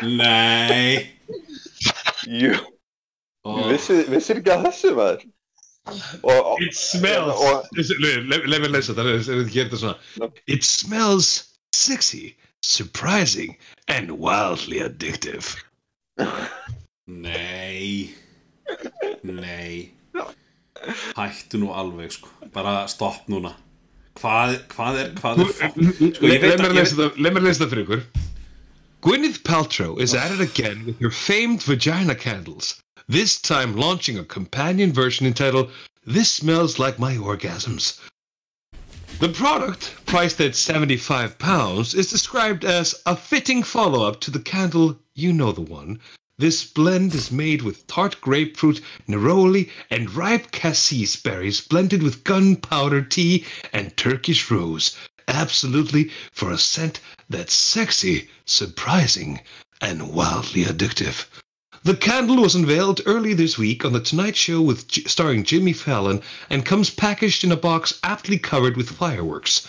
Nei. 0.00 1.10
Jú, 2.30 2.54
Ó, 3.42 3.50
vissir, 3.72 4.04
vissir 4.12 4.38
ekki 4.38 4.52
að 4.54 4.68
þessu 4.68 4.94
maður 4.94 5.26
og, 5.88 6.30
og, 6.30 6.62
It 6.62 6.76
smells 6.78 7.34
og, 7.34 7.68
Leif 7.74 8.60
mér 8.62 8.72
lesa 8.72 8.94
þetta, 8.94 9.16
ef 9.18 9.26
þið 9.26 9.52
gerir 9.52 9.68
þetta 9.72 9.82
svona 9.82 10.30
It 10.46 10.64
smells 10.68 11.32
sexy, 11.74 12.30
surprising 12.62 13.56
and 13.88 14.10
wildly 14.18 14.80
addictive. 14.80 15.56
Nei. 17.06 18.10
Nei. 19.22 19.90
Hættu 21.16 21.58
nú 21.58 21.72
alveg 21.74 22.12
sko. 22.12 22.28
Bara 22.52 22.86
stopp 22.88 23.26
núna. 23.28 23.54
Hvað, 24.18 24.56
hvað 24.72 24.96
er, 24.98 25.10
hvað 25.14 25.42
er 25.42 25.50
fokk 25.54 25.76
Sko 26.16 26.26
ég 26.26 26.42
veit 26.42 26.42
Leif 26.42 26.58
mér 26.58 26.66
að 26.66 26.78
lesa 26.80 26.96
þetta 26.98 27.22
leif 27.22 27.34
mér 27.36 27.44
lesa 27.44 27.60
þetta 27.60 27.70
fyrir 27.70 27.84
ykkur 27.84 28.00
Gwyneth 29.06 29.38
Paltrow 29.46 29.98
is 30.02 30.14
at 30.18 30.32
it 30.34 30.40
again 30.42 30.80
with 30.86 30.98
her 30.98 31.12
famed 31.14 31.62
vagina 31.62 32.16
candles 32.18 32.72
This 33.06 33.38
time 33.40 33.76
launching 33.76 34.18
a 34.18 34.24
companion 34.24 34.92
version 34.92 35.26
entitled 35.26 35.70
This 36.04 36.32
Smells 36.32 36.80
Like 36.80 36.98
My 36.98 37.14
Orgasms 37.14 38.00
The 39.20 39.28
product, 39.28 39.96
priced 40.06 40.40
at 40.40 40.54
75 40.54 41.40
pounds, 41.40 41.92
is 41.92 42.08
described 42.08 42.64
as 42.64 42.94
a 43.04 43.16
fitting 43.16 43.64
follow-up 43.64 44.20
to 44.20 44.30
the 44.30 44.38
candle 44.38 44.96
You 45.12 45.32
Know 45.32 45.50
the 45.50 45.60
One. 45.60 45.98
This 46.38 46.62
blend 46.62 47.12
is 47.16 47.32
made 47.32 47.62
with 47.62 47.84
tart 47.88 48.20
grapefruit, 48.20 48.80
neroli, 49.08 49.70
and 49.90 50.14
ripe 50.14 50.52
cassis 50.52 51.16
berries 51.16 51.60
blended 51.60 52.00
with 52.00 52.22
gunpowder 52.22 53.02
tea 53.02 53.44
and 53.72 53.96
Turkish 53.96 54.52
rose. 54.52 54.96
Absolutely 55.26 56.12
for 56.30 56.52
a 56.52 56.56
scent 56.58 57.00
that's 57.28 57.54
sexy, 57.54 58.28
surprising, 58.44 59.40
and 59.80 60.12
wildly 60.12 60.64
addictive. 60.64 61.24
The 61.84 61.94
candle 61.94 62.42
was 62.42 62.56
unveiled 62.56 63.02
early 63.06 63.34
this 63.34 63.56
week 63.56 63.84
on 63.84 63.92
The 63.92 64.00
Tonight 64.00 64.36
Show 64.36 64.60
with 64.60 64.88
J- 64.88 65.04
starring 65.04 65.44
Jimmy 65.44 65.72
Fallon 65.72 66.20
and 66.50 66.66
comes 66.66 66.90
packaged 66.90 67.44
in 67.44 67.52
a 67.52 67.56
box 67.56 68.00
aptly 68.02 68.36
covered 68.36 68.76
with 68.76 68.90
fireworks. 68.90 69.66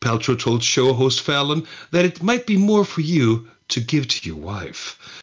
Paltrow 0.00 0.38
told 0.38 0.64
show 0.64 0.94
host 0.94 1.20
Fallon 1.20 1.66
that 1.90 2.06
it 2.06 2.22
might 2.22 2.46
be 2.46 2.56
more 2.56 2.86
for 2.86 3.02
you 3.02 3.46
to 3.68 3.80
give 3.80 4.08
to 4.08 4.26
your 4.26 4.38
wife. 4.38 5.20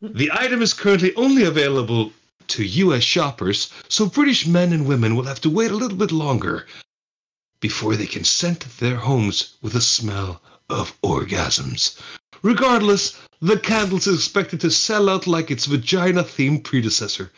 The 0.00 0.30
item 0.32 0.62
is 0.62 0.72
currently 0.72 1.14
only 1.14 1.44
available 1.44 2.14
to 2.48 2.64
US 2.64 3.04
shoppers, 3.04 3.68
so 3.88 4.06
British 4.06 4.46
men 4.46 4.72
and 4.72 4.86
women 4.86 5.14
will 5.14 5.24
have 5.24 5.42
to 5.42 5.50
wait 5.50 5.70
a 5.70 5.76
little 5.76 5.98
bit 5.98 6.10
longer 6.10 6.66
before 7.60 7.96
they 7.96 8.06
can 8.06 8.24
scent 8.24 8.66
their 8.78 8.96
homes 8.96 9.54
with 9.60 9.74
the 9.74 9.80
smell 9.82 10.40
of 10.70 10.98
orgasms. 11.02 12.00
Regardless, 12.42 13.16
the 13.44 13.58
candles 13.58 14.06
is 14.06 14.16
expected 14.16 14.60
to 14.60 14.70
sell 14.70 15.08
out 15.10 15.26
like 15.26 15.50
its 15.50 15.66
vagina 15.66 16.22
themed 16.22 16.64
predecessor. 16.64 17.30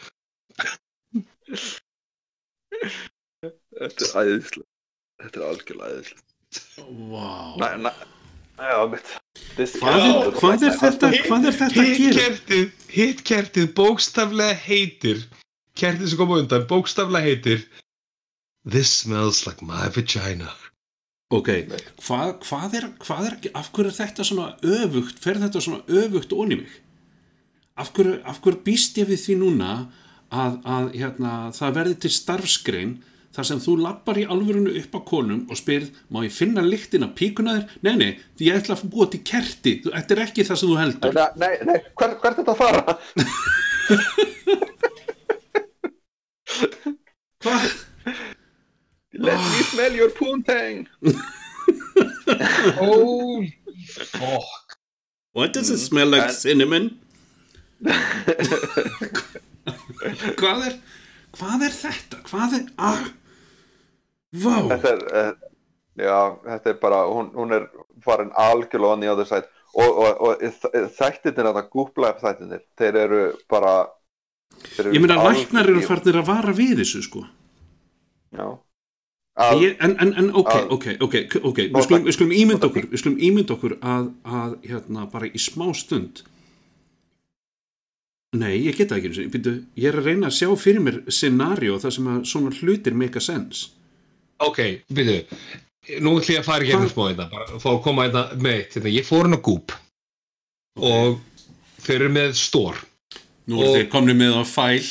Þetta 3.77 4.05
er 4.07 4.13
æðislega 4.23 4.67
Þetta 5.23 5.41
er 5.41 5.45
algjörlega 5.47 5.97
æðislega 5.97 6.23
Vá 7.11 7.57
Næ, 7.61 7.69
næ, 7.85 7.93
já, 8.57 8.79
mitt 8.93 9.11
Hvað 9.57 10.05
er, 10.05 10.31
hvað 10.41 10.67
er 10.69 10.77
þetta, 10.81 11.11
hvað 11.27 11.49
er 11.51 11.59
þetta 11.61 11.83
að 11.83 11.91
gera? 11.91 11.97
Hitkertið, 11.99 12.87
hitkertið 12.93 13.67
bókstaflega 13.77 14.57
heitir. 14.67 15.25
Kertið 15.77 16.13
sem 16.13 16.21
kom 16.21 16.33
undan. 16.37 16.65
Bókstaflega 16.69 17.29
heitir. 17.29 17.67
This 18.65 18.93
smells 18.93 19.45
like 19.47 19.65
my 19.65 19.89
vagina 19.93 20.53
Ok, 21.35 21.49
hvað, 22.07 22.29
hvað 22.47 22.75
er, 22.79 22.85
hvað 23.03 23.25
er, 23.27 23.35
af 23.59 23.73
hverju 23.75 23.91
er 23.91 23.97
þetta 23.97 24.23
svona 24.29 24.53
öfugt, 24.63 25.19
fer 25.19 25.41
þetta 25.43 25.59
svona 25.65 25.83
öfugt 25.91 26.31
onni 26.31 26.61
mig? 26.61 26.71
Af 27.75 27.91
hverju, 27.97 28.21
af 28.23 28.39
hverju 28.45 28.61
býst 28.63 28.95
ég 29.01 29.09
við 29.11 29.19
því 29.25 29.35
núna 29.41 29.71
að, 30.31 30.61
að 30.63 30.95
hérna, 30.95 31.33
það 31.57 31.75
verði 31.81 31.97
til 32.05 32.13
starfsgrein 32.15 32.93
þar 33.35 33.49
sem 33.49 33.59
þú 33.65 33.75
lappar 33.83 34.21
í 34.23 34.29
alvörunu 34.31 34.71
upp 34.79 34.95
á 34.95 35.01
konum 35.09 35.43
og 35.51 35.59
spyrð, 35.59 35.91
má 36.15 36.23
ég 36.23 36.31
finna 36.37 36.63
lyktina 36.63 37.11
píkuna 37.19 37.59
þér? 37.59 37.67
Nei, 37.83 37.97
nei, 37.99 38.13
því 38.39 38.43
ég 38.47 38.63
ætla 38.63 38.79
að 38.79 38.87
búa 38.95 39.07
til 39.11 39.23
kerti, 39.27 39.73
þetta 39.83 40.15
er 40.15 40.23
ekki 40.29 40.47
það 40.47 40.61
sem 40.63 40.71
þú 40.71 40.77
heldur. 40.79 41.11
Nei, 41.11 41.31
nei, 41.43 41.55
nei, 41.73 41.79
hvert, 41.99 42.17
hvert 42.23 42.39
er 42.39 42.39
þetta 42.39 42.55
að 42.55 42.63
fara? 42.63 42.83
Hvað? 47.43 47.86
Let 49.19 49.39
me 49.39 49.63
smell 49.73 49.93
your 49.95 50.11
poontang 50.11 50.87
Holy 52.77 53.59
fuck 54.13 54.79
What 55.37 55.53
does 55.53 55.71
it 55.71 55.79
smell 55.79 56.09
like, 56.09 56.29
en- 56.29 56.33
cinnamon? 56.33 56.91
hvað 60.41 60.63
er, 60.71 60.77
hvað 61.37 61.65
er 61.67 61.75
þetta? 61.77 62.21
Hvað 62.25 62.55
er, 62.57 62.63
ah, 62.81 63.03
vá. 64.33 64.55
Þetta 64.71 64.93
er, 64.95 65.03
uh, 65.11 65.35
já, 66.01 66.17
þetta 66.47 66.73
er 66.73 66.79
bara, 66.81 67.03
hún, 67.13 67.29
hún 67.37 67.53
er 67.53 67.69
farin 68.07 68.33
algjörlega 68.33 68.97
on 68.97 69.05
the 69.05 69.13
other 69.13 69.29
side 69.29 69.45
og, 69.77 70.01
og, 70.07 70.25
og 70.25 70.33
þættirnir, 70.97 71.51
þetta 71.51 71.67
Google 71.69 72.15
þættirnir, 72.23 72.65
þeir 72.81 73.01
eru 73.05 73.23
bara 73.53 73.75
þeir 74.73 74.95
Ég 74.97 75.05
meina, 75.05 75.21
læknar 75.27 75.69
eru 75.69 75.85
farnir 75.85 76.23
að 76.23 76.31
vara 76.33 76.57
við 76.57 76.81
þessu, 76.81 77.05
sko. 77.05 77.27
Já 78.33 78.47
að, 78.47 78.57
Ég, 79.37 79.75
en, 79.85 79.93
en, 80.01 80.15
en, 80.17 80.31
ok, 80.33 80.49
að- 80.49 80.71
ok, 80.73 80.87
ok, 81.05 81.15
ok, 81.45 81.59
við 81.69 81.83
skulum, 81.85 82.05
við 82.09 82.15
skulum 82.17 82.31
ímynda 82.33 82.69
okkur, 82.71 82.87
við 82.89 83.03
skulum 83.03 83.19
ímynda 83.21 83.53
okkur 83.57 83.75
að, 83.85 84.07
að, 84.25 84.55
hérna, 84.65 85.03
bara 85.13 85.29
í 85.29 85.41
smá 85.43 85.67
stund. 85.77 86.23
Nei, 88.37 88.55
ég 88.67 88.77
geta 88.77 88.97
ekki, 88.97 89.11
ég 89.77 89.87
er 89.91 89.97
að 90.01 90.09
reyna 90.11 90.31
að 90.31 90.37
sjá 90.39 90.49
fyrir 90.61 90.83
mér 90.85 90.97
scenario 91.13 91.77
þar 91.81 91.95
sem 91.95 92.09
að 92.15 92.25
svona 92.29 92.53
hlutir 92.59 92.97
make 92.97 93.17
a 93.21 93.23
sense. 93.25 93.69
Ok, 94.45 94.61
byrju 94.93 95.23
Nú 96.03 96.17
ætlum 96.19 96.35
ég 96.35 96.41
að 96.43 96.49
fara 96.49 96.67
hérna 96.67 96.89
smá 96.91 97.05
þetta 97.13 97.25
bara 97.31 97.45
að 97.47 97.61
fá 97.63 97.69
að 97.71 97.83
koma 97.85 98.05
hérna 98.09 98.25
með 98.43 98.57
eitt 98.59 98.73
hérna. 98.75 98.91
Ég 98.97 99.07
fór 99.07 99.23
hann 99.29 99.37
á 99.39 99.41
Goop 99.47 99.73
og 100.83 101.21
þeir 101.87 102.01
eru 102.01 102.09
með 102.17 102.33
stór 102.41 102.81
Nú 103.47 103.61
eru 103.63 103.69
Og- 103.71 103.77
þeir 103.79 103.87
komni 103.93 104.17
með 104.19 104.35
á 104.37 104.45
fæl 104.51 104.83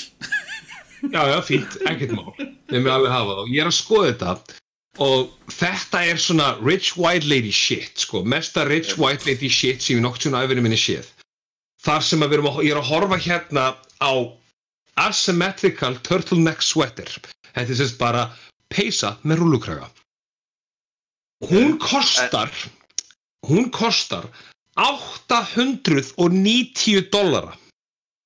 Já, 1.13 1.21
já, 1.29 1.39
fínt, 1.45 1.75
ekkert 1.85 2.13
mál. 2.15 2.31
Þeir 2.69 2.81
með 2.81 2.93
alveg 2.93 3.13
hafa 3.13 3.39
það 3.39 3.51
Ég 3.53 3.63
er 3.63 3.71
að 3.71 3.79
skoða 3.79 4.11
þetta 4.11 4.61
og 5.05 5.51
þetta 5.51 6.01
er 6.07 6.21
svona 6.23 6.45
rich 6.63 6.93
white 6.95 7.27
lady 7.27 7.51
shit 7.51 7.99
sko, 7.99 8.21
mesta 8.23 8.63
rich 8.63 8.93
white 9.01 9.27
lady 9.27 9.49
shit 9.51 9.83
sem 9.83 9.97
ég 9.97 10.05
nokkuð 10.05 10.29
svona 10.29 10.45
æfinu 10.45 10.63
minni 10.63 10.79
séð. 10.79 11.09
Þar 11.83 12.05
sem 12.07 12.23
að 12.23 12.31
við 12.31 12.39
erum 12.39 12.49
að, 12.53 12.61
ég 12.63 12.75
er 12.75 12.79
að 12.79 12.91
horfa 12.93 13.19
hérna 13.25 13.65
á 13.99 14.13
asymmetrical 15.03 15.97
turtleneck 16.07 16.63
sweater. 16.63 17.11
Þetta 17.51 17.75
er 17.75 17.79
sérst 17.81 17.99
bara 17.99 18.29
peysa 18.71 19.17
með 19.27 19.43
rúlukraga 19.43 19.91
hún 21.49 21.77
kostar 21.77 22.51
hún 23.47 23.71
kostar 23.71 24.29
890 24.75 27.09
dollara. 27.11 27.57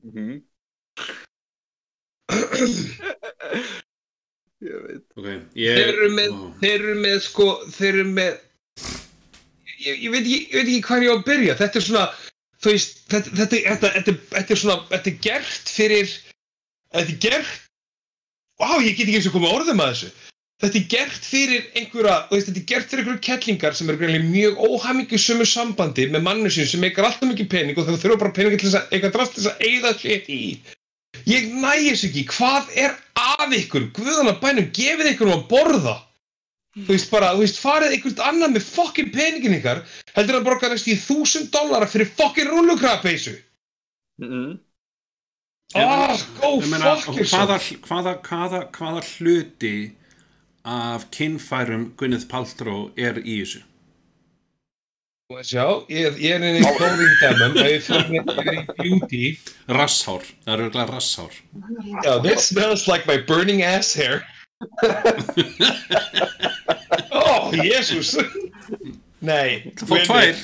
Mhm. 0.04 0.42
Ég 4.60 4.76
veit. 4.84 5.04
Ok, 5.16 5.28
ég 5.56 5.78
þeir 5.78 5.90
eru 5.94 6.08
með, 6.12 6.32
Vá. 6.36 6.48
þeir 6.60 6.74
eru 6.82 6.96
með 7.00 7.20
sko, 7.24 7.46
þeir 7.72 7.94
eru 7.94 8.08
með 8.12 8.34
ég, 9.80 9.94
ég, 10.04 10.10
veit, 10.12 10.26
ég 10.28 10.52
veit 10.52 10.66
ekki 10.66 10.82
hvað 10.90 11.06
ég 11.06 11.14
á 11.14 11.16
að 11.16 11.28
byrja 11.30 11.56
þetta 11.62 11.80
er 11.80 11.86
svona, 11.86 12.06
veist 12.66 12.98
þetta, 13.08 13.36
þetta, 13.40 13.62
þetta, 13.70 13.92
þetta, 13.96 14.16
þetta 14.34 14.56
er 14.56 14.62
svona, 14.64 14.78
þetta 14.90 15.12
er 15.14 15.20
gert 15.24 15.72
fyrir 15.78 16.10
þetta 16.92 17.06
er 17.06 17.20
gert 17.28 17.54
Vá, 18.60 18.74
ég 18.84 18.98
get 18.98 19.08
ekki 19.08 19.22
eins 19.22 19.30
og 19.30 19.38
komið 19.38 19.56
orðum 19.56 19.80
að 19.86 19.94
þessu 19.94 20.10
þetta 20.60 20.80
er 20.82 20.88
gert 20.92 21.30
fyrir 21.32 21.70
einhverja 21.80 22.16
veist, 22.34 22.50
þetta 22.50 22.60
er 22.60 22.68
gert 22.74 22.90
fyrir 22.92 23.06
einhverja 23.06 23.26
kettlingar 23.30 23.78
sem 23.80 23.92
greinlega 23.94 24.28
mjög 24.28 24.60
óhamingu 24.68 25.22
sömu 25.24 25.48
sambandi 25.48 26.10
með 26.12 26.26
mannu 26.28 26.52
sín 26.52 26.68
sem 26.68 26.84
eitthvað 26.84 27.14
alltaf 27.14 27.32
mikið 27.32 27.48
pening 27.54 27.80
og 27.80 27.88
þau 27.88 27.96
þurfa 27.96 28.20
bara 28.26 28.36
pening 28.36 28.60
til 28.60 28.68
þess 28.68 28.82
að 28.82 28.98
eitthvað 28.98 29.16
drast 29.16 29.40
þess 29.40 29.54
að 29.54 29.64
eigða 29.70 29.94
shit 30.02 30.28
í 30.36 30.42
ég 31.28 31.50
nægis 31.54 32.04
ekki, 32.08 32.24
hvað 32.32 32.70
er 32.76 32.96
að 33.20 33.58
ykkur, 33.60 33.90
guðana 33.98 34.34
bænum 34.42 34.70
gefið 34.76 35.12
ykkur 35.14 35.28
um 35.28 35.36
að 35.40 35.48
borða. 35.52 35.98
Þú 36.80 36.94
veist 36.94 37.10
bara, 37.12 37.34
þú 37.36 37.42
veist, 37.44 37.58
farið 37.60 37.94
einhvert 37.96 38.20
annað 38.24 38.52
með 38.56 38.66
fokkin 38.70 39.12
peningin 39.12 39.56
ykkar 39.58 39.82
heldur 40.16 40.38
að 40.40 40.46
borga 40.46 40.70
næst 40.70 40.88
í 40.88 40.96
þúsund 40.96 41.50
dollara 41.52 41.88
fyrir 41.90 42.08
fokkin 42.16 42.48
rúlukrapeisu 42.48 43.36
Mhm. 44.20 44.60
ah, 45.76 46.18
go 46.42 46.60
fuck 46.62 47.16
yourself. 47.18 47.64
hvaða, 47.88 48.14
hvaða, 48.22 48.60
hvaða 48.72 49.02
hluti 49.18 49.92
af 50.66 51.10
kynfærum 51.12 51.94
Gwyneth 51.98 52.28
Paltrow 52.28 52.92
er 52.98 53.14
í 53.24 53.42
þessu? 53.42 53.62
Þú 55.30 55.36
veist, 55.38 55.52
já, 55.54 55.66
ég, 55.94 56.16
ég 56.26 56.40
er 56.40 56.42
inn 56.42 56.56
í 56.58 57.08
demon 57.20 57.58
og 57.62 57.68
ég 57.70 57.84
fyrir 57.86 58.08
mér 58.10 58.32
yfir 58.34 58.48
í 58.50 58.62
beauty. 58.80 59.28
Rasshár, 59.78 60.24
það 60.42 60.54
er 60.56 60.64
auðvitað 60.64 60.94
rasshár. 60.96 61.36
Já, 62.02 62.16
this 62.24 62.48
smells 62.48 62.88
like 62.90 63.06
my 63.06 63.20
burning 63.30 63.62
ass 63.62 63.94
hair. 63.94 64.26
Oh, 67.14 67.54
Jesus. 67.54 68.16
Nei 69.22 69.70
Það 69.78 69.92
fór 69.92 70.02
tvær. 70.08 70.42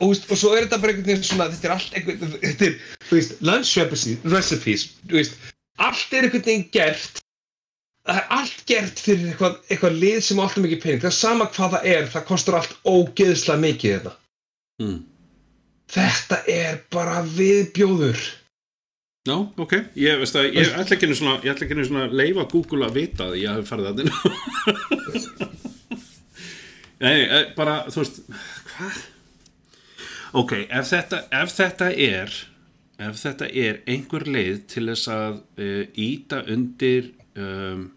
Og, 0.00 0.14
veist, 0.14 0.24
og 0.32 0.40
svo 0.40 0.54
er 0.54 0.64
þetta 0.64 0.80
bara 0.80 0.94
einhvern 0.94 1.10
veginn 1.10 1.28
svona 1.28 1.50
þetta 1.52 1.68
er 1.68 1.76
allt 1.76 2.00
einhvern 2.00 2.40
er, 2.40 2.80
veist, 3.10 3.36
lunch 3.44 3.76
recipes, 3.76 4.24
recipes 4.32 4.88
veist, 5.12 5.36
allt 5.76 6.16
er 6.16 6.30
einhvern 6.30 6.48
veginn 6.48 6.68
gert 6.72 7.20
það 8.06 8.20
er 8.20 8.32
allt 8.38 8.62
gert 8.70 9.02
fyrir 9.02 9.28
eitthvað, 9.32 9.58
eitthvað 9.68 9.98
lið 10.02 10.18
sem 10.24 10.40
alltaf 10.42 10.64
mikið 10.64 10.80
pening. 10.84 11.02
Það 11.02 11.10
er 11.10 11.18
sama 11.18 11.48
hvað 11.56 11.76
það 11.76 11.90
er, 11.92 12.08
það 12.14 12.26
kostar 12.30 12.58
allt 12.60 12.74
ógeðslega 12.86 13.62
mikið 13.64 13.94
þetta 13.96 14.12
mm. 14.82 14.98
þetta 15.96 16.40
er 16.56 16.80
bara 16.94 17.22
viðbjóður. 17.36 18.26
Já, 19.26 19.34
ok, 19.58 19.74
ég 19.98 20.20
veist 20.22 20.38
að 20.38 20.52
ég 20.54 20.70
ætla 20.70 20.94
ekki 20.94 21.08
einu 21.10 21.86
svona, 21.88 22.06
leifa 22.14 22.46
Google 22.52 22.86
að 22.86 23.00
vita 23.00 23.26
að 23.26 23.40
ég 23.40 23.58
hef 23.58 23.72
farið 23.72 23.88
að 23.90 23.96
þinn 24.00 24.12
Nei, 27.02 27.16
eh, 27.26 27.48
bara, 27.58 27.80
þú 27.90 28.04
veist, 28.04 28.22
hvað? 28.70 29.00
Ok, 30.36 30.52
ef 30.62 30.86
þetta, 30.92 31.24
ef 31.42 31.52
þetta 31.56 31.90
er 31.90 32.30
ef 33.02 33.18
þetta 33.20 33.48
er 33.50 33.82
einhver 33.88 34.24
leið 34.28 34.62
til 34.72 34.86
þess 34.90 35.10
að 35.12 35.38
uh, 35.60 35.82
íta 36.00 36.42
undir 36.52 37.10
um, 37.36 37.90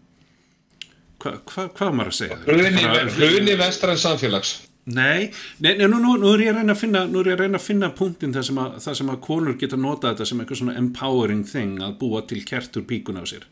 hva, 1.20 1.68
hva 1.68 1.88
á 1.88 1.92
maður 1.92 2.12
að 2.12 2.18
segja? 2.18 2.40
Bara- 2.46 3.06
hruni 3.16 3.56
vestræn 3.60 4.00
samfélags. 4.00 4.58
Nei, 4.90 5.30
nei, 5.60 5.74
nei 5.76 5.86
nú, 5.86 5.98
nú, 6.00 6.14
nú 6.18 6.30
er 6.34 6.46
ég 6.46 6.54
að 6.54 6.62
reyna 6.62 6.72
að 6.74 6.80
finna 6.80 7.02
nú 7.06 7.20
er 7.20 7.28
ég 7.30 7.36
að 7.36 7.42
reyna 7.44 7.58
að 7.60 7.66
finna 7.66 7.90
punktin 7.94 8.32
þar 8.34 8.46
sem 8.48 8.60
að, 8.62 8.78
þar 8.86 8.96
sem 9.00 9.10
að 9.12 9.18
konur 9.26 9.58
geta 9.60 9.78
notað 9.78 10.14
þetta 10.14 10.28
sem 10.30 10.40
eitthvað 10.40 10.60
svona 10.62 10.76
empowering 10.80 11.42
thing 11.46 11.82
að 11.84 11.98
búa 12.00 12.22
til 12.26 12.40
kertur 12.48 12.86
píkun 12.88 13.20
á 13.20 13.24
sér. 13.28 13.44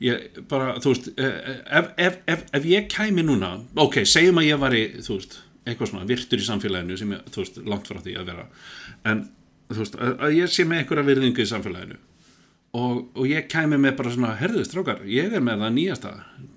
Ég 0.00 0.40
bara, 0.48 0.72
þú 0.80 0.94
veist 0.94 1.10
eh, 1.20 1.52
ef, 1.76 1.90
ef, 2.00 2.16
ef, 2.32 2.44
ef 2.56 2.66
ég 2.66 2.88
kæmi 2.90 3.22
núna 3.28 3.52
ok, 3.84 4.00
segjum 4.08 4.40
að 4.40 4.48
ég 4.48 4.62
væri, 4.62 4.82
þú 5.04 5.18
veist 5.18 5.36
eitthvað 5.68 5.90
svona 5.92 6.08
virtur 6.08 6.40
í 6.40 6.46
samfélaginu 6.46 6.96
sem 6.96 7.12
ég, 7.12 7.26
þú 7.34 7.44
veist, 7.44 7.60
langt 7.68 7.90
frá 7.90 8.00
því 8.00 8.14
að 8.16 8.30
vera 8.32 8.46
en, 9.12 9.26
þú 9.68 9.82
veist, 9.82 9.98
að, 10.00 10.14
að 10.24 10.38
ég 10.38 10.54
sé 10.54 10.64
með 10.64 10.82
einhverja 10.82 11.08
virðingu 11.10 11.44
í 11.44 11.50
samfélaginu 11.52 12.00
og, 12.76 13.00
og 13.16 13.24
ég 13.26 13.48
kæmi 13.50 13.78
með 13.80 13.96
bara 13.98 14.12
svona, 14.14 14.34
herðu 14.38 14.62
strákar, 14.66 15.00
ég 15.10 15.32
er 15.34 15.42
með 15.44 15.64
það 15.64 15.74
nýjasta. 15.78 16.12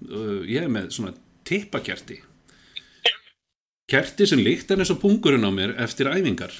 Uh, 0.09 0.39
ég 0.49 0.61
er 0.65 0.71
með 0.73 0.91
svona 0.95 1.13
tippakerti. 1.47 2.19
Kerti 3.89 4.25
sem 4.29 4.39
líkt 4.41 4.71
en 4.71 4.81
eins 4.83 4.91
og 4.93 5.01
pungurinn 5.01 5.43
á 5.45 5.51
mér 5.53 5.73
eftir 5.83 6.07
æfingar. 6.09 6.53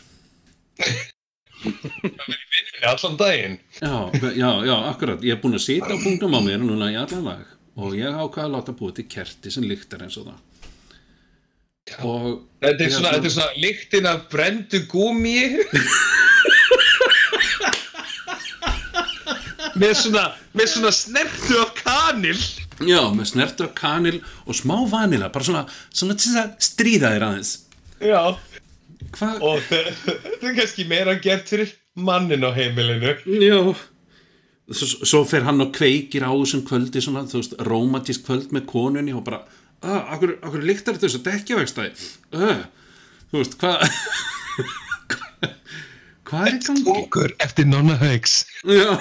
Allan 2.84 3.16
daginn. 3.18 3.60
Já, 3.80 4.12
já, 4.36 4.50
já, 4.68 4.76
akkurat. 4.92 5.22
Ég 5.24 5.38
er 5.38 5.40
búin 5.42 5.56
að 5.56 5.64
sita 5.64 5.94
á 5.96 5.98
punktum 6.04 6.36
á 6.36 6.42
mér 6.44 6.60
núna 6.60 6.90
í 6.92 6.98
allan 7.00 7.24
lag 7.30 7.46
og 7.80 7.96
ég 7.98 8.12
ákvaði 8.12 8.44
að 8.50 8.52
láta 8.54 8.74
búið 8.78 8.98
til 9.00 9.06
kerti 9.16 9.52
sem 9.54 9.64
líkt 9.66 9.94
er 9.96 10.04
eins 10.06 10.18
og 10.20 10.28
það. 10.28 10.42
Og 12.04 12.28
þetta 12.64 12.84
er 12.84 12.90
Já, 12.90 12.94
svona, 12.94 13.00
svona- 13.00 13.14
þetta 13.16 13.30
er 13.30 13.34
svona 13.38 13.62
lyktin 13.64 14.10
af 14.12 14.20
brendu 14.32 14.84
gúmi 14.92 15.38
með 19.80 19.94
svona 20.02 20.24
með 20.54 20.68
svona 20.74 20.92
snertu 20.96 21.60
af 21.64 21.72
kanil. 21.82 22.38
Já, 22.84 23.00
með 23.16 23.30
snertur 23.32 23.70
af 23.70 23.76
kanil 23.78 24.20
og 24.46 24.58
smá 24.58 24.76
vanila, 24.92 25.30
bara 25.34 25.48
svona, 25.48 25.64
svona 25.94 26.18
til 26.20 26.34
að 26.42 26.52
stríða 26.68 27.14
þér 27.16 27.26
aðeins. 27.30 27.54
Já. 28.04 28.22
Hvað, 29.14 29.42
og 29.46 29.64
þe- 29.70 29.96
þetta 30.04 30.48
er 30.50 30.56
kannski 30.60 30.86
meira 30.90 31.16
gert 31.22 31.50
fyrir 31.52 31.74
mannin 31.96 32.46
á 32.46 32.52
heimilinu. 32.56 33.16
Já. 33.44 33.60
Svo, 34.74 34.88
svo 35.06 35.20
fer 35.28 35.44
hann 35.46 35.60
og 35.62 35.74
kveikir 35.76 36.24
á 36.24 36.32
þessum 36.32 36.64
kvöldi 36.66 37.02
svona, 37.04 37.26
þú 37.30 37.42
veist, 37.42 37.58
rómatísk 37.68 38.24
kvöld 38.30 38.54
með 38.56 38.64
konunni 38.72 39.12
og 39.14 39.26
bara, 39.28 39.42
að, 39.84 39.98
akkur, 40.16 40.32
akkur 40.40 40.64
líktar 40.64 40.96
þetta 40.96 41.10
þessu 41.10 41.20
dekkjavegstæði 41.26 42.08
uh, 42.40 42.62
þú 43.34 43.42
veist, 43.42 43.58
hvað 43.60 43.84
hvað 46.30 46.48
er 46.50 46.58
í 46.58 46.62
gangi? 46.68 46.96
okkur 46.98 47.36
eftir 47.44 47.70
Nonna 47.70 47.98
Haugs 48.02 48.44
Já 48.68 48.94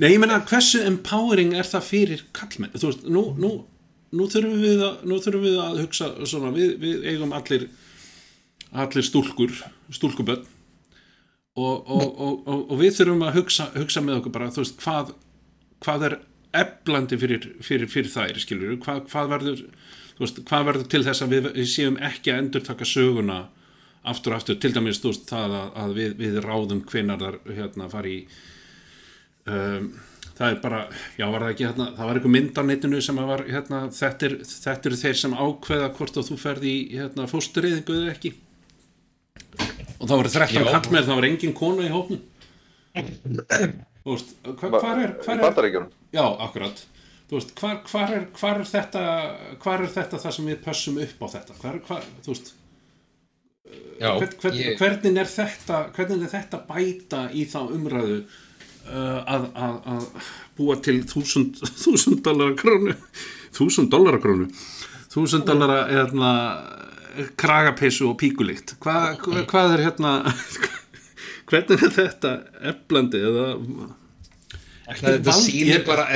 Nei, 0.00 0.14
ég 0.14 0.20
meina, 0.22 0.38
hversu 0.48 0.80
empowering 0.88 1.52
er 1.60 1.66
það 1.68 1.82
fyrir 1.84 2.20
kallmenn? 2.32 2.72
Þú 2.72 2.86
veist, 2.88 3.02
nú, 3.04 3.24
nú, 3.36 3.50
nú, 4.16 4.28
þurfum, 4.32 4.54
við 4.62 4.84
að, 4.86 5.02
nú 5.04 5.18
þurfum 5.20 5.42
við 5.44 5.58
að 5.60 5.80
hugsa 5.82 6.08
svona, 6.24 6.52
við, 6.54 6.70
við 6.80 7.04
eigum 7.10 7.34
allir 7.36 7.66
allir 8.70 9.04
stúlkur 9.04 9.52
stúlkuböld 9.92 10.46
og, 11.60 11.74
og, 11.84 12.06
og, 12.06 12.32
og, 12.48 12.62
og 12.70 12.80
við 12.80 12.96
þurfum 12.96 13.26
að 13.26 13.36
hugsa, 13.42 13.68
hugsa 13.76 14.00
með 14.06 14.22
okkur 14.22 14.34
bara, 14.38 14.48
þú 14.54 14.64
veist, 14.64 14.80
hvað 14.80 15.12
hvað 15.84 16.06
er 16.08 16.16
eflandi 16.60 17.18
fyrir, 17.20 17.46
fyrir, 17.64 17.88
fyrir 17.90 18.10
þær, 18.12 18.40
skilur 18.42 18.76
hvað, 18.82 19.04
hvað 19.10 19.32
verður 19.34 19.62
þú 20.16 20.24
veist, 20.24 20.42
hvað 20.48 20.66
verður 20.68 20.88
til 20.92 21.02
þess 21.06 21.24
að 21.24 21.34
við, 21.34 21.48
við 21.56 21.70
séum 21.70 21.98
ekki 22.10 22.32
að 22.32 22.42
endur 22.44 22.64
taka 22.66 22.88
söguna 22.88 23.40
aftur 24.08 24.34
og 24.34 24.40
aftur, 24.40 24.60
til 24.60 24.72
dæmis 24.74 25.00
þú 25.02 25.12
veist, 25.12 25.26
það 25.28 25.56
að, 25.58 25.72
að 25.82 25.96
við, 25.98 26.14
við 26.20 26.38
ráðum 26.44 26.84
hvenar 26.88 27.20
þar 27.20 27.40
hérna 27.58 27.88
fari 27.92 28.14
í 28.14 28.20
um, 29.50 29.90
það 30.40 30.54
er 30.54 30.60
bara, 30.62 30.80
já 31.20 31.26
var 31.28 31.44
það 31.44 31.50
ekki 31.52 31.66
hérna, 31.68 31.86
það 31.96 32.08
var 32.08 32.18
einhver 32.18 32.32
mynd 32.32 32.60
á 32.60 32.62
netinu 32.64 33.00
sem 33.04 33.18
að 33.20 33.30
var 33.30 33.42
hérna, 33.48 33.80
þetta, 33.92 34.28
er, 34.28 34.36
þetta 34.48 34.88
eru 34.90 35.00
þeir 35.02 35.18
sem 35.20 35.34
ákveða 35.36 35.90
hvort 35.98 36.16
að 36.16 36.30
þú 36.30 36.38
ferði 36.40 36.72
í 36.72 36.84
hérna, 36.96 37.26
fóstureyðingu 37.28 37.96
eða 37.98 38.14
ekki. 38.14 38.32
Og 40.00 40.06
það 40.06 40.14
voru 40.16 40.32
13 40.32 40.56
Já. 40.56 40.70
kallmenn, 40.70 41.06
það 41.10 41.18
var 41.20 41.28
engin 41.28 41.56
kona 41.58 41.84
í 41.84 41.92
hópnum. 41.92 42.22
Þú 44.00 44.14
veist, 44.14 44.30
hva, 44.46 44.68
hvar 44.80 45.02
er, 45.02 45.10
Í 45.12 45.24
hvar 45.26 45.58
er 45.60 45.74
já, 46.16 46.22
akkurat. 46.24 46.78
Þú 47.28 47.36
veist, 47.36 47.50
hvar, 47.60 47.74
hvar, 47.84 48.14
er, 48.16 48.22
hvar 48.38 48.62
er 48.62 48.70
þetta 48.70 49.02
hvar 49.60 49.84
er 49.84 49.92
þetta 49.92 50.20
það 50.22 50.34
sem 50.38 50.48
við 50.48 50.62
pössum 50.64 50.96
upp 51.04 51.20
á 51.20 51.26
þetta? 51.34 51.56
Hvar, 51.60 51.76
hvar, 51.84 52.06
þú 52.24 52.32
veist 52.32 52.48
já, 54.00 54.14
hvern, 54.16 54.36
hvern, 54.42 54.56
ég, 54.56 54.78
hvernig 54.80 55.20
er 55.20 55.28
þetta 55.28 55.80
hvernig 55.96 56.24
er 56.24 56.32
þetta 56.32 56.62
bæta 56.68 57.24
í 57.36 57.44
þá 57.50 57.60
umræðu 57.66 58.18
uh, 58.20 59.20
að, 59.20 59.46
að, 59.54 59.76
að 59.94 60.30
búa 60.58 60.76
til 60.84 60.98
þúsund 61.10 61.60
þúsund 61.84 62.22
dollara 62.26 62.56
krónu 62.58 62.96
þúsund 63.56 63.92
dollara 63.92 64.20
krónu 64.22 64.48
þúsund 65.12 65.46
dollara 65.48 65.82
hérna, 65.90 66.32
kragapessu 67.40 68.08
og 68.10 68.18
píkulikt 68.22 68.76
Hva, 68.80 69.16
hva, 69.20 69.44
hvað 69.50 69.76
er 69.76 69.86
hérna 69.88 70.14
hvernig 71.50 71.86
er 71.86 71.96
þetta 71.98 72.34
eflandi 72.72 73.22
eða 73.30 73.46
þetta 74.90 75.36
sýnir 75.36 75.84
bara, 75.86 76.08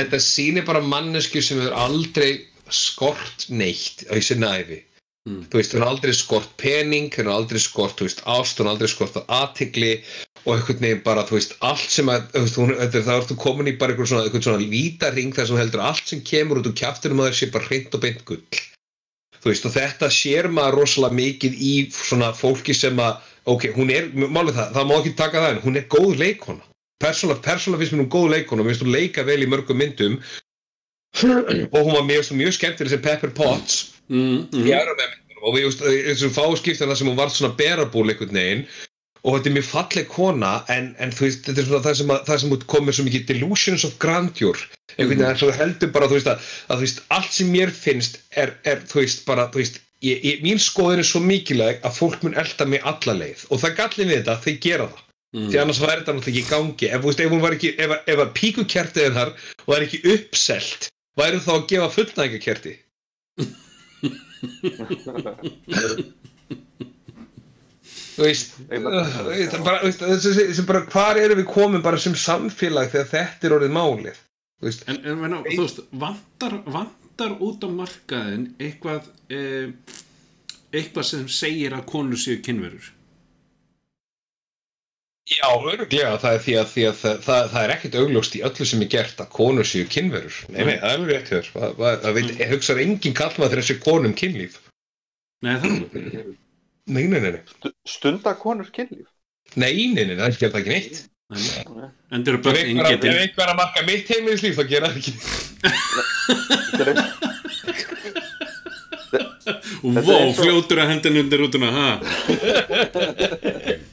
bara 0.67 0.83
mannesku 0.83 1.43
sem 1.43 1.61
hefur 1.61 1.77
aldrei 1.85 2.29
skort 2.73 3.45
neitt 3.53 4.07
á 4.09 4.17
í 4.17 4.23
sinna 4.25 4.55
æfi 4.57 4.81
Mm. 5.25 5.47
þú 5.49 5.57
veist, 5.57 5.71
hún 5.73 5.81
har 5.81 5.89
aldrei 5.89 6.13
skort 6.13 6.51
pening 6.61 7.07
hún 7.15 7.25
har 7.31 7.39
aldrei 7.39 7.57
skort, 7.57 7.95
þú 7.97 8.05
veist, 8.05 8.19
ást 8.29 8.59
hún 8.61 8.67
har 8.69 8.75
aldrei 8.75 8.91
skort 8.91 9.15
aðtigli 9.25 9.95
og 10.43 10.51
einhvern 10.53 10.83
veginn 10.83 11.01
bara, 11.07 11.23
þú 11.25 11.39
veist, 11.39 11.55
allt 11.65 11.87
sem 11.89 12.11
að 12.13 12.27
þú 12.35 12.43
veist, 12.43 12.59
hún, 12.61 12.73
þá 12.93 13.09
ertu 13.15 13.37
komin 13.41 13.71
í 13.71 13.73
bara 13.79 13.95
einhvern 13.95 14.11
svona, 14.11 14.27
einhvern 14.27 14.45
svona 14.45 14.69
vítaring 14.69 15.33
þar 15.33 15.49
sem 15.49 15.57
heldur 15.57 15.81
allt 15.81 16.11
sem 16.11 16.21
kemur 16.29 16.61
út 16.61 16.69
úr 16.69 16.75
kjaftinum 16.77 17.23
að 17.23 17.31
þér 17.31 17.39
sé 17.39 17.49
bara 17.55 17.69
hreint 17.71 17.97
og 17.97 18.03
beint 18.03 18.21
gull. 18.29 18.61
Þú 19.39 19.49
veist, 19.49 19.65
og 19.65 19.73
þetta 19.73 20.11
sér 20.13 20.49
maður 20.53 20.77
rosalega 20.83 21.17
mikið 21.17 21.57
í 21.57 21.73
svona 21.93 22.29
fólki 22.37 22.77
sem 22.77 23.01
að 23.01 23.25
ok, 23.49 23.67
hún 23.79 23.95
er, 23.97 24.13
málið 24.13 24.59
það, 24.59 24.71
það 24.77 24.87
má 24.91 24.95
ekki 24.99 25.15
taka 25.23 25.41
það 25.41 25.55
en 25.55 25.63
hún 25.65 25.81
er 25.81 25.89
góð 25.89 26.21
leikona 26.21 26.71
persónulega, 27.01 27.41
persónulega 27.49 27.81
finnst 27.81 27.97
mér 27.97 28.05
hún 28.05 28.13
góð 28.13 28.29
leikona 28.35 28.61
mér 28.61 28.73
finnst 28.75 28.85
hún 28.85 28.93
leika 28.93 29.25
vel 29.25 29.41
í 29.41 29.49
mörgum 29.49 29.81
myndum. 29.81 30.21
Og 31.73 31.81
hún 31.81 31.93
var 31.95 32.05
mjög, 32.05 32.33
mjög 32.37 32.57
skemmtileg 32.59 32.93
sem 32.93 33.01
Pepper 33.01 33.33
Potts 33.33 33.94
mm, 34.09 34.41
í 34.51 34.65
mm, 34.65 34.73
aðra 34.75 34.97
með 34.97 35.13
myndunum 35.13 35.47
og 35.47 35.55
við 35.55 35.65
just, 35.67 35.85
þessum 35.85 36.35
fáskiptan 36.35 36.91
það 36.91 36.99
sem 36.99 37.09
hún 37.11 37.19
var 37.19 37.31
svona 37.33 37.55
berabúl 37.59 38.09
einhvern 38.09 38.39
veginn. 38.39 38.67
Og 39.25 39.39
þetta 39.39 39.49
er 39.49 39.55
mjög 39.55 39.69
falleg 39.71 40.09
kona 40.13 40.51
en, 40.69 40.91
en 41.01 41.13
veist, 41.17 41.47
þetta 41.47 41.61
er 41.63 41.69
svona 41.69 41.85
það 41.87 41.95
sem, 41.99 42.11
að, 42.13 42.19
það 42.27 42.41
sem 42.43 42.57
komir 42.69 42.95
svo 42.97 43.05
mikið 43.07 43.23
delusions 43.31 43.85
of 43.87 43.95
grandeur. 44.01 44.59
Einhvern 44.99 45.23
veginn, 45.23 45.39
mm. 45.39 45.55
heldur 45.57 45.95
bara, 45.95 46.09
þú 46.11 46.19
veist, 46.19 46.29
að, 46.29 46.51
að 46.69 46.77
þú 46.77 46.85
veist, 46.85 47.01
allt 47.17 47.33
sem 47.33 47.49
mér 47.53 47.73
finnst 47.73 48.19
er, 48.37 48.53
er 48.69 48.85
þú 48.85 49.01
veist, 49.01 49.25
bara, 49.25 49.47
þú 49.53 49.63
veist, 49.63 49.81
ég, 50.05 50.21
ég, 50.21 50.45
mín 50.45 50.61
skoðin 50.61 51.01
er 51.01 51.09
svo 51.09 51.23
mikilvæg 51.25 51.81
að 51.81 51.97
fólk 51.97 52.21
mun 52.21 52.37
elda 52.37 52.69
mig 52.69 52.85
alla 52.85 53.17
leið. 53.17 53.47
Og 53.49 53.63
það 53.63 53.75
gallin 53.81 54.13
við 54.13 54.21
þetta, 54.21 54.37
þeir 54.45 54.61
gera 54.67 54.87
það. 54.91 55.01
Mm. 55.35 55.49
því 55.51 55.57
annars 55.59 55.81
væri 55.81 55.99
þetta 55.99 56.13
náttúrulega 56.15 56.31
ekki 56.31 56.45
í 56.45 56.51
gangi. 56.53 56.89
Ef, 56.93 57.01
veist, 57.03 57.21
ef 57.25 57.33
hún 57.33 57.41
var 57.43 57.55
ekki, 57.57 57.71
ef, 57.81 57.95
ef 58.07 58.21
að 58.23 58.35
píkukertið 58.37 59.07
er 59.09 59.15
þar 59.17 59.31
og 59.33 59.65
það 59.65 59.75
er 59.75 59.85
ekki 59.89 60.13
uppselt 60.13 60.87
væri 61.19 61.41
þá 61.43 61.51
að 61.55 61.65
gefa 61.71 61.89
fullnægingakerti 61.95 62.75
þú 68.15 68.23
veist, 68.23 68.55
uh, 68.69 69.27
veist, 69.27 69.57
bara, 69.65 69.81
þú 69.81 69.89
veist 69.89 70.03
þessi, 70.05 70.33
þessi 70.39 70.65
bara, 70.69 70.85
hvar 70.93 71.19
erum 71.19 71.41
við 71.41 71.49
komin 71.51 71.83
bara 71.85 71.99
sem 72.01 72.15
samfélag 72.19 72.91
þegar 72.93 73.11
þetta 73.11 73.49
er 73.49 73.57
orðið 73.59 73.75
málið? 73.75 74.23
Þú 74.59 74.69
veist, 74.69 74.87
En, 74.91 75.01
en 75.03 75.21
menna, 75.21 75.41
þú 75.47 75.61
veist, 75.65 75.83
vantar, 76.05 76.59
vantar 76.65 77.37
út 77.43 77.65
á 77.67 77.69
markaðin 77.71 78.49
eitthvað 78.59 79.09
eh, 79.33 79.71
eitthvað 80.75 81.09
sem 81.11 81.25
segir 81.31 81.75
að 81.75 81.87
konur 81.91 82.19
séu 82.19 82.39
kynverur 82.43 82.91
já, 85.29 85.47
öruglega 85.55 86.17
það 86.21 86.35
er 86.37 86.41
því 86.45 86.53
að, 86.59 86.67
því 86.73 86.83
að 86.89 86.95
það, 87.01 87.15
það, 87.25 87.41
það 87.53 87.63
er 87.63 87.73
ekkert 87.75 87.97
augljóst 88.01 88.37
í 88.37 88.43
öllu 88.49 88.65
sem 88.69 88.83
er 88.85 88.91
gert 88.93 89.17
að 89.23 89.31
konur 89.33 89.67
séu 89.69 89.85
kynverur. 89.89 90.35
Nei, 90.51 90.61
nei, 90.61 90.75
það 90.77 90.89
er 90.89 90.95
alveg 90.99 91.11
rétt 91.15 91.29
hér. 91.33 91.45
Það, 91.55 91.69
það, 91.79 91.95
það 92.05 92.13
ég 92.43 92.53
hugsaður 92.53 92.83
engin 92.85 93.17
kallmað 93.17 93.49
þegar 93.51 93.63
þessi 93.63 93.77
konum 93.85 94.13
kynlíf? 94.21 94.53
Nei, 95.45 95.55
það 95.55 95.65
er 95.65 95.71
alveg 95.73 95.89
nei, 96.85 97.03
nei, 97.09 97.19
nei, 97.19 97.31
nei, 97.31 97.43
Stu- 97.55 97.75
Stunda 97.95 98.31
konur 98.37 98.69
kynlíf? 98.75 99.09
Nei, 99.55 99.73
nei, 99.93 100.05
nei, 100.05 100.15
það 100.19 100.39
gerð 100.41 100.53
það 100.55 100.61
ekki 100.61 100.73
neitt. 100.75 100.97
Nei. 101.33 101.41
En 102.13 102.21
það 102.21 102.29
eru 102.29 102.37
Ef 102.37 102.43
börn 102.45 102.57
einhver, 102.61 102.85
ef 102.85 102.89
engetin 102.91 103.17
einhver 103.17 103.43
er 103.47 103.49
að 103.49 103.57
marka 103.57 103.81
mitt 103.87 104.05
heimilislíf 104.13 104.55
þá 104.59 104.65
gera 104.69 104.87
það 104.93 104.99
ekki. 105.01 105.13
Vó, 109.85 110.17
fljótur 110.37 110.81
að 110.81 110.89
hendin 110.93 111.19
undir 111.21 111.39
rútuna 111.41 111.69
ha? 111.73 111.89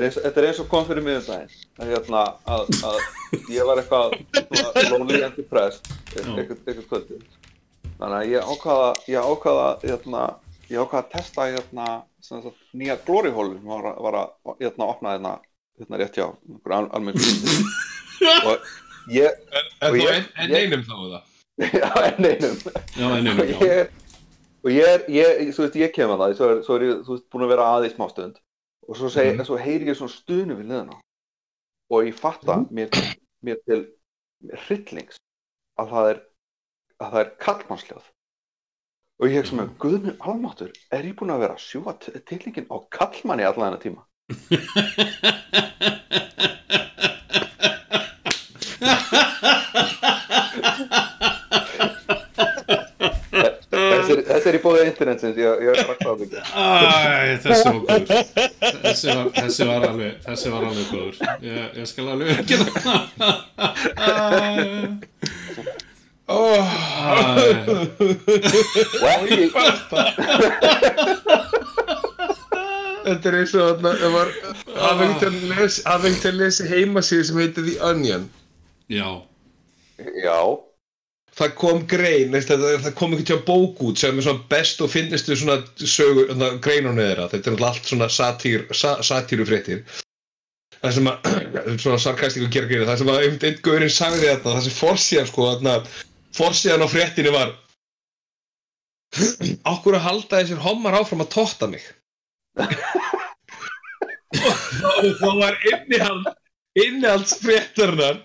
þetta 0.00 0.40
er 0.40 0.46
eins- 0.48 0.60
og 0.62 0.68
kom 0.70 0.84
fyrir 0.88 1.04
miðundaginn 1.04 1.50
að, 1.80 1.90
hérna, 1.92 2.22
að, 2.46 2.62
að 2.88 3.50
ég 3.54 3.66
var 3.68 3.80
eitthvað 3.82 4.16
lonely 4.90 5.22
and 5.26 5.36
depressed 5.36 5.90
eitthvað, 6.16 6.84
kvöldi 6.90 7.18
þannig 8.00 8.16
að 8.16 8.30
ég 8.32 8.50
ákvaða 8.54 8.90
ég 9.12 9.28
ákvaða 9.32 9.66
hérna, 9.84 10.22
ég 10.70 10.80
ákvaða 10.84 11.02
að 11.04 11.10
testa 11.16 11.48
hérna, 11.50 11.88
sagt, 12.24 12.60
nýja 12.72 12.96
glory 13.06 13.30
hole 13.34 13.56
sem 13.58 13.68
var, 13.72 13.90
var 14.06 14.18
að 14.22 14.54
hérna, 14.64 14.86
opna 14.94 15.14
hérna, 15.16 15.34
hérna 15.80 16.00
rétt 16.00 16.16
hjá 16.20 16.26
einhver 16.30 16.76
al, 16.78 16.88
almenn 16.96 17.18
og 18.46 18.68
ég 19.10 19.30
Og 19.80 19.96
ég- 19.96 20.12
en, 20.12 20.28
en 20.36 20.50
ég- 20.50 20.66
einum 20.66 20.84
þá 20.84 20.94
það 20.96 21.28
já, 21.76 21.88
en 22.08 22.24
einum. 22.24 22.60
Já, 22.96 23.04
en 23.04 23.10
og 23.10 23.16
einum, 23.18 23.40
ég 23.44 23.58
já. 23.60 23.72
er 23.80 23.90
og 24.64 24.70
ég 24.72 24.86
er, 24.94 25.02
ég, 25.12 25.40
þú 25.56 25.62
veist, 25.66 25.76
ég 25.80 25.92
kem 25.92 26.10
að 26.12 26.20
það 26.22 26.34
svo 26.38 26.46
er, 26.52 26.58
svo 26.64 26.76
er 26.78 26.84
ég, 26.86 26.98
þú 27.06 27.14
veist, 27.16 27.26
búin 27.32 27.44
að 27.46 27.52
vera 27.54 27.66
aðeins 27.74 27.94
smá 27.96 28.06
stund 28.12 28.38
og 28.90 28.96
svo, 28.98 29.08
seg, 29.08 29.34
Mhm. 29.36 29.44
svo 29.46 29.56
heyri 29.56 29.86
ég 29.86 29.94
svona 29.96 30.10
stunu 30.12 30.54
við 30.58 30.66
liðina 30.70 30.96
og 31.90 32.04
ég 32.08 32.14
fatta 32.18 32.56
mér, 32.70 32.88
mér 33.42 33.56
til 33.66 33.86
hryllings 34.66 35.16
að 35.78 35.88
það 35.94 36.10
er 36.10 36.18
að 37.00 37.10
það 37.12 37.20
er 37.20 37.30
kallmannsljóð 37.44 38.06
og 39.20 39.26
ég 39.28 39.34
hef 39.38 39.46
sem 39.50 39.60
að 39.62 39.76
guðminn 39.84 40.18
almáttur 40.20 40.72
er 40.90 41.02
ég 41.06 41.14
búin 41.16 41.30
að 41.34 41.40
vera 41.44 41.54
að 41.54 41.64
sjúa 41.68 41.92
tillingin 42.26 42.66
á 42.68 42.76
kallmanni 42.90 43.44
allan 43.46 43.70
þennan 43.70 43.84
tíma 43.86 44.02
þessi, 54.30 54.48
er- 54.50 54.58
í 54.58 54.62
bóðið 54.64 54.84
internetsins 54.90 55.36
ég, 55.40 55.62
ég 55.64 55.70
er 55.70 55.86
bara 55.88 56.00
kláð 56.00 56.20
ekki 56.26 56.38
Æ, 56.40 56.42
þessi 57.44 57.64
var 57.66 57.74
góður. 57.80 58.06
Þessi 58.84 59.08
var, 59.16 59.26
þessi 59.38 59.62
var 59.70 59.80
alveg 59.90 60.12
þessi 60.26 60.48
var 60.54 60.62
alveg 60.70 60.86
góður. 60.90 61.16
Ég, 61.46 61.60
ég 61.80 61.86
skal 61.90 62.06
alveg 62.14 62.28
ekki 62.40 62.54
oh, 66.30 66.62
og 69.00 69.12
ekki 69.14 69.46
Þetta 73.00 73.30
er 73.30 73.36
eins 73.40 73.52
og 73.56 73.62
þarna 73.80 73.90
það 73.98 74.12
var 74.14 74.28
Huffington 74.76 75.36
les- 75.54 75.80
Huffington 75.88 76.36
lesi 76.38 76.66
heimasíðu 76.68 77.24
sem 77.30 77.38
heitir 77.40 77.64
The 77.66 77.76
Onion. 77.90 78.24
Já, 78.92 79.08
já 80.22 80.36
Það 81.40 81.54
kom 81.56 81.78
grein, 81.88 82.34
það, 82.36 82.66
það 82.84 82.94
kom 82.98 83.14
einhvern 83.14 83.28
tjá 83.30 83.38
bók 83.46 83.78
út 83.88 84.00
sem 84.00 84.18
er 84.18 84.26
svona 84.26 84.44
best 84.50 84.82
og 84.84 84.90
finnistu 84.92 85.36
svona 85.40 85.62
sögur, 85.80 86.28
þarna, 86.28 86.50
greinunni 86.60 87.06
þeirra. 87.06 87.30
Þetta 87.32 87.52
er 87.54 87.64
allt 87.70 87.88
svona 87.88 88.08
satýr, 88.12 88.66
sa, 88.76 88.98
satýrufréttir 89.06 89.80
það 90.80 90.94
sem 90.96 91.08
að 91.10 91.16
svona 91.82 91.98
sarkastíku 92.00 92.50
gera 92.52 92.68
greina 92.70 92.88
það 92.88 93.02
sem 93.02 93.12
að 93.12 93.24
einn 93.28 93.58
gaurinn 93.64 93.92
sagði 93.92 94.28
þetta 94.28 94.54
það 94.54 94.62
sem 94.66 94.76
forsíðan 94.78 95.30
sko 95.30 95.48
þarna, 95.48 95.74
forsíðan 96.36 96.84
á 96.84 96.88
fréttinni 96.92 97.34
var 97.34 97.54
Akkur 99.72 99.98
að 99.98 100.06
halda 100.06 100.40
þessir 100.40 100.62
hommar 100.64 100.96
áfram 101.00 101.24
að 101.24 101.32
totta 101.34 101.66
mig? 101.70 101.82
Og 105.00 105.10
þá 105.18 105.30
var 105.40 105.56
innihald 105.66 106.28
innihaldsfréttarnar 106.78 108.20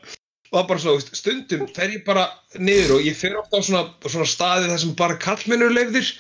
var 0.55 0.69
bara 0.69 0.81
svo, 0.81 0.95
veist, 0.97 1.11
stundum 1.17 1.67
fer 1.75 1.91
ég 1.93 2.05
bara 2.07 2.29
niður 2.57 2.97
og 2.97 3.07
ég 3.07 3.17
fer 3.19 3.35
ofta 3.39 3.59
á 3.59 3.65
svona, 3.67 3.83
svona 4.07 4.29
staði 4.29 4.71
þar 4.71 4.81
sem 4.83 4.95
bara 4.99 5.19
kallmennur 5.21 5.75
leifðir 5.75 6.13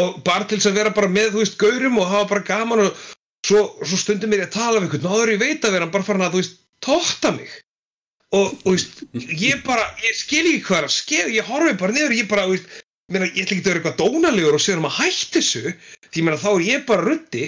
og 0.00 0.22
bara 0.26 0.46
til 0.48 0.58
þess 0.58 0.72
að 0.72 0.80
vera 0.80 0.94
bara 0.94 1.10
með, 1.10 1.34
þú 1.34 1.42
veist, 1.42 1.58
gaurum 1.60 2.00
og 2.02 2.10
hafa 2.10 2.30
bara 2.32 2.48
gaman 2.48 2.86
og 2.86 3.04
svo, 3.46 3.66
svo 3.84 3.98
stundum 4.00 4.32
er 4.34 4.44
ég 4.44 4.48
að 4.50 4.56
tala 4.56 4.80
við 4.80 4.88
einhvern 4.88 5.10
og 5.10 5.18
áður 5.18 5.34
ég 5.34 5.44
veit 5.44 5.68
að 5.68 5.76
vera 5.76 5.90
bara 5.92 6.06
farin 6.06 6.24
að, 6.26 6.34
þú 6.34 6.42
veist, 6.42 6.56
totta 6.84 7.34
mig. 7.36 7.52
Og, 8.34 8.56
þú 8.64 8.74
veist, 8.74 9.04
ég 9.44 9.62
bara, 9.66 9.84
ég 10.02 10.16
skil 10.18 10.42
ekki 10.42 10.64
hvað 10.66 10.88
að 10.88 10.96
skeið, 10.96 11.36
ég 11.36 11.52
horfi 11.52 11.76
bara 11.84 11.94
niður 11.94 12.16
ég 12.18 12.30
bara, 12.30 12.48
þú 12.48 12.56
veist, 12.56 12.80
meina, 13.14 13.28
ég 13.30 13.44
ætla 13.44 13.56
ekki 13.56 13.62
að 13.62 13.70
vera 13.70 13.82
eitthvað 13.82 14.00
dónalegur 14.00 14.58
og 14.58 14.64
segja 14.64 14.80
um 14.80 14.88
að 14.88 14.98
hætti 14.98 15.38
þessu 15.38 15.74
því 16.14 16.24
meina 16.24 16.40
þá 16.40 16.50
er 16.54 16.66
ég 16.70 16.86
bara 16.88 17.06
ruddi. 17.06 17.46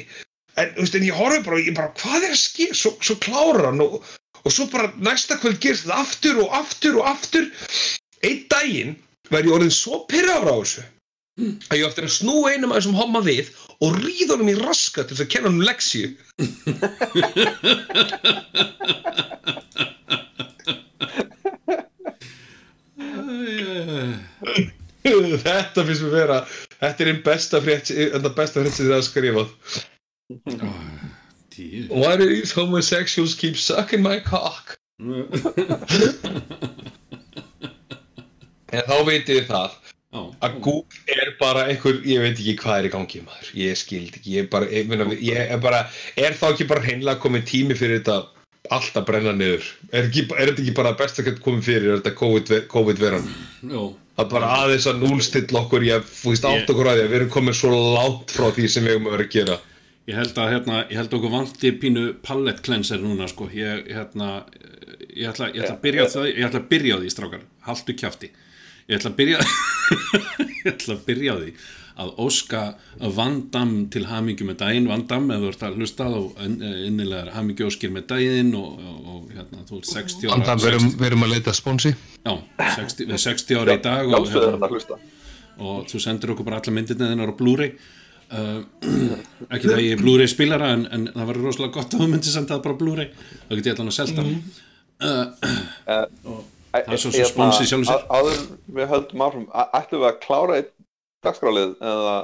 En, 0.57 0.71
en 0.87 1.05
ég 1.05 1.17
horfi 1.17 1.43
bara 1.45 1.75
bara, 1.77 1.91
hvað 1.99 2.29
er 2.29 2.37
að 2.37 2.41
skeið, 2.41 2.77
svo, 2.79 2.95
svo 3.05 3.19
klárar 3.25 3.67
hann 3.71 3.83
og, 3.85 3.99
og 4.47 4.55
svo 4.55 4.69
bara 4.71 4.93
næsta 5.03 5.41
kvöld 5.43 5.59
gerist 5.59 5.87
þetta 5.89 6.03
aftur 6.07 6.43
og 6.45 6.55
aftur 6.55 7.01
og 7.01 7.09
aftur. 7.11 7.49
Einn 8.23 8.45
daginn 8.51 8.95
verð 9.31 9.51
ég 9.51 9.57
orðin 9.59 9.75
svo 9.75 10.05
pyrraður 10.11 10.53
á 10.55 10.57
þessu 10.61 10.85
að 11.37 11.77
ég 11.77 11.85
átti 11.85 12.01
að 12.01 12.15
snú 12.15 12.37
einum 12.49 12.73
af 12.73 12.79
þessum 12.79 12.97
homma 12.97 13.21
við 13.25 13.51
og 13.85 13.99
ríða 14.01 14.33
honum 14.33 14.53
í 14.55 14.57
raska 14.57 15.05
til 15.05 15.17
þess 15.17 15.25
að 15.27 15.33
kenna 15.35 15.51
honum 15.51 15.67
leksíu 15.69 16.09
þetta 25.45 25.85
finnst 25.85 26.07
mér 26.07 26.15
vera 26.15 26.39
þetta 26.79 27.05
er 27.05 27.13
einn 27.13 27.23
besta 27.27 27.61
frétt 27.67 27.93
þetta 27.93 28.33
besta 28.41 28.63
frétt 28.63 28.79
sem 28.79 28.87
þið 28.87 28.97
hafa 28.97 29.09
skrifað 29.11 29.49
tíu. 31.57 31.87
Why 31.91 32.17
do 32.21 32.29
these 32.29 32.53
homosexuals 32.57 33.35
keep 33.35 33.57
sucking 33.57 34.05
my 34.05 34.21
cock? 34.21 34.77
En 38.73 38.83
þá 38.87 38.97
vitið 39.09 39.41
þið 39.41 39.51
það. 39.51 39.75
Já, 40.17 40.23
að 40.47 40.55
Google 40.65 41.17
er 41.21 41.33
bara 41.41 41.67
einhver, 41.69 41.99
ég 42.09 42.23
veit 42.23 42.39
ekki 42.39 42.55
hvað 42.63 42.79
er 42.79 42.87
í 42.89 42.93
gangi 42.95 43.21
maður, 43.27 43.51
ég 43.59 43.77
skildi 43.77 44.21
ekki, 44.21 44.33
ég 44.39 44.47
bara, 44.53 44.69
ég, 44.73 44.87
meina, 44.89 45.07
ég 45.19 45.51
er 45.53 45.61
bara, 45.61 45.83
er 46.17 46.37
þá 46.39 46.47
ekki 46.53 46.67
bara 46.71 46.85
hreinlega 46.85 47.21
komið 47.21 47.45
tími 47.51 47.77
fyrir 47.77 48.01
þetta 48.01 48.17
allt 48.73 48.97
að 48.99 49.07
brenna 49.11 49.35
niður, 49.37 49.67
er, 49.91 50.07
ekki, 50.09 50.25
er 50.39 50.53
þetta 50.53 50.63
ekki 50.65 50.75
bara 50.79 50.95
best 50.99 51.21
að 51.21 51.33
komið 51.45 51.69
fyrir 51.69 51.91
er 51.91 52.01
þetta 52.01 52.15
COVID- 52.23 52.55
COVID-veran, 52.73 53.29
Jó, 53.75 53.83
að 54.17 54.33
bara 54.33 54.53
aðeins 54.63 54.89
að 54.89 55.03
núlstill 55.05 55.61
okkur, 55.61 55.85
ég 55.91 56.09
fúist 56.09 56.49
átt 56.49 56.73
okkur 56.73 56.93
að 56.93 57.01
því 57.03 57.05
að 57.05 57.13
við 57.13 57.21
erum 57.21 57.35
komið 57.37 57.59
svo 57.61 57.75
langt 57.99 58.33
frá 58.39 58.49
því 58.57 58.71
sem 58.73 58.87
við 58.89 58.97
erum 58.97 59.11
að 59.11 59.17
vera 59.19 59.29
að 59.29 59.35
gera. 59.37 59.59
Ég 60.07 60.19
held 60.19 60.39
að 60.39 60.53
hérna, 60.55 60.83
ég 60.91 61.01
held 61.01 61.15
okkur 61.19 61.33
vanti 61.33 61.73
pínu 61.81 62.07
pallet 62.27 62.61
cleanser 62.65 63.03
núna 63.03 63.29
sko, 63.31 63.49
ég 63.55 63.89
hérna 63.91 64.45
ég 65.17 65.31
ætla, 65.31 65.51
ég 65.55 65.65
ætla 65.65 65.77
að 65.77 65.83
byrja 65.87 66.05
á 66.05 66.09
því, 66.13 66.29
ég 66.35 66.45
ætla 66.49 66.61
að 66.63 66.69
byrja 66.75 66.99
á 66.99 66.99
því 67.01 67.15
strákar, 67.15 67.49
haltu 67.67 67.97
kjafti. 67.97 68.31
Ég 68.87 69.01
ætla 69.01 69.11
að 69.11 69.19
byrja 69.19 69.41
ég 70.61 70.71
ætla 70.71 70.97
að 70.97 71.03
byrja 71.09 71.35
á 71.35 71.37
því 71.41 71.57
að 71.97 72.11
óska 72.21 72.63
vandam 73.17 73.71
til 73.93 74.03
hamingju 74.11 74.45
með 74.45 74.59
daginn, 74.61 74.89
vandam 74.91 75.31
ef 75.33 75.41
þú 75.41 75.51
ert 75.51 75.63
að 75.65 75.79
hlusta 75.81 76.09
á 76.13 76.21
innilegar 76.45 77.31
hamingju 77.33 77.71
óskir 77.71 77.93
með 77.95 78.11
daginn 78.13 78.53
og, 78.59 78.75
og, 78.77 78.99
og 79.15 79.31
hérna, 79.33 79.65
þú 79.65 79.81
ert 79.81 79.93
60 79.95 80.29
ára 80.29 80.37
Andan, 80.37 80.61
við 80.61 80.73
erum, 80.75 80.91
við 80.93 81.07
erum 81.09 81.25
að 81.25 81.33
leita 81.33 81.55
sponsi. 81.57 81.95
já, 81.97 82.35
60, 82.61 83.01
við 83.01 83.15
erum 83.17 83.25
60 83.25 83.63
ára 83.63 83.79
í 83.79 83.83
dag 83.89 84.13
og, 84.13 84.29
hérna, 84.35 84.69
að 84.69 85.07
og 85.57 85.87
þú 85.89 86.03
sendir 86.05 86.35
okkur 86.35 86.45
bara 86.51 86.61
alla 86.61 86.77
myndirna 86.77 87.09
þinnar 87.15 87.33
á 87.33 87.39
Blu-ray 87.39 87.73
uh, 88.35 88.61
ekki 89.55 89.71
það 89.71 89.83
ég 89.85 89.97
er 89.97 90.03
Blu-ray 90.03 90.31
spilara 90.31 90.73
en, 90.75 90.87
en 90.93 91.09
það 91.15 91.31
var 91.31 91.41
rosalega 91.45 91.77
gott 91.79 91.95
að 91.97 92.03
þú 92.05 92.11
myndir 92.13 92.35
senda 92.35 92.57
það 92.57 92.65
bara 92.67 92.79
Blu-ray. 92.83 93.11
Þá 93.47 93.53
get 93.57 93.71
ég 93.71 93.75
allan 93.77 93.93
að 93.93 93.99
selta 94.01 94.27
Það. 94.97 96.45
Er 96.77 97.01
svo 97.01 97.11
sem 97.13 97.29
spons 97.29 97.61
í 97.63 97.67
sjálfu 97.69 97.89
sér. 97.89 98.07
Áður 98.13 98.41
við 98.79 98.89
höldum 98.91 99.23
áfram, 99.27 99.45
ætlum 99.79 100.03
við 100.03 100.09
að 100.11 100.19
klára 100.25 100.57
eitt 100.61 100.73
dagskrálið 101.25 101.77
eða? 101.81 102.17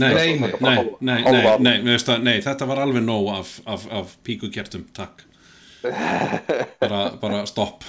Nei, 0.00 0.12
Nei, 0.14 0.28
nei, 0.38 0.38
nei. 0.38 0.52
nei, 0.60 0.76
nei, 1.00 1.16
nei, 1.24 1.40
nei, 1.42 1.72
nei, 1.82 1.90
veist 1.90 2.06
það, 2.08 2.22
nei 2.24 2.36
þetta 2.44 2.68
var 2.70 2.78
alveg 2.84 3.02
nóg 3.04 3.26
af, 3.34 3.56
af, 3.68 3.88
af 3.90 4.12
píkukertum, 4.24 4.86
takk. 4.96 5.26
Bara, 6.82 7.00
bara 7.20 7.40
stopp. 7.48 7.84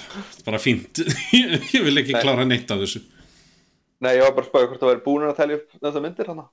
Bara 0.46 0.58
fínt. 0.60 1.02
Ég 1.76 1.84
vil 1.84 2.00
ekki 2.00 2.16
klára 2.16 2.46
neitt 2.48 2.70
af 2.72 2.80
þessu. 2.82 3.04
Nei, 4.02 4.16
ég 4.16 4.24
var 4.24 4.32
bara 4.34 4.42
að 4.42 4.48
spæða 4.48 4.68
hvort 4.70 4.80
það 4.82 4.90
væri 4.90 5.02
búin 5.04 5.24
að 5.28 5.36
telja 5.38 5.56
upp 5.60 5.74
þessa 5.76 6.00
myndir 6.02 6.30
hana 6.32 6.44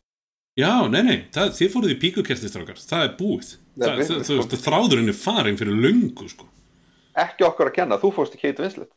Já, 0.60 0.72
nei, 0.92 1.02
nei, 1.08 1.18
það, 1.36 1.52
þið 1.60 1.74
fóruð 1.74 1.94
í 1.96 2.00
píkukertistrákar 2.04 2.80
það 2.84 3.04
er 3.08 3.12
búið. 3.20 3.52
Nei, 3.80 3.86
það, 3.88 3.98
við- 4.00 4.08
þú, 4.10 4.20
þú 4.30 4.38
veist, 4.42 4.56
þráðurinn 4.66 5.12
er 5.14 5.18
farin 5.24 5.60
fyrir 5.60 5.78
löngu 5.86 6.30
sko. 6.32 6.48
Ekki 7.20 7.46
okkur 7.48 7.70
að 7.72 7.76
kenna, 7.82 7.98
þú 8.02 8.12
fórst 8.16 8.36
í 8.36 8.42
Kate 8.42 8.64
Winslet. 8.66 8.90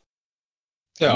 Já, 1.01 1.13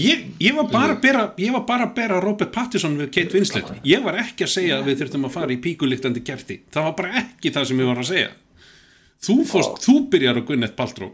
ég, 0.00 0.22
ég 0.40 0.54
var 0.56 0.68
bara 0.72 0.94
að 0.94 1.00
bera 1.02 1.22
ég 1.36 1.52
var 1.52 1.64
bara 1.68 1.84
að 1.84 1.90
bera 1.98 2.20
Robert 2.24 2.52
Pattinson 2.54 2.94
við 2.96 3.10
Kate 3.12 3.36
Winslet. 3.36 3.68
Ég 3.84 4.00
var 4.06 4.16
ekki 4.22 4.46
að 4.46 4.52
segja 4.54 4.78
að 4.78 4.86
við 4.88 5.02
þurftum 5.02 5.26
að 5.28 5.34
fara 5.34 5.52
í 5.52 5.58
píkuliktandi 5.66 6.22
kerti. 6.24 6.56
Það 6.72 6.86
var 6.88 6.94
bara 7.02 7.10
ekki 7.20 7.52
það 7.52 7.66
sem 7.68 7.82
ég 7.82 7.90
var 7.90 8.00
að 8.00 8.08
segja. 8.14 8.30
Þú 9.22 9.36
fórst, 9.50 9.76
þú 9.84 9.96
byrjar 10.14 10.40
að 10.40 10.46
Gwyneth 10.48 10.76
Paltrow. 10.78 11.12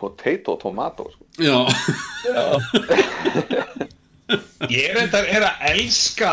Potato, 0.00 0.56
tomato 0.64 1.10
sko. 1.12 1.28
Já, 1.44 1.58
Ég 4.72 4.88
er, 4.88 4.96
þetta, 5.04 5.20
er 5.36 5.44
að 5.44 5.64
elska 5.74 6.30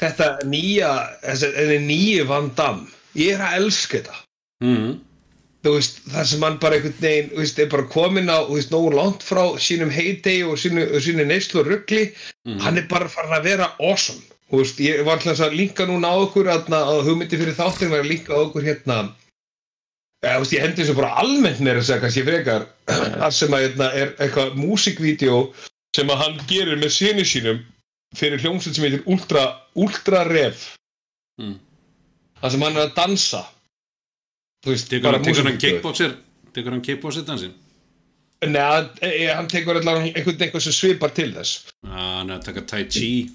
þetta 0.00 0.30
nýja, 0.48 0.92
þessi, 1.24 1.78
nýju 1.88 2.24
Van 2.30 2.48
Damme. 2.58 2.88
Ég 3.18 3.34
er 3.36 3.44
að 3.44 3.60
elska 3.62 3.98
þetta. 4.00 4.18
mm, 4.64 4.96
Þú 5.66 5.72
veist, 5.74 5.96
það 6.06 6.26
sem 6.30 6.44
hann 6.46 6.56
bara 6.62 6.76
einhvern 6.78 7.00
veginn, 7.02 7.30
þú 7.32 7.38
veist, 7.42 7.56
er 7.58 7.70
bara 7.72 7.86
komin 7.90 8.30
á, 8.30 8.38
þú 8.46 8.54
veist, 8.54 8.70
nógu 8.70 8.90
langt 8.94 9.24
frá 9.26 9.42
sínum 9.58 9.90
heydegi 9.90 10.44
og 10.46 10.54
sínu, 10.62 10.84
sínu 11.02 11.24
neyslu 11.26 11.64
og 11.64 11.70
ruggli. 11.72 12.04
Hann 12.62 12.78
er 12.78 12.86
bara 12.90 13.08
farin 13.10 13.34
að 13.34 13.48
vera 13.50 13.66
awesome. 13.82 14.22
Þú 14.48 14.60
veist, 14.62 14.78
ég 14.80 15.02
var 15.04 15.18
alltaf 15.18 15.42
að 15.44 15.56
linka 15.58 15.84
núna 15.90 16.12
á 16.14 16.16
okkur, 16.22 16.46
að, 16.48 16.70
að 16.72 17.02
hugmyndi 17.08 17.40
fyrir 17.40 17.58
þáttin 17.58 17.90
var 17.90 18.04
að 18.04 18.12
linka 18.12 18.32
á 18.32 18.38
okkur 18.46 18.64
hérna, 18.64 19.00
þú 20.24 20.38
veist, 20.44 20.54
ég 20.54 20.62
hendi 20.64 20.82
þessu 20.84 20.94
bara 20.96 21.10
almennt 21.20 21.60
meira 21.60 21.82
að 21.82 21.88
segja 21.90 22.04
kannski 22.06 22.24
frekar 22.26 22.64
þar 23.20 23.34
sem 23.34 23.58
að 23.58 23.64
hérna, 23.66 23.90
er 23.98 24.14
eitthvað 24.22 24.54
músikvídeó 24.62 25.42
sem 25.96 26.10
að 26.14 26.22
hann 26.22 26.40
gerir 26.48 26.80
með 26.80 26.94
sinni 26.94 27.26
sínum 27.28 27.60
fyrir 28.16 28.40
hljómsveit 28.42 28.76
sem 28.78 28.84
heitir 28.88 29.02
Ultra, 29.06 29.46
Ultra 29.76 30.24
Rev 30.28 30.66
Mm. 31.38 31.54
þar 32.42 32.50
sem 32.50 32.62
hann 32.66 32.76
er 32.76 32.88
að 32.88 32.94
dansa. 32.96 33.44
Þú 34.64 34.72
veist, 34.72 34.88
tekur 34.90 35.12
hann, 35.14 35.22
hann 35.46 35.58
kickboxer 35.62 36.16
tekur 36.52 36.72
hann 36.74 36.82
kickboxer 36.82 37.22
dansin 37.22 37.52
Nei, 38.42 38.58
hann, 38.62 38.88
e, 39.02 39.26
hann 39.30 39.46
tekur 39.50 39.78
allavega 39.78 40.12
einhvern 40.18 40.42
eitthvað 40.42 40.64
sem 40.66 40.74
svipar 40.74 41.10
til 41.14 41.32
þess. 41.34 41.70
Hann 41.86 42.30
er 42.30 42.38
að 42.40 42.44
taka 42.48 42.62
tai 42.66 42.84
chi. 42.90 43.30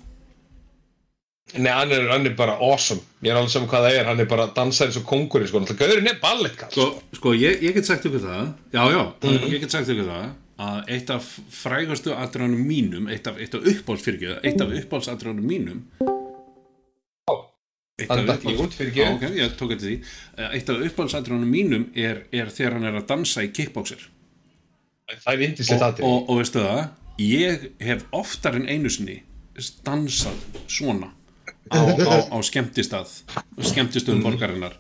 Nei, 1.58 1.72
hann 1.72 1.91
hann 2.10 2.26
er 2.28 2.36
bara 2.36 2.58
awesome. 2.60 3.02
Ég 3.22 3.32
er 3.32 3.40
alveg 3.40 3.52
saman 3.52 3.70
hvað 3.72 3.88
það 3.88 3.98
er, 4.00 4.06
hann 4.12 4.20
er 4.24 4.30
bara 4.32 4.48
að 4.48 4.54
dansa 4.56 4.86
eins 4.86 5.00
og 5.00 5.04
kongurinn 5.08 5.48
sko, 5.48 5.60
gauðurinn 5.60 6.08
er 6.12 6.20
ballettkall 6.24 6.72
Sko, 6.72 6.88
sko 7.20 7.34
ég, 7.36 7.60
ég 7.64 7.76
get 7.76 7.86
sagt 7.88 8.08
ykkur 8.08 8.24
það. 8.24 8.54
Já, 8.74 8.84
já, 8.91 9.04
ég 9.52 9.60
get 9.64 9.72
sagt 9.76 9.91
ykkur 9.91 10.08
það 10.12 10.32
að 10.64 10.94
eitt 10.95 11.14
af 11.14 11.27
frægastu 11.53 12.15
atriðanum 12.15 12.65
mínum 12.68 13.11
eitt 13.11 13.27
af, 13.30 13.40
eitt 13.41 13.56
af 13.57 13.68
uppbólsfyrkjöð 13.73 14.41
eitt 14.44 14.64
af 14.64 14.73
uppbólsatriðanum 14.80 15.48
mínum. 15.49 15.84
Eitt 18.02 18.10
af 18.10 18.18
hann 18.18 18.30
datt 18.30 18.48
ég 18.49 18.64
út 18.64 18.73
fyrir 18.73 18.95
Já, 18.95 19.06
ekki 19.11 19.30
ok, 19.30 19.38
ég 19.38 19.56
tók 19.60 19.76
eftir 19.76 19.91
því. 19.91 19.98
Eh, 20.38 20.57
Eitt 20.57 20.69
af 20.73 21.30
mínum 21.45 21.88
er, 21.94 22.26
er 22.34 22.49
þegar 22.49 22.80
hann 22.80 22.90
er 22.90 22.98
að 22.98 23.07
dansa 23.11 23.45
í 23.45 23.52
kickboxer. 23.53 24.10
Það 25.14 25.34
er 25.34 25.40
vindislegt 25.44 25.81
og, 25.81 25.88
aðrið 25.88 26.07
og, 26.10 26.30
og 26.30 26.40
veistu 26.41 26.64
það 26.64 26.84
ég 27.22 27.68
hef 27.84 28.06
oftar 28.11 28.57
en 28.57 28.65
einu 28.69 28.90
sinni 28.90 29.19
dansað 29.85 30.40
svona 30.65 31.11
á, 31.69 31.77
á, 31.77 32.15
á 32.34 32.38
skemmtistað 32.41 33.11
skemmtistöðum 33.61 34.23
borgarinnar 34.26 34.80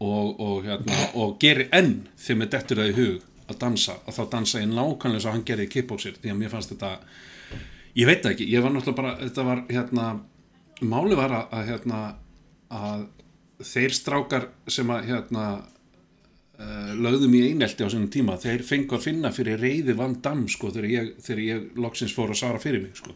og, 0.00 0.36
og, 0.40 0.66
hérna, 0.66 0.98
og 1.16 1.38
gerir 1.40 1.70
enn 1.72 2.02
þegar 2.20 2.40
mér 2.42 2.52
dettur 2.52 2.82
það 2.82 2.90
í 2.90 2.96
hug 2.98 3.39
að 3.50 3.60
dansa 3.64 3.98
að 4.06 4.16
þá 4.18 4.22
dansa 4.36 4.62
ég 4.62 4.72
nákvæmlega 4.72 5.24
svo 5.24 5.34
hann 5.34 5.46
gerði 5.46 5.68
í 5.68 5.72
kickboxer 5.74 6.18
því 6.20 6.32
að 6.32 6.40
mér 6.40 6.52
fannst 6.54 6.74
þetta 6.74 6.92
ég 7.98 8.06
veit 8.08 8.26
ekki, 8.30 8.46
ég 8.50 8.62
var 8.64 8.74
náttúrulega 8.74 9.02
bara 9.02 9.16
þetta 9.20 9.46
var 9.46 9.64
hérna 9.70 10.10
máli 10.80 11.18
var 11.18 11.34
að, 11.36 11.48
að 11.56 11.72
hérna 11.72 12.00
að 12.70 13.04
þeir 13.66 13.94
strákar 13.94 14.46
sem 14.70 14.90
að 14.92 15.10
hérna 15.10 15.46
uh, 15.58 16.92
lögðum 16.96 17.34
í 17.36 17.42
einelti 17.50 17.84
á 17.84 17.92
sínum 17.92 18.10
tíma 18.12 18.38
þeir 18.40 18.64
fengu 18.66 18.96
að 18.96 19.08
finna 19.08 19.32
fyrir 19.34 19.60
reyði 19.60 19.96
Van 19.98 20.16
Damme 20.22 20.48
sko 20.50 20.70
þegar 20.72 20.88
ég, 20.92 21.10
þegar 21.24 21.42
ég 21.44 21.66
loksins 21.80 22.14
fór 22.16 22.32
að 22.32 22.40
svara 22.42 22.62
fyrir 22.62 22.84
mig 22.86 22.96
sko 22.96 23.14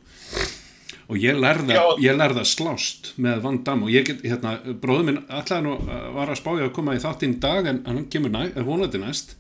og 1.05 1.20
ég 1.20 1.36
lærði, 1.36 1.77
Já. 1.77 1.85
ég 2.01 2.16
lærði 2.16 2.40
að 2.40 2.51
slást 2.51 3.12
með 3.20 3.43
Van 3.44 3.62
Damme 3.65 3.89
og 3.89 3.94
ég 3.94 4.06
get, 4.09 4.23
hérna, 4.24 4.56
bróður 4.81 5.09
minn 5.11 5.23
ætlaði 5.28 5.69
nú, 5.69 5.78
uh, 5.86 6.05
var 6.19 6.35
að 6.35 6.43
spája 6.43 6.69
að 6.69 6.77
koma 6.77 6.98
í 6.98 7.02
þáttinn 7.05 7.39
í 7.39 7.40
dag 7.44 7.70
en 7.70 7.82
hann 7.89 8.05
kemur 8.12 8.35
næ, 8.35 8.44
vonandi 8.66 9.01
næst 9.01 9.39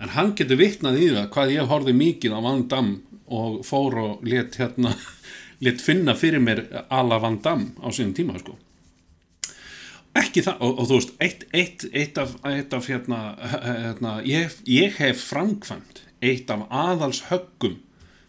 en 0.00 0.14
hann 0.14 0.34
getur 0.38 0.60
vitnað 0.60 1.00
í 1.00 1.08
það 1.12 1.30
hvað 1.34 1.54
ég 1.54 1.70
horfði 1.70 1.94
mikið 1.98 2.36
á 2.36 2.40
Van 2.44 2.66
Damme 2.70 3.22
og 3.34 3.62
fór 3.66 3.98
og 4.02 4.26
let 4.28 4.58
hérna 4.60 4.94
let 5.64 5.82
finna 5.82 6.14
fyrir 6.18 6.42
mér 6.44 6.64
ala 6.92 7.20
Van 7.22 7.40
Damme 7.42 7.72
á 7.80 7.88
sínum 7.94 8.14
tíma 8.16 8.38
sko. 8.40 8.58
Ekki 10.14 10.44
það, 10.46 10.60
og, 10.62 10.74
og 10.78 10.88
þú 10.88 10.98
veist 10.98 11.14
eitt, 11.24 11.46
eitt, 11.50 11.86
eitt 11.90 12.18
af, 12.22 12.36
eitt 12.46 12.74
af 12.76 12.86
hérna, 12.86 13.20
hérna 13.64 14.18
ég, 14.22 14.52
ég 14.70 15.00
hef 15.00 15.24
framkvæmt 15.32 16.04
eitt 16.22 16.50
af 16.54 16.68
aðals 16.70 17.24
höggum 17.30 17.80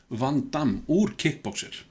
Van 0.09 0.47
Damme 0.53 0.81
úr 0.89 1.13
kickboxer. 1.17 1.83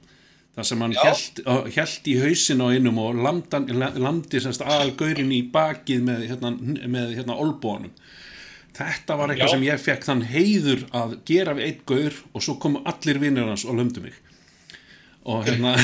Það 0.55 0.67
sem 0.69 0.83
hann 0.83 0.93
held, 0.95 1.39
held 1.75 2.05
í 2.07 2.13
hausin 2.21 2.63
á 2.63 2.67
einum 2.71 2.99
og 3.03 3.17
lamdan, 3.19 3.67
landi 3.75 4.39
semst 4.39 4.63
aðalgaurin 4.63 5.33
í 5.35 5.41
bakið 5.51 6.05
með 6.07 6.27
hérna, 6.29 6.51
með 6.87 7.17
hérna 7.17 7.35
olbónum 7.43 7.91
þetta 8.75 9.17
var 9.19 9.31
eitthvað 9.31 9.51
Já. 9.51 9.55
sem 9.55 9.65
ég 9.65 9.83
fekk 9.83 10.07
þann 10.09 10.23
heiður 10.29 10.85
að 10.95 11.17
gera 11.27 11.55
við 11.57 11.69
eitt 11.69 11.83
gaur 11.89 12.17
og 12.33 12.45
svo 12.45 12.57
komu 12.61 12.81
allir 12.87 13.21
vinnir 13.21 13.47
hans 13.47 13.65
og 13.67 13.77
lömdu 13.79 14.03
mig 14.03 14.17
og 15.25 15.47
hérna 15.47 15.73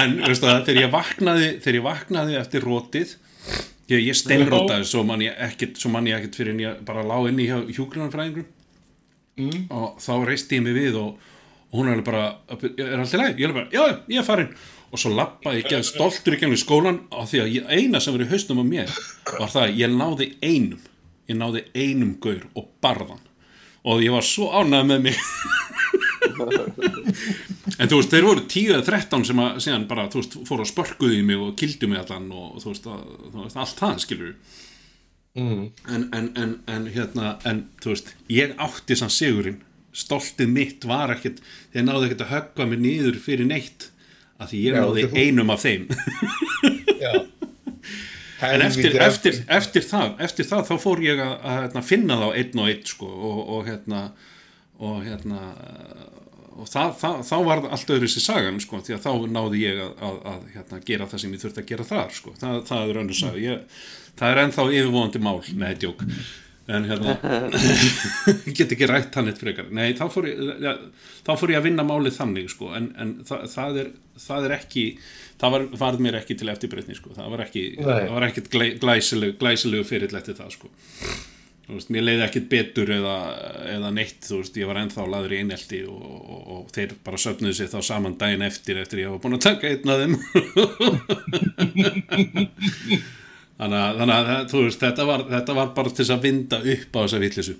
en 0.00 0.18
veistu 0.26 0.44
það, 0.44 0.64
þegar 0.66 0.82
ég 0.82 0.92
vaknaði 0.92 1.48
þegar 1.62 1.78
ég 1.78 1.86
vaknaði 1.86 2.36
eftir 2.40 2.66
rótið 2.66 3.14
ég, 3.92 4.02
ég 4.02 4.18
steinrótaði 4.18 4.88
svo 4.88 5.06
man 5.08 5.24
ég 5.24 5.38
ekkit, 5.46 5.78
svo 5.80 5.92
man 5.94 6.08
ég 6.10 6.18
ekkit 6.18 6.40
fyrir 6.40 6.54
en 6.54 6.64
ég 6.66 6.82
bara 6.86 7.06
lá 7.06 7.16
inn 7.30 7.40
í 7.40 7.48
hjúgrunarfræðingur 7.48 8.46
mm. 9.40 9.66
og 9.72 9.96
þá 10.02 10.12
reisti 10.26 10.58
ég 10.58 10.66
mig 10.66 10.76
við 10.76 10.98
og, 11.00 11.30
og 11.70 11.80
hún 11.80 11.90
er 11.90 11.96
alveg 11.96 12.10
bara 12.10 12.26
er 12.50 13.00
allt 13.00 13.14
í 13.14 13.22
lagi? 13.22 13.38
Ég 13.40 13.48
er 13.48 13.56
bara, 13.56 13.70
já, 13.72 13.82
já, 13.86 13.96
ég 14.12 14.22
er 14.22 14.26
farin 14.26 14.52
og 14.96 15.02
svo 15.02 15.12
lappaði 15.12 15.60
ég 15.60 15.70
geð 15.74 15.84
stoltur 15.90 16.34
í 16.36 16.40
gengum 16.40 16.60
skólan 16.60 17.02
og 17.12 17.28
því 17.28 17.42
að 17.42 17.52
ég, 17.52 17.66
eina 17.68 18.00
sem 18.00 18.16
verið 18.16 18.32
haustum 18.32 18.62
á 18.62 18.64
mér 18.64 18.92
var 19.36 19.50
það 19.52 19.62
að 19.66 19.80
ég 19.82 19.92
náði 19.92 20.28
einum. 20.40 20.84
Ég 21.26 21.36
náði 21.36 21.64
einum 21.76 22.14
gaur 22.22 22.44
og 22.56 22.70
barðan 22.80 23.24
og 23.86 24.02
ég 24.02 24.14
var 24.14 24.24
svo 24.26 24.48
ánægð 24.56 24.88
með 24.92 25.08
mig. 25.10 25.20
En 27.76 27.90
þú 27.90 27.98
veist, 27.98 28.12
þeir 28.12 28.24
voru 28.24 28.42
10 28.48 28.74
eða 28.74 28.84
13 28.86 29.24
sem 29.28 29.40
að 29.42 29.58
síðan 29.64 29.86
bara, 29.90 30.06
þú 30.12 30.20
veist, 30.20 30.36
fóru 30.48 30.64
að 30.64 30.70
spörkuði 30.70 31.18
mig 31.26 31.40
og 31.40 31.56
kildu 31.60 31.88
mig 31.90 32.00
allan 32.00 32.28
og 32.32 32.60
þú 32.62 32.70
veist, 32.72 32.88
að, 32.88 33.02
þú 33.32 33.42
veist 33.42 33.58
allt 33.62 33.82
það, 33.82 33.98
skilur 34.04 34.32
mm. 35.36 35.64
en, 35.92 36.06
en, 36.16 36.30
en, 36.42 36.54
en 36.72 36.88
hérna, 36.94 37.34
en 37.48 37.62
þú 37.82 37.92
veist 37.92 38.12
ég 38.32 38.54
átti 38.62 38.98
sann 38.98 39.12
sigurinn. 39.12 39.60
Stoltið 39.96 40.50
mitt 40.52 40.84
var 40.88 41.14
ekkert 41.14 41.40
þeir 41.72 41.86
náðu 41.86 42.08
ekkert 42.08 42.26
að 42.26 42.32
höggva 42.34 42.68
mig 42.70 42.82
niður 42.84 43.20
fyrir 43.24 43.48
neitt 43.48 43.90
af 44.38 44.50
því 44.52 44.60
ég 44.66 44.76
Já, 44.76 44.80
náði 44.84 45.06
þú- 45.06 45.22
einum 45.24 45.50
af 45.54 45.64
þeim. 45.64 45.88
En 48.46 48.60
eftir, 48.60 48.92
eftir, 49.00 49.38
eftir 49.48 49.84
það 49.88 50.18
eftir 50.26 50.44
það 50.44 50.66
þá 50.68 50.74
fór 50.82 51.00
ég 51.00 51.20
að, 51.24 51.30
að 51.40 51.54
hérna, 51.62 51.82
finna 51.88 52.18
þá 52.20 52.26
einn 52.36 52.60
og 52.60 52.66
einn 52.68 52.82
sko 52.84 53.06
og, 53.08 53.38
og 53.56 53.62
hérna 53.70 54.00
og 54.76 54.98
hérna 55.06 55.38
og 56.56 56.68
það, 56.68 56.90
það, 57.00 57.22
þá 57.30 57.36
var 57.48 57.62
allt 57.72 57.92
öðru 57.96 58.10
sér 58.12 58.24
sagan 58.26 58.60
sko 58.60 58.82
því 58.84 58.96
að 58.98 59.06
þá 59.06 59.24
náði 59.38 59.62
ég 59.62 59.80
að, 59.86 59.94
að, 60.10 60.18
að 60.34 60.44
hérna, 60.52 60.82
gera 60.90 61.08
það 61.08 61.22
sem 61.24 61.32
ég 61.36 61.42
þurfti 61.46 61.62
að 61.64 61.70
gera 61.72 61.88
þar 61.88 62.12
sko. 62.16 62.34
Það, 62.40 62.60
það 62.68 62.92
er 62.92 63.00
önnur 63.02 63.18
saga. 63.22 63.42
Ég, 63.46 63.80
það 64.20 64.34
er 64.34 64.42
ennþá 64.44 64.66
yfirvóðandi 64.76 65.22
mál. 65.26 65.40
Með 65.64 65.80
djók 65.86 66.04
en 66.66 66.86
hérna 66.88 67.12
ég 68.46 68.54
get 68.58 68.72
ekki 68.74 68.88
rætt 68.90 69.14
hann 69.18 69.30
eitt 69.30 69.38
frekar. 69.42 69.68
Nei 69.74 69.92
þá 69.98 70.06
fór 70.12 70.26
ég, 70.30 70.40
ja, 70.64 70.72
þá 71.26 71.32
fór 71.38 71.52
ég 71.54 71.60
að 71.60 71.68
vinna 71.70 71.84
málið 71.86 72.16
þannig 72.18 72.50
sko. 72.52 72.72
En, 72.78 72.90
en 72.98 73.14
það, 73.28 73.46
það, 73.54 73.78
er, 73.84 73.92
það 74.26 74.48
er 74.48 74.56
ekki 74.58 74.84
það 75.38 75.54
var, 75.56 75.68
var 75.84 76.00
mér 76.08 76.18
ekki 76.22 76.38
til 76.40 76.50
eftirbreytni 76.52 76.96
sko. 76.98 77.14
Það 77.16 77.32
var 77.36 77.44
ekki, 77.46 77.64
Nei. 77.78 77.86
það 77.86 78.12
var 78.18 78.28
ekkit 78.30 78.50
glæ- 78.56 78.76
glæsilegu, 78.82 79.38
glæsilegu 79.40 79.84
fyrirl 79.88 80.18
eftir 80.22 80.38
það 80.40 80.50
sko. 80.58 80.72
Veist, 81.66 81.88
mér 81.90 82.04
leiði 82.06 82.22
ekkit 82.22 82.44
betur 82.46 82.90
eða, 82.94 83.14
eða 83.72 83.88
neitt, 83.90 84.22
veist, 84.30 84.54
ég 84.54 84.68
var 84.70 84.78
ennþá 84.78 85.02
laður 85.10 85.32
í 85.34 85.40
einelti 85.42 85.80
og, 85.90 85.98
og, 85.98 86.44
og 86.54 86.68
þeir 86.76 86.92
bara 87.02 87.18
söfnuðu 87.18 87.56
sér 87.58 87.72
þá 87.72 87.80
saman 87.88 88.14
daginn 88.20 88.44
eftir 88.46 88.78
eftir 88.84 89.02
ég 89.02 89.10
var 89.10 89.18
búin 89.24 89.34
að 89.34 89.48
taka 89.48 89.72
einn 89.74 89.90
af 89.90 89.98
þeim 90.04 90.14
þannig 93.56 93.98
þannig 94.00 94.20
að 94.20 94.54
veist, 94.58 94.82
þetta 94.82 95.08
var, 95.08 95.26
þetta 95.30 95.56
var 95.56 95.72
bara 95.76 95.92
til 95.92 96.04
þess 96.04 96.14
að 96.16 96.28
vinda 96.28 96.60
upp 96.74 96.96
á 96.96 97.00
þessa 97.02 97.22
vitleysu. 97.22 97.56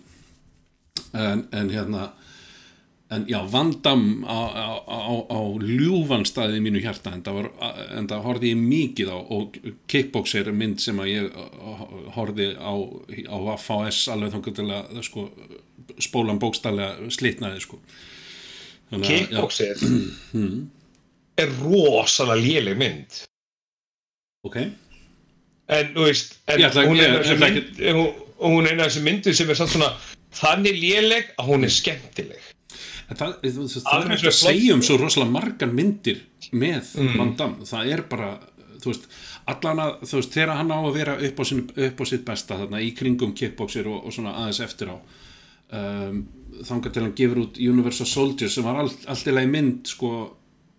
En, 1.16 1.44
en 1.56 1.72
hérna 1.72 2.06
en 3.08 3.24
já, 3.30 3.38
vandam 3.46 4.24
á, 4.26 4.38
á, 4.50 4.68
á, 4.82 5.00
á 5.30 5.40
ljúfan 5.62 6.26
staði 6.26 6.58
í 6.58 6.62
mínu 6.64 6.80
hjarta 6.82 7.12
en 7.14 7.22
það, 7.22 7.36
var, 7.38 7.76
en 7.94 8.08
það 8.10 8.24
horfði 8.24 8.50
ég 8.50 8.64
mikið 8.64 9.12
á 9.14 9.18
og 9.36 9.58
kickboxer 9.86 10.50
er 10.50 10.56
mynd 10.56 10.82
sem 10.82 10.98
að 10.98 11.12
ég 11.12 11.36
horfði 12.16 12.48
á, 12.58 12.74
á 13.30 13.36
FAS 13.62 14.08
alveg 14.10 14.34
þannig 14.34 14.58
til 14.58 14.66
að 14.74 14.98
sko, 15.06 15.28
spólan 16.02 16.42
bókstallega 16.42 17.12
slitnaði 17.14 17.62
sko. 17.62 17.78
Að, 18.90 19.06
já, 19.06 19.06
Kickboxið 19.06 19.86
er 21.42 21.54
rosalega 21.62 22.42
léleg 22.42 22.82
mynd. 22.82 23.22
Ok 24.46 24.58
en 25.68 25.94
þú 25.94 26.04
veist 26.06 26.36
en 26.46 26.60
Ég 26.60 26.68
ætla- 26.70 26.86
hún, 26.86 27.00
er 27.00 27.16
er 27.16 28.70
eina 28.70 28.84
af 28.84 28.90
þessi 28.92 29.02
myndir 29.06 29.34
sem 29.34 29.50
er 29.50 29.58
samt 29.58 29.72
svona 29.74 29.92
þannig 30.36 30.76
léleg 30.82 31.32
að 31.38 31.48
hún 31.50 31.64
er 31.64 31.72
skemmtileg. 31.72 32.42
En 33.08 33.16
það, 33.16 33.36
það 33.42 33.82
Alveg 33.92 34.10
er 34.10 34.16
ekki 34.16 34.28
að 34.32 34.38
segja 34.40 34.74
um 34.74 34.82
svo 34.82 34.96
rosalega 34.98 35.30
margar 35.30 35.70
myndir 35.72 36.20
með 36.52 36.92
Van 37.16 37.36
Damme, 37.38 37.64
það 37.68 37.92
er 37.94 38.02
bara 38.10 38.30
þú 38.82 38.90
veist, 38.92 39.06
allan 39.46 39.82
að 39.82 39.92
þú 40.02 40.18
veist, 40.20 40.32
þegar 40.34 40.56
hann 40.58 40.72
á 40.74 40.78
að 40.78 40.96
vera 40.96 41.14
upp 41.28 41.38
á, 41.40 41.44
sin, 41.46 41.62
upp 41.70 42.00
á 42.02 42.04
sitt 42.10 42.24
besta 42.26 42.58
þarna 42.58 42.80
í 42.82 42.90
kringum 42.98 43.34
kickboxer 43.38 43.86
og, 43.86 44.06
og 44.06 44.12
svona 44.14 44.34
aðeins 44.42 44.60
eftir 44.66 44.90
á 44.90 44.96
um, 44.98 46.20
þangar 46.66 46.92
til 46.94 47.04
hann 47.04 47.14
gefur 47.18 47.42
út 47.44 47.60
Universal 47.62 48.06
Soldier 48.10 48.50
sem 48.52 48.66
var 48.66 48.80
all, 48.82 48.90
allt 49.06 49.30
í 49.30 49.34
lagi 49.34 49.50
mynd 49.52 49.86
sko, 49.90 50.10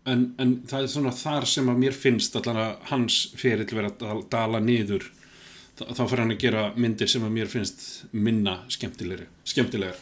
en, 0.10 0.24
en 0.42 0.54
það 0.70 0.86
er 0.86 0.92
svona 0.94 1.14
þar 1.16 1.48
sem 1.50 1.70
að 1.72 1.82
mér 1.84 1.96
finnst 1.98 2.36
allan 2.40 2.60
að 2.64 2.90
hans 2.92 3.20
ferill 3.38 3.68
vera 3.70 3.92
að 3.92 3.98
dal- 4.04 4.26
dala 4.32 4.62
niður 4.64 5.08
þá, 5.78 5.84
þá 5.94 6.04
fyrir 6.04 6.24
hann 6.24 6.36
að 6.36 6.44
gera 6.46 6.66
myndir 6.76 7.12
sem 7.12 7.26
að 7.28 7.36
mér 7.38 7.52
finnst 7.52 7.88
minna 8.12 8.60
skemmtilegri 8.74 9.28
skemmtilegar. 9.48 10.00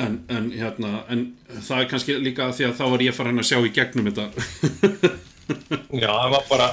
En, 0.00 0.22
en 0.32 0.48
hérna 0.54 1.02
en 1.12 1.26
það 1.60 1.82
er 1.82 1.90
kannski 1.90 2.16
líka 2.22 2.48
því 2.56 2.70
að 2.70 2.78
þá 2.80 2.84
var 2.94 3.04
ég 3.04 3.16
farin 3.16 3.42
að 3.42 3.50
sjá 3.50 3.58
í 3.60 3.74
gegnum 3.76 4.08
þetta. 4.08 5.12
Já, 5.92 6.08
það 6.08 6.30
var 6.32 6.44
bara 6.48 6.68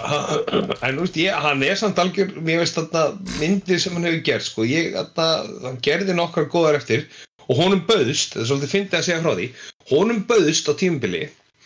en 0.88 1.00
veist, 1.02 1.18
ég, 1.20 1.34
hann 1.44 1.64
er 1.66 1.80
samt 1.80 2.00
algjör 2.00 2.36
mér 2.46 2.62
veist 2.62 2.78
þarna 2.78 3.02
myndir 3.42 3.82
sem 3.82 3.96
hann 3.98 4.06
hefur 4.08 4.22
gert 4.30 4.46
sko, 4.46 4.66
ég, 4.68 4.94
þarna, 4.94 5.58
hann 5.66 5.80
gerði 5.84 6.16
nokkar 6.16 6.48
góðar 6.54 6.78
eftir 6.80 7.08
og 7.50 7.58
honum 7.60 7.82
bauðst 7.90 8.38
það 8.38 8.44
er 8.44 8.50
svolítið 8.52 8.74
fyndið 8.76 9.00
að 9.00 9.06
segja 9.08 9.24
frá 9.26 9.34
því 9.40 9.48
honum 9.90 10.22
bauðst 10.30 10.70
á 10.70 10.74
tímabili 10.80 11.24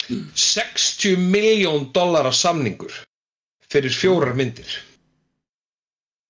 60 0.10 1.18
miljón 1.34 1.92
dollara 1.96 2.32
samningur 2.36 2.94
fyrir 3.72 3.94
fjórar 3.94 4.36
myndir 4.38 4.68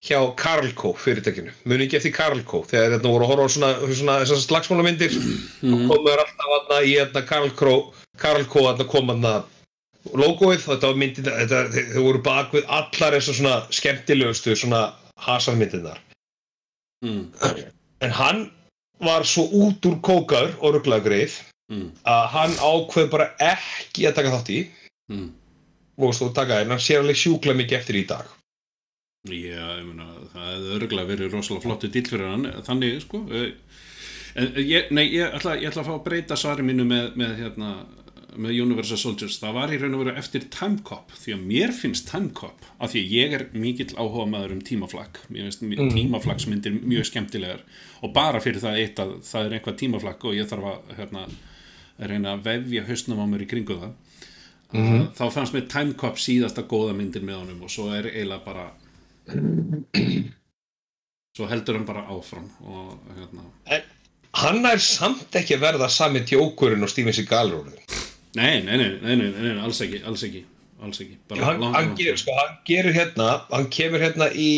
hjá 0.04 0.20
Carlco 0.36 0.92
fyrirtækinu, 1.00 1.54
muni 1.64 1.86
ekki 1.86 1.98
eftir 2.02 2.14
Carlco 2.16 2.64
þegar 2.68 2.98
þetta 2.98 3.12
voru 3.12 3.24
að 3.24 3.32
horfa 3.32 3.46
á 3.48 3.54
svona, 3.56 3.70
svona 3.96 4.16
þessar 4.24 4.42
slagsmálamyndir? 4.44 5.14
Og 5.64 5.86
komuður 5.88 6.24
alltaf 6.26 6.50
þarna 6.54 6.80
í 6.84 6.96
þarna 6.98 7.24
Carlco 7.30 7.76
Carlco 8.20 8.66
þarna 8.68 8.88
kom 8.92 9.14
þarna 9.14 9.34
logoið, 10.20 10.66
þetta 10.66 10.90
var 10.90 11.00
myndin 11.00 11.30
þetta, 11.30 11.62
þau 11.94 12.04
voru 12.10 12.24
bak 12.26 12.52
við 12.56 12.68
allar 12.68 13.16
þessar 13.16 13.40
svona 13.40 13.56
skemmtilegustu 13.72 14.58
svona 14.60 14.82
hasarmyndinar 15.24 16.02
mm, 17.06 17.24
en 18.04 18.16
hann 18.20 18.44
var 19.04 19.24
svo 19.28 19.48
út 19.56 19.88
úr 19.88 19.98
kókaður 20.04 20.58
og 20.60 20.76
rugglagrið 20.76 21.40
mm, 21.74 21.90
að 22.14 22.24
hann 22.36 22.56
ákveð 22.70 23.10
bara 23.16 23.32
ekki 23.52 24.08
að 24.10 24.16
taka 24.20 24.36
þátt 24.38 24.54
í 24.54 24.62
mm. 25.14 25.28
og 26.00 26.16
stóð 26.16 26.34
taka 26.38 26.62
en 26.62 26.76
hann 26.76 26.84
sér 26.84 27.04
alveg 27.04 27.20
sjúkla 27.20 27.58
mikið 27.58 27.80
eftir 27.82 28.02
í 28.04 28.08
dag 28.14 28.30
Já, 29.24 29.80
ég 29.80 29.86
meina, 29.88 30.10
það 30.34 30.48
hefði 30.50 30.72
örgulega 30.78 31.10
verið 31.14 31.30
rosalega 31.32 31.64
flottu 31.64 31.90
dýl 31.92 32.10
fyrir 32.10 32.28
hann, 32.28 32.50
þannig, 32.68 32.98
sko. 33.06 33.22
eh, 33.32 33.54
En 34.34 34.56
ég, 34.58 34.90
nei, 34.94 35.06
ég 35.14 35.36
ætla, 35.38 35.58
ég 35.62 35.70
ætla 35.70 35.84
að 35.84 35.90
fá 35.92 35.94
að 35.98 36.06
breyta 36.08 36.38
svari 36.40 36.66
mínu 36.66 36.86
með, 36.90 37.12
með, 37.22 37.34
hérna, 37.38 37.70
með 38.34 38.62
Universal 38.64 38.98
Soldiers. 38.98 39.38
Það 39.42 39.58
var 39.60 39.74
í 39.74 39.78
raun 39.82 39.98
og 39.98 40.02
veru 40.02 40.16
eftir 40.18 40.48
Time 40.54 40.82
Cop, 40.88 41.14
því 41.20 41.36
að 41.36 41.44
mér 41.52 41.74
finnst 41.78 42.10
Time 42.10 42.32
Cop, 42.38 42.66
af 42.82 42.94
því 42.94 43.04
að 43.04 43.14
ég 43.14 43.36
er 43.38 43.46
mikill 43.54 43.92
áhuga 43.94 44.26
maður 44.32 44.56
um 44.56 44.64
tímaflag. 44.66 45.22
Mér 45.30 45.48
finnst 45.48 45.66
mm. 45.68 45.94
tímaflagsmyndir 45.94 46.80
mjög 46.82 47.10
skemmtilegar 47.12 47.62
og 48.02 48.14
bara 48.16 48.42
fyrir 48.44 48.64
það 48.64 48.82
eitt 48.82 49.04
að 49.04 49.16
það 49.30 49.48
er 49.48 49.58
einhvað 49.60 49.80
tímaflag 49.84 50.26
og 50.26 50.38
ég 50.40 50.50
þarf 50.50 50.70
að, 50.72 50.96
hérna, 50.98 51.28
að 52.00 52.14
reyna 52.14 52.34
að 52.34 52.46
vefja 52.48 52.86
hausnum 52.88 53.22
á 53.22 53.26
mér 53.30 53.46
í 53.46 53.50
kringu 53.50 53.80
það. 53.82 53.94
Mm. 54.74 55.04
Þá 55.14 55.26
fannst 55.36 55.54
mér 55.54 55.68
Time 55.70 55.94
Cop 56.00 56.18
síðasta 56.22 56.64
góða 56.66 56.96
myndir 56.98 57.26
með 57.26 57.44
honum 57.44 57.66
og 57.68 57.74
svo 57.74 57.92
er 57.94 58.08
eiginlega 58.10 58.42
bara 58.46 58.72
svo 61.38 61.50
heldur 61.50 61.78
hann 61.80 61.86
bara 61.88 62.06
áfram 62.14 62.50
og 62.66 62.98
hérna 63.18 63.46
en 63.76 63.86
hann 64.42 64.66
er 64.70 64.82
samt 64.82 65.38
ekki 65.38 65.60
verða 65.62 65.90
sami 65.90 66.24
tjókurinn 66.30 66.86
og 66.86 66.92
Steven 66.92 67.16
Seagal 67.16 67.54
nei, 68.38 68.62
nei, 68.66 68.78
nei, 68.78 68.98
nei, 69.02 69.30
nei, 69.30 69.54
alls 69.62 69.82
ekki 69.86 70.02
alls 70.10 70.26
ekki, 70.28 70.44
alls 70.82 71.02
ekki 71.06 71.18
bara 71.30 71.52
hann, 71.52 71.64
hann, 71.74 71.94
frá. 71.98 72.18
sko, 72.22 72.38
hann 72.42 72.60
gerir 72.70 72.98
hérna 72.98 73.30
hann 73.52 73.70
kemur 73.74 74.04
hérna 74.04 74.30
í 74.34 74.52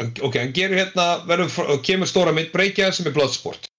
ok, 0.00 0.36
hann 0.36 0.54
gerur 0.56 0.80
hérna 0.80 1.08
verður, 1.28 1.80
kemur 1.84 2.08
stóra 2.08 2.36
mynd 2.36 2.52
breykja 2.54 2.92
sem 2.92 3.08
er 3.08 3.16
Bloodsport 3.16 3.69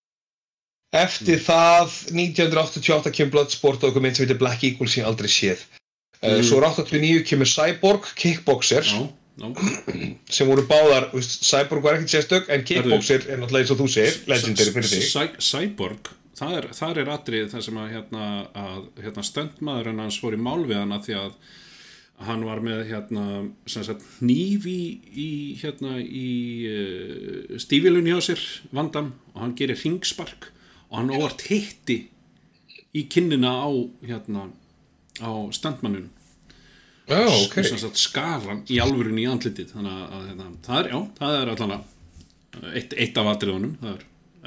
eftir 0.92 1.40
það 1.40 1.94
1988 2.12 3.14
kemur 3.16 3.32
Bloodsport 3.38 3.84
og 3.84 3.90
eitthvað 3.90 4.06
mynd 4.06 4.18
sem 4.18 4.26
heitir 4.26 4.40
Black 4.42 4.64
Eagle 4.68 4.90
sem 4.92 5.04
ég 5.04 5.08
aldrei 5.10 5.32
séð. 5.32 5.64
Mm. 6.22 6.44
svo 6.46 6.60
er 6.60 6.68
89 6.70 7.24
kemur 7.26 7.50
Cyborg 7.50 8.06
Kickboxer 8.14 8.86
já, 8.86 9.00
já, 9.42 9.48
sem 10.38 10.50
voru 10.52 10.68
báðar, 10.70 11.08
Cyborg 11.26 11.82
var 11.88 11.98
ekkert 11.98 12.14
sérstök 12.14 12.52
en 12.54 12.66
Kickboxer 12.68 13.24
er 13.26 13.42
náttúrulega 13.42 13.64
eins 13.66 13.74
og 13.74 13.80
þú 13.82 13.88
segir 13.90 14.20
legendary 14.30 14.76
fyrir 14.76 14.92
þig. 14.92 15.08
Cy- 15.10 15.42
Cyborg 15.48 16.12
það 16.38 16.54
er, 16.60 16.68
það 16.78 17.02
er 17.02 17.12
atrið 17.16 17.50
það 17.56 17.66
sem 17.66 17.82
að 17.82 17.90
hérna, 17.96 18.28
að, 18.54 18.86
hérna 19.02 19.26
stöndmaðurinn 19.32 20.04
hans 20.06 20.20
fór 20.22 20.38
í 20.38 20.42
mál 20.46 20.62
við 20.70 20.78
hana 20.84 21.02
því 21.02 21.18
að 21.24 21.34
hann 22.28 22.46
var 22.46 22.62
með 22.62 22.84
hérna 22.92 23.26
sagt 23.66 24.06
hníf 24.20 24.68
í, 24.70 24.80
í 25.10 25.30
hérna 25.58 25.98
í 26.06 26.30
uh, 26.70 27.60
stífilun 27.62 28.06
hjá 28.12 28.20
sér 28.30 28.44
vandam 28.70 29.16
og 29.34 29.42
hann 29.42 29.56
gerir 29.58 29.80
ringspark 29.82 30.52
og 30.92 30.98
hann 31.00 31.14
óvart 31.16 31.46
hitti 31.48 31.98
í 32.92 33.06
kinnina 33.12 33.52
á 33.64 33.70
hérna 34.04 34.50
á 35.24 35.32
stöndmannunum 35.56 36.10
Já, 37.12 37.26
ok. 37.28 37.56
sem 37.64 37.80
sagt 37.80 38.00
skar 38.00 38.44
hann 38.46 38.62
í 38.72 38.78
alvörun 38.80 39.20
í 39.20 39.26
andlitið. 39.28 39.74
Þannig 39.74 39.96
að, 40.06 40.28
hérna, 40.30 40.46
það 40.64 40.78
er, 40.80 40.90
já, 40.92 41.00
það 41.18 41.38
er 41.38 41.52
allan 41.54 41.74
eitt, 42.78 42.94
eitt 42.96 43.20
af 43.20 43.30
atriðunum 43.34 43.96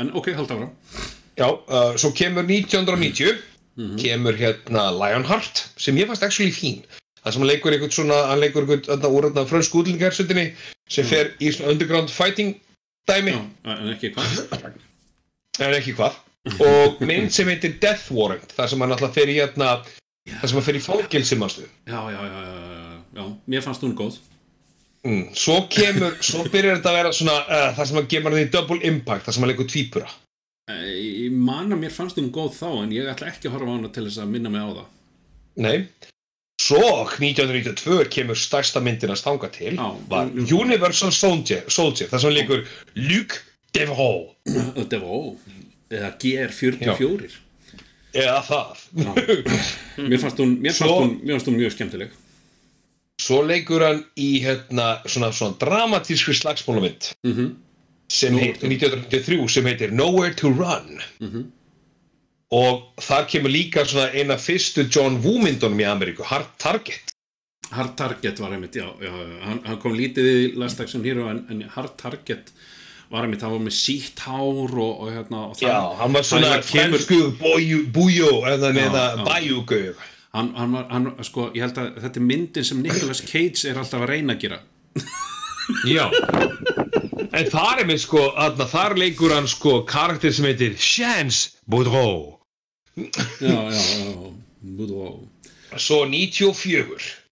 en 0.00 0.12
ok, 0.16 0.30
halda 0.38 0.56
ára 0.58 0.68
Já, 1.34 1.48
uh, 1.50 1.96
svo 1.98 2.12
kemur 2.14 2.46
1990 2.46 3.42
kemur 3.98 4.36
hérna 4.38 4.86
Lionheart 4.94 5.64
sem 5.80 5.96
ég 5.98 6.06
fannst 6.06 6.22
actually 6.22 6.54
fín. 6.54 6.84
Það 7.24 7.36
sem 7.36 7.46
leikur 7.48 7.74
einhvern 7.74 7.94
svona, 7.96 8.20
hann 8.30 8.40
leikur 8.42 8.62
einhvern 8.62 8.84
þarna 8.86 9.10
úr 9.10 9.26
þarna 9.30 9.46
frönsku 9.50 9.80
útlendingarsöndinni 9.80 10.46
sem 10.92 11.08
fer 11.08 11.32
í 11.42 11.50
svona 11.50 11.72
underground 11.74 12.12
fighting 12.12 12.54
dæmi, 13.10 13.34
já, 13.34 13.40
en 13.74 13.90
ekki 13.96 14.12
hvað? 14.14 14.78
En 15.64 15.74
ekki 15.74 15.92
hvað 15.94 16.16
og 16.52 17.00
mynd 17.04 17.32
sem 17.34 17.48
heitir 17.48 17.78
Death 17.82 18.12
Warrant 18.14 18.52
þar 18.56 18.72
sem 18.72 18.84
hann 18.84 18.96
alltaf 18.96 19.14
fer 19.16 19.32
í 19.32 19.38
hérna 19.38 19.78
þar 20.28 20.48
sem 20.50 20.58
hann 20.58 20.68
fer 20.68 20.80
í 20.80 20.84
fangilsi 20.84 21.40
mannstu 21.40 21.64
já, 21.64 22.00
já, 22.12 22.20
já, 22.20 22.42
já, 22.42 22.98
já, 23.20 23.24
mér 23.54 23.64
fannst 23.64 23.86
hún 23.86 23.96
góð 23.98 24.18
mm. 25.06 25.30
svo 25.36 25.62
kemur, 25.72 26.18
svo 26.20 26.44
byrjar 26.48 26.80
þetta 26.80 26.92
að 26.92 27.00
vera 27.00 27.14
svona 27.16 27.38
uh, 27.44 27.70
þar 27.78 27.90
sem 27.90 28.00
hann 28.00 28.12
gemur 28.12 28.36
hann 28.36 28.46
í 28.46 28.52
Double 28.52 28.82
Impact 28.84 29.28
þar 29.28 29.36
sem 29.36 29.46
hann 29.46 29.54
leikur 29.54 29.70
tvípura 29.72 30.12
Ég 30.72 31.32
man 31.36 31.74
að 31.74 31.82
mér 31.82 31.92
fannst 31.92 32.16
hún 32.16 32.30
góð 32.32 32.54
þá 32.56 32.68
en 32.86 32.92
ég 32.94 33.08
ætla 33.12 33.28
ekki 33.28 33.50
að 33.50 33.58
horfa 33.58 33.68
á 33.68 33.74
hana 33.74 33.90
til 33.92 34.04
þess 34.06 34.20
að 34.22 34.30
minna 34.32 34.52
mig 34.52 34.64
á 34.64 34.70
það. 34.78 34.86
Nei. 35.60 35.76
Svo 36.64 36.80
1992 37.18 38.06
kemur 38.14 38.38
stærsta 38.38 38.80
myndin 38.80 39.12
að 39.12 39.20
stanga 39.20 39.50
til 39.52 39.74
Já. 39.74 39.88
var 40.08 40.30
Universal 40.32 41.12
Soldier, 41.12 41.66
Soldier 41.68 42.08
þar 42.08 42.22
sem 42.22 42.32
leikur 42.32 42.62
Luke 42.96 43.42
Devereaux 43.76 44.32
ó, 44.48 45.18
eða 45.94 46.10
GR44. 46.22 47.30
eða 48.14 48.40
það. 48.46 48.84
Mér 50.04 50.20
fannst 50.22 50.38
hún, 50.42 50.52
mér 50.62 50.76
fannst 50.76 50.94
hún, 51.00 51.16
mér 51.24 51.34
fannst 51.38 51.48
hún 51.50 51.56
mjög 51.58 51.72
skemmtileg. 51.74 52.12
Svo 53.24 53.40
leikur 53.46 53.82
hann 53.86 54.00
í 54.18 54.30
hérna, 54.42 54.88
svona, 55.06 55.30
svona 55.34 55.56
dramatískri 55.60 56.34
slagsmálumynd 56.40 57.12
Mm 57.26 57.52
sem 58.14 58.34
Nowhere 58.34 58.52
heit, 58.52 58.60
1993 58.60 59.46
sem 59.48 59.64
heitir 59.64 59.92
Nowhere 59.96 60.34
to 60.36 60.50
Run 60.52 60.98
Mhm. 61.24 61.44
og 62.52 62.82
þar 63.00 63.24
kemur 63.32 63.50
líka 63.50 63.82
svona 63.88 64.10
eina 64.12 64.36
fyrstu 64.36 64.84
John 64.92 65.16
Woo 65.24 65.38
myndunum 65.40 65.80
í 65.80 65.86
Ameríku, 65.88 66.22
Hard 66.22 66.50
Target 66.60 67.14
Hard 67.72 67.96
Target 67.96 68.38
var 68.38 68.52
einmitt, 68.52 68.76
já, 68.76 68.84
já. 69.00 69.10
Hann, 69.42 69.62
hann 69.64 69.80
kom 69.80 69.96
lítið 69.96 70.28
í 70.28 70.56
Last 70.60 70.80
Action 70.84 71.02
Hero 71.02 71.30
en, 71.32 71.46
en 71.50 71.62
Hard 71.74 71.96
Target 71.96 72.52
var 73.14 73.26
einmitt, 73.26 73.44
hann 73.46 73.54
var 73.54 73.62
með 73.64 73.76
sítt 73.78 74.24
hár 74.26 74.74
og, 74.74 75.04
og 75.04 75.12
hérna 75.14 75.44
og 75.48 75.54
það, 75.58 75.68
Já, 75.70 75.78
hann 76.00 76.16
var 76.18 76.26
svona 76.28 76.56
fransku 76.66 77.20
bújó 77.94 78.32
eða 78.50 78.72
Já, 78.72 78.76
neða 78.80 79.04
já. 79.14 79.24
bæjúgau 79.30 79.94
hann, 80.34 80.50
hann 80.58 80.72
var, 80.74 80.86
hann, 80.90 81.10
sko, 81.26 81.48
ég 81.54 81.62
held 81.66 81.78
að 81.78 82.00
þetta 82.04 82.20
er 82.20 82.26
myndin 82.28 82.66
sem 82.66 82.82
Nicolas 82.82 83.22
Cage 83.24 83.68
er 83.70 83.78
alltaf 83.80 84.02
að 84.04 84.10
reyna 84.10 84.34
að 84.34 84.46
gera. 84.46 84.60
Já. 85.88 86.04
En 87.34 87.48
þar 87.50 87.82
er 87.82 87.86
með 87.88 88.00
sko, 88.04 88.24
þarna, 88.36 88.66
þar 88.70 88.96
leikur 89.00 89.34
hann 89.34 89.48
sko 89.50 89.78
karakter 89.88 90.34
sem 90.34 90.46
heitir 90.48 90.74
Chance 90.78 91.54
Boudreau. 91.70 92.40
Já, 92.98 93.06
já, 93.40 93.78
já, 93.78 94.32
Boudreau. 94.76 95.14
Svo 95.80 96.04
94 96.06 96.84
já, 96.84 97.23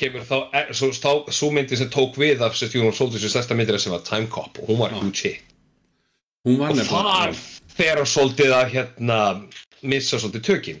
kemur 0.00 0.24
þá, 0.26 0.36
eh, 0.56 0.72
svo, 0.76 0.90
stá, 0.96 1.12
svo 1.32 1.50
myndi 1.54 1.78
sem 1.78 1.90
tók 1.92 2.18
við 2.20 2.42
af 2.44 2.56
Stjórnum 2.56 2.96
Soldiers 2.96 3.26
í 3.26 3.32
stærsta 3.32 3.56
myndina 3.56 3.80
sem 3.80 3.92
var 3.92 4.04
Time 4.06 4.28
Cop 4.32 4.60
og 4.62 4.70
hún 4.72 4.80
var 4.80 4.94
huge 4.96 5.28
hit. 5.28 5.56
Hún 6.48 6.60
var 6.60 6.72
og 6.72 6.80
nefnilega 6.80 7.16
þar 7.16 7.42
fer 7.76 8.00
hann 8.00 8.08
svolítið 8.08 8.54
að 8.56 8.70
hérna 8.74 9.18
missa 9.82 10.20
svolítið 10.20 10.46
tökin. 10.48 10.80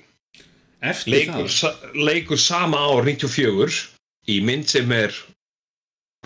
Eftir 0.80 1.12
leikur, 1.12 1.50
sa, 1.52 1.74
leikur 1.92 2.40
sama 2.40 2.80
ár 2.80 3.04
94 3.04 3.82
í 4.32 4.40
mynd 4.44 4.68
sem 4.72 4.92
er 4.96 5.12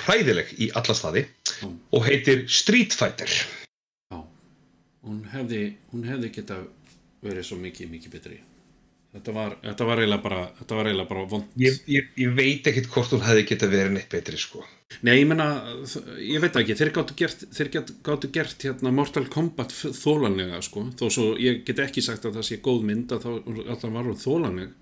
hræðileg 0.05 0.55
í 0.63 0.71
alla 0.79 0.95
staði 0.95 1.25
Já. 1.27 1.69
og 1.69 2.07
heitir 2.07 2.47
Street 2.51 2.95
Fighter. 2.95 3.31
Já, 4.11 4.23
hún 5.07 5.23
hefði 5.35 5.63
hún 5.91 6.07
hefði 6.07 6.31
geta 6.39 6.63
verið 7.25 7.49
svo 7.49 7.59
mikið, 7.59 7.91
mikið 7.91 8.15
betri 8.15 8.41
þetta 9.15 9.33
var, 9.37 9.53
þetta 9.63 9.87
var 9.89 10.01
eiginlega 10.03 10.23
bara 10.25 10.41
þetta 10.61 10.79
var 10.79 10.89
eiginlega 10.91 11.11
bara 11.13 11.25
vond 11.31 11.59
ég, 11.63 11.77
ég, 11.91 12.09
ég 12.19 12.33
veit 12.37 12.67
ekkit 12.71 12.89
hvort 12.93 13.13
hún 13.15 13.23
hefði 13.25 13.45
geta 13.53 13.69
verið 13.71 13.95
neitt 13.97 14.09
betri 14.13 14.41
sko. 14.41 14.65
Nei, 15.07 15.15
ég 15.21 15.27
meina, 15.31 15.47
þ- 15.91 16.19
ég 16.23 16.43
veit 16.45 16.57
ekki, 16.61 16.77
þeir 16.79 16.91
gáttu 16.95 17.17
gert, 17.19 17.45
þeir 17.57 17.71
gáttu 18.07 18.29
gert 18.35 18.67
hérna 18.67 18.93
Mortal 18.95 19.25
Kombat 19.33 19.73
þólanlega, 19.75 20.61
sko, 20.63 20.85
þó 20.99 21.05
svo 21.11 21.29
ég 21.41 21.63
get 21.67 21.81
ekki 21.87 22.03
sagt 22.05 22.27
að 22.29 22.37
það 22.39 22.49
sé 22.51 22.59
góð 22.63 22.83
mynd 22.91 23.15
að 23.17 23.25
þá 23.25 23.31
alltaf 23.65 23.95
var 23.97 24.11
hún 24.11 24.21
þólanleg. 24.23 24.75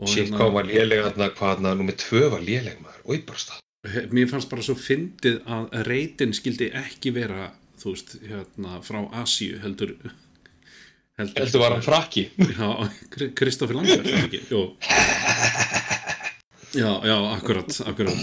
Og 0.00 0.08
hérna, 0.14 0.38
hvað 0.40 0.54
var 0.56 0.68
léleg 0.70 1.02
þarna, 1.04 1.26
hvað 1.36 1.50
þarna, 1.54 1.74
nummið 1.80 1.98
tvö 2.00 2.22
var 2.32 2.44
léleg 2.46 2.78
maður, 2.80 3.02
oi 3.12 3.18
bara 3.28 3.42
stað. 3.42 3.58
mér 4.16 4.28
fannst 4.30 4.48
bara 4.52 4.64
svo 4.64 4.74
fyndið 4.76 5.40
að 5.56 5.76
reytin 5.88 6.32
skildi 6.36 6.70
ekki 6.80 7.12
vera, 7.16 7.50
þú 7.82 7.92
veist, 7.94 8.14
hérna, 8.28 8.78
frá 8.84 9.02
Asíu, 9.20 9.58
heldur, 9.60 9.92
heldur, 11.22 11.42
Heldur 11.44 11.64
var 11.64 11.76
hann 11.76 11.84
frakki. 11.86 12.26
Já, 12.38 12.70
er 12.80 14.06
það 14.06 14.24
ekki, 14.24 14.40
jú. 14.50 14.64
Já, 16.70 16.90
já, 17.04 17.16
akkurat, 17.34 17.80
akkurat. 17.86 18.14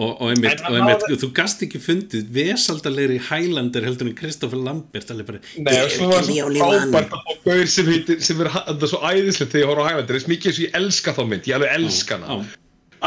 Og, 0.00 0.12
og 0.22 0.30
einmitt, 0.32 0.60
og 0.64 0.76
einmitt, 0.78 1.02
hafði- 1.02 1.16
þú 1.20 1.28
gast 1.36 1.64
ekki 1.66 1.80
fundið 1.82 2.28
vesaldalegri 2.32 3.18
Highlander 3.26 3.84
heldur 3.84 4.08
en 4.08 4.14
Kristoffer 4.16 4.56
Lambert, 4.62 5.10
alveg 5.12 5.26
bara, 5.28 5.40
Nei, 5.58 5.74
og 5.82 5.90
svo 5.92 6.06
var 6.08 6.22
Give 6.22 6.28
svo 6.30 6.36
me 6.36 6.44
only 6.46 6.62
one. 6.62 6.78
frábært 6.86 7.16
að 7.18 7.26
fá 7.26 7.34
gaur 7.50 7.66
sem 7.74 7.90
heitir, 7.90 8.20
sem 8.24 8.40
er 8.40 8.48
það 8.54 8.70
er 8.86 8.92
svo 8.94 9.00
æðislegt 9.10 9.52
þegar 9.52 9.64
ég 9.66 9.72
horf 9.72 9.82
á 9.82 9.88
Highlander, 9.90 10.16
þess 10.20 10.30
mikið 10.30 10.48
eins 10.52 10.60
og 10.60 10.64
ég 10.64 10.78
elska 10.80 11.14
þá 11.18 11.22
mynd, 11.34 11.50
ég 11.50 11.58
alveg 11.58 11.74
elska 11.80 12.18
hana. 12.22 12.38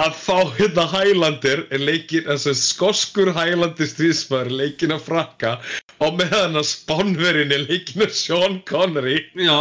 Að 0.03 0.14
fá 0.18 0.38
hérna 0.60 0.85
Highlander 0.91 1.64
er 1.73 1.81
leikin, 1.88 2.27
þessu 2.30 2.53
skoskur 2.60 3.31
Highlander 3.39 3.89
stríðsmaður 3.89 4.53
leikin 4.60 4.93
að 4.93 5.03
frakka 5.07 5.55
og 6.03 6.17
meðan 6.19 6.57
að 6.59 6.67
spánverin 6.67 7.53
er 7.55 7.63
leikin 7.69 8.03
að 8.05 8.13
Sean 8.17 8.59
Connery. 8.67 9.19
já, 9.35 9.57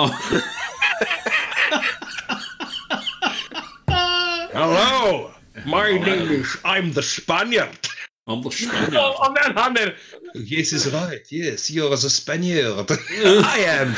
Hello, 4.53 5.31
my 5.67 5.93
name 5.99 6.31
is, 6.31 6.57
I'm 6.65 6.93
the 6.93 7.03
Spaniard. 7.03 7.89
I'm 8.27 8.43
the 8.43 8.51
Spaniard. 8.51 8.95
Og 9.19 9.33
meðan 9.37 9.57
hann 9.59 9.77
er 9.81 9.95
Yes 10.35 10.73
is 10.73 10.87
right, 10.95 11.27
yes, 11.31 11.69
you're 11.71 11.91
the 11.97 12.09
Spaniard 12.11 12.91
I 12.91 13.59
am 13.69 13.93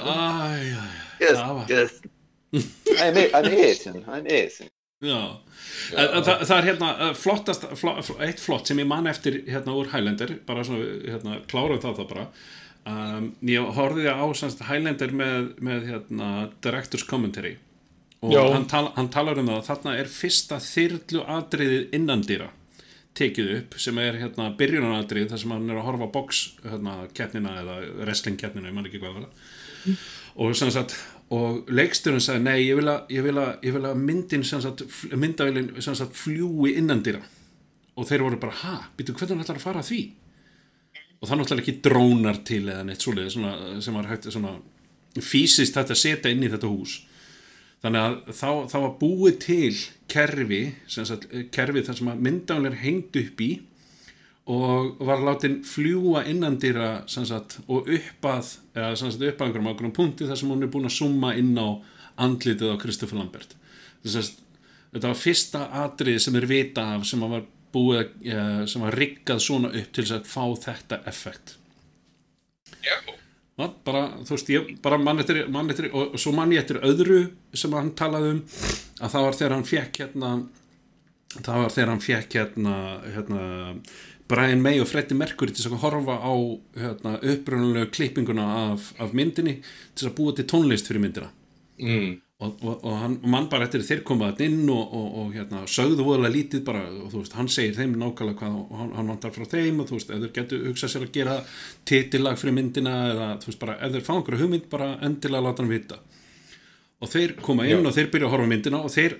Æ, 0.00 0.04
æ, 0.04 0.82
Yes, 1.20 1.36
Það 1.36 1.54
var- 1.54 1.66
yes. 1.68 1.90
I'm, 3.00 3.16
I'm 3.34 3.46
Asian, 3.46 4.04
I'm 4.08 4.26
Asian. 4.26 4.68
Já. 5.00 5.20
En, 5.96 6.06
en, 6.06 6.22
það, 6.26 6.44
það 6.44 6.56
er 6.56 6.68
hérna 6.68 7.10
flottast, 7.18 7.66
flo, 7.80 7.96
flo, 8.04 8.16
eitt 8.26 8.42
flott 8.42 8.70
sem 8.70 8.80
ég 8.82 8.88
man 8.90 9.10
eftir 9.10 9.42
hérna 9.48 9.76
úr 9.78 9.90
Highlander, 9.92 10.36
bara 10.48 10.64
svona, 10.66 10.92
hérna, 11.06 11.40
klárum 11.50 11.80
það 11.82 12.02
það 12.02 12.12
bara. 12.14 12.28
Um, 12.90 13.32
ég 13.44 13.74
horfði 13.76 14.08
á 14.08 14.24
semst 14.38 14.62
Highlander 14.68 15.12
með, 15.12 15.50
með 15.60 15.90
hérna, 15.90 16.30
Director's 16.64 17.04
Commentary 17.08 17.58
og 18.20 18.32
Já. 18.32 18.40
hann, 18.52 18.66
tal, 18.68 18.90
hann 18.96 19.08
talar 19.12 19.38
um 19.40 19.48
það 19.48 19.58
að 19.58 19.68
þarna 19.68 19.92
er 19.96 20.08
fyrsta 20.12 20.58
þyrlu 20.60 21.22
atriðið 21.38 21.94
innandýra 21.96 22.50
tekið 23.16 23.52
upp 23.56 23.76
sem 23.80 23.98
er 24.00 24.18
hérna 24.20 24.50
byrjunaratrið 24.58 25.30
þar 25.32 25.42
sem 25.42 25.54
hann 25.54 25.70
er 25.72 25.80
að 25.80 25.86
horfa 25.88 26.08
box 26.14 26.42
hérna 26.62 26.96
keppnina 27.16 27.56
eða 27.62 27.78
wrestling 28.04 28.38
keppnina, 28.40 28.68
ég 28.68 28.76
man 28.76 28.88
ekki 28.88 29.00
hvað 29.02 29.16
það 29.16 29.24
var 29.24 30.04
og 30.40 30.56
sem 30.56 30.70
sagt 30.72 30.94
og 31.30 31.68
leiksturinn 31.70 32.22
sagði 32.22 32.42
nei 32.46 32.56
ég 32.64 32.78
vil 32.80 32.88
að, 32.90 33.04
ég 33.14 33.26
vil 33.26 33.36
að, 33.38 33.50
ég 33.66 33.76
vil 33.76 33.84
að 33.86 34.00
myndin 34.00 34.46
sagt 34.46 34.82
sem 34.82 35.94
sagt 35.98 36.16
fljúi 36.18 36.74
innandýra 36.80 37.22
og 37.94 38.08
þeir 38.08 38.24
voru 38.24 38.40
bara 38.40 38.56
ha, 38.62 38.74
býtu 38.96 39.14
hvernig 39.14 39.44
ætlar 39.44 39.60
að 39.60 39.66
fara 39.66 39.84
því? 39.84 40.00
Og 41.20 41.28
það 41.28 41.34
er 41.34 41.40
náttúrulega 41.42 41.64
ekki 41.66 41.82
drónar 41.84 42.42
til 42.48 42.62
eða 42.64 42.84
neitt 42.88 43.04
svoleiði 43.04 43.34
svona, 43.34 43.54
sem 43.84 43.96
var 43.98 44.08
hægt 44.08 44.28
svona 44.32 44.54
fysiskt 45.20 45.76
hægt 45.76 45.92
að 45.92 46.00
setja 46.00 46.32
inn 46.32 46.46
í 46.46 46.50
þetta 46.52 46.70
hús. 46.70 47.00
Þannig 47.84 48.06
að 48.06 48.16
þá, 48.36 48.50
þá 48.72 48.76
var 48.84 48.94
búið 49.00 49.36
til 49.44 49.74
kerfi 50.12 50.60
sagt, 50.88 51.26
kerfi 51.52 51.84
þar 51.84 51.98
sem 51.98 52.10
að 52.12 52.24
myndavélar 52.26 52.78
hengd 52.80 53.20
upp 53.20 53.44
í 53.44 53.50
og 54.50 54.98
var 55.06 55.22
látin 55.22 55.60
fljúa 55.66 56.24
innandýra 56.26 57.04
sagt, 57.10 57.60
og 57.68 57.86
uppað 57.86 58.56
eða 58.74 58.96
sagt, 58.98 59.22
upp 59.22 59.42
að 59.42 59.46
einhverjum 59.46 59.70
ákveðnum 59.70 59.94
punkti 59.94 60.26
þar 60.26 60.40
sem 60.40 60.50
hún 60.50 60.66
er 60.66 60.72
búin 60.72 60.88
að 60.88 60.96
summa 60.96 61.32
inn 61.38 61.54
á 61.54 61.78
andlitið 62.20 62.74
á 62.74 62.80
Kristoffer 62.82 63.20
Lambert. 63.20 63.54
Að 64.02 64.32
þetta 64.90 65.06
var 65.06 65.20
fyrsta 65.20 65.64
atrið 65.84 66.18
sem 66.24 66.40
er 66.40 66.48
vita 66.50 66.88
af 66.96 67.06
sem 67.06 67.22
var 67.22 67.46
búið 67.70 68.10
eh, 68.26 68.60
sem 68.66 68.82
var 68.82 68.98
riggað 68.98 69.42
svona 69.44 69.70
upp 69.70 69.94
til 69.94 70.06
að 70.10 70.26
fá 70.26 70.44
þetta 70.66 71.02
effekt. 71.10 71.56
Já. 72.82 72.96
Já, 73.60 73.66
bara, 73.84 74.06
þú 74.24 74.32
veist, 74.32 74.50
ég 74.50 74.68
bara 74.82 74.96
mann 74.98 75.20
eftir, 75.20 75.42
mann 75.52 75.68
eftir 75.70 75.90
og, 75.92 76.14
og 76.14 76.20
svo 76.20 76.32
mann 76.32 76.52
ég 76.54 76.62
eftir 76.62 76.80
öðru 76.86 77.20
sem 77.52 77.74
hann 77.76 77.92
talaði 77.98 78.38
um 78.38 78.40
að 79.00 79.12
það 79.12 79.26
var 79.26 79.36
þegar 79.36 79.54
hann 79.54 79.68
fekk 79.68 80.00
hérna 80.00 80.30
það 81.34 81.58
var 81.60 81.74
þegar 81.74 81.92
hann 81.92 82.04
fekk 82.04 82.36
hérna, 82.38 82.76
hérna 83.14 83.42
Brian 84.30 84.62
May 84.62 84.80
og 84.80 84.88
Freddie 84.88 85.18
Mercury 85.18 85.54
til 85.54 85.66
að 85.68 85.80
horfa 85.82 86.16
á 86.22 86.34
hérna, 86.78 87.16
upprunalegu 87.18 87.90
klippinguna 87.96 88.46
af, 88.70 88.90
af 89.02 89.14
myndinni 89.16 89.58
til 89.98 90.10
að 90.10 90.16
búa 90.18 90.34
til 90.36 90.46
tónlist 90.50 90.90
fyrir 90.90 91.02
myndina 91.02 91.30
mm. 91.82 92.12
og, 92.44 92.62
og, 92.62 92.76
og 92.76 92.98
hann 93.00 93.16
mann 93.32 93.48
bara 93.50 93.66
eftir 93.66 93.82
þeir 93.86 94.04
komaðan 94.06 94.44
inn 94.46 94.70
og, 94.70 94.94
og, 94.96 95.08
og 95.22 95.32
hérna, 95.34 95.64
sögðu 95.70 96.06
voðalega 96.06 96.36
lítið 96.36 96.62
bara 96.68 96.84
og 96.92 97.16
veist, 97.16 97.34
hann 97.38 97.50
segir 97.50 97.74
þeim 97.80 97.96
nákvæmlega 97.98 98.38
hvað 98.38 98.60
og 98.60 98.76
hann, 98.78 98.92
hann 98.98 99.12
vantar 99.14 99.34
frá 99.34 99.48
þeim 99.50 99.82
og 99.82 99.90
þú 99.90 99.98
veist, 99.98 100.14
þeir 100.14 100.36
getur 100.38 100.68
hugsað 100.68 100.94
sér 100.94 101.08
að 101.08 101.14
gera 101.18 101.36
titillag 101.90 102.38
fyrir 102.40 102.58
myndina 102.60 102.96
eða 103.10 103.32
þú 103.42 103.50
veist 103.50 103.64
bara, 103.66 103.78
þeir 103.82 104.06
fá 104.06 104.14
einhverju 104.14 104.44
hugmynd 104.44 104.70
bara 104.70 104.92
endilega 105.08 105.48
láta 105.48 105.64
hann 105.64 105.74
vita 105.74 105.98
og 107.00 107.10
þeir 107.10 107.34
koma 107.40 107.66
inn 107.66 107.80
Já. 107.80 107.88
og 107.88 107.96
þeir 107.96 108.14
byrja 108.14 108.28
að 108.28 108.34
horfa 108.36 108.52
myndina 108.54 108.84
og 108.84 108.94
þeir 108.94 109.18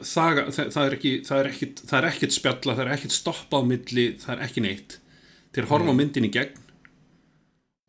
það, 0.00 0.42
það, 0.54 0.72
það, 0.74 0.82
er 0.86 0.96
ekki, 0.96 1.12
það, 1.26 1.38
er 1.38 1.50
ekkit, 1.52 1.84
það 1.88 1.98
er 1.98 2.08
ekkit 2.08 2.36
spjalla, 2.36 2.74
það 2.78 2.84
er 2.86 2.96
ekkit 2.96 3.14
stoppa 3.16 3.60
á 3.60 3.62
milli 3.68 4.08
það 4.22 4.34
er 4.34 4.44
ekki 4.48 4.64
neitt. 4.64 4.98
Þeir 5.52 5.70
horfa 5.70 5.92
á 5.92 5.98
myndin 6.00 6.28
í 6.28 6.32
gegn 6.32 6.60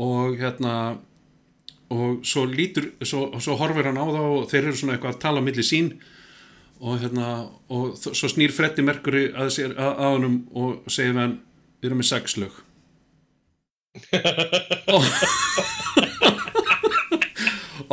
og 0.03 0.39
hérna 0.39 0.73
og 1.93 2.25
svo 2.25 2.45
lítur 2.49 2.89
svo, 3.05 3.27
svo 3.39 3.55
horfir 3.59 3.89
hann 3.89 4.01
á 4.01 4.05
þá 4.05 4.21
og 4.23 4.45
þeir 4.51 4.67
eru 4.67 4.77
svona 4.79 4.95
eitthvað 4.95 5.15
að 5.15 5.23
tala 5.23 5.43
á 5.43 5.45
milli 5.45 5.65
sín 5.65 5.91
og 6.83 6.99
hérna 7.03 7.29
og 7.71 7.93
svo 8.01 8.29
snýr 8.31 8.53
Freddy 8.55 8.85
Mercury 8.85 9.27
að 9.31 9.53
sér 9.57 9.75
að, 9.77 10.01
honum 10.15 10.39
og 10.57 10.91
segir 10.91 11.19
hann 11.19 11.39
við 11.81 11.91
erum 11.91 12.01
með 12.01 12.09
sex 12.09 12.37
lög 12.41 12.61
og, 14.95 15.05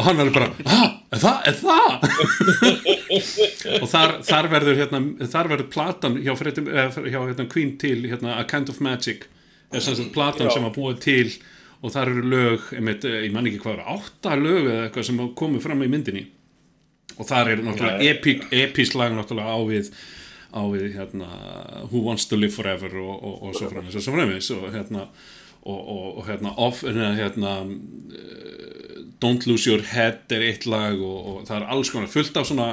og 0.01 0.07
hann 0.07 0.23
er 0.23 0.31
bara 0.33 0.49
ah, 0.65 0.87
er 1.13 1.21
það, 1.21 1.39
er 1.51 1.57
það? 1.61 1.91
Og 3.81 3.87
þar, 3.91 4.13
þar 4.25 4.49
verður 4.53 4.79
hérna, 4.79 5.01
þar 5.29 5.49
verður 5.51 5.69
platan 5.75 6.19
hjá, 6.23 6.31
Freddie, 6.39 6.65
eh, 6.73 6.99
hjá 7.11 7.19
hérna, 7.19 7.47
Queen 7.51 7.75
til 7.81 7.99
hérna, 8.09 8.37
A 8.41 8.47
Kind 8.49 8.71
of 8.73 8.79
Magic. 8.85 9.27
Er 9.71 9.83
sem 9.85 9.97
sagt 9.99 10.15
platan 10.15 10.49
Já. 10.49 10.55
sem 10.55 10.65
var 10.67 10.73
búið 10.75 11.03
til 11.05 11.35
og 11.81 11.93
þar 11.95 12.13
eru 12.13 12.23
lög, 12.29 12.71
einmitt, 12.77 13.05
eh, 13.09 13.27
ég 13.27 13.35
man 13.35 13.49
ekki 13.51 13.61
hvað 13.65 13.83
átta 13.93 14.37
lög 14.39 14.69
eða 14.69 14.87
eitthvað 14.87 15.09
sem 15.11 15.21
komið 15.43 15.67
fram 15.67 15.85
í 15.85 15.91
myndinni. 15.91 16.25
Og 17.19 17.29
þar 17.29 17.53
er 17.53 17.63
náttúrulega 17.67 18.09
epic, 18.15 18.49
episk 18.55 18.97
lag 18.97 19.13
náttúrulega 19.17 19.53
á 19.53 19.61
við 19.69 19.93
á 20.51 20.63
við 20.67 20.97
hérna 20.97 21.29
Who 21.91 22.03
Wants 22.07 22.27
to 22.31 22.39
Live 22.39 22.55
Forever 22.57 22.97
og, 22.99 23.13
og, 23.23 23.37
og 23.47 23.55
svo 23.55 23.71
framins 23.71 23.97
og 23.99 24.03
svo 24.03 24.17
framins 24.17 24.51
og 24.55 24.67
hérna 24.75 25.07
og, 25.63 25.79
og, 25.79 26.25
hérna 26.27 26.55
off 26.57 26.83
hérna, 26.83 27.13
hérna 27.19 27.53
uh, 27.69 28.80
Don't 29.21 29.47
Lose 29.47 29.67
Your 29.71 29.83
Head 29.93 30.33
er 30.33 30.43
eitt 30.49 30.67
lag 30.67 30.97
og, 31.01 31.19
og 31.35 31.47
það 31.49 31.57
er 31.63 31.69
alls 31.75 31.91
konar 31.93 32.09
fullt 32.13 32.37
af 32.41 32.47
svona 32.49 32.71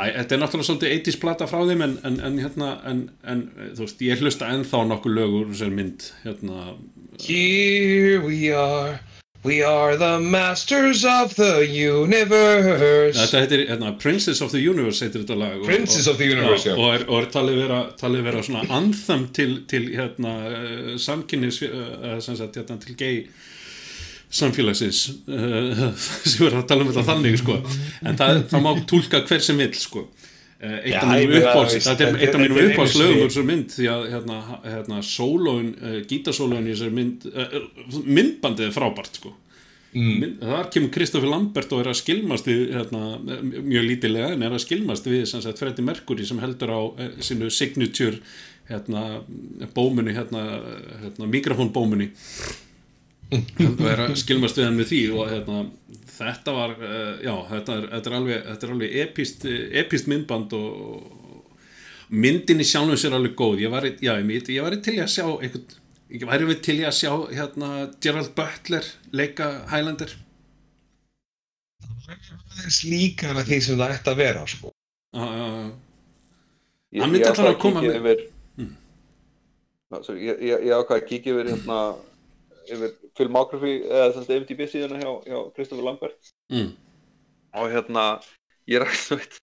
Æ, 0.00 0.04
þetta 0.16 0.32
er 0.34 0.40
náttúrulega 0.40 0.64
svolítið 0.70 0.92
80s 0.96 1.16
plata 1.20 1.46
frá 1.50 1.58
þeim 1.68 1.82
en, 1.84 1.98
en, 2.08 2.14
en 2.24 2.38
hérna 2.40 2.68
en, 2.88 3.00
en 3.28 3.42
þú 3.76 3.82
veist, 3.84 3.98
ég 4.06 4.22
hlusta 4.24 4.48
ennþá 4.48 4.80
nokkuð 4.88 5.12
lögur 5.18 5.50
sem 5.58 5.74
mynd 5.76 6.06
hérna 6.24 6.70
Here 7.20 8.22
we 8.24 8.48
are, 8.56 8.94
we 9.44 9.58
are 9.62 9.98
the 10.00 10.14
masters 10.20 11.04
of 11.04 11.34
the 11.36 11.50
universe. 11.68 13.18
Þetta 13.20 13.42
heitir, 13.44 13.64
hérna, 13.68 13.92
Princess 14.00 14.40
of 14.40 14.54
the 14.54 14.62
Universe 14.64 15.04
heitir 15.04 15.26
þetta 15.26 15.36
lag 15.36 15.58
og- 15.60 15.68
Princess 15.68 16.08
og, 16.08 16.14
of 16.14 16.22
the 16.22 16.30
Universe, 16.32 16.64
já. 16.70 16.74
Og 16.80 16.94
er, 16.94 17.04
og 17.10 17.20
er 17.22 17.28
talið 17.34 17.60
vera, 17.66 17.80
talið 18.00 18.24
vera 18.30 18.42
svona 18.46 18.64
anthem 18.80 19.28
til, 19.36 19.58
til 19.68 19.90
hérna, 19.98 20.32
uh, 20.48 20.90
samkynnis 20.96 21.60
uh, 21.68 22.16
sem 22.24 22.40
sagt, 22.40 22.56
hérna, 22.56 22.80
til 22.86 22.96
gay 22.96 23.20
samfélagsins 24.30 25.02
uh, 25.26 25.84
sem 26.30 26.44
verður 26.44 26.62
að 26.62 26.66
tala 26.70 26.86
um 26.86 26.90
þetta 26.92 27.06
þannig 27.10 27.38
sko. 27.40 27.58
en 28.06 28.18
það, 28.20 28.42
það 28.52 28.66
má 28.66 28.72
tólka 28.92 29.22
hver 29.26 29.44
sem 29.44 29.60
vill 29.60 29.74
sko. 29.78 30.06
Uh, 30.60 30.76
eitt 30.84 30.96
af 31.00 31.06
mínum 31.08 31.20
ég 31.22 31.30
meina, 31.32 31.44
uppáhalds 31.50 31.76
veist, 31.76 31.86
þetta 31.88 32.06
þetta- 32.06 32.20
eitt 32.20 32.34
af 32.34 32.42
mínum 32.42 32.58
þetta 32.58 32.72
uppáhalds 32.74 32.96
einu 32.96 33.00
lögum 33.00 33.12
sinni- 33.12 33.22
úr 33.24 33.30
þessari 33.30 33.50
mynd 33.50 33.76
því 33.76 33.86
að 33.94 34.02
hérna, 34.14 34.40
hérna, 34.66 34.98
uh, 35.80 36.00
gítasólóin 36.10 36.66
í 36.66 36.74
þessari 36.74 36.96
mynd 36.98 37.30
uh, 37.30 37.54
myndbandið 38.18 38.68
er 38.68 38.74
frábært 38.76 39.22
sko 39.22 39.32
mm. 39.96 40.36
þar 40.42 40.70
kemur 40.74 40.92
Kristoffer 40.94 41.30
Lambert 41.30 41.72
og 41.74 41.82
er 41.82 41.90
að 41.92 41.98
skilmast 42.00 42.48
við 42.48 42.74
hérna, 42.76 43.02
mjög 43.40 43.86
lítilega 43.88 44.32
en 44.34 44.46
er 44.46 44.54
að 44.54 44.64
skilmast 44.66 45.08
við 45.10 45.24
Freddie 45.58 45.86
Mercury 45.86 46.26
sem 46.28 46.40
heldur 46.42 46.74
á 46.74 46.80
eh, 47.00 47.12
sínu 47.24 47.50
signature 47.54 48.20
hérna, 48.70 49.22
bómunni 51.74 52.10
skilmast 54.20 54.58
við 54.58 54.64
hann 54.66 54.76
með 54.80 54.88
því 54.90 55.00
og 55.14 55.28
hérna, 55.30 55.58
þetta 56.16 56.54
var 56.56 56.72
uh, 56.76 57.12
já, 57.22 57.34
þetta 57.52 57.76
er, 57.78 57.84
þetta 57.94 58.10
er 58.10 58.16
alveg, 58.18 58.40
þetta 58.48 58.66
er 58.68 58.72
alveg 58.74 58.96
epist, 59.04 59.44
epist 59.82 60.08
myndband 60.10 60.56
og, 60.58 60.70
og 60.80 62.16
myndin 62.24 62.62
í 62.62 62.66
sjálfum 62.66 62.98
sér 62.98 63.14
alveg 63.18 63.36
góð. 63.38 63.60
Ég 63.62 63.70
var, 63.72 63.86
já, 63.86 64.14
ég, 64.18 64.50
ég 64.56 64.64
var 64.66 64.76
til 64.82 64.96
í 64.98 65.02
að 65.04 65.12
sjá 65.14 65.24
einhvern, 65.28 65.76
ég 66.10 66.26
væri 66.32 66.48
við 66.50 66.58
til 66.66 66.78
í 66.80 66.86
að 66.88 66.96
sjá 66.98 67.12
hérna, 67.38 67.70
Gerald 68.02 68.32
Butler 68.38 68.90
leika 69.14 69.50
Highlander. 69.70 70.16
Það 72.10 72.64
er 72.66 72.74
slíkara 72.74 73.46
því 73.46 73.60
sem 73.62 73.78
það 73.78 73.94
ætti 73.94 74.10
að 74.12 74.20
vera, 74.24 74.42
sko. 74.50 74.72
uh, 75.14 75.22
uh, 75.22 75.70
Ég- 76.90 77.04
Hann 77.04 77.12
myndi 77.14 77.22
ég 77.22 77.30
allan 77.30 77.52
að 77.54 77.60
koma 77.62 77.82
með- 77.84 77.96
yfir, 78.00 78.26
Ná, 79.90 79.98
sorry, 80.06 80.20
ég, 80.26 80.38
ég, 80.46 80.60
ég 80.68 80.74
ákvað 80.74 80.98
að 81.00 81.06
kíkja 81.08 81.32
yfir 81.34 81.48
hérna 81.50 81.76
yfir 82.68 82.94
filmography 83.18 83.74
eða 83.86 84.10
þess 84.14 84.28
að 84.28 84.42
MDB 84.42 84.66
síðuna 84.70 85.00
hjá, 85.00 85.10
hjá 85.26 85.38
Kristoffer 85.56 85.86
Lambert. 85.86 86.32
Mm, 86.52 86.72
og 87.60 87.70
hérna 87.72 88.04
ég 88.70 88.82
rakst 88.82 89.12
á 89.12 89.18
eitt 89.18 89.38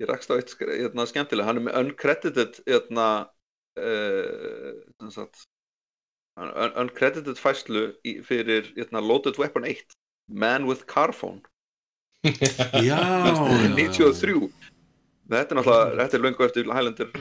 ég 0.00 0.08
rakst 0.08 0.30
á 0.32 0.38
eitt 0.38 0.54
hérna, 0.60 1.06
skemmtilega. 1.08 1.48
Hann 1.48 1.60
er 1.60 1.66
með 1.68 1.78
uncredited 1.82 2.60
hérna 2.68 3.08
uh, 3.80 4.74
un 5.02 5.10
un- 6.40 6.76
uncredited 6.84 7.36
fæslu 7.40 7.90
í, 8.06 8.20
fyrir 8.24 8.70
hérna, 8.76 9.02
Loaded 9.04 9.38
Weapon 9.40 9.66
1 9.68 9.82
Man 10.30 10.66
with 10.68 10.86
Carphone 10.86 11.42
já, 12.24 13.00
já, 13.00 13.32
já. 13.32 13.68
93 13.74 14.50
þetta 15.30 15.54
er 15.54 15.58
náttúrulega, 15.58 15.96
þetta 16.02 16.16
er 16.18 16.24
löngu 16.24 16.44
eftir 16.46 16.68
Highlander 16.68 17.12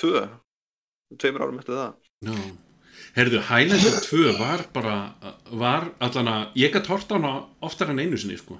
2 0.00 0.22
tveimur 1.20 1.44
árum 1.46 1.60
eftir 1.62 1.76
það. 1.78 1.94
Já. 2.26 2.34
Herðu, 3.14 3.38
Highlander 3.46 3.96
2 4.02 4.32
var 4.40 4.64
bara, 4.74 4.94
var 5.54 5.84
allan 6.02 6.30
að, 6.32 6.44
ég 6.58 6.72
gætt 6.74 6.88
hort 6.90 7.12
á 7.12 7.14
hana 7.14 7.32
oftar 7.62 7.92
en 7.92 8.00
einu 8.02 8.18
sinni, 8.18 8.34
sko. 8.40 8.56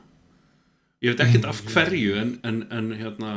Ég 1.02 1.12
veit 1.14 1.24
ekkert 1.26 1.48
af 1.50 1.62
hverju, 1.72 2.14
en, 2.20 2.30
en, 2.46 2.60
en 2.72 2.92
hérna, 3.00 3.32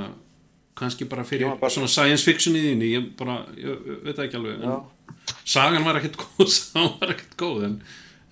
kannski 0.77 1.07
bara 1.10 1.26
fyrir 1.26 1.49
bara- 1.57 1.73
svona 1.73 1.89
science 1.89 2.22
fiction 2.27 2.53
í 2.56 2.61
þínu, 2.68 2.89
ég 2.91 3.07
bara, 3.18 3.39
ég, 3.57 3.65
ég 3.89 4.03
veit 4.06 4.22
ekki 4.27 4.38
alveg, 4.38 4.60
en 4.61 4.69
Já. 4.69 5.34
sagan 5.57 5.88
var 5.88 5.98
ekkert 5.99 6.19
góð, 6.22 6.52
sagan 6.60 6.94
var 7.02 7.15
ekkert 7.15 7.34
góð, 7.41 7.65
en, 7.72 7.80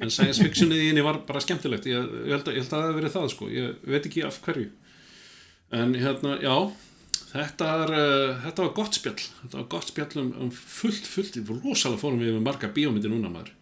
en 0.05 0.13
science 0.13 0.45
fiction 0.45 0.69
í 0.71 0.83
þínu 0.85 1.03
var 1.09 1.19
bara 1.25 1.41
skemmtilegt, 1.43 1.89
ég, 1.89 2.05
ég, 2.21 2.31
held, 2.35 2.45
að, 2.45 2.53
ég 2.59 2.61
held 2.63 2.69
að 2.69 2.75
það 2.77 2.87
hef 2.91 2.99
verið 3.01 3.15
það, 3.17 3.27
sko, 3.33 3.49
ég 3.55 3.91
veit 3.95 4.05
ekki 4.11 4.27
af 4.29 4.37
hverju. 4.45 4.69
En 5.81 5.97
hérna, 5.97 6.37
já, 6.45 6.55
þetta, 7.35 7.69
er, 7.83 7.93
uh, 7.95 8.41
þetta 8.47 8.65
var 8.65 8.73
gott 8.79 8.97
spjall, 8.97 9.19
þetta 9.43 9.59
var 9.59 9.69
gott 9.75 9.91
spjall 9.91 10.23
um, 10.23 10.33
um 10.45 10.51
fullt, 10.55 11.07
fullt, 11.11 11.37
rosalega 11.51 12.01
fórum 12.01 12.23
við 12.23 12.35
með 12.37 12.47
marga 12.47 12.71
bíómyndir 12.75 13.13
núna 13.13 13.31
maður. 13.33 13.53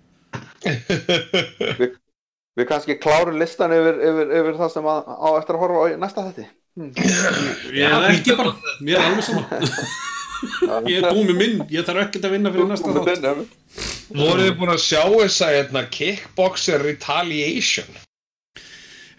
við, 1.81 1.93
við 2.57 2.67
kannski 2.69 2.97
klárum 3.01 3.39
listan 3.41 3.73
yfir, 3.75 3.99
yfir, 3.99 4.35
yfir 4.41 4.59
það 4.61 4.75
sem 4.77 4.91
að, 4.93 5.09
á 5.09 5.29
eftir 5.37 5.57
að 5.57 5.65
horfa 5.65 5.83
á 5.83 5.85
næsta 6.01 6.27
þetti 6.29 6.49
Ég 6.73 7.85
er 7.85 8.07
ekki 8.09 8.33
bara, 8.37 8.55
mér 8.81 8.97
er 8.97 9.11
alveg 9.11 9.27
sama. 9.27 9.61
Ég 10.89 10.97
er 10.97 11.05
búið 11.13 11.29
með 11.29 11.37
minn, 11.39 11.59
ég 11.71 11.85
þarf 11.87 12.01
ekkert 12.07 12.25
að 12.27 12.33
vinna 12.33 12.51
fyrir 12.51 12.65
næsta 12.67 12.93
þátt. 12.97 13.53
Voruð 14.09 14.47
þið 14.47 14.57
búin 14.59 14.71
að 14.73 14.81
sjá 14.83 15.03
þessa 15.05 15.51
hérna, 15.53 15.83
kickboxer 15.93 16.83
retaliation? 16.83 18.01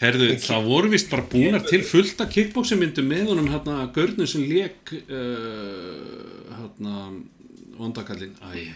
Herðu, 0.04 0.26
það 0.42 0.66
voru 0.68 0.90
vist 0.92 1.08
bara 1.08 1.24
búnar 1.32 1.62
til 1.64 1.80
fullt 1.86 2.18
af 2.20 2.32
kickboxingmyndum 2.34 3.06
með 3.08 3.30
honum 3.30 3.46
hérna 3.48 3.86
Görnum 3.94 4.28
sem 4.28 4.42
lék 4.44 4.92
uh, 4.98 6.50
hérna 6.58 6.96
vondakallinn, 7.78 8.34
æ, 8.44 8.68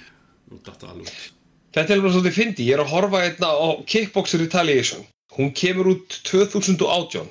nú 0.48 0.60
datta 0.64 0.88
alveg. 0.88 1.10
Þetta 1.76 1.92
er 1.92 1.98
alveg 1.98 2.14
svolítið 2.14 2.38
fyndi, 2.38 2.68
ég 2.70 2.78
er 2.78 2.82
að 2.82 2.92
horfa 2.94 3.20
hérna 3.26 3.50
á 3.52 3.68
Kickboxer 3.84 4.40
Retaliation. 4.40 5.04
Hún 5.36 5.52
kemur 5.54 5.92
út 5.92 6.16
2018 6.26 7.28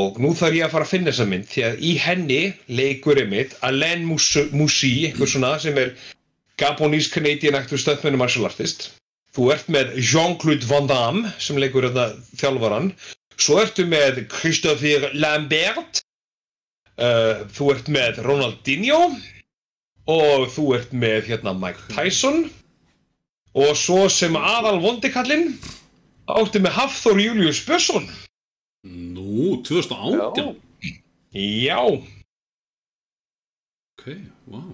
og 0.00 0.20
nú 0.22 0.30
þarf 0.38 0.56
ég 0.56 0.64
að 0.64 0.72
fara 0.72 0.86
að 0.86 0.92
finna 0.94 1.12
þessa 1.12 1.26
mynd 1.28 1.50
því 1.50 1.66
að 1.66 1.84
í 1.84 1.92
henni 2.00 2.40
leikur 2.70 3.20
einmitt 3.20 3.56
Alain 3.66 4.06
Moussi 4.06 4.92
einhver 5.08 5.30
svona 5.30 5.56
sem 5.62 5.76
er 5.82 5.92
Gabonese 6.60 7.12
Canadian 7.12 7.58
actor 7.58 7.80
stöðmennu 7.80 8.20
martial 8.20 8.48
artist. 8.48 8.90
Þú 9.36 9.50
ert 9.54 9.68
með 9.70 9.96
Jean-Claude 10.02 10.66
Van 10.66 10.88
Damme 10.90 11.32
sem 11.38 11.58
leikur 11.60 11.86
þetta 11.86 12.08
þjálfaran. 12.40 12.92
Svo 13.40 13.60
ertu 13.62 13.86
með 13.88 14.24
Christopher 14.32 15.10
Lambert. 15.14 16.02
Uh, 17.00 17.46
þú 17.56 17.70
ert 17.72 17.86
með 17.88 18.18
Ronaldinho 18.26 18.98
og 20.10 20.48
þú 20.52 20.64
ert 20.76 20.90
með 20.92 21.30
hérna 21.30 21.54
Mike 21.56 21.86
Tyson 21.94 22.42
og 23.56 23.70
svo 23.78 24.02
sem 24.12 24.36
aðal 24.36 24.76
vondikallinn 24.82 25.54
áttu 26.28 26.60
með 26.60 26.76
Hafþór 26.76 27.22
Július 27.24 27.62
Björnsson 27.64 28.04
Nú, 28.84 29.62
2018? 29.64 30.60
Já, 31.32 31.80
Ok, 34.00 34.06
wow. 34.48 34.70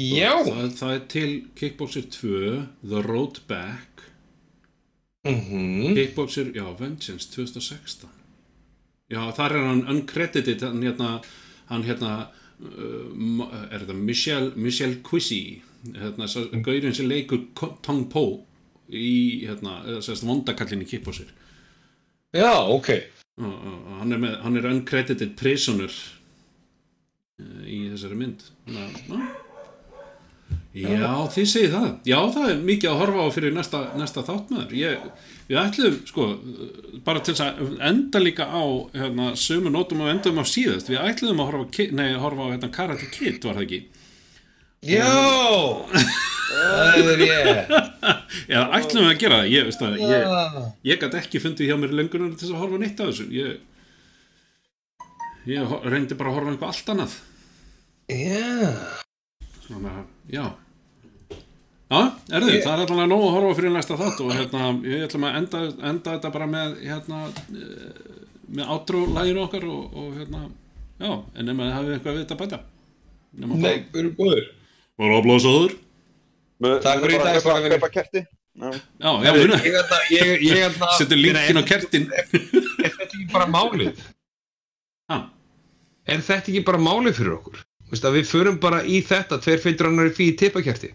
Já 0.00 0.32
Það, 0.46 0.66
það 0.78 0.92
er 0.94 1.00
til 1.12 1.30
Kickboxer 1.58 2.06
2, 2.14 2.40
The 2.92 3.02
Road 3.06 3.40
Back, 3.50 4.04
mm 5.26 5.94
Kickboxer, 5.98 6.52
já, 6.56 6.64
Vengeance 6.78 7.28
2016. 7.34 8.08
Já, 9.10 9.24
þar 9.34 9.56
er 9.58 9.64
hann 9.66 9.82
uncredited, 9.90 10.62
hann 10.62 10.84
hérna, 10.86 11.08
hann 11.70 11.82
hérna, 11.84 12.12
uh, 12.62 13.48
er 13.74 13.82
það 13.88 13.98
Michelle, 14.06 14.52
Michelle 14.56 15.00
Quissy, 15.06 15.60
hérna, 15.96 16.28
sá- 16.30 16.46
gaurinn 16.62 16.94
sem 16.94 17.08
leikur 17.10 17.42
Tong 17.82 18.04
Po 18.12 18.24
í, 18.88 19.42
hérna, 19.48 19.80
sérst 20.04 20.24
vondakallin 20.26 20.84
í 20.86 20.88
Kickboxer. 20.92 21.28
Já, 22.36 22.52
ok 22.70 22.92
Og, 23.40 23.46
og, 23.48 23.84
hann, 23.98 24.12
er 24.12 24.18
með, 24.20 24.34
hann 24.44 24.56
er 24.60 24.66
uncredited 24.68 25.30
prisoner 25.40 25.90
uh, 27.40 27.62
í 27.64 27.86
þessari 27.90 28.18
mynd. 28.20 28.42
Þannig 28.66 29.14
að. 29.16 29.46
Já, 30.70 31.26
þið 31.34 31.46
segið 31.50 31.72
það. 31.74 31.86
Já, 32.06 32.18
það 32.30 32.50
er 32.52 32.58
mikið 32.62 32.90
að 32.92 33.00
horfa 33.00 33.22
á 33.26 33.28
fyrir 33.34 33.54
næsta, 33.56 33.78
næsta 33.98 34.22
þáttmaður. 34.22 34.74
Ég, 34.78 35.06
við 35.48 35.58
ætlum, 35.64 35.96
sko, 36.06 36.26
bara 37.08 37.22
til 37.26 37.34
að 37.42 37.62
enda 37.88 38.20
líka 38.22 38.46
á 38.46 38.62
hérna, 38.94 39.32
sömu 39.34 39.72
nótum 39.74 40.04
og 40.04 40.12
endum 40.12 40.38
á 40.38 40.46
síðast. 40.46 40.92
Við 40.92 41.02
ætlum 41.02 41.42
að 41.42 41.50
horfa, 41.50 41.86
nei, 41.98 42.12
horfa 42.22 42.46
á 42.46 42.52
hérna, 42.52 42.70
Karate 42.76 43.08
Kid, 43.10 43.40
var 43.42 43.58
það 43.58 43.66
ekki? 43.66 43.80
Já, 44.86 45.10
það 46.54 47.10
er 47.16 47.24
ég. 47.26 47.74
Eða 48.54 48.62
ætlum 48.78 49.08
við 49.08 49.10
að 49.10 49.20
gera 49.24 49.42
það, 49.42 49.50
ég, 49.56 49.66
veist 49.66 49.82
það, 49.82 49.98
ég, 50.06 50.54
ég 50.86 51.02
gæti 51.02 51.20
ekki 51.24 51.42
fundið 51.42 51.72
hjá 51.72 51.76
mér 51.82 51.98
lengur 51.98 52.22
en 52.28 52.38
til 52.38 52.52
að 52.54 52.62
horfa 52.62 52.78
nýtt 52.84 53.02
af 53.02 53.10
þessu. 53.10 53.26
Ég, 53.34 53.58
ég 55.50 55.76
reyndi 55.82 56.14
bara 56.14 56.30
að 56.30 56.38
horfa 56.38 56.54
eitthvað 56.54 56.72
allt 56.76 56.94
annað. 56.94 57.18
Já. 58.14 59.10
Svona 59.66 59.82
með, 59.84 60.00
já. 60.32 60.44
Já, 61.90 62.00
erðu, 62.30 62.52
það 62.62 62.72
er 62.72 62.80
allavega 62.84 63.06
nóg 63.10 63.22
að 63.26 63.32
horfa 63.34 63.54
fyrir 63.58 63.72
næsta 63.74 63.96
þátt 63.98 64.20
og 64.22 64.28
hérna, 64.36 64.66
ég 64.86 65.00
ætlum 65.08 65.24
að 65.26 65.38
enda, 65.40 65.62
enda 65.90 66.12
þetta 66.14 66.30
bara 66.36 66.46
með, 66.46 66.76
hérna, 66.86 67.22
eh, 67.50 68.18
með 68.58 68.68
átrólæginu 68.76 69.42
okkar 69.42 69.66
og, 69.66 69.96
og 69.98 70.12
hérna, 70.20 70.42
já, 71.02 71.10
en 71.34 71.50
nema 71.50 71.66
þið 71.66 71.74
hafið 71.74 71.94
eitthvað 71.96 72.14
við 72.14 72.20
þetta 72.22 72.36
að 72.36 72.42
bæta. 72.44 72.60
Nema 73.40 73.58
Nei, 73.58 73.72
við 73.90 73.98
erum 74.04 74.14
góður. 74.20 74.44
Bara 75.02 75.16
að 75.18 75.26
blása 75.26 75.54
þur. 75.56 75.74
Takk 76.86 77.02
fyrir 77.02 77.16
í 77.16 77.24
dag, 77.24 77.40
strákar 77.42 77.66
mínir. 77.66 77.80
Kaupa 77.80 77.90
kerti. 77.96 78.22
Já. 78.60 78.70
Já. 79.00 79.10
Ég 79.26 79.76
ætla, 79.80 80.00
ég, 80.14 80.32
ég 80.46 80.62
ætla... 80.68 80.92
Settu 80.98 81.18
linkin 81.18 81.58
á 81.58 81.64
kertin. 81.66 82.06
Er 82.12 82.30
þetta 82.30 83.06
ekki 83.08 83.26
bara 83.34 83.50
málið? 83.50 83.98
Já, 85.10 85.18
Er 86.10 86.22
þetta 86.26 86.50
ekki 86.50 86.62
bara 86.66 86.80
málið 86.82 87.18
fyrir 87.18 87.34
okkur? 87.38 87.60
Veist 87.90 88.06
að 88.06 88.20
við 88.20 88.28
förum 88.30 88.58
bara 88.62 88.84
í 88.86 89.02
þetta, 89.02 89.40
tveir 89.42 89.62
feitur 89.62 89.90
annar 89.90 90.12
í 90.12 90.14
fí 90.14 90.30
tippakerti. 90.38 90.94